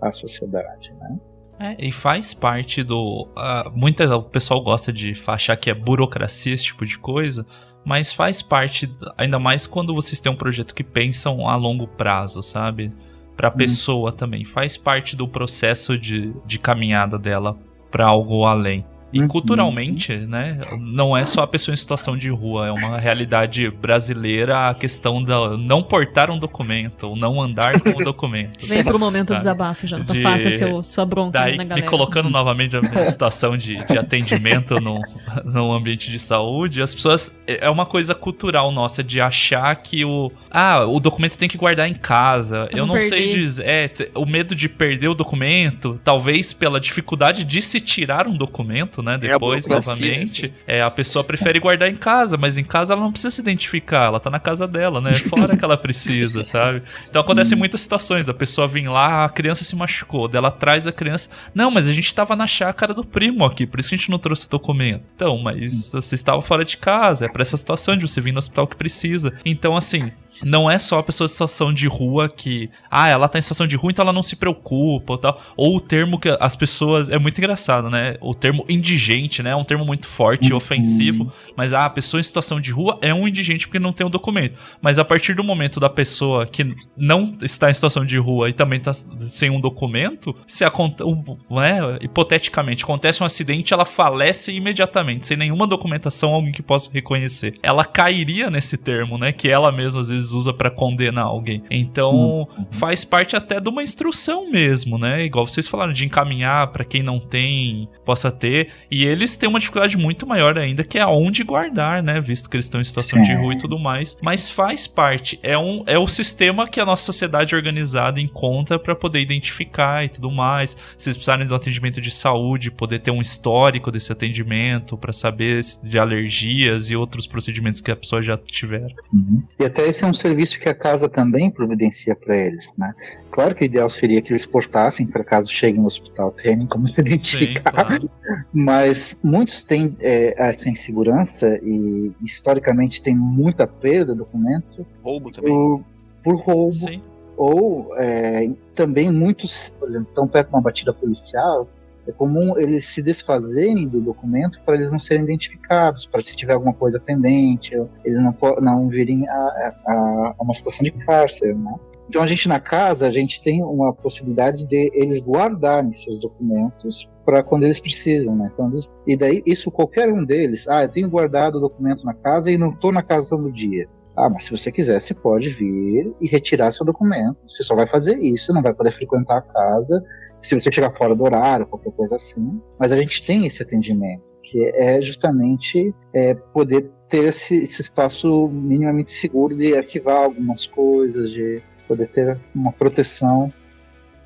à 0.01 0.13
sociedade, 0.13 0.93
né? 1.01 1.19
É, 1.61 1.77
e 1.79 1.93
faz 1.93 2.35
parte 2.35 2.83
do. 2.83 3.29
Uh, 3.37 3.71
muita, 3.73 4.17
o 4.17 4.23
pessoal 4.23 4.61
gosta 4.61 4.93
de 4.93 5.15
achar 5.27 5.57
que 5.57 5.71
é 5.71 5.75
burocracia 5.75 6.53
esse 6.53 6.65
tipo 6.65 6.85
de 6.85 6.99
coisa, 6.99 7.47
mas 7.85 8.13
faz 8.13 8.43
parte, 8.43 8.93
ainda 9.17 9.39
mais 9.39 9.67
quando 9.67 9.95
vocês 9.95 10.21
têm 10.21 10.33
um 10.33 10.37
projeto 10.37 10.75
que 10.75 10.83
pensam 10.83 11.49
a 11.49 11.55
longo 11.55 11.87
prazo, 11.87 12.43
sabe? 12.43 12.91
Para 13.37 13.49
a 13.49 13.53
hum. 13.53 13.57
pessoa 13.57 14.11
também. 14.11 14.45
Faz 14.45 14.77
parte 14.77 15.15
do 15.15 15.29
processo 15.29 15.97
de, 15.97 16.35
de 16.45 16.59
caminhada 16.59 17.19
dela 17.19 17.57
para 17.91 18.07
algo 18.07 18.45
além. 18.45 18.85
E 19.15 19.21
uhum. 19.21 19.29
culturalmente, 19.29 20.13
né, 20.13 20.59
não 20.77 21.17
é 21.17 21.25
só 21.25 21.43
a 21.43 21.47
pessoa 21.47 21.73
em 21.73 21.77
situação 21.77 22.17
de 22.17 22.29
rua, 22.29 22.67
é 22.67 22.73
uma 22.73 22.99
realidade 22.99 23.71
brasileira 23.71 24.71
a 24.71 24.75
questão 24.75 25.23
da 25.23 25.57
não 25.57 25.85
portar 25.85 26.33
um 26.33 26.39
documento, 26.39 27.05
ou 27.11 27.17
não 27.17 27.41
andar 27.41 27.81
com 27.81 27.91
o 27.91 28.03
documento. 28.03 28.67
Vem 28.67 28.83
pro 28.83 28.99
momento 28.99 29.29
do 29.29 29.37
desabafo, 29.37 29.87
já 29.87 29.99
não 29.99 30.05
tá 30.05 30.15
fácil 30.17 30.51
seu, 30.51 30.83
sua 30.83 31.07
bronca 31.07 31.39
daí, 31.39 31.57
na 31.57 31.63
galera. 31.63 31.85
Me 31.85 31.89
colocando 31.89 32.29
novamente 32.29 32.75
na 32.81 33.07
situação 33.07 33.57
de, 33.57 33.77
de 33.87 33.97
atendimento 33.97 34.81
no, 34.81 35.01
no 35.45 35.73
ambiente 35.73 36.11
de 36.11 36.19
saúde, 36.19 36.83
as 36.83 36.93
pessoas. 36.93 37.33
É 37.47 37.71
uma 37.71 37.87
coisa 37.87 38.17
cultural 38.17 38.73
nossa 38.73 39.03
de 39.03 39.21
achar 39.21 39.75
que 39.77 40.05
o. 40.05 40.33
Ah, 40.51 40.85
o 40.85 40.99
documento 40.99 41.39
tem 41.39 41.49
que 41.49 41.57
guardar 41.57 41.89
em 41.89 41.95
casa. 41.95 42.69
Eu 42.73 42.85
não 42.85 42.95
perder. 42.95 43.09
sei 43.09 43.35
dizer. 43.35 43.65
É, 43.65 43.91
o 44.15 44.27
medo 44.27 44.57
de 44.57 44.69
perder 44.69 45.09
o 45.09 45.15
documento, 45.15 46.01
talvez 46.03 46.53
pela 46.53 46.81
dificuldade 46.81 47.45
de 47.45 47.63
se 47.63 47.81
tirar 47.81 48.27
um 48.27 48.35
documento, 48.35 49.04
né? 49.05 49.15
É 49.15 49.19
depois, 49.19 49.67
é 49.67 49.69
novamente. 49.69 50.53
É, 50.67 50.83
a 50.83 50.91
pessoa 50.91 51.23
prefere 51.23 51.61
guardar 51.61 51.89
em 51.89 51.97
casa, 51.97 52.37
mas 52.37 52.59
em 52.59 52.65
casa 52.65 52.95
ela 52.95 53.03
não 53.03 53.13
precisa 53.13 53.31
se 53.31 53.41
identificar, 53.41 54.07
ela 54.07 54.19
tá 54.19 54.31
na 54.31 54.41
casa 54.41 54.67
dela, 54.67 55.01
né? 55.01 55.13
Fora 55.15 55.57
que 55.57 55.65
ela 55.65 55.77
precisa, 55.77 56.43
sabe? 56.45 56.83
Então 57.09 57.21
acontecem 57.21 57.57
muitas 57.57 57.83
situações, 57.83 58.29
a 58.29 58.35
pessoa 58.35 58.67
vem 58.67 58.89
lá, 58.89 59.25
a 59.25 59.29
criança 59.29 59.65
se 59.65 59.77
machucou, 59.77 60.27
dela 60.27 60.51
traz 60.51 60.87
a 60.87 60.93
criança. 60.93 61.31
Não, 61.55 61.71
mas 61.71 61.89
a 61.89 61.93
gente 61.93 62.15
tava 62.15 62.35
na 62.35 62.47
chácara 62.47 62.95
do 62.95 63.05
primo 63.05 63.45
aqui, 63.45 63.67
por 63.67 63.79
isso 63.79 63.91
que 63.91 63.95
a 63.95 63.99
gente 63.99 64.11
não 64.11 64.19
trouxe 64.19 64.49
documento. 64.49 65.05
Então, 65.15 65.39
mas 65.39 65.91
você 65.93 66.15
estava 66.15 66.41
fora 66.43 66.65
de 66.65 66.77
casa, 66.77 67.27
é 67.27 67.29
pra 67.29 67.43
essa 67.43 67.57
situação 67.57 67.97
de 67.97 68.09
você 68.09 68.21
vir 68.21 68.33
no 68.33 68.39
hospital 68.39 68.67
que 68.67 68.77
precisa. 68.77 69.33
Então, 69.45 69.77
assim, 69.77 70.11
não 70.43 70.71
é 70.71 70.79
só 70.79 70.99
a 70.99 71.03
pessoa 71.03 71.27
em 71.27 71.29
situação 71.29 71.73
de 71.73 71.87
rua 71.87 72.29
que, 72.29 72.69
ah, 72.91 73.09
ela 73.09 73.29
tá 73.29 73.39
em 73.39 73.43
situação 73.43 73.67
de 73.67 73.77
rua, 73.77 73.91
então 73.91 74.03
ela 74.03 74.13
não 74.13 74.23
se 74.23 74.37
preocupa 74.37 75.13
ou 75.13 75.19
tal. 75.19 75.41
Ou 75.57 75.77
o 75.77 75.81
termo 75.81 76.19
que 76.19 76.37
as 76.41 76.57
pessoas. 76.57 77.11
É 77.11 77.19
muito 77.19 77.39
engraçado, 77.39 77.91
né? 77.91 78.17
O 78.21 78.35
termo 78.35 78.65
indigente, 78.69 79.43
né? 79.43 79.51
É 79.51 79.57
um 79.57 79.65
termo 79.65 79.85
muito 79.85 80.07
forte 80.07 80.49
e 80.49 80.51
uhum. 80.51 80.57
ofensivo. 80.57 81.33
Mas 81.57 81.73
ah, 81.73 81.85
a 81.85 81.91
pessoa 81.91 82.21
em 82.21 82.25
situação 82.25 82.61
de 82.61 82.71
rua 82.71 82.99
é 83.03 83.13
um 83.13 83.29
indigente 83.29 83.67
porque 83.67 83.79
não 83.79 83.93
tem 83.93 84.05
o 84.05 84.09
um 84.09 84.11
documento. 84.11 84.59
Mas 84.81 84.99
a 84.99 85.05
partir 85.05 85.35
do 85.35 85.45
momento 85.45 85.79
da 85.79 85.89
pessoa 85.89 86.47
que 86.47 86.75
não 86.97 87.37
está 87.43 87.71
em 87.71 87.75
situação 87.75 88.05
de 88.05 88.17
rua 88.17 88.49
e 88.49 88.53
também 88.53 88.79
está 88.79 88.93
sem 89.29 89.51
um 89.51 89.61
documento, 89.61 90.35
se 90.47 90.65
acontece. 90.65 91.05
Né, 91.51 91.99
hipoteticamente, 92.01 92.85
acontece 92.85 93.23
um 93.23 93.27
acidente, 93.27 93.73
ela 93.73 93.85
falece 93.85 94.53
imediatamente, 94.53 95.27
sem 95.27 95.37
nenhuma 95.37 95.67
documentação, 95.67 96.35
alguém 96.35 96.53
que 96.53 96.63
possa 96.63 96.91
reconhecer. 96.93 97.55
Ela 97.63 97.85
cairia 97.85 98.51
nesse 98.51 98.77
termo, 98.77 99.19
né? 99.19 99.33
Que 99.33 99.49
ela 99.49 99.71
mesma 99.73 100.01
às 100.01 100.09
vezes 100.09 100.24
vezes 100.25 100.33
usa 100.33 100.53
para 100.53 100.71
condenar 100.71 101.27
alguém. 101.27 101.63
Então, 101.71 102.15
uhum. 102.15 102.67
faz 102.71 103.05
parte 103.05 103.37
até 103.37 103.61
de 103.61 103.69
uma 103.69 103.83
instrução 103.83 104.51
mesmo, 104.51 104.99
né? 104.99 105.25
Igual 105.25 105.47
vocês 105.47 105.69
falaram 105.69 105.93
de 105.93 106.05
encaminhar 106.05 106.69
para 106.69 106.85
quem 106.85 107.03
não 107.03 107.21
tem, 107.21 107.89
possa 108.05 108.31
ter. 108.31 108.69
E 108.91 109.05
eles 109.05 109.37
têm 109.37 109.49
uma 109.49 109.59
dificuldade 109.59 109.97
muito 109.97 110.27
maior 110.27 110.59
ainda, 110.59 110.83
que 110.83 110.99
é 110.99 111.03
aonde 111.03 111.45
guardar, 111.45 112.03
né? 112.03 112.21
Visto 112.21 112.49
que 112.49 112.57
eles 112.57 112.67
estão 112.67 112.81
em 112.81 112.85
situação 112.85 113.21
de 113.23 113.35
rua 113.35 113.55
e 113.55 113.59
tudo 113.59 113.79
mais. 113.79 114.17
Mas 114.23 114.49
faz 114.49 114.87
parte. 114.87 115.39
É, 115.43 115.59
um, 115.59 115.83
é 115.87 115.99
o 115.99 116.07
sistema 116.07 116.67
que 116.67 116.81
a 116.81 116.87
nossa 116.87 117.05
sociedade 117.05 117.55
organizada 117.55 118.21
encontra 118.21 118.79
para 118.79 118.95
poder 118.95 119.21
identificar 119.21 120.05
e 120.05 120.09
tudo 120.09 120.31
mais. 120.31 120.77
Se 120.97 121.09
eles 121.09 121.17
precisarem 121.17 121.47
um 121.47 121.55
atendimento 121.55 122.01
de 122.01 122.11
saúde, 122.11 122.71
poder 122.71 123.01
ter 123.01 123.11
um 123.11 123.21
histórico 123.21 123.91
desse 123.91 124.11
atendimento 124.11 124.97
para 124.97 125.13
saber 125.13 125.61
de 125.83 125.99
alergias 125.99 126.91
e 126.91 126.97
outros 126.97 127.27
procedimentos 127.27 127.81
que 127.81 127.91
a 127.91 127.97
pessoa 127.97 128.23
já 128.23 128.37
tiver. 128.37 128.95
Uhum. 129.13 129.43
E 129.59 129.65
até 129.65 129.89
esse 129.89 130.05
é 130.05 130.07
um 130.07 130.14
um 130.15 130.17
serviço 130.17 130.59
que 130.59 130.69
a 130.69 130.75
casa 130.75 131.09
também 131.09 131.51
providencia 131.51 132.15
para 132.15 132.37
eles, 132.37 132.71
né? 132.79 132.95
Claro 133.31 133.55
que 133.55 133.65
o 133.65 133.67
ideal 133.67 133.91
seria 133.91 134.23
que 134.23 134.33
eles 134.33 134.47
portassem 134.47 135.07
para 135.07 135.25
caso 135.25 135.51
cheguem 135.51 135.81
no 135.81 135.87
hospital, 135.87 136.31
terem 136.31 136.67
como 136.67 136.87
se 136.87 137.01
identificar, 137.03 137.71
Sim, 137.71 138.09
claro. 138.09 138.11
mas 138.53 139.21
muitos 139.23 139.65
têm 139.65 139.97
é, 140.01 140.35
essa 140.51 140.69
insegurança 140.69 141.59
e 141.63 142.13
historicamente 142.23 143.03
tem 143.03 143.15
muita 143.15 143.67
perda 143.67 144.13
de 144.13 144.19
documento. 144.19 144.87
Roubo 145.03 145.33
também. 145.33 145.53
Por, 145.53 145.85
por 146.23 146.37
roubo. 146.37 146.73
Sim. 146.73 147.03
Ou 147.37 147.93
é, 147.97 148.49
também 148.77 149.11
muitos, 149.11 149.71
por 149.79 149.89
exemplo, 149.89 150.09
estão 150.09 150.29
perto 150.29 150.51
de 150.51 150.55
uma 150.55 150.63
batida 150.63 150.93
policial, 150.93 151.69
é 152.07 152.13
comum 152.13 152.57
eles 152.59 152.87
se 152.87 153.03
desfazerem 153.03 153.89
do 153.89 154.01
documento 154.01 154.61
para 154.65 154.77
eles 154.77 154.91
não 154.91 154.99
serem 154.99 155.25
identificados, 155.25 156.07
para 156.07 156.21
se 156.21 156.37
tiver 156.37 156.55
alguma 156.55 156.75
coisa 156.75 157.01
pendente, 157.01 157.75
eles 158.05 158.21
não, 158.21 158.35
não 158.61 158.89
virem 158.89 159.29
a, 159.29 159.35
a, 159.35 160.35
a 160.39 160.43
uma 160.43 160.55
situação 160.55 160.85
de 160.85 160.91
cárcere, 160.91 161.55
né? 161.55 161.75
Então 162.09 162.23
a 162.23 162.27
gente 162.27 162.47
na 162.49 162.61
casa, 162.61 163.07
a 163.07 163.11
gente 163.11 163.43
tem 163.43 163.63
uma 163.63 163.93
possibilidade 163.93 164.65
de 164.65 164.91
eles 164.95 165.21
guardarem 165.21 165.93
seus 165.93 166.21
documentos 166.21 167.09
para 167.25 167.43
quando 167.43 167.65
eles 167.65 167.81
precisam, 167.81 168.37
né? 168.37 168.51
Então, 168.53 168.71
e 169.07 169.17
daí 169.17 169.43
isso 169.47 169.71
qualquer 169.71 170.13
um 170.13 170.25
deles, 170.25 170.69
ah, 170.69 170.83
eu 170.83 170.89
tenho 170.89 171.09
guardado 171.09 171.57
o 171.57 171.61
documento 171.61 172.05
na 172.05 172.13
casa 172.13 172.51
e 172.51 172.59
não 172.59 172.69
estou 172.69 172.93
na 172.93 173.03
casa 173.03 173.37
no 173.37 173.51
dia. 173.51 173.89
Ah, 174.17 174.31
mas 174.31 174.45
se 174.45 174.51
você 174.51 174.71
quiser, 174.71 175.01
você 175.01 175.13
pode 175.13 175.51
vir 175.51 176.15
e 176.21 176.29
retirar 176.29 176.71
seu 176.71 176.87
documento. 176.87 177.37
Você 177.47 177.65
só 177.65 177.75
vai 177.75 177.87
fazer 177.87 178.19
isso, 178.19 178.53
não 178.53 178.63
vai 178.63 178.73
poder 178.73 178.93
frequentar 178.93 179.39
a 179.39 179.43
casa 179.43 180.03
se 180.45 180.55
você 180.55 180.71
chegar 180.71 180.95
fora 180.95 181.15
do 181.15 181.25
horário, 181.25 181.67
qualquer 181.67 181.91
coisa 181.93 182.17
assim. 182.17 182.61
Mas 182.79 182.93
a 182.93 182.99
gente 182.99 183.25
tem 183.25 183.47
esse 183.47 183.63
atendimento, 183.63 184.23
que 184.43 184.63
é 184.75 185.01
justamente 185.01 185.93
é, 186.13 186.35
poder 186.35 186.91
ter 187.09 187.25
esse, 187.25 187.63
esse 187.63 187.81
espaço 187.81 188.49
minimamente 188.49 189.11
seguro 189.11 189.57
de 189.57 189.75
arquivar 189.75 190.25
algumas 190.25 190.67
coisas, 190.67 191.31
de 191.31 191.63
poder 191.89 192.09
ter 192.09 192.39
uma 192.55 192.73
proteção 192.73 193.53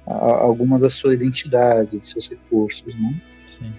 a 0.06 0.42
alguma 0.42 0.78
da 0.78 0.90
sua 0.90 1.14
identidade, 1.14 1.98
dos 1.98 2.10
seus 2.10 2.28
recursos, 2.28 2.94
né? 2.94 3.14
Sim. 3.46 3.72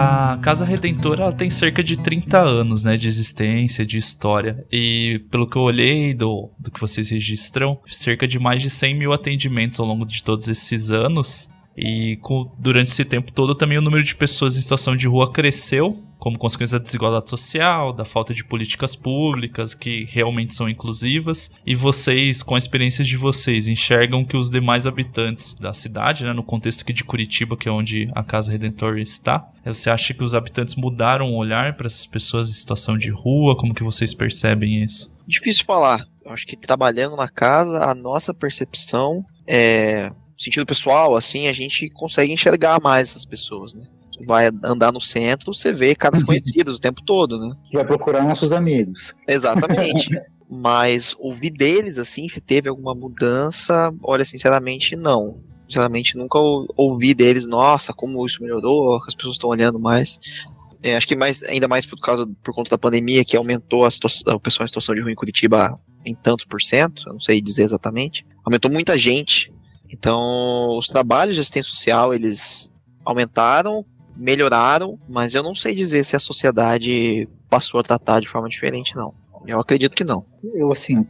A 0.00 0.38
Casa 0.40 0.64
Redentora 0.64 1.24
ela 1.24 1.32
tem 1.32 1.50
cerca 1.50 1.82
de 1.82 1.98
30 1.98 2.38
anos 2.38 2.84
né, 2.84 2.96
de 2.96 3.08
existência, 3.08 3.84
de 3.84 3.98
história. 3.98 4.64
E 4.70 5.26
pelo 5.28 5.44
que 5.44 5.56
eu 5.56 5.62
olhei 5.62 6.14
do, 6.14 6.52
do 6.56 6.70
que 6.70 6.80
vocês 6.80 7.10
registram, 7.10 7.80
cerca 7.84 8.28
de 8.28 8.38
mais 8.38 8.62
de 8.62 8.70
100 8.70 8.94
mil 8.94 9.12
atendimentos 9.12 9.80
ao 9.80 9.86
longo 9.86 10.06
de 10.06 10.22
todos 10.22 10.46
esses 10.46 10.92
anos. 10.92 11.50
E 11.80 12.16
com, 12.16 12.50
durante 12.58 12.90
esse 12.90 13.04
tempo 13.04 13.30
todo 13.30 13.54
também 13.54 13.78
o 13.78 13.82
número 13.82 14.02
de 14.02 14.14
pessoas 14.14 14.56
em 14.56 14.60
situação 14.60 14.96
de 14.96 15.06
rua 15.06 15.32
cresceu, 15.32 15.96
como 16.18 16.36
consequência 16.36 16.76
da 16.76 16.82
desigualdade 16.82 17.30
social, 17.30 17.92
da 17.92 18.04
falta 18.04 18.34
de 18.34 18.44
políticas 18.44 18.96
públicas 18.96 19.74
que 19.74 20.04
realmente 20.08 20.56
são 20.56 20.68
inclusivas. 20.68 21.52
E 21.64 21.76
vocês, 21.76 22.42
com 22.42 22.56
a 22.56 22.58
experiência 22.58 23.04
de 23.04 23.16
vocês, 23.16 23.68
enxergam 23.68 24.24
que 24.24 24.36
os 24.36 24.50
demais 24.50 24.88
habitantes 24.88 25.54
da 25.54 25.72
cidade, 25.72 26.24
né, 26.24 26.32
no 26.32 26.42
contexto 26.42 26.82
aqui 26.82 26.92
de 26.92 27.04
Curitiba, 27.04 27.56
que 27.56 27.68
é 27.68 27.72
onde 27.72 28.10
a 28.12 28.24
Casa 28.24 28.50
Redentor 28.50 28.98
está, 28.98 29.48
você 29.64 29.88
acha 29.88 30.12
que 30.12 30.24
os 30.24 30.34
habitantes 30.34 30.74
mudaram 30.74 31.32
o 31.32 31.36
olhar 31.36 31.76
para 31.76 31.86
essas 31.86 32.06
pessoas 32.06 32.50
em 32.50 32.54
situação 32.54 32.98
de 32.98 33.10
rua? 33.10 33.56
Como 33.56 33.74
que 33.74 33.84
vocês 33.84 34.12
percebem 34.12 34.82
isso? 34.82 35.12
Difícil 35.26 35.64
falar. 35.64 36.04
Eu 36.24 36.32
acho 36.32 36.46
que 36.46 36.56
trabalhando 36.56 37.14
na 37.14 37.28
casa, 37.28 37.84
a 37.84 37.94
nossa 37.94 38.34
percepção 38.34 39.24
é 39.46 40.10
sentido 40.38 40.64
pessoal, 40.64 41.16
assim, 41.16 41.48
a 41.48 41.52
gente 41.52 41.90
consegue 41.90 42.32
enxergar 42.32 42.80
mais 42.80 43.10
essas 43.10 43.24
pessoas, 43.24 43.74
né? 43.74 43.84
Vai 44.26 44.50
andar 44.64 44.92
no 44.92 45.00
centro, 45.00 45.54
você 45.54 45.72
vê 45.72 45.94
caras 45.94 46.22
conhecidos 46.24 46.78
o 46.78 46.80
tempo 46.80 47.02
todo, 47.02 47.38
né? 47.38 47.54
Vai 47.72 47.84
procurar 47.84 48.24
nossos 48.24 48.52
amigos. 48.52 49.14
Exatamente. 49.26 50.10
Mas 50.50 51.14
ouvir 51.18 51.50
deles, 51.50 51.98
assim, 51.98 52.28
se 52.28 52.40
teve 52.40 52.68
alguma 52.68 52.94
mudança, 52.94 53.92
olha, 54.02 54.24
sinceramente, 54.24 54.96
não. 54.96 55.42
Sinceramente, 55.68 56.16
nunca 56.16 56.38
ouvi 56.38 57.12
deles, 57.12 57.46
nossa, 57.46 57.92
como 57.92 58.24
isso 58.24 58.42
melhorou, 58.42 58.96
as 59.06 59.14
pessoas 59.14 59.34
estão 59.34 59.50
olhando 59.50 59.78
mais. 59.78 60.18
É, 60.82 60.96
acho 60.96 61.06
que 61.06 61.14
mais, 61.14 61.42
ainda 61.42 61.68
mais 61.68 61.84
por 61.84 62.00
causa 62.00 62.26
por 62.42 62.54
conta 62.54 62.70
da 62.70 62.78
pandemia, 62.78 63.24
que 63.24 63.36
aumentou 63.36 63.84
a, 63.84 63.90
situação, 63.90 64.34
a 64.34 64.40
pessoa 64.40 64.64
em 64.64 64.68
situação 64.68 64.94
de 64.94 65.02
ruim 65.02 65.12
em 65.12 65.16
Curitiba 65.16 65.78
em 66.04 66.14
tantos 66.14 66.46
por 66.46 66.62
cento, 66.62 67.02
eu 67.06 67.12
não 67.12 67.20
sei 67.20 67.40
dizer 67.42 67.64
exatamente. 67.64 68.24
Aumentou 68.44 68.70
muita 68.70 68.96
gente 68.96 69.52
então, 69.90 70.76
os 70.76 70.86
trabalhos 70.86 71.34
de 71.34 71.40
assistência 71.40 71.70
social, 71.70 72.14
eles 72.14 72.72
aumentaram, 73.04 73.84
melhoraram, 74.16 74.98
mas 75.08 75.34
eu 75.34 75.42
não 75.42 75.54
sei 75.54 75.74
dizer 75.74 76.04
se 76.04 76.16
a 76.16 76.20
sociedade 76.20 77.28
passou 77.48 77.80
a 77.80 77.82
tratar 77.82 78.20
de 78.20 78.28
forma 78.28 78.48
diferente, 78.48 78.94
não. 78.96 79.14
Eu 79.46 79.60
acredito 79.60 79.94
que 79.94 80.04
não. 80.04 80.24
Eu, 80.54 80.70
assim, 80.72 81.02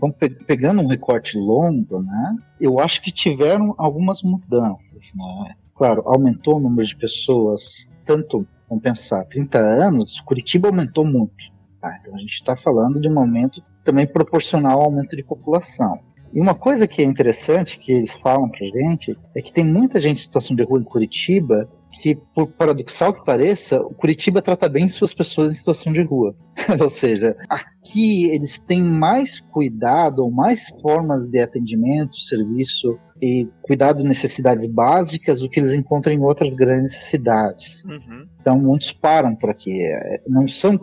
pegando 0.47 0.81
um 0.81 0.87
recorte 0.87 1.37
longo, 1.37 2.03
né, 2.03 2.37
eu 2.61 2.79
acho 2.79 3.03
que 3.03 3.11
tiveram 3.11 3.74
algumas 3.79 4.22
mudanças, 4.22 5.12
né. 5.14 5.55
Claro, 5.74 6.03
aumentou 6.07 6.57
o 6.57 6.61
número 6.61 6.87
de 6.87 6.97
pessoas, 6.97 7.89
tanto, 8.05 8.47
vamos 8.68 8.83
pensar, 8.83 9.24
30 9.24 9.59
anos, 9.59 10.20
Curitiba 10.20 10.68
aumentou 10.68 11.05
muito. 11.05 11.37
Tá? 11.81 11.97
Então 12.01 12.16
a 12.16 12.18
gente 12.18 12.35
está 12.35 12.57
falando 12.57 13.01
de 13.01 13.09
um 13.09 13.18
aumento 13.18 13.62
também 13.85 14.07
proporcional 14.07 14.81
ao 14.81 14.87
aumento 14.87 15.16
de 15.16 15.22
população. 15.22 16.01
E 16.33 16.41
uma 16.41 16.55
coisa 16.55 16.87
que 16.87 17.03
é 17.03 17.05
interessante 17.05 17.79
que 17.79 17.93
eles 17.93 18.12
falam 18.12 18.49
pra 18.49 18.66
gente 18.66 19.16
é 19.35 19.43
que 19.43 19.53
tem 19.53 19.64
muita 19.64 20.01
gente 20.01 20.20
em 20.20 20.24
situação 20.24 20.55
de 20.55 20.62
rua 20.62 20.81
em 20.81 20.85
Curitiba 20.85 21.68
que, 22.01 22.14
por 22.14 22.47
paradoxal 22.49 23.12
que 23.12 23.24
pareça, 23.24 23.81
o 23.81 23.95
Curitiba 23.95 24.41
trata 24.41 24.68
bem 24.68 24.89
suas 24.89 25.12
pessoas 25.12 25.51
em 25.51 25.55
situação 25.55 25.93
de 25.93 26.03
rua. 26.03 26.35
ou 26.81 26.91
seja, 26.91 27.37
aqui 27.49 28.29
eles 28.31 28.59
têm 28.59 28.83
mais 28.83 29.41
cuidado 29.41 30.20
ou 30.20 30.31
mais 30.31 30.68
formas 30.81 31.29
de 31.29 31.41
atendimento, 31.41 32.20
serviço 32.20 32.99
e 33.20 33.49
cuidado 33.62 34.03
de 34.03 34.09
necessidades 34.09 34.66
básicas 34.66 35.41
do 35.41 35.49
que 35.49 35.61
eles 35.61 35.76
encontram 35.76 36.12
em 36.12 36.20
outras 36.20 36.53
grandes 36.55 36.95
cidades. 36.95 37.85
Uhum. 37.85 38.29
Então 38.41 38.59
muitos 38.59 38.93
param 38.93 39.35
por 39.35 39.51
aqui. 39.51 39.81
É, 39.83 40.22
não 40.26 40.47
são 40.47 40.79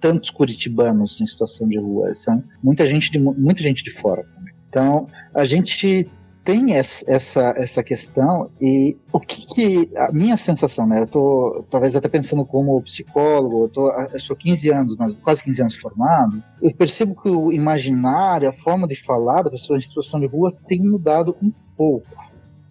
tantos 0.00 0.30
curitibanos 0.30 1.20
em 1.20 1.26
situação 1.26 1.68
de 1.68 1.78
rua, 1.78 2.14
são 2.14 2.42
muita 2.62 2.88
gente 2.88 3.10
de, 3.10 3.18
muita 3.18 3.62
gente 3.62 3.84
de 3.84 3.90
fora 3.92 4.24
também. 4.34 4.53
Então, 4.74 5.06
a 5.32 5.46
gente 5.46 6.10
tem 6.44 6.74
essa, 6.74 7.54
essa 7.56 7.80
questão 7.80 8.50
e 8.60 8.96
o 9.12 9.20
que, 9.20 9.46
que 9.46 9.96
a 9.96 10.10
minha 10.10 10.36
sensação, 10.36 10.84
né? 10.84 11.00
Eu 11.00 11.06
tô 11.06 11.64
talvez 11.70 11.94
até 11.94 12.08
pensando 12.08 12.44
como 12.44 12.82
psicólogo, 12.82 13.66
eu, 13.66 13.68
tô, 13.68 13.92
eu 13.92 14.20
sou 14.20 14.34
15 14.34 14.68
anos, 14.70 14.96
mas 14.96 15.14
quase 15.22 15.44
15 15.44 15.60
anos 15.60 15.76
formado, 15.76 16.42
eu 16.60 16.74
percebo 16.74 17.14
que 17.14 17.28
o 17.28 17.52
imaginário, 17.52 18.48
a 18.48 18.52
forma 18.52 18.88
de 18.88 19.00
falar 19.00 19.42
da 19.42 19.50
pessoa 19.50 19.78
em 19.78 19.82
situação 19.82 20.18
de 20.18 20.26
rua 20.26 20.52
tem 20.66 20.82
mudado 20.82 21.36
um 21.40 21.52
pouco, 21.76 22.08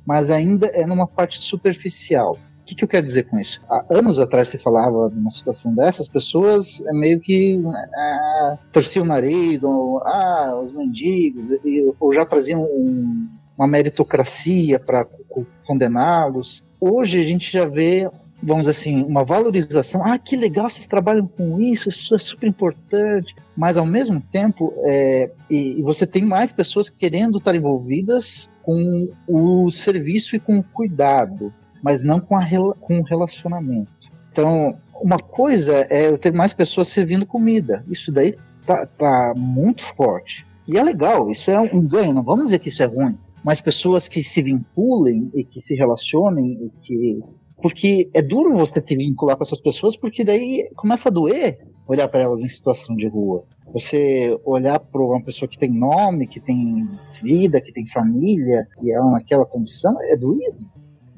mas 0.06 0.30
ainda 0.30 0.68
é 0.68 0.86
numa 0.86 1.08
parte 1.08 1.40
superficial. 1.40 2.38
Que, 2.74 2.78
que 2.78 2.84
eu 2.84 2.88
quero 2.88 3.06
dizer 3.06 3.24
com 3.26 3.40
isso? 3.40 3.62
Há 3.70 3.86
anos 3.92 4.20
atrás 4.20 4.48
você 4.48 4.58
falava 4.58 5.10
de 5.10 5.18
uma 5.18 5.30
situação 5.30 5.74
dessas, 5.76 6.10
pessoas 6.10 6.82
é 6.82 6.92
meio 6.92 7.20
que 7.20 7.62
ah, 7.96 8.58
torciam 8.72 9.06
o 9.06 9.08
nariz, 9.08 9.64
ou 9.64 10.00
ah, 10.00 10.60
os 10.64 10.74
mendigos, 10.74 11.50
ou 12.00 12.14
já 12.14 12.26
traziam 12.26 12.64
um, 12.64 13.30
uma 13.56 13.68
meritocracia 13.68 14.80
para 14.80 15.06
condená-los. 15.66 16.66
Hoje 16.82 17.20
a 17.20 17.24
gente 17.24 17.52
já 17.54 17.66
vê, 17.66 18.10
vamos 18.42 18.66
dizer 18.66 18.72
assim, 18.72 19.04
uma 19.04 19.24
valorização. 19.24 20.04
Ah, 20.04 20.18
que 20.18 20.36
legal, 20.36 20.68
vocês 20.68 20.88
trabalham 20.88 21.28
com 21.28 21.62
isso, 21.62 21.90
isso 21.90 22.16
é 22.16 22.20
super 22.20 22.48
importante. 22.48 23.36
Mas 23.56 23.78
ao 23.78 23.86
mesmo 23.86 24.20
tempo, 24.20 24.74
é, 24.84 25.30
e, 25.48 25.80
e 25.80 25.82
você 25.84 26.08
tem 26.08 26.24
mais 26.24 26.52
pessoas 26.52 26.90
querendo 26.90 27.38
estar 27.38 27.54
envolvidas 27.54 28.50
com 28.64 29.10
o 29.28 29.70
serviço 29.70 30.36
e 30.36 30.40
com 30.40 30.58
o 30.58 30.64
cuidado 30.64 31.54
mas 31.84 32.02
não 32.02 32.22
com, 32.22 32.38
a, 32.38 32.48
com 32.80 33.00
o 33.00 33.04
relacionamento. 33.04 33.92
Então, 34.32 34.74
uma 35.02 35.18
coisa 35.20 35.86
é 35.90 36.08
eu 36.08 36.18
ter 36.18 36.32
mais 36.32 36.54
pessoas 36.54 36.88
servindo 36.88 37.26
comida. 37.26 37.84
Isso 37.90 38.12
daí 38.12 38.36
tá, 38.66 38.88
tá 38.88 39.34
muito 39.38 39.84
forte. 39.94 40.48
E 40.66 40.78
é 40.78 40.84
legal, 40.84 41.30
isso 41.30 41.52
é 41.52 41.60
um 41.60 41.86
ganho, 41.86 42.14
não 42.14 42.24
vamos 42.24 42.46
dizer 42.46 42.60
que 42.60 42.70
isso 42.70 42.82
é 42.82 42.86
ruim. 42.86 43.18
Mas 43.44 43.60
pessoas 43.60 44.08
que 44.08 44.24
se 44.24 44.42
vinculem 44.42 45.30
e 45.36 45.44
que 45.44 45.60
se 45.60 45.76
relacionem 45.76 46.54
e 46.54 46.72
que 46.82 47.20
porque 47.62 48.10
é 48.14 48.22
duro 48.22 48.58
você 48.58 48.82
se 48.82 48.96
vincular 48.96 49.38
com 49.38 49.44
essas 49.44 49.62
pessoas, 49.62 49.96
porque 49.96 50.24
daí 50.26 50.70
começa 50.76 51.08
a 51.08 51.12
doer 51.12 51.60
olhar 51.88 52.10
para 52.10 52.24
elas 52.24 52.42
em 52.42 52.50
situação 52.50 52.96
de 52.96 53.08
rua. 53.08 53.46
Você 53.72 54.38
olhar 54.44 54.80
para 54.80 55.02
uma 55.02 55.22
pessoa 55.22 55.48
que 55.48 55.58
tem 55.58 55.72
nome, 55.72 56.28
que 56.28 56.42
tem 56.42 56.88
vida, 57.22 57.62
que 57.62 57.72
tem 57.72 57.88
família, 57.88 58.68
e 58.82 58.92
ela 58.92 59.12
naquela 59.12 59.46
condição, 59.46 59.96
é 60.02 60.18
doído 60.18 60.73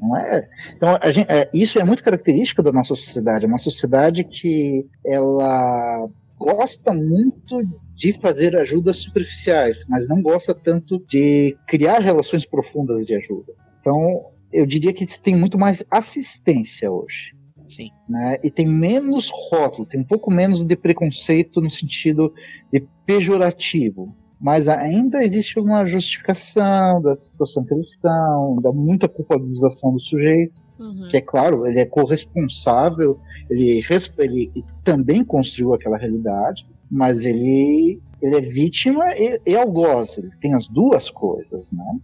não 0.08 0.18
é? 0.18 0.48
Então, 0.76 0.98
gente, 1.12 1.32
é, 1.32 1.50
isso 1.54 1.80
é 1.80 1.84
muito 1.84 2.04
característico 2.04 2.62
da 2.62 2.72
nossa 2.72 2.96
sociedade, 2.96 3.46
é 3.46 3.48
uma 3.48 3.58
sociedade 3.58 4.24
que 4.24 4.86
ela 5.06 6.08
gosta 6.38 6.94
muito 6.94 7.64
de 7.96 8.14
fazer 8.20 8.56
ajudas 8.56 8.98
superficiais, 8.98 9.86
mas 9.88 10.08
não 10.08 10.22
gosta 10.22 10.54
tanto 10.54 11.00
de 11.08 11.58
criar 11.68 12.00
relações 12.00 12.46
profundas 12.46 13.06
de 13.06 13.16
ajuda. 13.16 13.54
Então, 13.80 14.32
eu 14.52 14.66
diria 14.66 14.94
que 14.94 15.06
tem 15.22 15.36
muito 15.36 15.58
mais 15.58 15.84
assistência 15.90 16.92
hoje. 16.92 17.34
Sim. 17.68 17.90
Né? 18.08 18.38
E 18.44 18.52
tem 18.52 18.68
menos 18.68 19.32
rótulo, 19.50 19.88
tem 19.88 20.02
um 20.02 20.06
pouco 20.06 20.30
menos 20.30 20.64
de 20.64 20.76
preconceito 20.76 21.62
no 21.62 21.70
sentido 21.70 22.34
de 22.72 22.86
pejorativo 23.06 24.16
mas 24.40 24.68
ainda 24.68 25.24
existe 25.24 25.60
uma 25.60 25.86
justificação 25.86 27.02
da 27.02 27.16
situação 27.16 27.64
que 27.64 27.74
eles 27.74 27.92
estão, 27.92 28.58
da 28.62 28.72
muita 28.72 29.08
culpabilização 29.08 29.94
do 29.94 30.00
sujeito, 30.00 30.62
uhum. 30.80 31.08
que 31.10 31.18
é 31.18 31.22
claro, 31.22 31.66
ele 31.66 31.80
é 31.80 31.86
corresponsável, 31.86 33.20
ele, 33.50 33.82
ele 34.20 34.66
também 34.84 35.24
construiu 35.24 35.74
aquela 35.74 35.98
realidade, 35.98 36.66
mas 36.92 37.26
ele, 37.26 38.00
ele 38.22 38.36
é 38.36 38.42
vítima 38.42 39.06
e, 39.16 39.40
e 39.46 39.56
algoz, 39.56 40.18
ele 40.18 40.32
tem 40.42 40.54
as 40.54 40.68
duas 40.68 41.10
coisas, 41.10 41.72
né? 41.72 42.00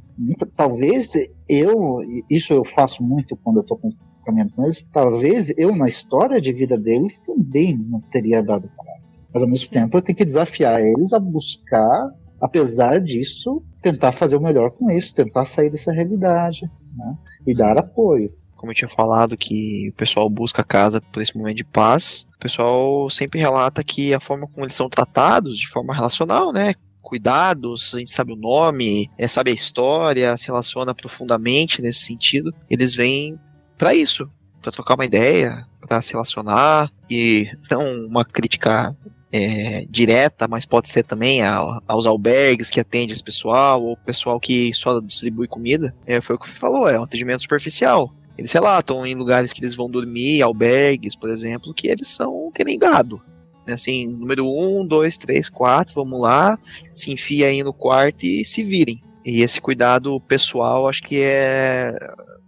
Talvez 0.55 1.13
eu, 1.47 1.99
isso 2.29 2.53
eu 2.53 2.63
faço 2.63 3.03
muito 3.03 3.35
quando 3.35 3.57
eu 3.57 3.61
estou 3.61 3.77
com 3.77 3.89
caminhando 4.23 4.53
com 4.53 4.63
eles, 4.63 4.85
talvez 4.93 5.51
eu, 5.57 5.75
na 5.75 5.87
história 5.87 6.39
de 6.39 6.53
vida 6.53 6.77
deles, 6.77 7.19
também 7.19 7.75
não 7.75 7.99
teria 7.99 8.41
dado 8.41 8.69
conta. 8.75 8.91
Mas 9.33 9.43
ao 9.43 9.49
mesmo 9.49 9.69
tempo 9.69 9.97
eu 9.97 10.01
tenho 10.01 10.17
que 10.17 10.25
desafiar 10.25 10.81
eles 10.81 11.13
a 11.13 11.19
buscar, 11.19 12.09
apesar 12.41 12.99
disso, 12.99 13.63
tentar 13.81 14.11
fazer 14.13 14.35
o 14.35 14.41
melhor 14.41 14.71
com 14.71 14.89
isso, 14.89 15.13
tentar 15.13 15.45
sair 15.45 15.69
dessa 15.69 15.91
realidade 15.91 16.69
né? 16.95 17.17
e 17.45 17.53
dar 17.53 17.77
apoio. 17.77 18.33
Como 18.55 18.71
eu 18.71 18.75
tinha 18.75 18.89
falado 18.89 19.37
que 19.37 19.89
o 19.89 19.93
pessoal 19.93 20.29
busca 20.29 20.61
a 20.61 20.65
casa 20.65 21.01
por 21.01 21.21
esse 21.21 21.37
momento 21.37 21.57
de 21.57 21.63
paz, 21.63 22.27
o 22.35 22.39
pessoal 22.39 23.09
sempre 23.09 23.39
relata 23.39 23.83
que 23.83 24.13
a 24.13 24.19
forma 24.19 24.47
como 24.47 24.65
eles 24.65 24.75
são 24.75 24.89
tratados, 24.89 25.57
de 25.57 25.67
forma 25.67 25.95
relacional, 25.95 26.51
né? 26.51 26.75
Cuidados, 27.01 27.93
a 27.95 27.99
gente 27.99 28.11
sabe 28.11 28.33
o 28.33 28.35
nome, 28.35 29.09
é, 29.17 29.27
sabe 29.27 29.51
a 29.51 29.53
história, 29.53 30.37
se 30.37 30.47
relaciona 30.47 30.93
profundamente 30.93 31.81
nesse 31.81 32.05
sentido. 32.05 32.53
Eles 32.69 32.93
vêm 32.93 33.39
para 33.77 33.95
isso, 33.95 34.29
para 34.61 34.71
trocar 34.71 34.93
uma 34.93 35.05
ideia, 35.05 35.65
para 35.81 35.99
se 36.01 36.13
relacionar 36.13 36.91
e 37.09 37.49
não 37.69 37.81
uma 38.05 38.23
crítica 38.23 38.95
é, 39.31 39.85
direta, 39.89 40.47
mas 40.47 40.65
pode 40.65 40.89
ser 40.89 41.03
também 41.03 41.41
a, 41.41 41.79
aos 41.87 42.05
albergues 42.05 42.69
que 42.69 42.79
atende 42.79 43.13
esse 43.13 43.23
pessoal, 43.23 43.83
ou 43.83 43.95
pessoal 43.97 44.39
que 44.39 44.73
só 44.73 44.99
distribui 44.99 45.47
comida. 45.47 45.95
É, 46.05 46.19
foi 46.19 46.35
o 46.35 46.39
que 46.39 46.49
você 46.49 46.57
falou, 46.57 46.89
é 46.89 46.99
um 46.99 47.03
atendimento 47.03 47.41
superficial. 47.41 48.13
Eles 48.37 48.51
relatam 48.51 49.05
em 49.05 49.15
lugares 49.15 49.53
que 49.53 49.61
eles 49.61 49.75
vão 49.75 49.89
dormir, 49.89 50.41
albergues, 50.41 51.15
por 51.15 51.29
exemplo, 51.29 51.73
que 51.73 51.87
eles 51.87 52.07
são 52.07 52.51
que 52.53 52.63
nem 52.63 52.77
gado. 52.77 53.21
Né, 53.65 53.73
assim, 53.73 54.07
número 54.07 54.45
um, 54.47 54.85
dois, 54.85 55.17
três, 55.17 55.47
quatro, 55.47 55.93
vamos 55.93 56.19
lá, 56.19 56.57
se 56.93 57.11
enfia 57.11 57.47
aí 57.47 57.63
no 57.63 57.73
quarto 57.73 58.23
e 58.23 58.43
se 58.43 58.63
virem. 58.63 59.01
E 59.23 59.41
esse 59.41 59.61
cuidado 59.61 60.19
pessoal, 60.21 60.89
acho 60.89 61.03
que 61.03 61.21
é. 61.21 61.95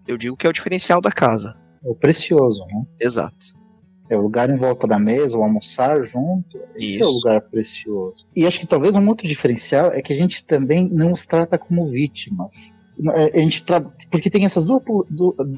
Eu 0.08 0.18
digo 0.18 0.36
que 0.36 0.48
é 0.48 0.50
o 0.50 0.54
diferencial 0.54 1.00
da 1.00 1.12
casa. 1.12 1.56
É 1.86 1.90
o 1.90 1.96
precioso, 1.96 2.66
né? 2.66 2.84
Exato. 3.00 3.63
É 4.14 4.18
o 4.18 4.22
lugar 4.22 4.48
em 4.48 4.56
volta 4.56 4.86
da 4.86 5.00
mesa, 5.00 5.36
o 5.36 5.42
almoçar 5.42 6.06
junto. 6.06 6.60
Esse 6.76 7.02
é 7.02 7.06
o 7.06 7.10
Isso. 7.10 7.12
lugar 7.14 7.42
precioso. 7.42 8.28
E 8.36 8.46
acho 8.46 8.60
que 8.60 8.68
talvez 8.68 8.96
um 8.96 9.08
outro 9.08 9.28
diferencial 9.28 9.92
é 9.92 10.04
que 10.04 10.14
a 10.14 10.16
gente 10.16 10.46
também 10.46 10.88
não 10.88 11.14
os 11.14 11.26
trata 11.26 11.58
como 11.58 11.90
vítimas. 11.90 12.54
É, 13.16 13.36
A 13.36 13.40
gente 13.40 13.64
tra... 13.64 13.82
Porque 14.12 14.30
tem 14.30 14.46
essas 14.46 14.64
duas, 14.64 14.84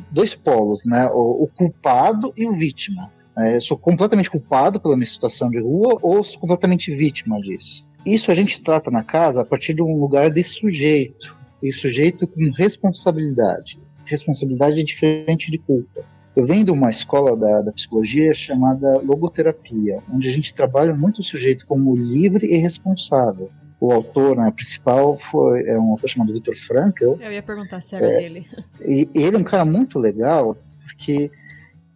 dois 0.10 0.36
polos, 0.36 0.86
né? 0.86 1.06
O, 1.12 1.44
o 1.44 1.48
culpado 1.54 2.34
e 2.38 2.48
o 2.48 2.54
vítima. 2.54 3.12
É, 3.38 3.58
eu 3.58 3.62
sou 3.62 3.78
completamente 3.78 4.32
culpado 4.32 4.80
pela 4.80 4.96
minha 4.96 5.06
situação 5.06 5.50
de 5.50 5.60
rua 5.60 6.00
ou 6.02 6.24
sou 6.24 6.40
completamente 6.40 6.96
vítima 6.96 7.38
disso. 7.42 7.86
Isso 8.06 8.32
a 8.32 8.36
gente 8.36 8.62
trata 8.62 8.90
na 8.90 9.04
casa 9.04 9.42
a 9.42 9.46
partir 9.46 9.74
de 9.74 9.82
um 9.82 10.00
lugar 10.00 10.32
de 10.32 10.44
sujeito. 10.44 11.36
E 11.62 11.74
sujeito 11.74 12.26
com 12.26 12.52
responsabilidade. 12.52 13.78
Responsabilidade 14.06 14.80
é 14.80 14.84
diferente 14.84 15.52
de 15.52 15.58
culpa. 15.58 16.15
Eu 16.36 16.46
venho 16.46 16.66
de 16.66 16.72
uma 16.72 16.90
escola 16.90 17.36
da, 17.38 17.62
da 17.62 17.72
psicologia 17.72 18.34
chamada 18.34 19.00
logoterapia, 19.00 20.00
onde 20.14 20.28
a 20.28 20.32
gente 20.32 20.54
trabalha 20.54 20.94
muito 20.94 21.20
o 21.20 21.24
sujeito 21.24 21.66
como 21.66 21.96
livre 21.96 22.46
e 22.46 22.58
responsável. 22.58 23.50
O 23.80 23.92
autor 23.92 24.36
né, 24.38 24.52
principal 24.52 25.18
foi 25.32 25.68
é 25.68 25.78
um 25.80 25.92
autor 25.92 26.10
chamado 26.10 26.34
Viktor 26.34 26.56
Frankl, 26.68 27.16
Eu 27.22 27.32
ia 27.32 27.44
perguntar 27.44 27.82
se 27.82 27.96
era 27.96 28.06
É. 28.06 28.18
dele. 28.20 28.48
e 28.86 29.08
ele 29.14 29.36
é 29.36 29.40
um 29.40 29.44
cara 29.44 29.64
muito 29.64 29.98
legal, 30.00 30.58
porque 30.84 31.30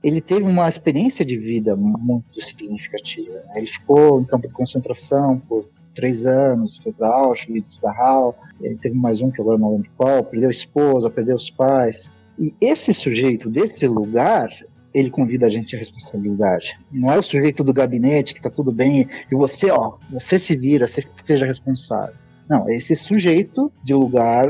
ele 0.03 0.22
teve 0.22 0.44
uma 0.44 0.70
experiência 0.70 1.26
de 1.26 1.38
vida 1.38 1.76
muito 1.76 2.41
significativa. 2.41 3.34
né? 3.34 3.53
Ele 3.56 3.68
ficou 3.68 4.22
em 4.22 4.24
campo 4.26 4.48
de 4.48 4.53
concentração 4.53 5.40
por 5.40 5.66
três 5.95 6.26
anos, 6.26 6.78
foi 6.78 6.94
para 6.94 7.07
Auschwitz, 7.10 7.80
Dachau, 7.80 8.38
ele 8.61 8.76
teve 8.78 8.95
mais 8.95 9.20
um 9.20 9.30
que 9.30 9.41
agora 9.41 9.57
não 9.57 9.72
lembro 9.74 9.90
qual, 9.98 10.24
perdeu 10.24 10.48
a 10.48 10.52
esposa, 10.52 11.10
perdeu 11.10 11.36
os 11.36 11.49
pais. 11.49 12.10
E 12.40 12.56
esse 12.61 12.94
sujeito 12.94 13.49
desse 13.49 13.86
lugar, 13.86 14.49
ele 14.94 15.10
convida 15.10 15.45
a 15.45 15.49
gente 15.49 15.76
à 15.76 15.80
responsabilidade. 15.80 16.80
Não 16.90 17.11
é 17.11 17.20
o 17.20 17.24
sujeito 17.24 17.64
do 17.64 17.74
gabinete 17.74 18.34
que 18.34 18.41
tá 18.41 18.49
tudo 18.49 18.72
bem 18.72 19.07
e 19.30 19.36
você, 19.36 19.70
ó, 19.70 19.98
você 20.10 20.40
se 20.40 20.56
vira, 20.56 20.88
você 20.88 21.03
seja 21.24 21.45
responsável. 21.45 22.16
Não, 22.49 22.68
é 22.68 22.76
esse 22.76 22.95
sujeito 22.95 23.72
de 23.84 23.94
lugar 23.94 24.48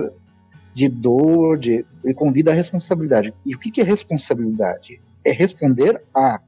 de 0.74 0.88
dor, 0.88 1.58
de, 1.58 1.84
ele 2.04 2.14
convida 2.14 2.52
à 2.52 2.54
responsabilidade. 2.54 3.34
E 3.46 3.56
o 3.56 3.60
que, 3.60 3.72
que 3.72 3.82
é 3.82 3.84
responsabilidade? 3.84 5.02
É 5.26 5.32
responder 5.32 6.02
a. 6.14 6.40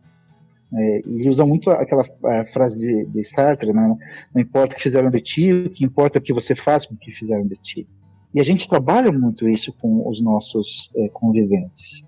É, 0.74 1.00
ele 1.00 1.28
usa 1.28 1.46
muito 1.46 1.70
aquela 1.70 2.06
frase 2.54 2.80
de, 2.80 3.06
de 3.06 3.24
Sartre, 3.26 3.74
né? 3.74 3.98
não 4.34 4.42
importa 4.42 4.74
o 4.74 4.78
que 4.78 4.84
fizeram 4.84 5.10
de 5.10 5.20
ti, 5.20 5.52
o 5.52 5.70
que 5.70 5.84
importa 5.84 6.18
é 6.18 6.20
o 6.20 6.24
que 6.24 6.32
você 6.32 6.56
faz 6.56 6.86
com 6.86 6.94
o 6.94 6.98
que 6.98 7.12
fizeram 7.12 7.46
de 7.46 7.56
ti. 7.56 7.86
E 8.34 8.40
a 8.40 8.44
gente 8.44 8.68
trabalha 8.68 9.12
muito 9.12 9.48
isso 9.48 9.74
com 9.74 10.08
os 10.08 10.22
nossos 10.22 10.90
eh, 10.96 11.10
conviventes, 11.10 12.04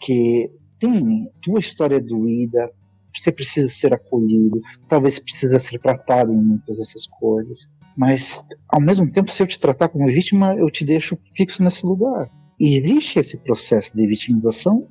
que 0.00 0.50
tem 0.78 1.30
tua 1.42 1.60
história 1.60 2.00
doída, 2.00 2.70
você 3.14 3.30
precisa 3.30 3.68
ser 3.68 3.92
acolhido, 3.92 4.60
talvez 4.88 5.18
precisa 5.18 5.58
ser 5.58 5.78
tratado 5.78 6.32
em 6.32 6.36
muitas 6.36 6.78
dessas 6.78 7.06
coisas, 7.06 7.68
mas 7.96 8.46
ao 8.68 8.80
mesmo 8.80 9.10
tempo, 9.10 9.30
se 9.30 9.42
eu 9.42 9.46
te 9.46 9.58
tratar 9.58 9.88
como 9.88 10.06
vítima, 10.06 10.54
eu 10.54 10.70
te 10.70 10.84
deixo 10.84 11.18
fixo 11.34 11.62
nesse 11.62 11.84
lugar. 11.84 12.30
E 12.58 12.76
existe 12.76 13.18
esse 13.18 13.36
processo 13.36 13.94
de 13.96 14.06
vitimização 14.06 14.86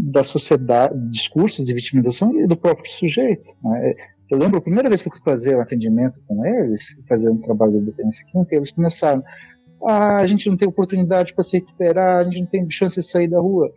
da 0.00 0.22
sociedade, 0.24 0.94
discursos 1.10 1.64
de 1.64 1.74
vitimização 1.74 2.34
e 2.38 2.46
do 2.46 2.56
próprio 2.56 2.90
sujeito. 2.90 3.50
né? 3.62 3.94
Eu 4.30 4.38
lembro 4.38 4.58
a 4.58 4.62
primeira 4.62 4.88
vez 4.88 5.02
que 5.02 5.08
eu 5.08 5.12
fui 5.12 5.22
fazer 5.22 5.56
um 5.56 5.60
atendimento 5.60 6.20
com 6.26 6.44
eles, 6.44 6.96
fazer 7.08 7.30
um 7.30 7.38
trabalho 7.38 7.80
de 7.80 7.86
dependência 7.86 8.24
química, 8.26 8.54
eles 8.54 8.70
começaram. 8.70 9.22
Ah, 9.84 10.18
a 10.18 10.26
gente 10.26 10.48
não 10.48 10.56
tem 10.56 10.68
oportunidade 10.68 11.34
para 11.34 11.44
se 11.44 11.58
recuperar, 11.58 12.18
a 12.20 12.24
gente 12.24 12.40
não 12.40 12.46
tem 12.46 12.70
chance 12.70 13.00
de 13.00 13.06
sair 13.06 13.28
da 13.28 13.40
rua. 13.40 13.70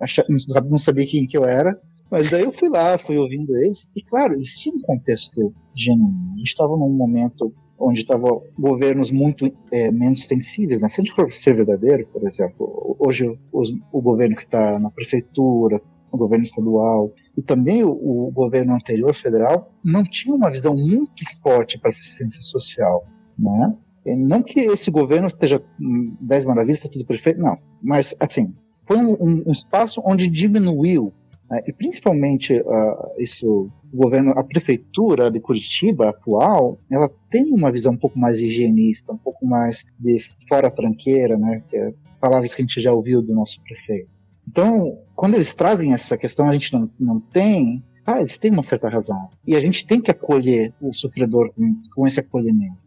Acha- 0.00 0.24
Não 0.68 0.78
sabia 0.78 1.06
quem 1.06 1.26
que 1.26 1.36
eu 1.36 1.44
era, 1.44 1.78
mas 2.10 2.30
daí 2.30 2.44
eu 2.44 2.52
fui 2.52 2.68
lá, 2.68 2.96
fui 2.98 3.16
ouvindo 3.16 3.56
eles, 3.56 3.88
e 3.96 4.02
claro, 4.02 4.34
eles 4.34 4.58
tinham 4.58 4.76
um 4.76 4.80
contexto 4.82 5.54
genuíno. 5.74 6.32
A 6.34 6.38
gente 6.38 6.48
estava 6.48 6.76
num 6.76 6.90
momento 6.90 7.52
onde 7.78 8.00
estavam 8.00 8.42
governos 8.58 9.10
muito 9.10 9.50
é, 9.72 9.90
menos 9.90 10.26
sensíveis. 10.26 10.80
Né? 10.80 10.88
Se 10.88 11.00
a 11.00 11.04
gente 11.04 11.14
for 11.14 11.30
ser 11.32 11.54
verdadeiro, 11.56 12.06
por 12.12 12.24
exemplo, 12.26 12.96
hoje 12.98 13.26
os- 13.52 13.74
o 13.92 14.00
governo 14.00 14.36
que 14.36 14.44
está 14.44 14.78
na 14.78 14.90
prefeitura, 14.90 15.80
o 16.12 16.16
governo 16.16 16.44
estadual 16.44 17.12
e 17.36 17.42
também 17.42 17.82
o, 17.82 17.90
o 17.90 18.30
governo 18.30 18.74
anterior 18.74 19.12
federal 19.14 19.72
não 19.82 20.04
tinha 20.04 20.32
uma 20.34 20.50
visão 20.50 20.76
muito 20.76 21.24
forte 21.42 21.76
para 21.78 21.90
assistência 21.90 22.40
social, 22.40 23.04
né? 23.36 23.74
E 24.04 24.14
Não 24.14 24.42
que 24.42 24.60
esse 24.60 24.90
governo 24.90 25.26
esteja 25.26 25.62
hum, 25.80 26.16
dez 26.20 26.44
maravilhas, 26.44 26.78
está 26.78 26.88
tudo 26.88 27.06
perfeito, 27.06 27.40
não. 27.40 27.56
Mas, 27.82 28.14
assim, 28.20 28.54
foi 28.86 28.98
um, 28.98 29.42
um- 29.46 29.52
espaço 29.52 30.02
onde 30.04 30.28
diminuiu, 30.28 31.12
né? 31.50 31.62
e 31.66 31.72
principalmente 31.72 32.62
ah, 32.66 33.08
isso, 33.18 33.70
o 33.92 33.96
governo, 33.96 34.32
a 34.32 34.44
prefeitura 34.44 35.30
de 35.30 35.40
Curitiba 35.40 36.10
atual, 36.10 36.78
ela 36.90 37.10
tem 37.30 37.50
uma 37.52 37.72
visão 37.72 37.92
um 37.92 37.96
pouco 37.96 38.18
mais 38.18 38.40
higienista, 38.40 39.12
um 39.12 39.18
pouco 39.18 39.46
mais 39.46 39.84
de 39.98 40.18
fora 40.48 40.70
tranqueira, 40.70 41.38
né? 41.38 41.62
Que 41.68 41.76
é 41.76 41.94
palavras 42.20 42.54
que 42.54 42.62
a 42.62 42.64
gente 42.64 42.82
já 42.82 42.92
ouviu 42.92 43.22
do 43.22 43.34
nosso 43.34 43.60
prefeito. 43.62 44.08
Então, 44.48 44.98
quando 45.14 45.34
eles 45.34 45.54
trazem 45.54 45.92
essa 45.92 46.16
questão, 46.16 46.48
a 46.48 46.52
gente 46.52 46.72
não, 46.72 46.90
não 46.98 47.20
tem. 47.20 47.82
Ah, 48.06 48.20
eles 48.20 48.36
têm 48.36 48.50
uma 48.50 48.62
certa 48.62 48.88
razão. 48.88 49.28
E 49.46 49.56
a 49.56 49.60
gente 49.60 49.86
tem 49.86 50.00
que 50.00 50.10
acolher 50.10 50.72
o 50.80 50.92
sofredor 50.92 51.52
com, 51.54 51.74
com 51.94 52.06
esse 52.06 52.20
acolhimento. 52.20 52.83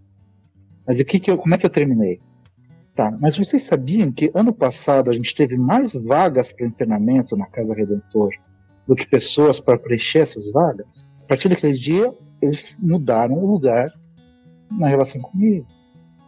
Mas 0.88 1.00
o 1.00 1.06
que 1.06 1.20
que 1.20 1.30
eu, 1.30 1.38
como 1.38 1.54
é 1.54 1.58
que 1.58 1.66
eu 1.66 1.70
terminei? 1.70 2.20
Tá, 2.96 3.16
mas 3.22 3.38
vocês 3.38 3.64
sabiam 3.64 4.12
que 4.12 4.32
ano 4.34 4.52
passado 4.52 5.12
a 5.12 5.14
gente 5.14 5.36
teve 5.36 5.56
mais 5.56 5.94
vagas 5.94 6.52
para 6.52 6.66
internamento 6.66 7.38
na 7.38 7.46
Casa 7.46 7.74
Redentor 7.74 8.32
do 8.88 8.96
que 8.96 9.08
pessoas 9.08 9.60
para 9.60 9.78
preencher 9.78 10.20
essas 10.20 10.52
vagas? 10.52 11.08
A 11.26 11.28
partir 11.28 11.50
daquele 11.50 11.78
dia, 11.78 12.12
eles 12.42 12.80
mudaram 12.82 13.36
o 13.36 13.46
lugar 13.46 13.86
na 14.72 14.88
relação 14.88 15.22
comigo. 15.22 15.68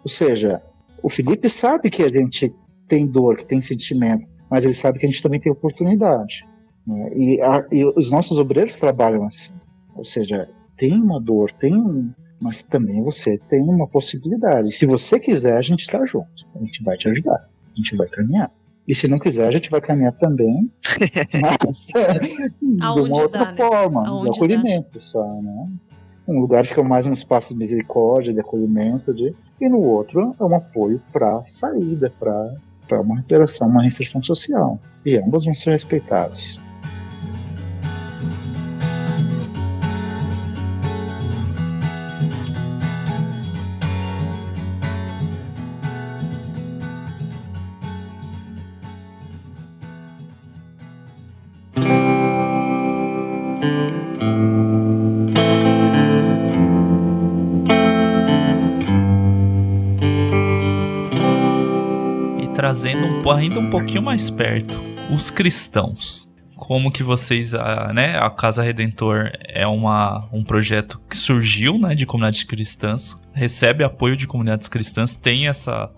Ou 0.03 0.09
seja, 0.11 0.61
o 1.01 1.09
Felipe 1.09 1.49
sabe 1.49 1.89
que 1.89 2.03
a 2.03 2.09
gente 2.11 2.53
tem 2.87 3.07
dor, 3.07 3.37
que 3.37 3.45
tem 3.47 3.61
sentimento, 3.61 4.27
mas 4.49 4.63
ele 4.63 4.73
sabe 4.75 4.99
que 4.99 5.05
a 5.05 5.09
gente 5.09 5.23
também 5.23 5.39
tem 5.39 5.51
oportunidade. 5.51 6.45
né? 6.85 7.11
E, 7.15 7.41
a- 7.41 7.65
e 7.71 7.83
os 7.95 8.09
nossos 8.11 8.37
obreiros 8.37 8.77
trabalham 8.77 9.25
assim. 9.25 9.53
Ou 9.95 10.03
seja, 10.05 10.49
tem 10.77 11.01
uma 11.01 11.19
dor, 11.19 11.51
tem 11.53 11.75
um, 11.75 12.11
mas 12.39 12.63
também 12.63 13.03
você 13.03 13.37
tem 13.49 13.61
uma 13.61 13.87
possibilidade. 13.87 14.71
Se 14.71 14.85
você 14.85 15.19
quiser, 15.19 15.57
a 15.57 15.61
gente 15.61 15.81
está 15.81 16.05
junto. 16.05 16.47
A 16.55 16.59
gente 16.59 16.83
vai 16.83 16.97
te 16.97 17.09
ajudar. 17.09 17.49
A 17.73 17.75
gente 17.75 17.95
vai 17.95 18.07
caminhar. 18.07 18.51
E 18.87 18.95
se 18.95 19.07
não 19.07 19.19
quiser, 19.19 19.47
a 19.47 19.51
gente 19.51 19.69
vai 19.69 19.81
caminhar 19.81 20.13
também. 20.13 20.71
mas 21.41 21.91
de 22.61 22.83
uma 22.83 23.21
outra 23.21 23.45
dá, 23.45 23.51
né? 23.51 23.57
forma, 23.57 24.07
Aonde 24.07 24.31
de 24.31 24.37
acolhimento 24.37 24.99
só, 24.99 25.23
né? 25.41 25.69
Um 26.27 26.39
lugar 26.39 26.65
fica 26.65 26.83
mais 26.83 27.05
um 27.05 27.13
espaço 27.13 27.53
de 27.53 27.59
misericórdia, 27.59 28.33
de 28.33 28.39
acolhimento, 28.39 29.13
de... 29.13 29.33
e 29.59 29.69
no 29.69 29.79
outro 29.79 30.35
é 30.39 30.43
um 30.43 30.55
apoio 30.55 31.01
para 31.11 31.43
saída, 31.47 32.11
para 32.19 33.01
uma 33.01 33.17
recuperação, 33.17 33.67
uma 33.67 33.81
reinserção 33.81 34.21
social. 34.23 34.79
E 35.05 35.17
ambos 35.17 35.45
vão 35.45 35.55
ser 35.55 35.71
respeitados. 35.71 36.59
Ainda 63.27 63.59
um 63.59 63.69
pouquinho 63.69 64.01
mais 64.01 64.29
perto, 64.29 64.81
os 65.13 65.29
cristãos. 65.29 66.27
Como 66.55 66.91
que 66.91 67.03
vocês, 67.03 67.53
a, 67.53 67.91
né, 67.93 68.17
a 68.17 68.29
Casa 68.29 68.61
Redentor 68.61 69.31
é 69.47 69.65
uma, 69.65 70.27
um 70.31 70.43
projeto 70.43 70.99
que 71.09 71.15
surgiu, 71.15 71.77
né, 71.77 71.95
de 71.95 72.05
comunidades 72.05 72.43
cristãs, 72.43 73.15
recebe 73.33 73.83
apoio 73.83 74.15
de 74.15 74.27
comunidades 74.27 74.67
cristãs, 74.67 75.15
tem 75.15 75.47
essa 75.47 75.89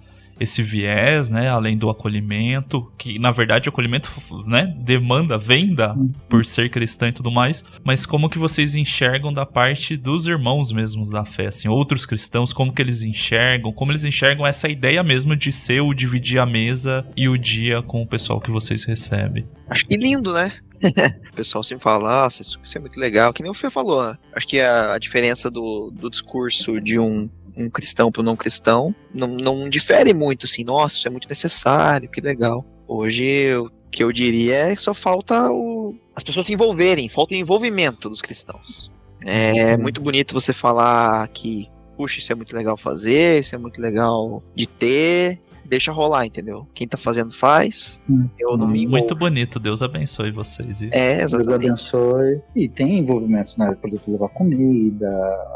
esse 0.42 0.64
viés, 0.64 1.30
né, 1.30 1.50
além 1.50 1.78
do 1.78 1.88
acolhimento, 1.88 2.92
que 2.98 3.20
na 3.20 3.30
verdade 3.30 3.70
o 3.70 3.72
acolhimento, 3.72 4.10
né, 4.48 4.74
demanda, 4.80 5.38
venda 5.38 5.96
por 6.28 6.44
ser 6.46 6.70
cristã 6.70 7.10
e 7.10 7.12
tudo 7.12 7.30
mais, 7.30 7.64
mas 7.84 8.08
como 8.08 8.28
que 8.28 8.40
vocês 8.40 8.74
enxergam 8.74 9.32
da 9.32 9.46
parte 9.46 9.96
dos 9.96 10.26
irmãos 10.26 10.72
mesmos 10.72 11.12
da 11.12 11.24
fé, 11.26 11.48
assim, 11.48 11.68
outros 11.68 12.08
cristãos, 12.08 12.52
como 12.52 12.74
que 12.74 12.82
eles 12.82 13.04
enxergam, 13.04 13.72
como 13.72 13.92
eles 13.92 14.04
enxergam 14.04 14.46
essa 14.46 14.68
ideia 14.68 15.04
mesmo 15.04 15.36
de 15.36 15.52
ser 15.52 15.82
o 15.82 15.94
dividir 15.94 16.40
a 16.40 16.46
mesa 16.46 17.06
e 17.16 17.30
o 17.30 17.38
dia 17.38 17.84
com 17.84 18.02
o 18.02 18.08
pessoal 18.08 18.42
que 18.42 18.50
vocês 18.50 18.84
recebem? 18.84 19.48
Acho 19.70 19.86
que 19.86 19.96
lindo, 19.96 20.34
né? 20.34 20.52
o 21.32 21.34
pessoal 21.36 21.64
sempre 21.64 21.84
fala, 21.84 22.24
nossa, 22.24 22.42
isso, 22.42 22.60
isso 22.64 22.78
é 22.78 22.82
muito 22.82 23.00
legal, 23.00 23.32
que 23.32 23.44
nem 23.44 23.52
o 23.52 23.54
Fê 23.54 23.70
falou, 23.70 24.04
né? 24.04 24.18
Acho 24.36 24.48
que 24.48 24.60
a, 24.60 24.94
a 24.94 24.98
diferença 24.98 25.52
do, 25.52 25.92
do 25.92 26.10
discurso 26.10 26.82
de 26.82 26.98
um 26.98 27.30
um 27.56 27.69
cristão 27.69 28.11
para 28.11 28.22
um 28.22 28.26
não 28.26 28.36
cristão, 28.36 28.95
não, 29.14 29.28
não 29.28 29.69
difere 29.69 30.14
muito, 30.14 30.45
assim, 30.45 30.64
nossa, 30.64 30.98
isso 30.98 31.07
é 31.07 31.11
muito 31.11 31.28
necessário, 31.28 32.10
que 32.10 32.22
legal. 32.22 32.65
Hoje, 32.88 33.56
o 33.56 33.72
que 33.90 34.03
eu 34.03 34.11
diria 34.11 34.72
é 34.72 34.76
que 34.76 34.82
só 34.82 34.94
falta 34.94 35.52
o, 35.52 35.95
as 36.15 36.23
pessoas 36.23 36.48
se 36.48 36.53
envolverem, 36.53 37.10
falta 37.10 37.34
o 37.34 37.38
envolvimento 37.38 38.10
dos 38.10 38.22
cristãos. 38.22 38.91
É 39.23 39.76
uhum. 39.76 39.82
muito 39.84 40.02
bonito 40.02 40.34
você 40.34 40.52
falar 40.52 41.28
que, 41.30 41.68
puxa, 41.95 42.19
isso 42.19 42.32
é 42.32 42.36
muito 42.36 42.56
legal 42.56 42.76
fazer, 42.78 43.40
isso 43.40 43.53
é 43.53 43.57
muito 43.57 43.82
legal 43.82 44.41
de 44.56 44.68
ter, 44.68 45.40
deixa 45.65 45.91
rolar, 45.91 46.26
entendeu? 46.26 46.68
Quem 46.73 46.88
tá 46.88 46.98
fazendo 46.98 47.32
faz. 47.32 48.02
Hum. 48.10 48.28
Eu 48.40 48.57
não 48.57 48.68
me 48.68 48.88
Muito 48.88 49.15
bonito, 49.15 49.60
Deus 49.60 49.82
abençoe 49.82 50.32
vocês. 50.32 50.82
É, 50.91 51.22
exatamente. 51.22 51.60
Deus 51.60 51.94
abençoe. 51.94 52.41
E 52.56 52.68
tem 52.68 52.99
envolvimentos, 52.99 53.56
né? 53.57 53.78
Por 53.80 53.90
exemplo, 53.90 54.14
levar 54.14 54.30
comida, 54.30 55.10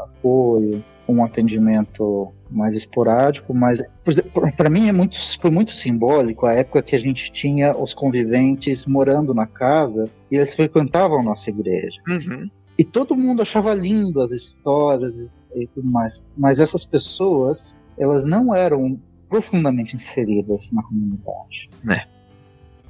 apoio 0.04 0.84
um 1.08 1.24
atendimento 1.24 2.32
mais 2.50 2.74
esporádico, 2.74 3.54
mas 3.54 3.82
para 4.56 4.70
mim 4.70 4.88
é 4.88 4.92
muito, 4.92 5.16
foi 5.40 5.50
muito 5.50 5.72
simbólico 5.72 6.46
a 6.46 6.52
época 6.52 6.82
que 6.82 6.96
a 6.96 6.98
gente 6.98 7.32
tinha 7.32 7.76
os 7.76 7.94
conviventes 7.94 8.84
morando 8.84 9.34
na 9.34 9.46
casa 9.46 10.08
e 10.30 10.36
eles 10.36 10.54
frequentavam 10.54 11.20
a 11.20 11.22
nossa 11.22 11.50
igreja. 11.50 12.00
Uhum. 12.08 12.48
E 12.78 12.84
todo 12.84 13.16
mundo 13.16 13.42
achava 13.42 13.72
lindo 13.74 14.20
as 14.20 14.30
histórias 14.30 15.18
e, 15.54 15.62
e 15.62 15.66
tudo 15.66 15.88
mais, 15.88 16.20
mas 16.36 16.60
essas 16.60 16.84
pessoas 16.84 17.76
elas 17.98 18.24
não 18.24 18.54
eram 18.54 19.00
profundamente 19.28 19.96
inseridas 19.96 20.70
na 20.70 20.82
comunidade. 20.82 21.70
É. 21.90 22.16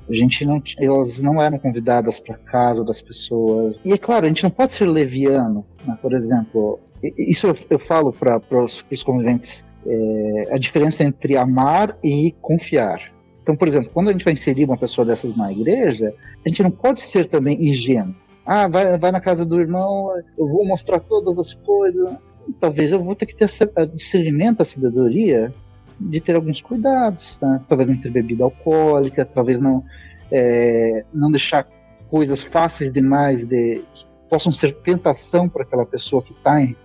A 0.09 0.14
gente 0.14 0.44
não, 0.44 0.62
elas 0.78 1.18
não 1.18 1.43
eram 1.43 1.59
convidadas 1.59 2.20
para 2.20 2.36
casa 2.36 2.84
das 2.84 3.02
pessoas. 3.02 3.80
E 3.84 3.93
é 3.93 3.98
claro, 3.98 4.26
a 4.26 4.28
gente 4.28 4.44
não 4.44 4.51
pode 4.51 4.72
ser 4.72 4.86
leviano. 4.86 5.64
Né? 5.84 5.98
Por 6.01 6.12
exemplo, 6.12 6.78
isso 7.02 7.47
eu, 7.47 7.56
eu 7.70 7.78
falo 7.78 8.12
para 8.12 8.40
os 8.64 9.02
conviventes, 9.02 9.64
é, 9.86 10.48
a 10.51 10.59
diferença 10.59 11.05
entre 11.05 11.36
amar 11.36 11.97
e 12.02 12.35
confiar. 12.40 13.01
Então, 13.43 13.55
por 13.55 13.68
exemplo, 13.68 13.90
quando 13.94 14.09
a 14.09 14.12
gente 14.12 14.24
vai 14.24 14.32
inserir 14.32 14.64
uma 14.64 14.77
pessoa 14.77 15.06
dessas 15.06 15.36
na 15.36 15.52
igreja, 15.52 16.12
a 16.44 16.48
gente 16.48 16.62
não 16.62 16.70
pode 16.70 17.01
ser 17.01 17.28
também 17.28 17.64
ingênuo. 17.64 18.14
Ah, 18.44 18.66
vai, 18.66 18.98
vai 18.98 19.12
na 19.12 19.20
casa 19.20 19.44
do 19.44 19.60
irmão, 19.60 20.10
eu 20.36 20.48
vou 20.48 20.64
mostrar 20.64 20.98
todas 21.01 21.39
as 21.39 21.55
coisas. 21.55 22.16
Talvez 22.60 22.90
eu 22.90 23.02
vou 23.02 23.14
ter 23.14 23.27
que 23.27 23.36
ter 23.36 23.48
discernimento, 23.93 24.62
a 24.62 24.64
sabedoria 24.64 25.55
de 25.98 26.20
ter 26.20 26.35
alguns 26.35 26.60
cuidados, 26.60 27.36
tá? 27.39 27.60
talvez 27.68 27.89
não 27.89 27.97
ter 27.97 28.10
bebida 28.10 28.44
alcoólica, 28.44 29.24
talvez 29.24 29.60
não 29.60 29.82
é, 30.31 31.05
não 31.12 31.31
deixar 31.31 31.66
coisas 32.10 32.44
fáceis 32.44 32.93
demais 32.93 33.44
de 33.44 33.82
que 33.94 34.06
possam 34.28 34.52
ser 34.52 34.74
tentação 34.77 35.48
para 35.48 35.62
aquela 35.62 35.86
pessoa 35.86 36.23
que 36.23 36.32
está 36.32 36.60
em 36.60 36.77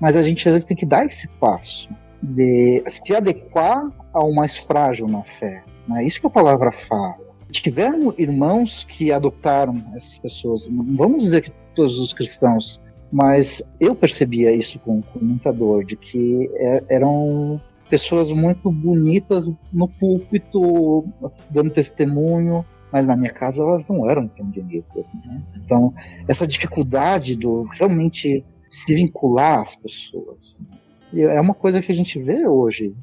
Mas 0.00 0.16
a 0.16 0.22
gente 0.22 0.48
às 0.48 0.52
vezes 0.52 0.66
tem 0.66 0.76
que 0.76 0.86
dar 0.86 1.04
esse 1.06 1.28
passo 1.40 1.88
de 2.22 2.82
se 2.88 3.14
adequar 3.14 3.90
ao 4.12 4.32
mais 4.32 4.56
frágil 4.56 5.06
na 5.06 5.22
fé. 5.22 5.62
Né? 5.86 6.04
Isso 6.04 6.20
que 6.20 6.26
a 6.26 6.30
palavra 6.30 6.72
fala. 6.72 7.16
Tiveram 7.50 8.14
irmãos 8.18 8.84
que 8.84 9.10
adotaram 9.10 9.82
essas 9.94 10.18
pessoas. 10.18 10.68
Não 10.68 10.84
vamos 10.96 11.22
dizer 11.22 11.42
que 11.42 11.52
todos 11.74 11.98
os 11.98 12.12
cristãos, 12.12 12.80
mas 13.10 13.62
eu 13.80 13.94
percebia 13.94 14.52
isso 14.52 14.78
com, 14.80 15.00
com 15.00 15.18
muita 15.20 15.52
dor, 15.52 15.84
de 15.84 15.96
que 15.96 16.50
é, 16.56 16.84
eram 16.88 17.60
pessoas 17.88 18.30
muito 18.30 18.70
bonitas 18.70 19.50
no 19.72 19.88
púlpito, 19.88 21.06
dando 21.48 21.70
testemunho, 21.70 22.64
mas 22.92 23.06
na 23.06 23.16
minha 23.16 23.32
casa 23.32 23.62
elas 23.62 23.86
não 23.86 24.10
eram 24.10 24.28
tão 24.28 24.44
bonitas. 24.44 25.10
Né? 25.14 25.42
Então, 25.56 25.94
essa 26.26 26.46
dificuldade 26.46 27.34
do 27.34 27.62
realmente 27.62 28.44
se 28.70 28.94
vincular 28.94 29.60
às 29.60 29.74
pessoas 29.76 30.58
né? 30.60 30.78
é 31.12 31.40
uma 31.40 31.54
coisa 31.54 31.80
que 31.80 31.90
a 31.90 31.94
gente 31.94 32.18
vê 32.20 32.46
hoje 32.46 32.94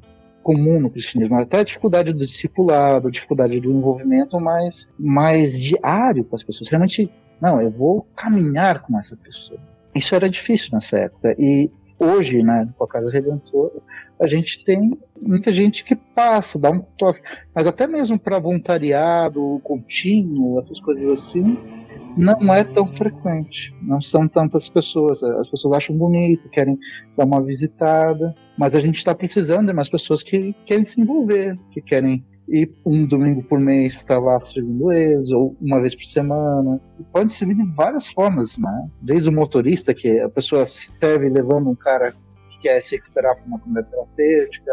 comum 0.44 0.80
no 0.80 0.92
cristianismo, 0.92 1.36
até 1.38 1.60
a 1.60 1.64
dificuldade 1.64 2.14
do 2.14 2.24
discipulado, 2.24 3.08
a 3.08 3.12
dificuldade 3.12 3.60
do 3.60 3.72
envolvimento 3.72 4.40
mais, 4.40 4.88
mais 4.98 5.60
diário 5.60 6.24
com 6.24 6.36
as 6.36 6.44
pessoas. 6.44 6.70
Realmente, 6.70 7.10
não, 7.42 7.60
eu 7.60 7.72
vou 7.72 8.08
caminhar 8.16 8.84
com 8.84 8.98
essa 9.00 9.18
pessoa. 9.18 9.60
Isso 9.96 10.14
era 10.14 10.30
difícil 10.30 10.70
nessa 10.74 11.00
época. 11.00 11.36
E 11.40 11.72
hoje, 11.98 12.44
né, 12.44 12.70
com 12.78 12.84
a 12.84 12.88
Casa 12.88 13.10
Redentora, 13.10 13.74
a 14.22 14.28
gente 14.28 14.64
tem 14.64 14.96
muita 15.20 15.52
gente 15.52 15.84
que 15.84 15.96
passa, 15.96 16.60
dá 16.60 16.70
um 16.70 16.80
toque. 16.80 17.22
Mas 17.54 17.66
até 17.66 17.88
mesmo 17.88 18.20
para 18.20 18.38
voluntariado 18.38 19.60
contínuo, 19.64 20.60
essas 20.60 20.80
coisas 20.80 21.10
assim, 21.10 21.58
não 22.18 22.54
é 22.54 22.64
tão 22.64 22.88
frequente. 22.88 23.76
Não 23.82 24.02
são 24.02 24.28
tantas 24.28 24.70
pessoas. 24.70 25.24
As 25.24 25.50
pessoas 25.50 25.78
acham 25.78 25.98
bonito, 25.98 26.50
querem 26.50 26.78
dar 27.18 27.26
uma 27.26 27.42
visitada, 27.42 28.36
mas 28.58 28.76
a 28.76 28.80
gente 28.80 28.98
está 28.98 29.14
precisando 29.14 29.68
de 29.68 29.74
mais 29.74 29.90
pessoas 29.90 30.24
que 30.24 30.54
querem 30.66 30.86
se 30.86 31.00
envolver, 31.00 31.58
que 31.72 31.82
querem 31.82 32.26
ir 32.48 32.72
um 32.86 33.08
domingo 33.08 33.42
por 33.44 33.60
mês 33.60 33.96
estar 33.96 34.20
lá 34.20 34.40
servindo 34.40 34.92
eles, 34.92 35.32
ou 35.32 35.56
uma 35.60 35.80
vez 35.80 35.96
por 35.96 36.06
semana. 36.06 36.80
E 37.00 37.04
pode 37.04 37.34
servir 37.34 37.56
de 37.56 37.66
várias 37.74 38.08
formas, 38.08 38.58
né? 38.58 38.90
Desde 39.02 39.30
o 39.30 39.34
motorista, 39.34 39.94
que 39.94 40.20
a 40.20 40.30
pessoa 40.30 40.66
serve 40.68 41.30
levando 41.30 41.70
um 41.70 41.76
cara 41.76 42.14
quer 42.66 42.82
se 42.82 42.96
recuperar 42.96 43.36
para 43.36 43.46
uma 43.46 43.60
comunidade 43.60 43.92
terapêutica, 43.92 44.72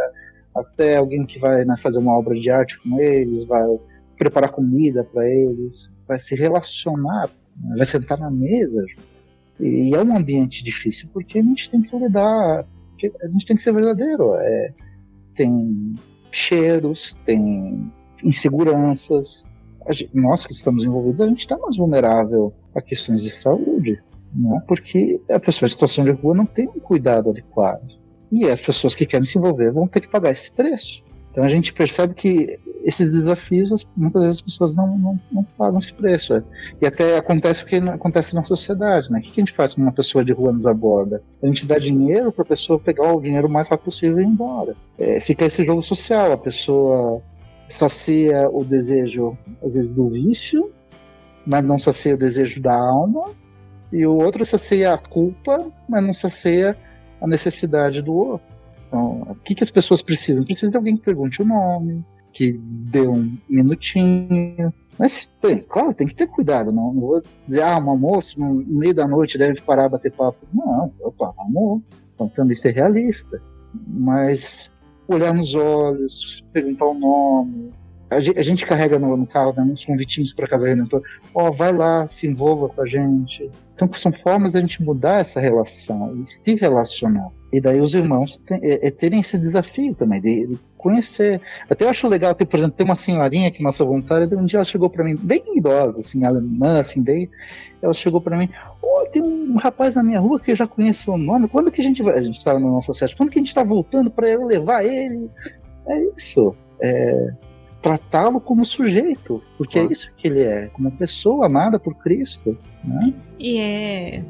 até 0.57 0.97
alguém 0.97 1.27
que 1.27 1.39
vai 1.39 1.63
né, 1.65 1.77
fazer 1.83 1.99
uma 1.99 2.17
obra 2.17 2.35
de 2.35 2.51
arte 2.51 2.81
com 2.81 2.99
eles, 2.99 3.45
vai 3.45 3.63
preparar 4.17 4.51
comida 4.51 5.05
para 5.05 5.29
eles, 5.29 5.91
vai 6.07 6.19
se 6.19 6.35
relacionar, 6.35 7.31
vai 7.77 7.87
sentar 7.87 8.19
na 8.19 8.31
mesa. 8.31 8.85
E 9.61 9.95
é 9.95 10.03
um 10.03 10.17
ambiente 10.17 10.65
difícil 10.65 11.09
porque 11.13 11.39
a 11.39 11.43
gente 11.43 11.71
tem 11.71 11.83
que 11.83 11.97
lidar, 11.97 12.65
a 13.23 13.29
gente 13.29 13.47
tem 13.47 13.57
que 13.57 13.63
ser 13.63 13.73
verdadeiro. 13.73 14.35
É, 14.37 14.73
tem 15.37 15.95
cheiros, 16.31 17.15
tem 17.25 17.93
inseguranças. 18.25 19.45
Gente, 19.91 20.17
nós 20.17 20.47
que 20.47 20.53
estamos 20.53 20.85
envolvidos, 20.85 21.21
a 21.21 21.27
gente 21.27 21.41
está 21.41 21.59
mais 21.59 21.77
vulnerável 21.77 22.55
a 22.75 22.81
questões 22.81 23.23
de 23.23 23.37
saúde 23.37 24.01
né? 24.35 24.63
porque 24.67 25.21
a 25.31 25.39
pessoa 25.39 25.67
em 25.67 25.73
situação 25.73 26.05
de 26.05 26.11
rua 26.11 26.35
não 26.35 26.47
tem 26.47 26.69
um 26.69 26.81
cuidado 26.81 27.31
adequado. 27.31 27.87
E 28.31 28.49
as 28.49 28.61
pessoas 28.61 28.95
que 28.95 29.05
querem 29.05 29.27
se 29.27 29.37
envolver 29.37 29.71
vão 29.71 29.87
ter 29.87 30.01
que 30.01 30.09
pagar 30.09 30.31
esse 30.31 30.51
preço. 30.51 31.05
Então 31.33 31.43
a 31.43 31.49
gente 31.49 31.73
percebe 31.73 32.15
que 32.15 32.61
esses 32.85 33.11
desafios, 33.11 33.87
muitas 33.97 34.23
vezes 34.23 34.37
as 34.37 34.43
pessoas 34.43 34.75
não, 34.75 34.99
não, 34.99 35.21
não 35.31 35.43
pagam 35.57 35.79
esse 35.79 35.93
preço. 35.93 36.43
E 36.81 36.87
até 36.87 37.17
acontece 37.17 37.63
o 37.63 37.67
que 37.67 37.77
acontece 37.77 38.35
na 38.35 38.43
sociedade, 38.43 39.11
né? 39.11 39.19
O 39.19 39.23
que 39.23 39.31
a 39.31 39.41
gente 39.41 39.53
faz 39.53 39.75
quando 39.75 39.87
uma 39.87 39.93
pessoa 39.93 40.25
de 40.25 40.33
rua 40.33 40.53
nos 40.53 40.67
aborda? 40.67 41.23
A 41.43 41.47
gente 41.47 41.67
dá 41.67 41.79
dinheiro 41.79 42.31
para 42.31 42.43
a 42.43 42.49
pessoa 42.49 42.79
pegar 42.79 43.11
o 43.13 43.21
dinheiro 43.21 43.49
o 43.49 43.51
mais 43.51 43.67
rápido 43.69 43.87
possível 43.87 44.21
e 44.21 44.23
ir 44.23 44.27
embora. 44.27 44.75
É, 44.99 45.21
fica 45.21 45.47
esse 45.47 45.65
jogo 45.65 45.83
social, 45.83 46.33
a 46.33 46.37
pessoa 46.39 47.23
sacia 47.69 48.49
o 48.51 48.65
desejo, 48.65 49.37
às 49.65 49.75
vezes, 49.75 49.91
do 49.91 50.11
vício, 50.11 50.71
mas 51.47 51.65
não 51.65 51.79
sacia 51.79 52.15
o 52.15 52.19
desejo 52.19 52.61
da 52.61 52.75
alma, 52.75 53.31
e 53.91 54.07
o 54.07 54.15
outro 54.15 54.45
sacia 54.45 54.93
a 54.93 54.99
culpa, 54.99 55.67
mas 55.89 56.05
não 56.05 56.13
sacia 56.15 56.77
a 57.21 57.27
necessidade 57.27 58.03
do 58.03 58.15
outro. 58.15 58.52
Então, 58.93 59.23
o 59.23 59.35
que, 59.37 59.55
que 59.55 59.65
as 59.65 59.71
pessoas 59.71 60.03
precisam? 60.03 60.45
Precisam 60.45 60.71
de 60.71 60.77
alguém 60.77 60.99
que 60.99 61.03
pergunte 61.03 61.41
o 61.41 61.47
nome, 61.47 62.05
que 62.31 62.53
dê 62.63 63.09
um 63.09 63.39
minutinho. 63.49 64.71
Mas 64.99 65.33
tem, 65.41 65.61
claro, 65.61 65.95
tem 65.95 66.07
que 66.07 66.15
ter 66.15 66.27
cuidado. 66.27 66.71
Não, 66.71 66.93
não 66.93 67.01
vou 67.01 67.23
dizer, 67.49 67.63
ah, 67.63 67.79
uma 67.79 67.97
moça 67.97 68.35
no 68.37 68.53
meio 68.67 68.95
da 68.95 69.09
noite 69.09 69.39
deve 69.39 69.63
parar 69.63 69.89
bater 69.89 70.13
papo. 70.13 70.47
Não, 70.53 70.93
opa, 71.01 71.33
amor. 71.39 71.81
Então 72.15 72.29
também 72.29 72.55
ser 72.55 72.75
realista. 72.75 73.41
Mas 73.89 74.75
olhar 75.09 75.33
nos 75.33 75.55
olhos, 75.55 76.45
perguntar 76.53 76.85
o 76.85 76.95
nome, 76.95 77.73
a 78.17 78.43
gente 78.43 78.67
carrega 78.67 78.99
no, 78.99 79.17
no 79.17 79.27
carro 79.27 79.55
né, 79.57 79.63
uns 79.63 79.85
convitinhos 79.85 80.33
para 80.33 80.47
cada 80.47 80.67
redentor. 80.67 81.03
Ó, 81.35 81.49
oh, 81.49 81.53
vai 81.53 81.73
lá, 81.73 82.07
se 82.09 82.27
envolva 82.27 82.69
com 82.69 82.83
a 82.83 82.87
gente. 82.87 83.51
Então, 83.75 83.91
são 83.95 84.13
formas 84.13 84.53
da 84.53 84.61
gente 84.61 84.83
mudar 84.83 85.21
essa 85.21 85.41
relação 85.41 86.17
e 86.21 86.27
se 86.27 86.55
relacionar. 86.55 87.31
E 87.53 87.61
daí 87.61 87.81
os 87.81 87.95
irmãos 87.95 88.39
tem, 88.39 88.59
é, 88.63 88.87
é, 88.87 88.91
terem 88.91 89.21
esse 89.21 89.39
desafio 89.39 89.95
também, 89.95 90.21
de, 90.21 90.47
de 90.47 90.59
conhecer. 90.77 91.41
Até 91.69 91.85
eu 91.85 91.89
acho 91.91 92.09
legal 92.09 92.35
ter, 92.35 92.47
por 92.47 92.59
exemplo, 92.59 92.77
tem 92.77 92.85
uma 92.85 92.97
senhorinha 92.97 93.51
que 93.51 93.63
nossa 93.63 93.85
voluntária, 93.85 94.29
um 94.37 94.45
dia 94.45 94.59
ela 94.59 94.65
chegou 94.65 94.91
para 94.91 95.05
mim, 95.05 95.17
bem 95.17 95.43
idosa, 95.57 96.01
assim, 96.01 96.25
alemã, 96.25 96.81
assim, 96.81 97.03
bem, 97.03 97.31
ela 97.81 97.93
chegou 97.93 98.21
para 98.21 98.37
mim, 98.37 98.49
oh, 98.83 99.07
tem 99.13 99.23
um 99.23 99.57
rapaz 99.57 99.95
na 99.95 100.03
minha 100.03 100.21
rua 100.21 100.41
que 100.41 100.51
eu 100.51 100.57
já 100.57 100.67
conheço 100.67 101.13
o 101.13 101.19
nome, 101.19 101.49
quando 101.49 101.71
que 101.71 101.81
a 101.81 101.85
gente 101.85 102.03
vai, 102.03 102.19
a 102.19 102.23
gente 102.23 102.39
estava 102.39 102.59
na 102.59 102.69
nossa 102.69 102.93
sede, 102.93 103.17
quando 103.17 103.31
que 103.31 103.39
a 103.39 103.43
gente 103.43 103.49
está 103.49 103.63
voltando 103.63 104.11
para 104.11 104.29
eu 104.29 104.47
levar 104.47 104.85
ele? 104.85 105.31
É 105.87 106.05
isso, 106.17 106.57
é 106.81 107.33
tratá-lo 107.83 108.41
como 108.41 108.65
sujeito, 108.65 109.43
porque 109.59 109.79
ah. 109.79 109.83
é 109.83 109.87
isso 109.87 110.11
que 110.17 110.29
ele 110.29 110.41
é, 110.41 110.67
como 110.69 110.89
uma 110.89 110.97
pessoa 110.97 111.47
amada 111.47 111.79
por 111.79 111.95
Cristo. 111.97 112.57
Né? 112.85 113.13
E 113.39 113.59
é 113.59 114.25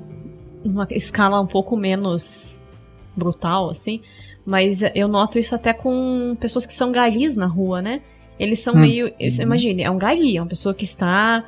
uma 0.64 0.86
escala 0.90 1.40
um 1.40 1.46
pouco 1.46 1.76
menos 1.76 2.66
brutal, 3.14 3.68
assim, 3.68 4.00
mas 4.44 4.82
eu 4.94 5.06
noto 5.06 5.38
isso 5.38 5.54
até 5.54 5.72
com 5.72 6.36
pessoas 6.40 6.64
que 6.64 6.72
são 6.72 6.90
garis 6.90 7.36
na 7.36 7.46
rua, 7.46 7.82
né? 7.82 8.00
Eles 8.38 8.60
são 8.60 8.74
hum. 8.74 8.78
meio. 8.78 9.06
Uhum. 9.06 9.42
Imagine, 9.42 9.82
é 9.82 9.90
um 9.90 9.98
gari, 9.98 10.36
é 10.36 10.40
uma 10.40 10.48
pessoa 10.48 10.74
que 10.74 10.84
está 10.84 11.44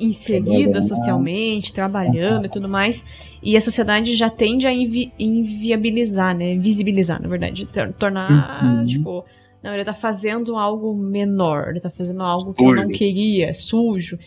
inserida 0.00 0.80
socialmente, 0.80 1.72
trabalhando 1.72 2.46
e 2.46 2.48
tudo 2.48 2.68
mais. 2.68 3.04
E 3.42 3.56
a 3.56 3.60
sociedade 3.60 4.16
já 4.16 4.30
tende 4.30 4.66
a 4.66 4.72
invi 4.72 5.12
inviabilizar, 5.18 6.34
né? 6.34 6.56
Visibilizar, 6.56 7.20
na 7.20 7.28
verdade. 7.28 7.66
Tornar, 7.98 8.64
uhum. 8.64 8.86
tipo. 8.86 9.24
Não, 9.62 9.74
ele 9.74 9.84
tá 9.84 9.94
fazendo 9.94 10.56
algo 10.56 10.94
menor, 10.94 11.68
ele 11.70 11.80
tá 11.80 11.90
fazendo 11.90 12.22
algo 12.22 12.54
que 12.54 12.64
eu 12.64 12.74
não 12.74 12.88
queria, 12.88 13.52
sujo. 13.52 14.18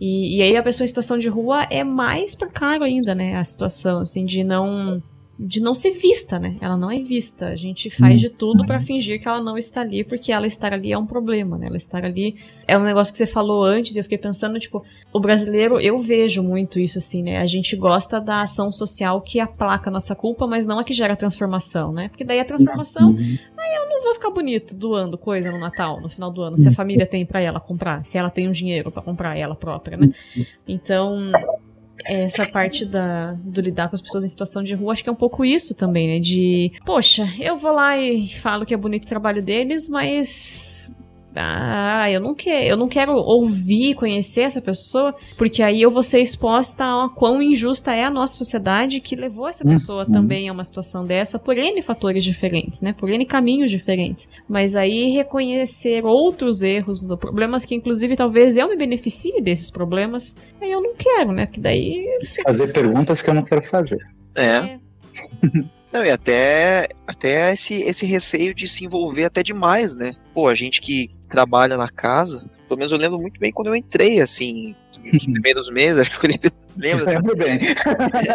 E, 0.00 0.38
e 0.38 0.42
aí 0.42 0.56
a 0.56 0.62
pessoa 0.62 0.84
em 0.84 0.88
situação 0.88 1.18
de 1.18 1.28
rua 1.28 1.64
é 1.64 1.84
mais 1.84 2.34
precário 2.34 2.84
ainda, 2.84 3.14
né? 3.14 3.36
A 3.36 3.44
situação, 3.44 4.00
assim, 4.00 4.24
de 4.24 4.44
não 4.44 5.02
de 5.38 5.60
não 5.60 5.72
ser 5.72 5.92
vista, 5.92 6.36
né? 6.38 6.56
Ela 6.60 6.76
não 6.76 6.90
é 6.90 6.98
vista. 6.98 7.46
A 7.46 7.54
gente 7.54 7.88
faz 7.90 8.20
de 8.20 8.28
tudo 8.28 8.66
para 8.66 8.80
fingir 8.80 9.20
que 9.20 9.28
ela 9.28 9.40
não 9.40 9.56
está 9.56 9.82
ali, 9.82 10.02
porque 10.02 10.32
ela 10.32 10.48
estar 10.48 10.72
ali 10.72 10.90
é 10.90 10.98
um 10.98 11.06
problema, 11.06 11.56
né? 11.56 11.68
Ela 11.68 11.76
estar 11.76 12.04
ali 12.04 12.34
é 12.66 12.76
um 12.76 12.82
negócio 12.82 13.12
que 13.12 13.18
você 13.18 13.26
falou 13.26 13.62
antes, 13.64 13.94
e 13.94 13.98
eu 13.98 14.02
fiquei 14.02 14.18
pensando, 14.18 14.58
tipo, 14.58 14.84
o 15.12 15.20
brasileiro, 15.20 15.78
eu 15.78 15.96
vejo 15.98 16.42
muito 16.42 16.80
isso 16.80 16.98
assim, 16.98 17.22
né? 17.22 17.38
A 17.38 17.46
gente 17.46 17.76
gosta 17.76 18.20
da 18.20 18.42
ação 18.42 18.72
social 18.72 19.20
que 19.20 19.38
aplaca 19.38 19.90
a 19.90 19.92
nossa 19.92 20.14
culpa, 20.16 20.44
mas 20.44 20.66
não 20.66 20.80
a 20.80 20.84
que 20.84 20.92
gera 20.92 21.14
transformação, 21.14 21.92
né? 21.92 22.08
Porque 22.08 22.24
daí 22.24 22.40
a 22.40 22.44
transformação, 22.44 23.10
uhum. 23.10 23.38
Não 23.98 24.04
vou 24.04 24.14
ficar 24.14 24.30
bonito 24.30 24.74
doando 24.74 25.18
coisa 25.18 25.50
no 25.50 25.58
Natal, 25.58 26.00
no 26.00 26.08
final 26.08 26.30
do 26.30 26.42
ano, 26.42 26.56
se 26.56 26.68
a 26.68 26.72
família 26.72 27.06
tem 27.06 27.26
para 27.26 27.40
ela 27.40 27.60
comprar, 27.60 28.04
se 28.04 28.16
ela 28.16 28.30
tem 28.30 28.48
um 28.48 28.52
dinheiro 28.52 28.90
para 28.90 29.02
comprar 29.02 29.36
ela 29.36 29.54
própria, 29.54 29.96
né? 29.96 30.10
Então, 30.66 31.32
essa 32.04 32.46
parte 32.46 32.84
da, 32.84 33.32
do 33.32 33.60
lidar 33.60 33.88
com 33.88 33.96
as 33.96 34.00
pessoas 34.00 34.24
em 34.24 34.28
situação 34.28 34.62
de 34.62 34.74
rua, 34.74 34.92
acho 34.92 35.02
que 35.02 35.08
é 35.08 35.12
um 35.12 35.16
pouco 35.16 35.44
isso 35.44 35.74
também, 35.74 36.08
né? 36.08 36.18
De, 36.20 36.72
poxa, 36.84 37.28
eu 37.40 37.56
vou 37.56 37.72
lá 37.72 37.98
e 37.98 38.28
falo 38.28 38.64
que 38.64 38.74
é 38.74 38.76
bonito 38.76 39.04
o 39.04 39.08
trabalho 39.08 39.42
deles, 39.42 39.88
mas 39.88 40.67
ah, 41.34 42.10
eu 42.10 42.20
não 42.20 42.34
quero, 42.34 42.64
eu 42.64 42.76
não 42.76 42.88
quero 42.88 43.12
ouvir, 43.12 43.94
conhecer 43.94 44.42
essa 44.42 44.60
pessoa, 44.60 45.14
porque 45.36 45.62
aí 45.62 45.82
eu 45.82 45.90
vou 45.90 46.02
ser 46.02 46.20
exposta 46.20 46.84
a 46.84 47.08
quão 47.14 47.42
injusta 47.42 47.94
é 47.94 48.04
a 48.04 48.10
nossa 48.10 48.36
sociedade 48.36 49.00
que 49.00 49.14
levou 49.14 49.48
essa 49.48 49.64
uhum. 49.64 49.72
pessoa 49.72 50.04
uhum. 50.04 50.12
também 50.12 50.48
a 50.48 50.52
uma 50.52 50.64
situação 50.64 51.06
dessa 51.06 51.38
por 51.38 51.56
N 51.56 51.80
fatores 51.82 52.24
diferentes, 52.24 52.80
né? 52.80 52.92
Por 52.92 53.10
N 53.10 53.24
caminhos 53.24 53.70
diferentes. 53.70 54.28
Mas 54.48 54.74
aí 54.74 55.10
reconhecer 55.10 56.04
outros 56.04 56.62
erros, 56.62 57.06
problemas 57.16 57.64
que 57.64 57.74
inclusive 57.74 58.16
talvez 58.16 58.56
eu 58.56 58.68
me 58.68 58.76
beneficie 58.76 59.40
desses 59.40 59.70
problemas, 59.70 60.36
aí 60.60 60.70
eu 60.70 60.80
não 60.80 60.94
quero, 60.94 61.32
né? 61.32 61.46
Que 61.46 61.60
daí 61.60 62.06
fazer 62.44 62.72
perguntas 62.72 63.22
que 63.22 63.30
eu 63.30 63.34
não 63.34 63.42
quero 63.42 63.62
fazer. 63.68 63.98
é. 64.34 64.42
é. 64.42 64.78
Não, 65.92 66.04
e 66.04 66.10
até, 66.10 66.88
até 67.06 67.52
esse, 67.52 67.74
esse 67.82 68.04
receio 68.04 68.54
de 68.54 68.68
se 68.68 68.84
envolver 68.84 69.24
até 69.24 69.42
demais, 69.42 69.94
né? 69.96 70.14
Pô, 70.34 70.48
a 70.48 70.54
gente 70.54 70.80
que 70.80 71.10
trabalha 71.30 71.76
na 71.76 71.88
casa, 71.88 72.48
pelo 72.68 72.78
menos 72.78 72.92
eu 72.92 72.98
lembro 72.98 73.18
muito 73.18 73.40
bem 73.40 73.50
quando 73.50 73.68
eu 73.68 73.76
entrei, 73.76 74.20
assim, 74.20 74.76
nos 75.12 75.24
primeiros 75.24 75.70
meses, 75.70 75.98
acho 76.00 76.10
que 76.10 76.16
o 76.16 76.20
Felipe 76.20 76.50
lembra. 76.76 77.12
Lembro 77.12 77.36
bem. 77.36 77.58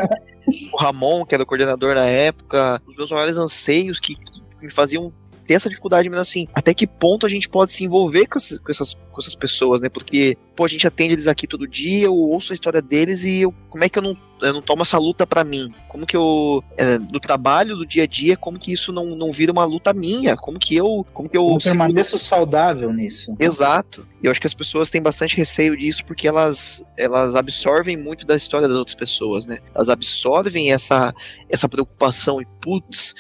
o 0.74 0.78
Ramon, 0.78 1.26
que 1.26 1.36
era 1.36 1.44
o 1.44 1.48
coordenador 1.48 1.96
na 1.96 2.06
época, 2.06 2.82
os 2.88 2.96
meus 2.96 3.12
maiores 3.12 3.38
anseios 3.38 4.00
que, 4.00 4.16
que 4.16 4.42
me 4.62 4.72
faziam 4.72 5.14
ter 5.48 5.56
essa 5.56 5.70
dificuldade, 5.70 6.10
mas 6.10 6.20
assim, 6.20 6.48
até 6.54 6.74
que 6.74 6.88
ponto 6.88 7.26
a 7.26 7.30
gente 7.30 7.50
pode 7.50 7.74
se 7.74 7.84
envolver 7.84 8.28
com 8.28 8.38
essas, 8.38 8.60
com 8.60 8.72
essas, 8.72 8.94
com 8.94 9.20
essas 9.20 9.36
pessoas, 9.36 9.82
né? 9.82 9.90
Porque, 9.90 10.38
pô, 10.56 10.66
a 10.66 10.68
gente 10.68 10.88
atende 10.88 11.14
eles 11.14 11.28
aqui 11.28 11.48
todo 11.48 11.68
dia, 11.68 12.06
eu 12.06 12.16
ouço 12.16 12.54
a 12.54 12.56
história 12.56 12.82
deles 12.82 13.24
e 13.24 13.42
eu, 13.42 13.54
como 13.70 13.84
é 13.84 13.90
que 13.90 14.00
eu 14.00 14.04
não, 14.04 14.16
eu 14.42 14.54
não 14.54 14.62
tomo 14.62 14.82
essa 14.82 14.98
luta 14.98 15.26
para 15.26 15.44
mim? 15.44 15.74
Como 15.88 16.06
que 16.06 16.16
eu, 16.16 16.64
é, 16.78 16.98
no 16.98 17.20
trabalho, 17.20 17.76
do 17.76 17.86
dia 17.86 18.04
a 18.04 18.08
dia, 18.08 18.36
como 18.36 18.60
que 18.60 18.72
isso 18.72 18.92
não, 18.92 19.16
não 19.16 19.32
vira 19.32 19.52
uma 19.52 19.66
luta 19.66 19.94
minha? 19.94 20.36
Como 20.36 20.58
que 20.58 20.76
eu. 20.76 21.06
Como 21.14 21.30
que 21.30 21.38
eu. 21.38 21.52
Eu 21.52 21.58
permaneço 21.58 22.18
saudável 22.18 22.92
nisso. 22.92 23.36
Exato. 23.40 24.08
E 24.22 24.26
eu 24.26 24.32
acho 24.32 24.42
que 24.42 24.48
as 24.48 24.54
pessoas 24.54 24.90
têm 24.90 25.02
bastante 25.02 25.38
receio 25.38 25.78
disso 25.78 26.04
porque 26.06 26.28
elas, 26.28 26.84
elas 26.98 27.36
absorvem 27.36 27.96
muito 27.96 28.26
da 28.26 28.36
história 28.36 28.68
das 28.68 28.78
outras 28.78 28.96
pessoas, 28.96 29.46
né? 29.46 29.60
Elas 29.74 29.90
absorvem 29.90 30.72
essa, 30.72 31.14
essa 31.50 31.70
preocupação 31.70 32.42
e, 32.42 32.46
putz 32.60 33.14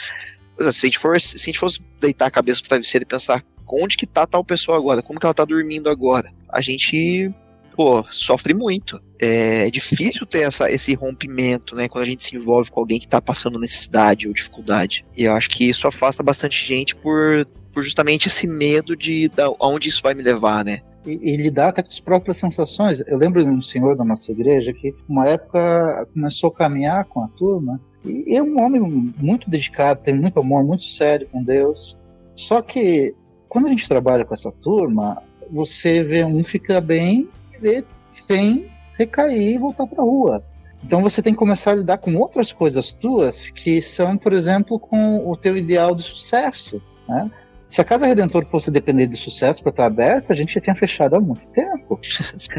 se 0.59 0.67
a 0.67 0.71
gente 0.71 0.99
for, 0.99 1.19
se 1.19 1.35
a 1.35 1.39
gente 1.39 1.59
fosse 1.59 1.79
deitar 1.99 2.27
a 2.27 2.31
cabeça 2.31 2.61
no 2.61 2.67
travesseiro 2.67 3.03
e 3.03 3.07
pensar 3.07 3.43
onde 3.67 3.97
que 3.97 4.05
tá 4.05 4.25
tal 4.25 4.43
pessoa 4.43 4.77
agora, 4.77 5.01
como 5.01 5.19
que 5.19 5.25
ela 5.25 5.33
tá 5.33 5.45
dormindo 5.45 5.89
agora, 5.89 6.31
a 6.49 6.61
gente, 6.61 7.33
pô, 7.75 8.03
sofre 8.11 8.53
muito. 8.53 9.01
É 9.19 9.69
difícil 9.71 10.25
ter 10.25 10.41
essa, 10.41 10.69
esse 10.69 10.93
rompimento, 10.93 11.75
né, 11.75 11.87
quando 11.87 12.03
a 12.03 12.07
gente 12.07 12.23
se 12.23 12.35
envolve 12.35 12.69
com 12.69 12.79
alguém 12.79 12.99
que 12.99 13.07
tá 13.07 13.21
passando 13.21 13.59
necessidade 13.59 14.27
ou 14.27 14.33
dificuldade. 14.33 15.05
E 15.17 15.23
eu 15.23 15.33
acho 15.33 15.49
que 15.49 15.67
isso 15.67 15.87
afasta 15.87 16.21
bastante 16.21 16.65
gente 16.65 16.95
por, 16.95 17.47
por 17.71 17.81
justamente 17.81 18.27
esse 18.27 18.45
medo 18.45 18.95
de 18.95 19.29
da, 19.29 19.45
aonde 19.59 19.89
isso 19.89 20.01
vai 20.03 20.13
me 20.13 20.21
levar, 20.21 20.63
né? 20.63 20.81
E, 21.05 21.33
e, 21.33 21.35
lidar 21.35 21.69
até 21.69 21.83
com 21.83 21.89
as 21.89 21.99
próprias 21.99 22.37
sensações. 22.37 23.01
Eu 23.05 23.17
lembro 23.17 23.43
de 23.43 23.49
um 23.49 23.61
senhor 23.61 23.95
da 23.97 24.05
nossa 24.05 24.31
igreja 24.31 24.71
que, 24.71 24.95
uma 25.07 25.27
época, 25.27 26.07
começou 26.13 26.49
a 26.49 26.53
caminhar 26.53 27.03
com 27.05 27.21
a 27.21 27.27
turma 27.27 27.81
e 28.05 28.35
é 28.35 28.43
um 28.43 28.61
homem 28.61 28.81
muito 29.17 29.49
dedicado, 29.49 30.01
tem 30.03 30.13
muito 30.13 30.39
amor, 30.39 30.63
muito 30.63 30.83
sério 30.83 31.27
com 31.31 31.43
Deus. 31.43 31.97
Só 32.35 32.61
que 32.61 33.15
quando 33.47 33.67
a 33.67 33.69
gente 33.69 33.87
trabalha 33.87 34.25
com 34.25 34.33
essa 34.33 34.51
turma, 34.51 35.21
você 35.51 36.03
vê 36.03 36.23
um 36.23 36.43
fica 36.43 36.81
bem 36.81 37.29
e 37.53 37.57
vê 37.57 37.85
sem 38.11 38.69
recair 38.97 39.55
e 39.55 39.57
voltar 39.57 39.87
para 39.87 40.01
a 40.01 40.05
rua. 40.05 40.43
Então 40.83 41.01
você 41.01 41.21
tem 41.21 41.33
que 41.33 41.39
começar 41.39 41.71
a 41.71 41.75
lidar 41.75 41.97
com 41.97 42.15
outras 42.15 42.51
coisas 42.51 42.91
tuas 42.91 43.49
que 43.49 43.81
são, 43.81 44.17
por 44.17 44.33
exemplo, 44.33 44.77
com 44.77 45.29
o 45.29 45.35
teu 45.37 45.55
ideal 45.55 45.95
de 45.95 46.03
sucesso. 46.03 46.81
Né? 47.07 47.31
Se 47.65 47.79
a 47.79 47.83
Casa 47.83 48.05
Redentor 48.05 48.45
fosse 48.45 48.69
depender 48.69 49.07
de 49.07 49.15
sucesso 49.15 49.63
para 49.63 49.69
estar 49.69 49.85
aberta, 49.85 50.33
a 50.33 50.35
gente 50.35 50.53
já 50.53 50.61
tinha 50.61 50.75
fechado 50.75 51.15
há 51.15 51.21
muito 51.21 51.47
tempo. 51.47 51.99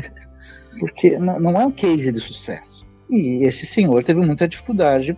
Porque 0.80 1.18
não 1.18 1.60
é 1.60 1.66
um 1.66 1.70
case 1.70 2.10
de 2.10 2.20
sucesso. 2.20 2.84
E 3.10 3.44
esse 3.46 3.66
senhor 3.66 4.02
teve 4.02 4.20
muita 4.20 4.48
dificuldade 4.48 5.16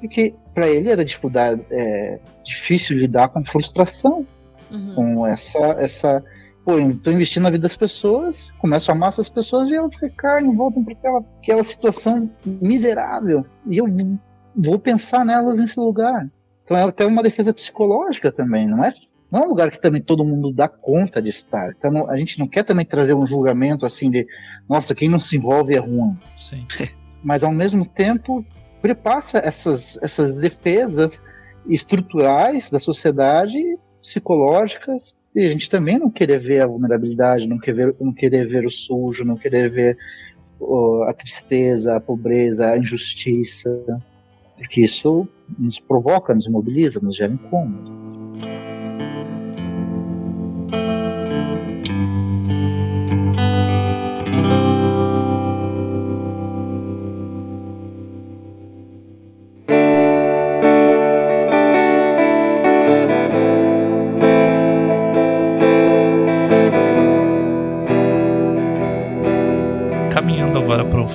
porque 0.00 0.34
para 0.54 0.68
ele 0.68 0.90
era 0.90 1.04
dificuldade, 1.04 1.62
é, 1.70 2.18
difícil 2.44 2.96
lidar 2.96 3.28
com 3.28 3.44
frustração, 3.44 4.26
uhum. 4.70 4.94
com 4.94 5.26
essa, 5.26 5.58
essa 5.78 6.24
pô, 6.64 6.78
eu 6.78 6.96
tô 6.98 7.10
investindo 7.10 7.44
na 7.44 7.50
vida 7.50 7.62
das 7.62 7.76
pessoas, 7.76 8.50
começo 8.58 8.90
a 8.90 8.94
amar 8.94 9.10
essas 9.10 9.28
pessoas 9.28 9.68
e 9.68 9.74
elas 9.74 9.94
recaem, 9.96 10.54
voltam 10.54 10.84
para 10.84 10.94
aquela, 10.94 11.24
aquela 11.42 11.64
situação 11.64 12.30
miserável. 12.44 13.44
E 13.66 13.78
eu 13.78 13.86
vou 14.56 14.78
pensar 14.78 15.24
nelas 15.24 15.58
nesse 15.58 15.78
lugar. 15.78 16.28
Então 16.64 16.76
ela 16.76 16.92
tem 16.92 17.06
uma 17.06 17.22
defesa 17.22 17.52
psicológica 17.52 18.30
também, 18.30 18.66
não 18.66 18.84
é? 18.84 18.92
Não 19.30 19.40
é 19.40 19.44
um 19.44 19.48
lugar 19.48 19.70
que 19.70 19.80
também 19.80 20.02
todo 20.02 20.24
mundo 20.24 20.52
dá 20.52 20.68
conta 20.68 21.22
de 21.22 21.30
estar. 21.30 21.72
Então 21.76 22.10
a 22.10 22.16
gente 22.16 22.38
não 22.38 22.48
quer 22.48 22.64
também 22.64 22.84
trazer 22.84 23.14
um 23.14 23.26
julgamento 23.26 23.86
assim 23.86 24.10
de, 24.10 24.26
nossa, 24.68 24.94
quem 24.94 25.08
não 25.08 25.20
se 25.20 25.36
envolve 25.36 25.74
é 25.74 25.78
ruim. 25.78 26.16
Sim. 26.36 26.66
Mas 27.22 27.44
ao 27.44 27.52
mesmo 27.52 27.84
tempo 27.84 28.44
prepassa 28.80 29.38
essas, 29.38 29.98
essas 30.02 30.38
defesas 30.38 31.20
estruturais 31.66 32.70
da 32.70 32.80
sociedade, 32.80 33.58
psicológicas, 34.00 35.16
e 35.34 35.46
a 35.46 35.48
gente 35.48 35.70
também 35.70 35.98
não 35.98 36.10
querer 36.10 36.38
ver 36.38 36.62
a 36.62 36.66
vulnerabilidade, 36.66 37.46
não 37.46 37.58
querer, 37.58 37.94
não 38.00 38.12
querer 38.12 38.48
ver 38.48 38.66
o 38.66 38.70
sujo, 38.70 39.24
não 39.24 39.36
querer 39.36 39.70
ver 39.70 39.98
oh, 40.58 41.04
a 41.06 41.12
tristeza, 41.12 41.96
a 41.96 42.00
pobreza, 42.00 42.70
a 42.70 42.78
injustiça, 42.78 43.84
porque 44.56 44.80
isso 44.80 45.28
nos 45.58 45.78
provoca, 45.78 46.34
nos 46.34 46.48
mobiliza, 46.48 47.00
nos 47.00 47.16
gera 47.16 47.32
incômodo. 47.32 47.99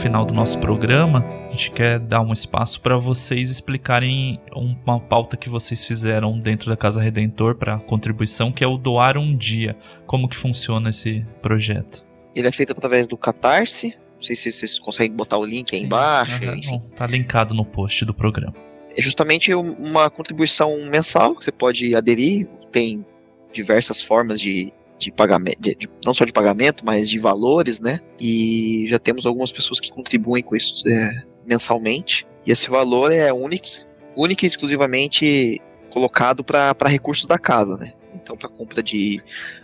Final 0.05 0.23
do 0.23 0.35
nosso 0.35 0.59
programa, 0.59 1.25
a 1.47 1.51
gente 1.51 1.71
quer 1.71 1.97
dar 1.97 2.21
um 2.21 2.31
espaço 2.31 2.79
para 2.79 2.95
vocês 2.95 3.49
explicarem 3.49 4.39
uma 4.55 4.99
pauta 4.99 5.35
que 5.35 5.49
vocês 5.49 5.83
fizeram 5.83 6.37
dentro 6.37 6.69
da 6.69 6.77
Casa 6.77 7.01
Redentor 7.01 7.55
para 7.55 7.79
contribuição, 7.79 8.51
que 8.51 8.63
é 8.63 8.67
o 8.67 8.77
doar 8.77 9.17
um 9.17 9.35
dia. 9.35 9.75
Como 10.05 10.29
que 10.29 10.37
funciona 10.37 10.91
esse 10.91 11.25
projeto? 11.41 12.05
Ele 12.35 12.47
é 12.47 12.51
feito 12.51 12.71
através 12.71 13.07
do 13.07 13.17
Catarse. 13.17 13.97
Não 14.13 14.21
sei 14.21 14.35
se 14.35 14.51
vocês 14.51 14.77
conseguem 14.77 15.17
botar 15.17 15.39
o 15.39 15.43
link 15.45 15.73
aí 15.73 15.79
Sim. 15.79 15.85
embaixo, 15.87 16.43
Aham, 16.43 16.55
enfim. 16.55 16.79
Tá 16.95 17.07
linkado 17.07 17.55
no 17.55 17.65
post 17.65 18.05
do 18.05 18.13
programa. 18.13 18.53
É 18.95 19.01
justamente 19.01 19.55
um- 19.55 19.73
uma 19.73 20.07
contribuição 20.11 20.69
mensal 20.85 21.35
que 21.35 21.43
você 21.43 21.51
pode 21.51 21.95
aderir. 21.95 22.47
Tem 22.71 23.03
diversas 23.51 24.03
formas 24.03 24.39
de, 24.39 24.71
de 25.05 25.11
pagamento, 25.11 25.61
de- 25.61 25.75
de- 25.75 25.89
não 26.03 26.13
só 26.15 26.25
de 26.25 26.33
pagamento, 26.33 26.83
mas 26.83 27.07
de 27.07 27.19
valores, 27.19 27.79
né? 27.79 27.99
E 28.19 28.87
já 28.89 28.97
temos 28.97 29.25
algumas 29.27 29.51
pessoas 29.51 29.79
que 29.79 29.91
contribuem 29.91 30.41
com 30.41 30.55
isso 30.55 30.81
é, 30.87 31.23
mensalmente. 31.45 32.25
E 32.45 32.49
esse 32.51 32.67
valor 32.69 33.11
é 33.11 33.31
único, 33.31 33.67
único 34.15 34.43
e 34.43 34.47
exclusivamente 34.47 35.59
colocado 35.91 36.43
para 36.43 36.75
recursos 36.87 37.25
da 37.27 37.37
casa, 37.37 37.77
né? 37.77 37.93
Então, 38.15 38.35
para 38.35 38.49
compra 38.49 38.81
de 38.81 39.21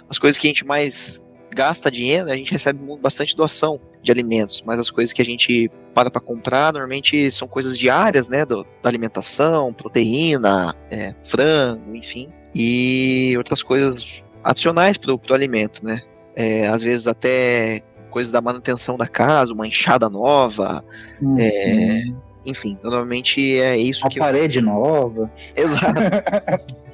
as 0.07 0.19
coisas 0.19 0.37
que 0.39 0.45
a 0.45 0.49
gente 0.49 0.63
mais 0.65 1.19
gasta 1.53 1.89
dinheiro, 1.89 2.29
a 2.31 2.37
gente 2.37 2.51
recebe 2.51 2.79
bastante 3.01 3.35
doação 3.35 3.81
de 4.03 4.11
alimentos, 4.11 4.61
mas 4.65 4.79
as 4.79 4.91
coisas 4.91 5.11
que 5.11 5.21
a 5.21 5.25
gente 5.25 5.69
para 5.93 6.09
para 6.11 6.21
comprar 6.21 6.71
normalmente 6.71 7.29
são 7.31 7.47
coisas 7.47 7.77
diárias, 7.77 8.29
né? 8.29 8.45
do- 8.45 8.63
da 8.81 8.89
alimentação, 8.89 9.73
proteína, 9.73 10.75
é, 10.91 11.15
frango, 11.23 11.95
enfim, 11.95 12.29
e 12.53 13.33
outras 13.37 13.61
coisas 13.63 14.21
adicionais 14.43 14.97
pro, 14.97 15.17
pro 15.17 15.33
alimento, 15.33 15.83
né? 15.83 16.01
É, 16.35 16.67
às 16.67 16.81
vezes 16.81 17.07
até 17.07 17.81
coisas 18.09 18.31
da 18.31 18.41
manutenção 18.41 18.97
da 18.97 19.07
casa, 19.07 19.53
uma 19.53 19.67
enxada 19.67 20.09
nova, 20.09 20.83
É, 21.39 22.03
hum. 22.05 22.15
enfim, 22.45 22.77
normalmente 22.83 23.59
é 23.59 23.77
isso 23.77 24.03
Uma 24.03 24.09
que 24.09 24.19
parede 24.19 24.61
nova. 24.61 25.31
Exato. 25.55 26.01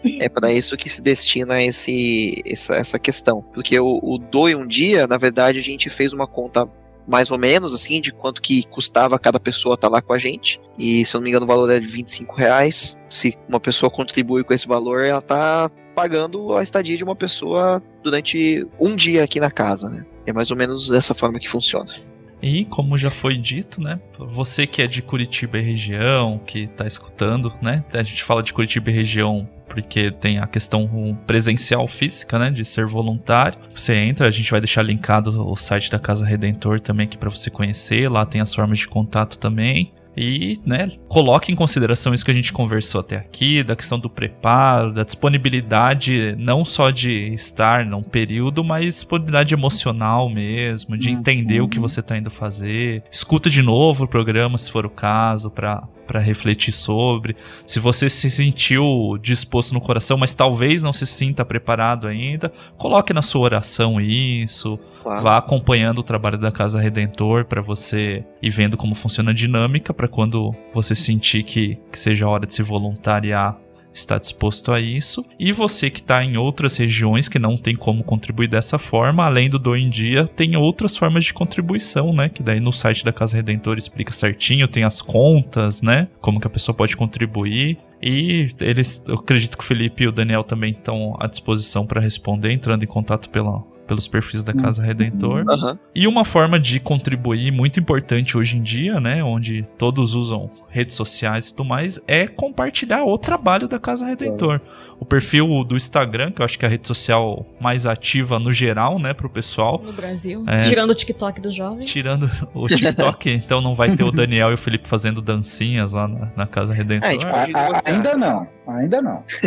é 0.22 0.30
para 0.30 0.52
isso 0.52 0.78
que 0.78 0.90
se 0.90 1.02
destina 1.02 1.62
esse, 1.62 2.42
essa, 2.46 2.76
essa 2.76 3.00
questão. 3.00 3.42
Porque 3.54 3.78
o, 3.80 4.00
o 4.02 4.18
doe 4.18 4.56
um 4.56 4.68
dia, 4.68 5.08
na 5.08 5.18
verdade, 5.18 5.60
a 5.60 5.64
gente 5.64 5.90
fez 5.90 6.14
uma 6.14 6.28
conta 6.28 6.70
mais 7.08 7.32
ou 7.32 7.38
menos, 7.38 7.74
assim, 7.74 8.02
de 8.02 8.12
quanto 8.12 8.42
que 8.42 8.68
custava 8.68 9.18
cada 9.18 9.40
pessoa 9.40 9.76
estar 9.76 9.88
lá 9.88 10.02
com 10.02 10.12
a 10.12 10.20
gente. 10.20 10.60
E, 10.78 11.06
se 11.06 11.16
eu 11.16 11.20
não 11.20 11.24
me 11.24 11.30
engano, 11.30 11.46
o 11.46 11.48
valor 11.48 11.72
é 11.72 11.80
de 11.80 11.88
25 11.88 12.36
reais. 12.36 13.00
Se 13.08 13.34
uma 13.48 13.62
pessoa 13.62 13.90
contribui 13.90 14.44
com 14.44 14.54
esse 14.54 14.68
valor, 14.68 15.04
ela 15.04 15.22
tá 15.22 15.72
pagando 15.98 16.56
a 16.56 16.62
estadia 16.62 16.96
de 16.96 17.04
uma 17.04 17.16
pessoa 17.16 17.82
durante 18.04 18.68
um 18.80 18.96
dia 18.96 19.24
aqui 19.24 19.40
na 19.40 19.50
casa, 19.50 19.90
né? 19.90 20.06
É 20.28 20.32
mais 20.32 20.52
ou 20.52 20.56
menos 20.56 20.90
dessa 20.90 21.16
forma 21.16 21.40
que 21.40 21.50
funciona. 21.50 21.92
E 22.40 22.66
como 22.66 22.96
já 23.00 23.10
foi 23.10 23.36
dito, 23.36 23.82
né? 23.82 24.00
Você 24.16 24.68
que 24.68 24.84
é 24.84 24.86
de 24.86 25.02
Curitiba 25.02 25.58
e 25.58 25.62
região, 25.62 26.40
que 26.46 26.68
tá 26.68 26.86
escutando, 26.86 27.52
né? 27.64 27.84
A 27.92 28.04
gente 28.04 28.24
fala 28.24 28.44
de 28.44 28.54
Curitiba 28.54 28.92
e 28.92 28.94
região 28.94 29.50
porque 29.68 30.12
tem 30.12 30.38
a 30.38 30.46
questão 30.46 31.18
presencial 31.26 31.88
física, 31.88 32.38
né, 32.38 32.52
de 32.52 32.64
ser 32.64 32.86
voluntário. 32.86 33.60
Você 33.76 33.96
entra, 33.96 34.28
a 34.28 34.32
gente 34.32 34.52
vai 34.52 34.62
deixar 34.62 34.84
linkado 34.84 35.50
o 35.50 35.56
site 35.56 35.90
da 35.90 35.98
Casa 35.98 36.24
Redentor 36.24 36.80
também 36.80 37.08
aqui 37.08 37.18
para 37.18 37.30
você 37.30 37.50
conhecer. 37.50 38.08
Lá 38.08 38.24
tem 38.24 38.40
as 38.40 38.54
formas 38.54 38.78
de 38.78 38.88
contato 38.88 39.38
também. 39.40 39.92
E, 40.18 40.60
né, 40.66 40.90
coloque 41.08 41.52
em 41.52 41.56
consideração 41.56 42.14
isso 42.14 42.26
que 42.26 42.32
a 42.32 42.34
gente 42.34 42.52
conversou 42.52 43.02
até 43.02 43.18
aqui, 43.18 43.62
da 43.62 43.76
questão 43.76 44.00
do 44.00 44.10
preparo, 44.10 44.92
da 44.92 45.04
disponibilidade 45.04 46.36
não 46.40 46.66
só 46.66 46.90
de 46.90 47.34
estar 47.34 47.86
num 47.86 48.02
período, 48.02 48.64
mas 48.64 48.96
disponibilidade 48.96 49.54
emocional 49.54 50.28
mesmo, 50.28 50.98
de 50.98 51.12
entender 51.12 51.62
o 51.62 51.68
que 51.68 51.80
você 51.80 52.00
está 52.00 52.18
indo 52.18 52.32
fazer. 52.32 53.04
Escuta 53.12 53.50
de 53.50 53.62
novo 53.62 54.06
o 54.06 54.08
programa, 54.08 54.58
se 54.58 54.72
for 54.72 54.86
o 54.86 54.90
caso, 54.90 55.52
para 55.52 55.88
para 56.08 56.20
refletir 56.20 56.72
sobre. 56.72 57.36
Se 57.68 57.80
você 57.80 58.10
se 58.10 58.32
sentiu 58.32 59.18
disposto 59.22 59.74
no 59.74 59.82
coração, 59.82 60.18
mas 60.18 60.34
talvez 60.34 60.82
não 60.82 60.94
se 60.94 61.06
sinta 61.06 61.46
preparado 61.46 62.08
ainda, 62.08 62.52
coloque 62.78 63.14
na 63.14 63.22
sua 63.22 63.42
oração 63.42 64.02
isso. 64.02 64.80
Claro. 65.04 65.22
Vá 65.22 65.38
acompanhando 65.38 66.00
o 66.00 66.04
trabalho 66.04 66.38
da 66.38 66.52
Casa 66.52 66.80
Redentor 66.80 67.46
para 67.46 67.62
você 67.62 68.26
ir 68.42 68.50
vendo 68.50 68.78
como 68.78 68.96
funciona 68.96 69.32
a 69.32 69.34
dinâmica, 69.34 69.94
para 69.94 70.08
quando 70.08 70.56
você 70.74 70.96
sentir 70.96 71.44
que, 71.44 71.78
que 71.92 72.00
seja 72.00 72.26
a 72.26 72.30
hora 72.30 72.46
de 72.46 72.56
se 72.56 72.64
voluntariar, 72.64 73.58
estar 74.00 74.20
disposto 74.20 74.72
a 74.72 74.80
isso. 74.80 75.26
E 75.40 75.52
você 75.52 75.90
que 75.90 76.00
está 76.00 76.24
em 76.24 76.38
outras 76.38 76.78
regiões 76.78 77.28
que 77.28 77.40
não 77.40 77.58
tem 77.58 77.76
como 77.76 78.04
contribuir 78.04 78.48
dessa 78.48 78.78
forma, 78.78 79.26
além 79.26 79.50
do 79.50 79.60
Do 79.60 79.76
em 79.76 79.90
Dia, 79.90 80.28
tem 80.28 80.56
outras 80.56 80.96
formas 80.96 81.26
de 81.26 81.34
contribuição, 81.34 82.14
né? 82.14 82.30
Que 82.30 82.44
daí 82.44 82.60
no 82.60 82.74
site 82.74 83.04
da 83.04 83.12
Casa 83.12 83.36
Redentor 83.36 83.78
explica 83.78 84.14
certinho, 84.14 84.68
tem 84.68 84.84
as 84.84 85.02
contas, 85.02 85.82
né? 85.82 86.08
Como 86.22 86.40
que 86.40 86.48
a 86.48 86.50
pessoa 86.50 86.76
pode 86.76 86.96
contribuir. 86.96 87.78
E 88.02 88.50
eles, 88.60 89.02
eu 89.08 89.16
acredito 89.16 89.58
que 89.58 89.64
o 89.64 89.68
Felipe 89.68 90.04
e 90.04 90.08
o 90.08 90.12
Daniel 90.12 90.44
também 90.44 90.72
estão 90.72 91.16
à 91.20 91.28
disposição 91.28 91.86
para 91.86 92.00
responder, 92.00 92.52
entrando 92.52 92.84
em 92.84 92.88
contato 92.88 93.30
pela, 93.30 93.64
pelos 93.88 94.08
perfis 94.08 94.44
da 94.44 94.54
Casa 94.54 94.84
Redentor. 94.84 95.46
Aham. 95.50 95.80
E 95.96 96.06
uma 96.08 96.26
forma 96.26 96.60
de 96.60 96.80
contribuir 96.80 97.52
muito 97.52 97.80
importante 97.80 98.38
hoje 98.38 98.58
em 98.58 98.62
dia, 98.62 99.00
né, 99.00 99.24
onde 99.24 99.64
todos 99.78 100.14
usam 100.14 100.52
redes 100.70 100.96
sociais 100.96 101.48
e 101.48 101.54
tudo 101.54 101.66
mais, 101.68 102.00
é 102.08 102.28
compartilhar 102.28 103.04
o 103.06 103.18
trabalho 103.18 103.68
da 103.68 103.80
Casa 103.80 104.06
Redentor. 104.06 104.60
O 105.00 105.06
perfil 105.06 105.64
do 105.64 105.76
Instagram, 105.78 106.32
que 106.32 106.42
eu 106.42 106.46
acho 106.46 106.58
que 106.58 106.66
é 106.66 106.68
a 106.68 106.72
rede 106.72 106.88
social 106.88 107.46
mais 107.62 107.86
ativa 107.86 108.40
no 108.40 108.52
geral, 108.52 108.98
né, 109.00 109.14
pro 109.14 109.30
pessoal. 109.30 109.82
No 109.84 109.94
Brasil. 109.94 110.44
É. 110.48 110.64
Tirando 110.64 110.90
o 110.92 110.96
TikTok 110.96 111.40
dos 111.40 111.54
jovens. 111.54 111.86
Tirando 111.90 112.30
o 112.54 112.66
TikTok, 112.68 113.30
então 113.32 113.62
não 113.62 113.74
vai 113.76 113.96
ter 113.96 114.04
o 114.04 114.12
Daniel 114.12 114.52
e 114.52 114.56
o 114.56 114.58
Felipe 114.58 114.88
fazendo 114.88 115.22
dancinhas 115.22 115.94
lá 115.94 116.08
na, 116.08 116.32
na 116.36 116.48
Casa 116.48 116.74
Redentor. 116.74 117.08
É, 117.08 117.12
a 117.12 117.14
gente 117.14 117.26
A- 117.26 117.30
pode 117.32 117.52
a- 117.56 117.62
negociar. 117.62 117.84
ainda 117.86 118.18
não, 118.18 118.48
ainda 118.68 119.02
não. 119.02 119.24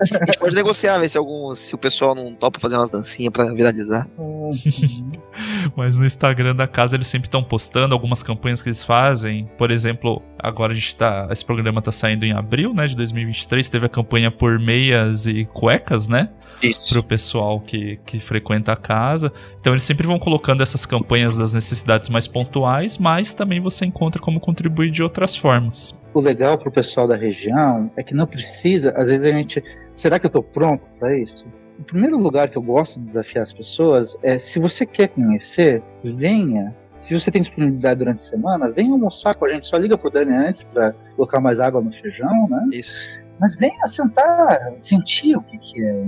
A 0.00 0.26
gente 0.26 0.38
pode 0.38 0.54
negociar, 0.54 0.98
ver 0.98 1.08
se 1.08 1.16
algum, 1.16 1.54
se 1.54 1.74
o 1.74 1.78
pessoal 1.78 2.14
não 2.14 2.34
topa 2.34 2.58
fazer 2.60 2.76
umas 2.76 2.90
dancinhas 2.90 3.32
pra 3.32 3.44
viralizar. 3.54 3.85
Hum, 4.18 4.50
Mas 5.76 5.96
no 5.96 6.06
Instagram 6.06 6.54
da 6.54 6.66
casa 6.66 6.96
eles 6.96 7.08
sempre 7.08 7.28
estão 7.28 7.42
postando 7.42 7.94
algumas 7.94 8.22
campanhas 8.22 8.62
que 8.62 8.68
eles 8.68 8.84
fazem. 8.84 9.48
Por 9.58 9.70
exemplo, 9.70 10.22
agora 10.38 10.72
a 10.72 10.74
gente 10.74 10.96
tá. 10.96 11.28
Esse 11.30 11.44
programa 11.44 11.82
tá 11.82 11.92
saindo 11.92 12.24
em 12.24 12.32
abril, 12.32 12.72
né? 12.72 12.86
De 12.86 12.96
2023. 12.96 13.68
Teve 13.68 13.86
a 13.86 13.88
campanha 13.88 14.30
por 14.30 14.58
meias 14.58 15.26
e 15.26 15.44
cuecas, 15.44 16.08
né? 16.08 16.30
Isso. 16.62 16.92
Pro 16.92 17.02
pessoal 17.02 17.60
que, 17.60 17.98
que 18.06 18.18
frequenta 18.18 18.72
a 18.72 18.76
casa. 18.76 19.32
Então 19.60 19.72
eles 19.72 19.82
sempre 19.82 20.06
vão 20.06 20.18
colocando 20.18 20.62
essas 20.62 20.86
campanhas 20.86 21.36
das 21.36 21.52
necessidades 21.52 22.08
mais 22.08 22.26
pontuais, 22.26 22.98
mas 22.98 23.34
também 23.34 23.60
você 23.60 23.84
encontra 23.84 24.20
como 24.20 24.40
contribuir 24.40 24.90
de 24.90 25.02
outras 25.02 25.36
formas. 25.36 25.98
O 26.14 26.20
legal 26.20 26.56
pro 26.56 26.70
pessoal 26.70 27.06
da 27.06 27.16
região 27.16 27.90
é 27.96 28.02
que 28.02 28.14
não 28.14 28.26
precisa, 28.26 28.90
às 28.96 29.06
vezes 29.06 29.26
a 29.26 29.32
gente, 29.32 29.62
será 29.94 30.18
que 30.18 30.24
eu 30.24 30.30
tô 30.30 30.42
pronto 30.42 30.88
para 30.98 31.16
isso? 31.18 31.44
O 31.78 31.84
primeiro 31.84 32.16
lugar 32.16 32.48
que 32.48 32.56
eu 32.56 32.62
gosto 32.62 32.98
de 32.98 33.06
desafiar 33.06 33.42
as 33.44 33.52
pessoas 33.52 34.16
é 34.22 34.38
se 34.38 34.58
você 34.58 34.86
quer 34.86 35.08
conhecer, 35.08 35.82
venha. 36.02 36.74
Se 37.00 37.14
você 37.14 37.30
tem 37.30 37.42
disponibilidade 37.42 37.98
durante 37.98 38.18
a 38.18 38.26
semana, 38.26 38.70
venha 38.70 38.90
almoçar 38.92 39.34
com 39.34 39.44
a 39.44 39.52
gente. 39.52 39.66
Só 39.66 39.76
liga 39.76 39.96
pro 39.96 40.10
Dani 40.10 40.32
antes 40.32 40.64
para 40.64 40.92
colocar 41.14 41.40
mais 41.40 41.60
água 41.60 41.80
no 41.80 41.92
feijão, 41.92 42.48
né? 42.48 42.68
Isso. 42.72 43.08
Mas 43.38 43.54
venha 43.54 43.86
sentar, 43.86 44.72
sentir 44.78 45.36
o 45.36 45.42
que, 45.42 45.58
que 45.58 45.84
é. 45.84 46.06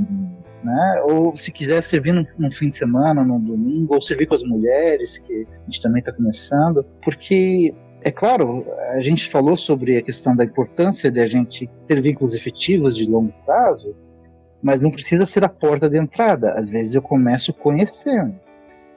Né? 0.65 1.03
Ou 1.09 1.37
se 1.37 1.53
quiser 1.53 1.83
servir 1.83 2.13
num, 2.13 2.27
num 2.39 2.51
fim 2.51 2.71
de 2.71 2.77
semana, 2.77 3.23
num 3.23 3.39
domingo, 3.39 3.95
ou 3.95 4.01
servir 4.01 4.27
com 4.27 4.35
as 4.35 4.43
mulheres, 4.43 5.19
que 5.19 5.47
a 5.47 5.65
gente 5.67 5.83
também 5.83 6.01
está 6.01 6.13
começando. 6.13 6.85
Porque, 7.05 7.75
é 8.03 8.11
claro, 8.11 8.67
a 8.93 9.01
gente 9.01 9.31
falou 9.31 9.57
sobre 9.57 9.99
a 9.99 10.03
questão 10.03 10.35
da 10.35 10.45
importância 10.45 11.11
de 11.11 11.21
a 11.21 11.29
gente 11.29 11.71
ter 11.87 12.01
vínculos 12.01 12.35
efetivos 12.35 12.97
de 12.97 13.05
longo 13.05 13.33
prazo, 13.45 13.95
mas 14.63 14.83
não 14.83 14.91
precisa 14.91 15.27
ser 15.27 15.45
a 15.45 15.49
porta 15.49 15.89
de 15.89 15.99
entrada. 15.99 16.53
Às 16.55 16.69
vezes 16.69 16.95
eu 16.95 17.03
começo 17.03 17.53
conhecendo, 17.53 18.35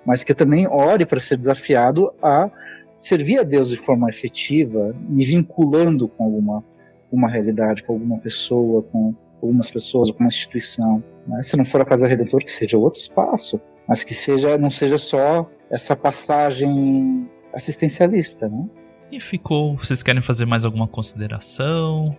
mas 0.05 0.23
que 0.23 0.31
eu 0.31 0.35
também 0.35 0.67
ore 0.67 1.05
para 1.05 1.19
ser 1.19 1.38
desafiado 1.38 2.13
a 2.21 2.49
servir 2.97 3.39
a 3.39 3.43
Deus 3.43 3.69
de 3.69 3.77
forma 3.77 4.09
efetiva, 4.09 4.95
me 5.09 5.25
vinculando 5.25 6.07
com 6.07 6.25
alguma 6.25 6.63
uma 7.11 7.27
realidade, 7.27 7.83
com 7.83 7.93
alguma 7.93 8.17
pessoa, 8.19 8.83
com 8.83 9.13
algumas 9.41 9.69
pessoas, 9.69 10.09
com 10.11 10.19
uma 10.19 10.29
instituição. 10.29 11.03
né? 11.27 11.43
Se 11.43 11.57
não 11.57 11.65
for 11.65 11.81
a 11.81 11.85
Casa 11.85 12.07
Redentor, 12.07 12.45
que 12.45 12.51
seja 12.51 12.77
outro 12.77 13.01
espaço, 13.01 13.59
mas 13.88 14.03
que 14.03 14.13
seja 14.13 14.57
não 14.57 14.71
seja 14.71 14.97
só 14.97 15.49
essa 15.69 15.95
passagem 15.95 17.29
assistencialista, 17.53 18.47
né? 18.47 18.65
E 19.11 19.19
ficou. 19.19 19.75
Vocês 19.75 20.01
querem 20.01 20.21
fazer 20.21 20.45
mais 20.45 20.63
alguma 20.63 20.88
consideração? 20.88 22.15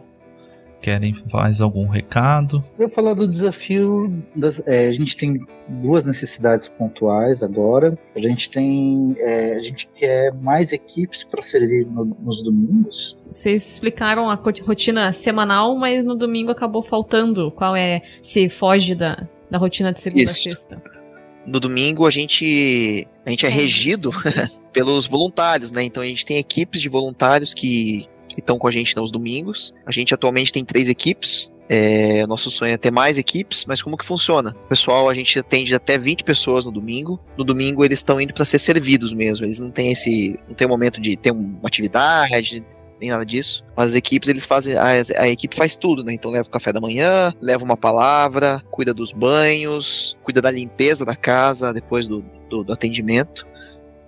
Querem 0.83 1.15
mais 1.33 1.61
algum 1.61 1.87
recado? 1.87 2.57
Eu 2.77 2.89
vou 2.89 2.95
falar 2.95 3.15
do 3.15 3.29
desafio. 3.29 4.13
Das, 4.35 4.61
é, 4.67 4.89
a 4.89 4.93
gente 4.93 5.17
tem 5.17 5.41
duas 5.69 6.05
necessidades 6.05 6.69
pontuais 6.69 7.41
agora. 7.41 7.97
A 8.17 8.21
gente 8.21 8.51
tem, 8.51 9.15
é, 9.19 9.55
a 9.59 9.63
gente 9.63 9.89
quer 9.95 10.35
mais 10.35 10.73
equipes 10.73 11.23
para 11.23 11.41
servir 11.41 11.87
no- 11.87 12.17
nos 12.21 12.43
domingos. 12.43 13.17
Vocês 13.21 13.65
explicaram 13.65 14.29
a 14.29 14.35
rotina 14.35 15.13
semanal, 15.13 15.77
mas 15.77 16.05
no 16.05 16.17
domingo 16.17 16.51
acabou 16.51 16.83
faltando. 16.83 17.53
Qual 17.53 17.77
é. 17.77 18.03
Se 18.21 18.49
foge 18.49 18.95
da, 18.97 19.29
da 19.49 19.59
rotina 19.59 19.93
de 19.93 20.01
segunda 20.01 20.21
a 20.21 20.25
Isso. 20.25 20.43
sexta. 20.43 20.83
no 21.47 21.59
domingo 21.61 22.07
a 22.07 22.11
gente 22.11 23.07
a 23.25 23.31
gente 23.31 23.47
é 23.47 23.49
regido 23.49 24.11
pelos 24.73 25.07
voluntários, 25.07 25.71
né? 25.71 25.85
Então 25.85 26.03
a 26.03 26.07
gente 26.07 26.25
tem 26.27 26.39
equipes 26.39 26.81
de 26.81 26.89
voluntários 26.89 27.55
que 27.55 28.07
que 28.35 28.41
estão 28.41 28.59
com 28.59 28.67
a 28.67 28.71
gente 28.71 28.97
nos 28.97 29.11
domingos. 29.11 29.75
A 29.87 29.93
gente 29.93 30.15
atualmente 30.15 30.53
tem 30.53 30.65
três 30.65 30.89
equipes. 30.89 31.51
É, 31.69 32.27
nosso 32.27 32.51
sonho 32.51 32.75
é 32.75 32.77
ter 32.77 32.91
mais 32.91 33.17
equipes, 33.17 33.65
mas 33.65 33.81
como 33.81 33.97
que 33.97 34.05
funciona? 34.05 34.53
Pessoal, 34.69 35.09
a 35.09 35.15
gente 35.15 35.39
atende 35.39 35.75
até 35.75 35.97
20 35.97 36.25
pessoas 36.25 36.65
no 36.65 36.71
domingo. 36.71 37.19
No 37.37 37.45
domingo 37.45 37.85
eles 37.85 38.01
estão 38.01 38.21
indo 38.21 38.35
para 38.35 38.45
ser 38.45 38.59
servidos 38.59 39.15
mesmo. 39.15 39.47
Eles 39.47 39.59
não 39.59 39.71
têm 39.71 39.93
esse, 39.93 40.39
não 40.47 40.55
tem 40.55 40.69
momento 40.69 41.01
de 41.01 41.17
ter 41.17 41.31
uma 41.31 41.67
atividade, 41.67 42.63
nem 43.01 43.11
nada 43.11 43.27
disso. 43.27 43.65
Mas 43.77 43.91
as 43.91 43.95
equipes, 43.95 44.29
eles 44.29 44.45
fazem. 44.45 44.77
A, 44.77 44.87
a, 45.19 45.29
equipe 45.29 45.57
faz 45.57 45.75
tudo, 45.75 46.05
né? 46.05 46.13
Então 46.13 46.31
leva 46.31 46.47
o 46.47 46.51
café 46.51 46.73
da 46.73 46.81
manhã, 46.81 47.33
leva 47.41 47.65
uma 47.65 47.77
palavra, 47.77 48.63
cuida 48.71 48.95
dos 48.95 49.13
banhos, 49.13 50.17
cuida 50.23 50.41
da 50.41 50.51
limpeza 50.51 51.05
da 51.05 51.17
casa 51.17 51.73
depois 51.73 52.07
do, 52.07 52.25
do, 52.49 52.63
do 52.63 52.73
atendimento. 52.73 53.47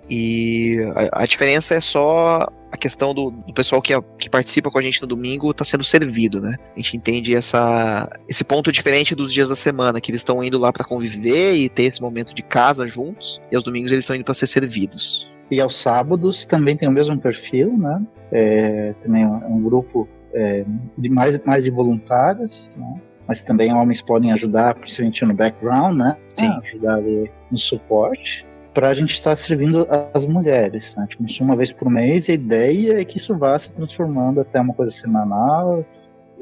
E 0.08 0.78
a, 1.12 1.22
a, 1.22 1.26
diferença 1.26 1.74
é 1.74 1.80
só 1.80 2.46
a 2.74 2.76
questão 2.76 3.14
do, 3.14 3.30
do 3.30 3.54
pessoal 3.54 3.80
que, 3.80 3.92
que, 4.18 4.28
participa 4.28 4.68
com 4.68 4.78
a 4.78 4.82
gente 4.82 5.00
no 5.00 5.06
domingo 5.06 5.52
está 5.52 5.64
sendo 5.64 5.84
servido, 5.84 6.40
né? 6.40 6.56
A 6.74 6.80
gente 6.80 6.96
entende 6.96 7.32
essa, 7.32 8.10
esse 8.28 8.42
ponto 8.42 8.72
diferente 8.72 9.14
dos 9.14 9.32
dias 9.32 9.48
da 9.48 9.54
semana, 9.54 10.00
que 10.00 10.10
eles 10.10 10.20
estão 10.20 10.42
indo 10.42 10.58
lá 10.58 10.72
para 10.72 10.84
conviver 10.84 11.54
e 11.54 11.68
ter 11.68 11.84
esse 11.84 12.02
momento 12.02 12.34
de 12.34 12.42
casa 12.42 12.84
juntos, 12.86 13.40
e 13.50 13.54
aos 13.54 13.64
domingos 13.64 13.92
eles 13.92 14.02
estão 14.02 14.16
indo 14.16 14.24
para 14.24 14.34
ser 14.34 14.48
servidos. 14.48 15.30
E 15.52 15.60
aos 15.60 15.76
sábados 15.76 16.46
também 16.46 16.76
tem 16.76 16.88
o 16.88 16.92
mesmo 16.92 17.16
perfil, 17.16 17.78
né? 17.78 18.02
É, 18.32 18.92
também 19.00 19.22
é 19.22 19.28
um 19.28 19.62
grupo 19.62 20.08
é, 20.34 20.64
de 20.98 21.08
mais, 21.08 21.38
mais 21.44 21.62
de 21.62 21.70
voluntários, 21.70 22.68
né? 22.76 23.00
mas 23.28 23.40
também 23.40 23.72
homens 23.72 24.02
podem 24.02 24.32
ajudar, 24.32 24.74
principalmente 24.74 25.24
no 25.24 25.34
background, 25.34 25.96
né? 25.96 26.16
Sim. 26.28 26.50
Ajudar 26.64 27.00
no 27.00 27.56
suporte 27.56 28.44
para 28.74 28.88
a 28.88 28.94
gente 28.94 29.14
estar 29.14 29.30
tá 29.30 29.36
servindo 29.36 29.86
as 30.12 30.26
mulheres. 30.26 30.94
Né? 30.96 31.06
Tipo, 31.08 31.24
uma 31.42 31.56
vez 31.56 31.70
por 31.70 31.88
mês, 31.88 32.28
a 32.28 32.32
ideia 32.32 33.00
é 33.00 33.04
que 33.04 33.16
isso 33.16 33.36
vá 33.38 33.58
se 33.58 33.70
transformando 33.70 34.40
até 34.40 34.60
uma 34.60 34.74
coisa 34.74 34.90
semanal. 34.90 35.86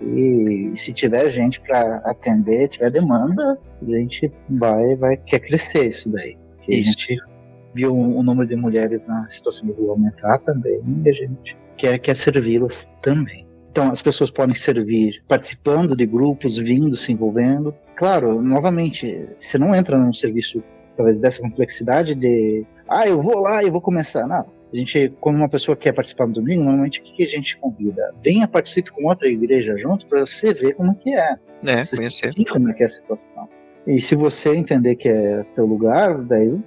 E 0.00 0.72
se 0.74 0.92
tiver 0.92 1.30
gente 1.30 1.60
para 1.60 1.98
atender, 1.98 2.68
tiver 2.68 2.90
demanda, 2.90 3.58
a 3.80 3.84
gente 3.84 4.32
vai, 4.48 4.96
vai 4.96 5.16
quer 5.16 5.40
crescer 5.40 5.90
isso 5.90 6.10
daí. 6.10 6.36
Porque 6.56 6.74
isso. 6.74 6.96
a 6.98 7.02
gente 7.02 7.22
viu 7.74 7.94
o 7.94 8.22
número 8.22 8.48
de 8.48 8.56
mulheres 8.56 9.06
na 9.06 9.28
situação 9.30 9.66
de 9.66 9.72
rua 9.72 9.92
aumentar 9.92 10.38
também, 10.40 10.80
e 11.04 11.08
a 11.08 11.12
gente 11.12 11.56
quer, 11.76 11.98
quer 11.98 12.16
servi-las 12.16 12.88
também. 13.00 13.46
Então, 13.70 13.90
as 13.90 14.02
pessoas 14.02 14.30
podem 14.30 14.54
servir 14.54 15.22
participando 15.26 15.96
de 15.96 16.04
grupos, 16.04 16.58
vindo, 16.58 16.94
se 16.94 17.10
envolvendo. 17.10 17.74
Claro, 17.96 18.42
novamente, 18.42 19.26
você 19.38 19.56
não 19.56 19.74
entra 19.74 19.96
num 19.96 20.12
serviço 20.12 20.62
talvez 20.96 21.18
dessa 21.18 21.40
complexidade 21.40 22.14
de 22.14 22.64
ah, 22.88 23.06
eu 23.06 23.22
vou 23.22 23.40
lá 23.40 23.62
e 23.62 23.70
vou 23.70 23.80
começar. 23.80 24.26
Não. 24.26 24.46
A 24.72 24.76
gente, 24.76 25.12
como 25.20 25.36
uma 25.36 25.48
pessoa 25.48 25.76
que 25.76 25.82
quer 25.82 25.92
participar 25.92 26.26
do 26.26 26.34
domingo, 26.34 26.62
normalmente 26.62 27.00
o 27.00 27.02
que 27.02 27.22
a 27.22 27.28
gente 27.28 27.56
convida? 27.58 28.14
Venha 28.22 28.48
participe 28.48 28.90
com 28.90 29.06
outra 29.06 29.28
igreja 29.28 29.76
junto 29.76 30.06
para 30.06 30.20
você 30.20 30.54
ver 30.54 30.74
como 30.74 30.94
que 30.94 31.14
é. 31.14 31.36
É, 31.64 31.86
conhecer. 31.86 32.34
Como 32.50 32.70
é 32.70 32.72
que 32.72 32.82
é 32.82 32.86
a 32.86 32.88
situação. 32.88 33.48
E 33.86 34.00
se 34.00 34.14
você 34.14 34.54
entender 34.54 34.96
que 34.96 35.08
é 35.08 35.44
teu 35.54 35.66
lugar, 35.66 36.22
daí 36.22 36.58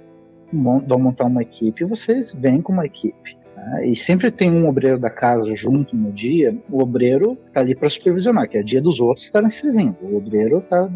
vão 0.52 0.98
montar 0.98 1.24
uma 1.24 1.42
equipe 1.42 1.82
e 1.82 1.86
vocês 1.86 2.32
vêm 2.32 2.62
com 2.62 2.72
uma 2.72 2.86
equipe. 2.86 3.36
Né? 3.66 3.88
E 3.88 3.96
sempre 3.96 4.30
tem 4.30 4.50
um 4.50 4.68
obreiro 4.68 4.98
da 4.98 5.10
casa 5.10 5.54
junto 5.56 5.96
no 5.96 6.12
dia. 6.12 6.56
O 6.70 6.80
obreiro 6.80 7.36
está 7.48 7.60
ali 7.60 7.74
para 7.74 7.90
supervisionar, 7.90 8.48
que 8.48 8.56
é 8.56 8.62
dia 8.62 8.80
dos 8.80 9.00
outros 9.00 9.26
estarem 9.26 9.50
servindo. 9.50 9.96
O 10.02 10.16
obreiro 10.16 10.58
está 10.58 10.88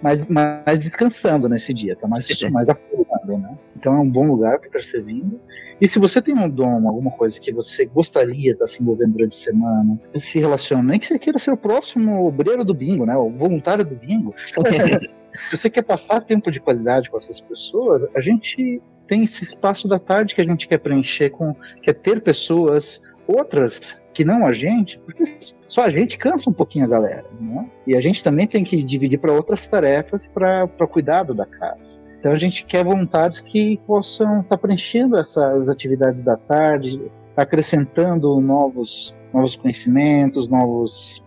mais, 0.00 0.28
mais 0.28 0.78
descansando 0.78 1.48
nesse 1.48 1.74
dia, 1.74 1.94
está 1.94 2.06
mais, 2.06 2.26
mais 2.52 2.68
acordado, 2.68 3.38
né? 3.38 3.58
Então 3.76 3.94
é 3.94 3.98
um 3.98 4.08
bom 4.08 4.26
lugar 4.26 4.58
para 4.58 4.68
estar 4.68 4.84
servindo. 4.84 5.40
E 5.80 5.86
se 5.86 5.98
você 5.98 6.20
tem 6.20 6.36
um 6.36 6.48
dom, 6.48 6.88
alguma 6.88 7.10
coisa 7.10 7.40
que 7.40 7.52
você 7.52 7.84
gostaria 7.84 8.34
de 8.34 8.50
estar 8.50 8.66
se 8.66 8.82
envolvendo 8.82 9.12
durante 9.12 9.36
a 9.36 9.40
semana, 9.40 10.00
se 10.16 10.38
relaciona, 10.38 10.82
nem 10.82 10.98
que 10.98 11.06
você 11.06 11.18
queira 11.18 11.38
ser 11.38 11.52
o 11.52 11.56
próximo 11.56 12.26
obreiro 12.26 12.64
do 12.64 12.74
bingo, 12.74 13.06
né? 13.06 13.16
O 13.16 13.30
voluntário 13.30 13.84
do 13.84 13.94
bingo. 13.94 14.34
se 14.48 15.56
você 15.56 15.70
quer 15.70 15.82
passar 15.82 16.20
tempo 16.20 16.50
de 16.50 16.60
qualidade 16.60 17.10
com 17.10 17.18
essas 17.18 17.40
pessoas, 17.40 18.08
a 18.14 18.20
gente 18.20 18.80
tem 19.08 19.24
esse 19.24 19.42
espaço 19.42 19.88
da 19.88 19.98
tarde 19.98 20.34
que 20.34 20.40
a 20.40 20.44
gente 20.44 20.68
quer 20.68 20.78
preencher 20.78 21.30
com, 21.30 21.56
quer 21.82 21.94
ter 21.94 22.20
pessoas 22.20 23.00
outras 23.26 24.04
que 24.14 24.24
não 24.24 24.46
a 24.46 24.52
gente, 24.52 24.98
porque 25.00 25.24
só 25.66 25.82
a 25.82 25.90
gente 25.90 26.16
cansa 26.18 26.48
um 26.48 26.52
pouquinho 26.52 26.84
a 26.84 26.88
galera, 26.88 27.26
né? 27.40 27.68
E 27.86 27.96
a 27.96 28.00
gente 28.00 28.22
também 28.22 28.46
tem 28.46 28.64
que 28.64 28.82
dividir 28.82 29.18
para 29.18 29.32
outras 29.32 29.66
tarefas 29.66 30.28
para 30.28 30.68
cuidado 30.88 31.34
da 31.34 31.46
casa. 31.46 32.00
Então 32.18 32.32
a 32.32 32.38
gente 32.38 32.64
quer 32.64 32.84
voluntários 32.84 33.40
que 33.40 33.78
possam 33.86 34.40
estar 34.40 34.56
tá 34.56 34.58
preenchendo 34.58 35.16
essas 35.18 35.68
atividades 35.68 36.20
da 36.20 36.36
tarde, 36.36 37.00
acrescentando 37.36 38.40
novos, 38.40 39.14
novos 39.32 39.54
conhecimentos, 39.56 40.48
novos, 40.48 41.22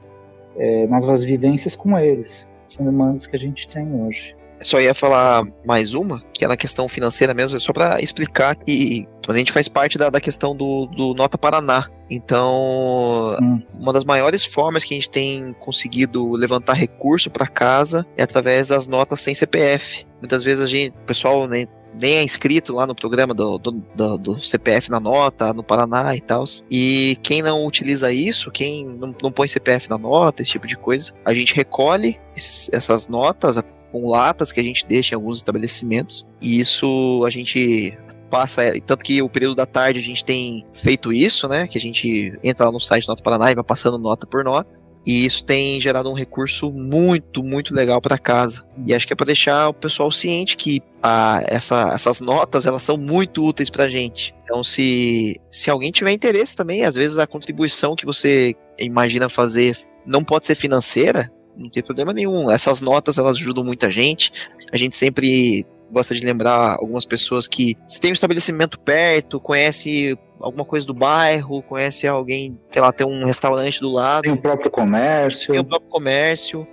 é, 0.57 0.87
novas 0.87 1.23
vivências 1.23 1.75
com 1.75 1.97
eles. 1.97 2.47
São 2.67 2.85
demandas 2.85 3.27
que 3.27 3.35
a 3.35 3.39
gente 3.39 3.67
tem 3.69 3.87
hoje 4.01 4.35
só 4.61 4.79
ia 4.79 4.93
falar 4.93 5.43
mais 5.65 5.93
uma, 5.93 6.21
que 6.33 6.45
é 6.45 6.47
na 6.47 6.57
questão 6.57 6.87
financeira 6.87 7.33
mesmo, 7.33 7.59
só 7.59 7.73
para 7.73 8.01
explicar 8.01 8.55
que 8.55 9.07
a 9.27 9.33
gente 9.33 9.51
faz 9.51 9.67
parte 9.67 9.97
da, 9.97 10.09
da 10.09 10.19
questão 10.19 10.55
do, 10.55 10.85
do 10.85 11.13
Nota 11.13 11.37
Paraná. 11.37 11.87
Então, 12.09 13.37
hum. 13.41 13.61
uma 13.73 13.93
das 13.93 14.03
maiores 14.03 14.43
formas 14.43 14.83
que 14.83 14.93
a 14.93 14.97
gente 14.97 15.09
tem 15.09 15.53
conseguido 15.53 16.31
levantar 16.33 16.73
recurso 16.73 17.29
para 17.29 17.47
casa 17.47 18.05
é 18.17 18.23
através 18.23 18.67
das 18.67 18.85
notas 18.85 19.21
sem 19.21 19.33
CPF. 19.33 20.05
Muitas 20.19 20.43
vezes 20.43 20.61
a 20.61 20.67
gente, 20.67 20.91
o 20.91 21.05
pessoal 21.05 21.47
nem, 21.47 21.65
nem 21.99 22.17
é 22.17 22.23
inscrito 22.23 22.73
lá 22.73 22.85
no 22.85 22.93
programa 22.93 23.33
do, 23.33 23.57
do, 23.57 23.71
do, 23.71 24.17
do, 24.17 24.43
CPF 24.43 24.91
na 24.91 24.99
nota, 24.99 25.53
no 25.53 25.63
Paraná 25.63 26.13
e 26.13 26.19
tal. 26.19 26.43
E 26.69 27.17
quem 27.23 27.41
não 27.41 27.65
utiliza 27.65 28.11
isso, 28.11 28.51
quem 28.51 28.89
não, 28.89 29.15
não 29.23 29.31
põe 29.31 29.47
CPF 29.47 29.89
na 29.89 29.97
nota, 29.97 30.41
esse 30.41 30.51
tipo 30.51 30.67
de 30.67 30.75
coisa, 30.75 31.13
a 31.23 31.33
gente 31.33 31.55
recolhe 31.55 32.19
esses, 32.35 32.69
essas 32.73 33.07
notas, 33.07 33.57
com 33.91 34.09
latas 34.09 34.51
que 34.51 34.59
a 34.59 34.63
gente 34.63 34.85
deixa 34.85 35.13
em 35.13 35.17
alguns 35.17 35.37
estabelecimentos. 35.37 36.25
E 36.41 36.59
isso 36.59 37.23
a 37.25 37.29
gente 37.29 37.97
passa, 38.29 38.63
tanto 38.85 39.03
que 39.03 39.21
o 39.21 39.29
período 39.29 39.55
da 39.55 39.65
tarde 39.65 39.99
a 39.99 40.03
gente 40.03 40.23
tem 40.23 40.65
feito 40.73 41.11
isso, 41.11 41.47
né? 41.47 41.67
Que 41.67 41.77
a 41.77 41.81
gente 41.81 42.37
entra 42.43 42.65
lá 42.65 42.71
no 42.71 42.79
site 42.79 43.07
Nota 43.07 43.21
Paraná 43.21 43.51
e 43.51 43.55
vai 43.55 43.63
passando 43.63 43.97
nota 43.97 44.25
por 44.25 44.43
nota. 44.43 44.79
E 45.05 45.25
isso 45.25 45.43
tem 45.43 45.81
gerado 45.81 46.09
um 46.09 46.13
recurso 46.13 46.71
muito, 46.71 47.43
muito 47.43 47.73
legal 47.73 47.99
para 47.99 48.19
casa. 48.19 48.63
E 48.85 48.93
acho 48.93 49.07
que 49.07 49.13
é 49.13 49.15
para 49.15 49.25
deixar 49.25 49.69
o 49.69 49.73
pessoal 49.73 50.11
ciente 50.11 50.55
que 50.55 50.79
a, 51.01 51.43
essa, 51.47 51.91
essas 51.93 52.21
notas 52.21 52.65
elas 52.65 52.83
são 52.83 52.97
muito 52.97 53.43
úteis 53.43 53.69
para 53.69 53.89
gente. 53.89 54.33
Então, 54.43 54.63
se, 54.63 55.39
se 55.49 55.69
alguém 55.69 55.91
tiver 55.91 56.11
interesse 56.11 56.55
também, 56.55 56.85
às 56.85 56.95
vezes 56.95 57.17
a 57.17 57.25
contribuição 57.25 57.95
que 57.95 58.05
você 58.05 58.55
imagina 58.77 59.27
fazer 59.27 59.75
não 60.05 60.23
pode 60.23 60.45
ser 60.45 60.55
financeira, 60.55 61.31
não 61.55 61.69
tem 61.69 61.83
problema 61.83 62.13
nenhum. 62.13 62.49
Essas 62.49 62.81
notas 62.81 63.17
elas 63.17 63.37
ajudam 63.37 63.63
muita 63.63 63.89
gente. 63.89 64.31
A 64.71 64.77
gente 64.77 64.95
sempre 64.95 65.65
gosta 65.91 66.15
de 66.15 66.25
lembrar 66.25 66.77
algumas 66.79 67.05
pessoas 67.05 67.47
que 67.47 67.77
se 67.87 67.99
tem 67.99 68.11
um 68.11 68.13
estabelecimento 68.13 68.79
perto, 68.79 69.39
conhece 69.39 70.17
alguma 70.39 70.65
coisa 70.65 70.87
do 70.87 70.93
bairro, 70.93 71.61
conhece 71.61 72.07
alguém, 72.07 72.57
sei 72.71 72.81
lá, 72.81 72.91
tem 72.91 73.05
um 73.05 73.25
restaurante 73.25 73.79
do 73.79 73.91
lado. 73.91 74.23
Tem 74.23 74.31
o 74.31 74.37
próprio 74.37 74.71
comércio. 74.71 75.51
Tem 75.51 75.59
o 75.59 75.65
próprio 75.65 75.89
comércio. 75.89 76.67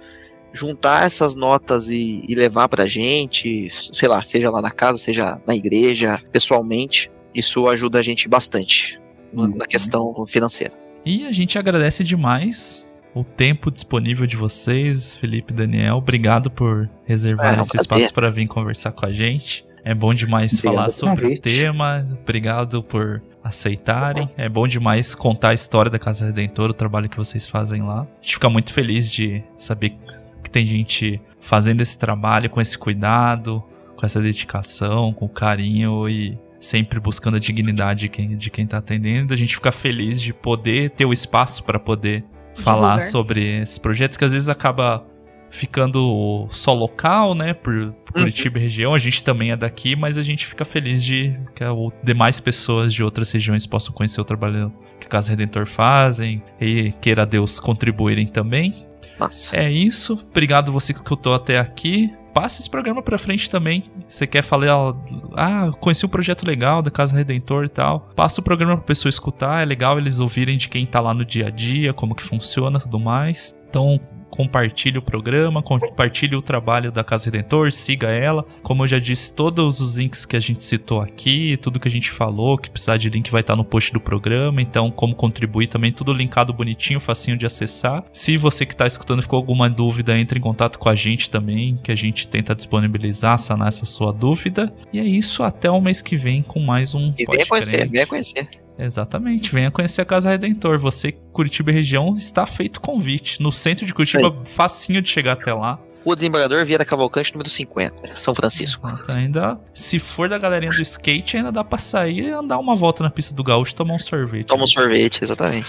Juntar 0.52 1.04
essas 1.04 1.34
notas 1.34 1.90
e, 1.90 2.24
e 2.26 2.34
levar 2.34 2.68
pra 2.68 2.86
gente, 2.86 3.68
sei 3.92 4.08
lá, 4.08 4.24
seja 4.24 4.50
lá 4.50 4.62
na 4.62 4.70
casa, 4.70 4.98
seja 4.98 5.40
na 5.46 5.54
igreja, 5.54 6.20
pessoalmente, 6.32 7.10
isso 7.34 7.68
ajuda 7.68 7.98
a 7.98 8.02
gente 8.02 8.26
bastante 8.28 8.98
uhum. 9.32 9.54
na 9.54 9.66
questão 9.66 10.26
financeira. 10.26 10.72
E 11.04 11.26
a 11.26 11.32
gente 11.32 11.58
agradece 11.58 12.02
demais 12.02 12.87
o 13.14 13.24
tempo 13.24 13.70
disponível 13.70 14.26
de 14.26 14.36
vocês, 14.36 15.16
Felipe 15.16 15.52
e 15.52 15.56
Daniel. 15.56 15.96
Obrigado 15.96 16.50
por 16.50 16.88
reservar 17.04 17.58
é, 17.58 17.62
esse 17.62 17.76
espaço 17.76 18.12
para 18.12 18.30
vir 18.30 18.46
conversar 18.46 18.92
com 18.92 19.06
a 19.06 19.12
gente. 19.12 19.66
É 19.84 19.94
bom 19.94 20.12
demais 20.12 20.52
Obrigado 20.52 20.74
falar 20.74 20.90
sobre 20.90 21.26
o 21.26 21.40
tema. 21.40 22.06
Obrigado 22.20 22.82
por 22.82 23.22
aceitarem. 23.42 24.28
É 24.36 24.48
bom 24.48 24.66
demais 24.66 25.14
contar 25.14 25.50
a 25.50 25.54
história 25.54 25.90
da 25.90 25.98
Casa 25.98 26.26
Redentora, 26.26 26.72
o 26.72 26.74
trabalho 26.74 27.08
que 27.08 27.16
vocês 27.16 27.46
fazem 27.46 27.82
lá. 27.82 28.02
A 28.02 28.22
gente 28.22 28.34
fica 28.34 28.50
muito 28.50 28.72
feliz 28.72 29.10
de 29.10 29.42
saber 29.56 29.96
que 30.42 30.50
tem 30.50 30.66
gente 30.66 31.20
fazendo 31.40 31.80
esse 31.80 31.96
trabalho 31.96 32.50
com 32.50 32.60
esse 32.60 32.76
cuidado, 32.76 33.62
com 33.96 34.04
essa 34.04 34.20
dedicação, 34.20 35.12
com 35.12 35.28
carinho 35.28 36.08
e 36.08 36.38
sempre 36.60 37.00
buscando 37.00 37.36
a 37.36 37.40
dignidade 37.40 38.00
de 38.00 38.08
quem, 38.08 38.36
de 38.36 38.50
quem 38.50 38.66
tá 38.66 38.78
atendendo. 38.78 39.32
A 39.32 39.36
gente 39.36 39.54
fica 39.54 39.72
feliz 39.72 40.20
de 40.20 40.32
poder 40.32 40.90
ter 40.90 41.06
o 41.06 41.12
espaço 41.12 41.62
para 41.62 41.78
poder 41.78 42.24
falar 42.58 42.98
Divulgar. 42.98 43.10
sobre 43.10 43.62
esses 43.62 43.78
projetos 43.78 44.16
que 44.16 44.24
às 44.24 44.32
vezes 44.32 44.48
acaba 44.48 45.04
ficando 45.50 46.46
só 46.50 46.72
local, 46.72 47.34
né, 47.34 47.54
por, 47.54 47.92
por 48.04 48.16
uhum. 48.16 48.22
Curitiba 48.22 48.58
e 48.58 48.62
região. 48.62 48.94
A 48.94 48.98
gente 48.98 49.24
também 49.24 49.50
é 49.50 49.56
daqui, 49.56 49.96
mas 49.96 50.18
a 50.18 50.22
gente 50.22 50.46
fica 50.46 50.64
feliz 50.64 51.02
de 51.02 51.38
que 51.54 51.64
demais 52.02 52.40
pessoas 52.40 52.92
de 52.92 53.02
outras 53.02 53.30
regiões 53.32 53.66
possam 53.66 53.92
conhecer 53.92 54.20
o 54.20 54.24
trabalho 54.24 54.72
que 55.00 55.06
a 55.06 55.10
Casa 55.10 55.30
Redentor 55.30 55.66
fazem 55.66 56.42
e 56.60 56.92
queira 57.00 57.24
Deus 57.24 57.58
contribuírem 57.58 58.26
também. 58.26 58.74
Nossa. 59.18 59.56
É 59.56 59.70
isso. 59.70 60.18
Obrigado 60.30 60.70
você 60.70 60.92
que 60.92 61.00
escutou 61.00 61.34
até 61.34 61.58
aqui. 61.58 62.12
Passa 62.38 62.60
esse 62.60 62.70
programa 62.70 63.02
pra 63.02 63.18
frente 63.18 63.50
também. 63.50 63.82
Você 64.06 64.24
quer 64.24 64.44
falar, 64.44 64.94
ah, 65.34 65.72
conheci 65.80 66.06
um 66.06 66.08
projeto 66.08 66.46
legal 66.46 66.80
da 66.80 66.88
Casa 66.88 67.16
Redentor 67.16 67.64
e 67.64 67.68
tal. 67.68 68.08
Passa 68.14 68.40
o 68.40 68.44
programa 68.44 68.76
pra 68.76 68.84
pessoa 68.84 69.10
escutar, 69.10 69.60
é 69.60 69.64
legal 69.64 69.98
eles 69.98 70.20
ouvirem 70.20 70.56
de 70.56 70.68
quem 70.68 70.86
tá 70.86 71.00
lá 71.00 71.12
no 71.12 71.24
dia 71.24 71.48
a 71.48 71.50
dia, 71.50 71.92
como 71.92 72.14
que 72.14 72.22
funciona 72.22 72.78
tudo 72.78 73.00
mais. 73.00 73.58
Então, 73.68 74.00
compartilhe 74.30 74.98
o 74.98 75.02
programa, 75.02 75.62
compartilhe 75.62 76.36
o 76.36 76.42
trabalho 76.42 76.90
da 76.90 77.04
Casa 77.04 77.26
Redentor, 77.26 77.72
siga 77.72 78.08
ela. 78.08 78.44
Como 78.62 78.84
eu 78.84 78.88
já 78.88 78.98
disse, 78.98 79.32
todos 79.32 79.80
os 79.80 79.96
links 79.96 80.24
que 80.24 80.36
a 80.36 80.40
gente 80.40 80.62
citou 80.62 81.00
aqui, 81.00 81.56
tudo 81.56 81.80
que 81.80 81.88
a 81.88 81.90
gente 81.90 82.10
falou, 82.10 82.58
que 82.58 82.70
precisar 82.70 82.96
de 82.96 83.10
link 83.10 83.30
vai 83.30 83.40
estar 83.40 83.56
no 83.56 83.64
post 83.64 83.92
do 83.92 84.00
programa. 84.00 84.60
Então, 84.62 84.90
como 84.90 85.14
contribuir 85.14 85.66
também, 85.66 85.92
tudo 85.92 86.12
linkado 86.12 86.52
bonitinho, 86.52 87.00
facinho 87.00 87.36
de 87.36 87.46
acessar. 87.46 88.04
Se 88.12 88.36
você 88.36 88.64
que 88.64 88.74
está 88.74 88.86
escutando 88.86 89.22
ficou 89.22 89.36
alguma 89.36 89.68
dúvida, 89.68 90.18
entre 90.18 90.38
em 90.38 90.42
contato 90.42 90.78
com 90.78 90.88
a 90.88 90.94
gente 90.94 91.30
também, 91.30 91.76
que 91.76 91.92
a 91.92 91.96
gente 91.96 92.28
tenta 92.28 92.54
disponibilizar, 92.54 93.38
sanar 93.38 93.68
essa 93.68 93.84
sua 93.84 94.12
dúvida. 94.12 94.72
E 94.92 94.98
é 94.98 95.04
isso, 95.04 95.42
até 95.42 95.70
o 95.70 95.80
mês 95.80 96.00
que 96.02 96.16
vem 96.16 96.42
com 96.42 96.60
mais 96.60 96.94
um. 96.94 97.12
E 97.18 97.24
venha 97.24 97.46
conhecer, 97.46 97.88
venha 97.88 98.06
conhecer. 98.06 98.48
Exatamente. 98.78 99.52
Venha 99.52 99.70
conhecer 99.70 100.00
a 100.00 100.04
Casa 100.04 100.30
Redentor. 100.30 100.78
Você, 100.78 101.12
Curitiba 101.32 101.70
e 101.70 101.74
região, 101.74 102.14
está 102.16 102.46
feito 102.46 102.80
convite. 102.80 103.42
No 103.42 103.50
centro 103.50 103.84
de 103.84 103.92
Curitiba, 103.92 104.28
Sim. 104.28 104.44
facinho 104.44 105.02
de 105.02 105.08
chegar 105.08 105.32
até 105.32 105.52
lá. 105.52 105.78
Rua 106.04 106.14
Desembargador 106.14 106.64
Vieira 106.64 106.84
Cavalcante, 106.84 107.32
número 107.32 107.50
50, 107.50 108.06
São 108.14 108.34
Francisco. 108.34 108.88
Então, 109.02 109.14
ainda, 109.14 109.58
se 109.74 109.98
for 109.98 110.28
da 110.28 110.38
galerinha 110.38 110.70
do 110.70 110.80
skate, 110.80 111.36
ainda 111.36 111.50
dá 111.50 111.64
pra 111.64 111.78
sair 111.78 112.20
e 112.20 112.30
andar 112.30 112.58
uma 112.58 112.76
volta 112.76 113.02
na 113.02 113.10
pista 113.10 113.34
do 113.34 113.42
gaúcho 113.42 113.74
tomar 113.74 113.94
um 113.94 113.98
sorvete. 113.98 114.46
Toma 114.46 114.60
né? 114.60 114.64
um 114.64 114.68
sorvete, 114.68 115.22
exatamente. 115.22 115.68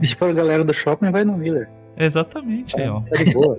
E 0.00 0.08
se 0.08 0.14
for 0.16 0.30
a 0.30 0.32
galera 0.32 0.64
do 0.64 0.72
shopping, 0.72 1.10
vai 1.10 1.24
no 1.24 1.36
Miller. 1.36 1.68
Exatamente, 1.96 2.74
é, 2.76 2.84
aí, 2.84 2.88
ó. 2.88 3.02
É, 3.06 3.10
tá 3.10 3.24
de 3.24 3.32
boa. 3.32 3.58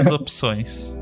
As 0.00 0.06
opções. 0.10 0.96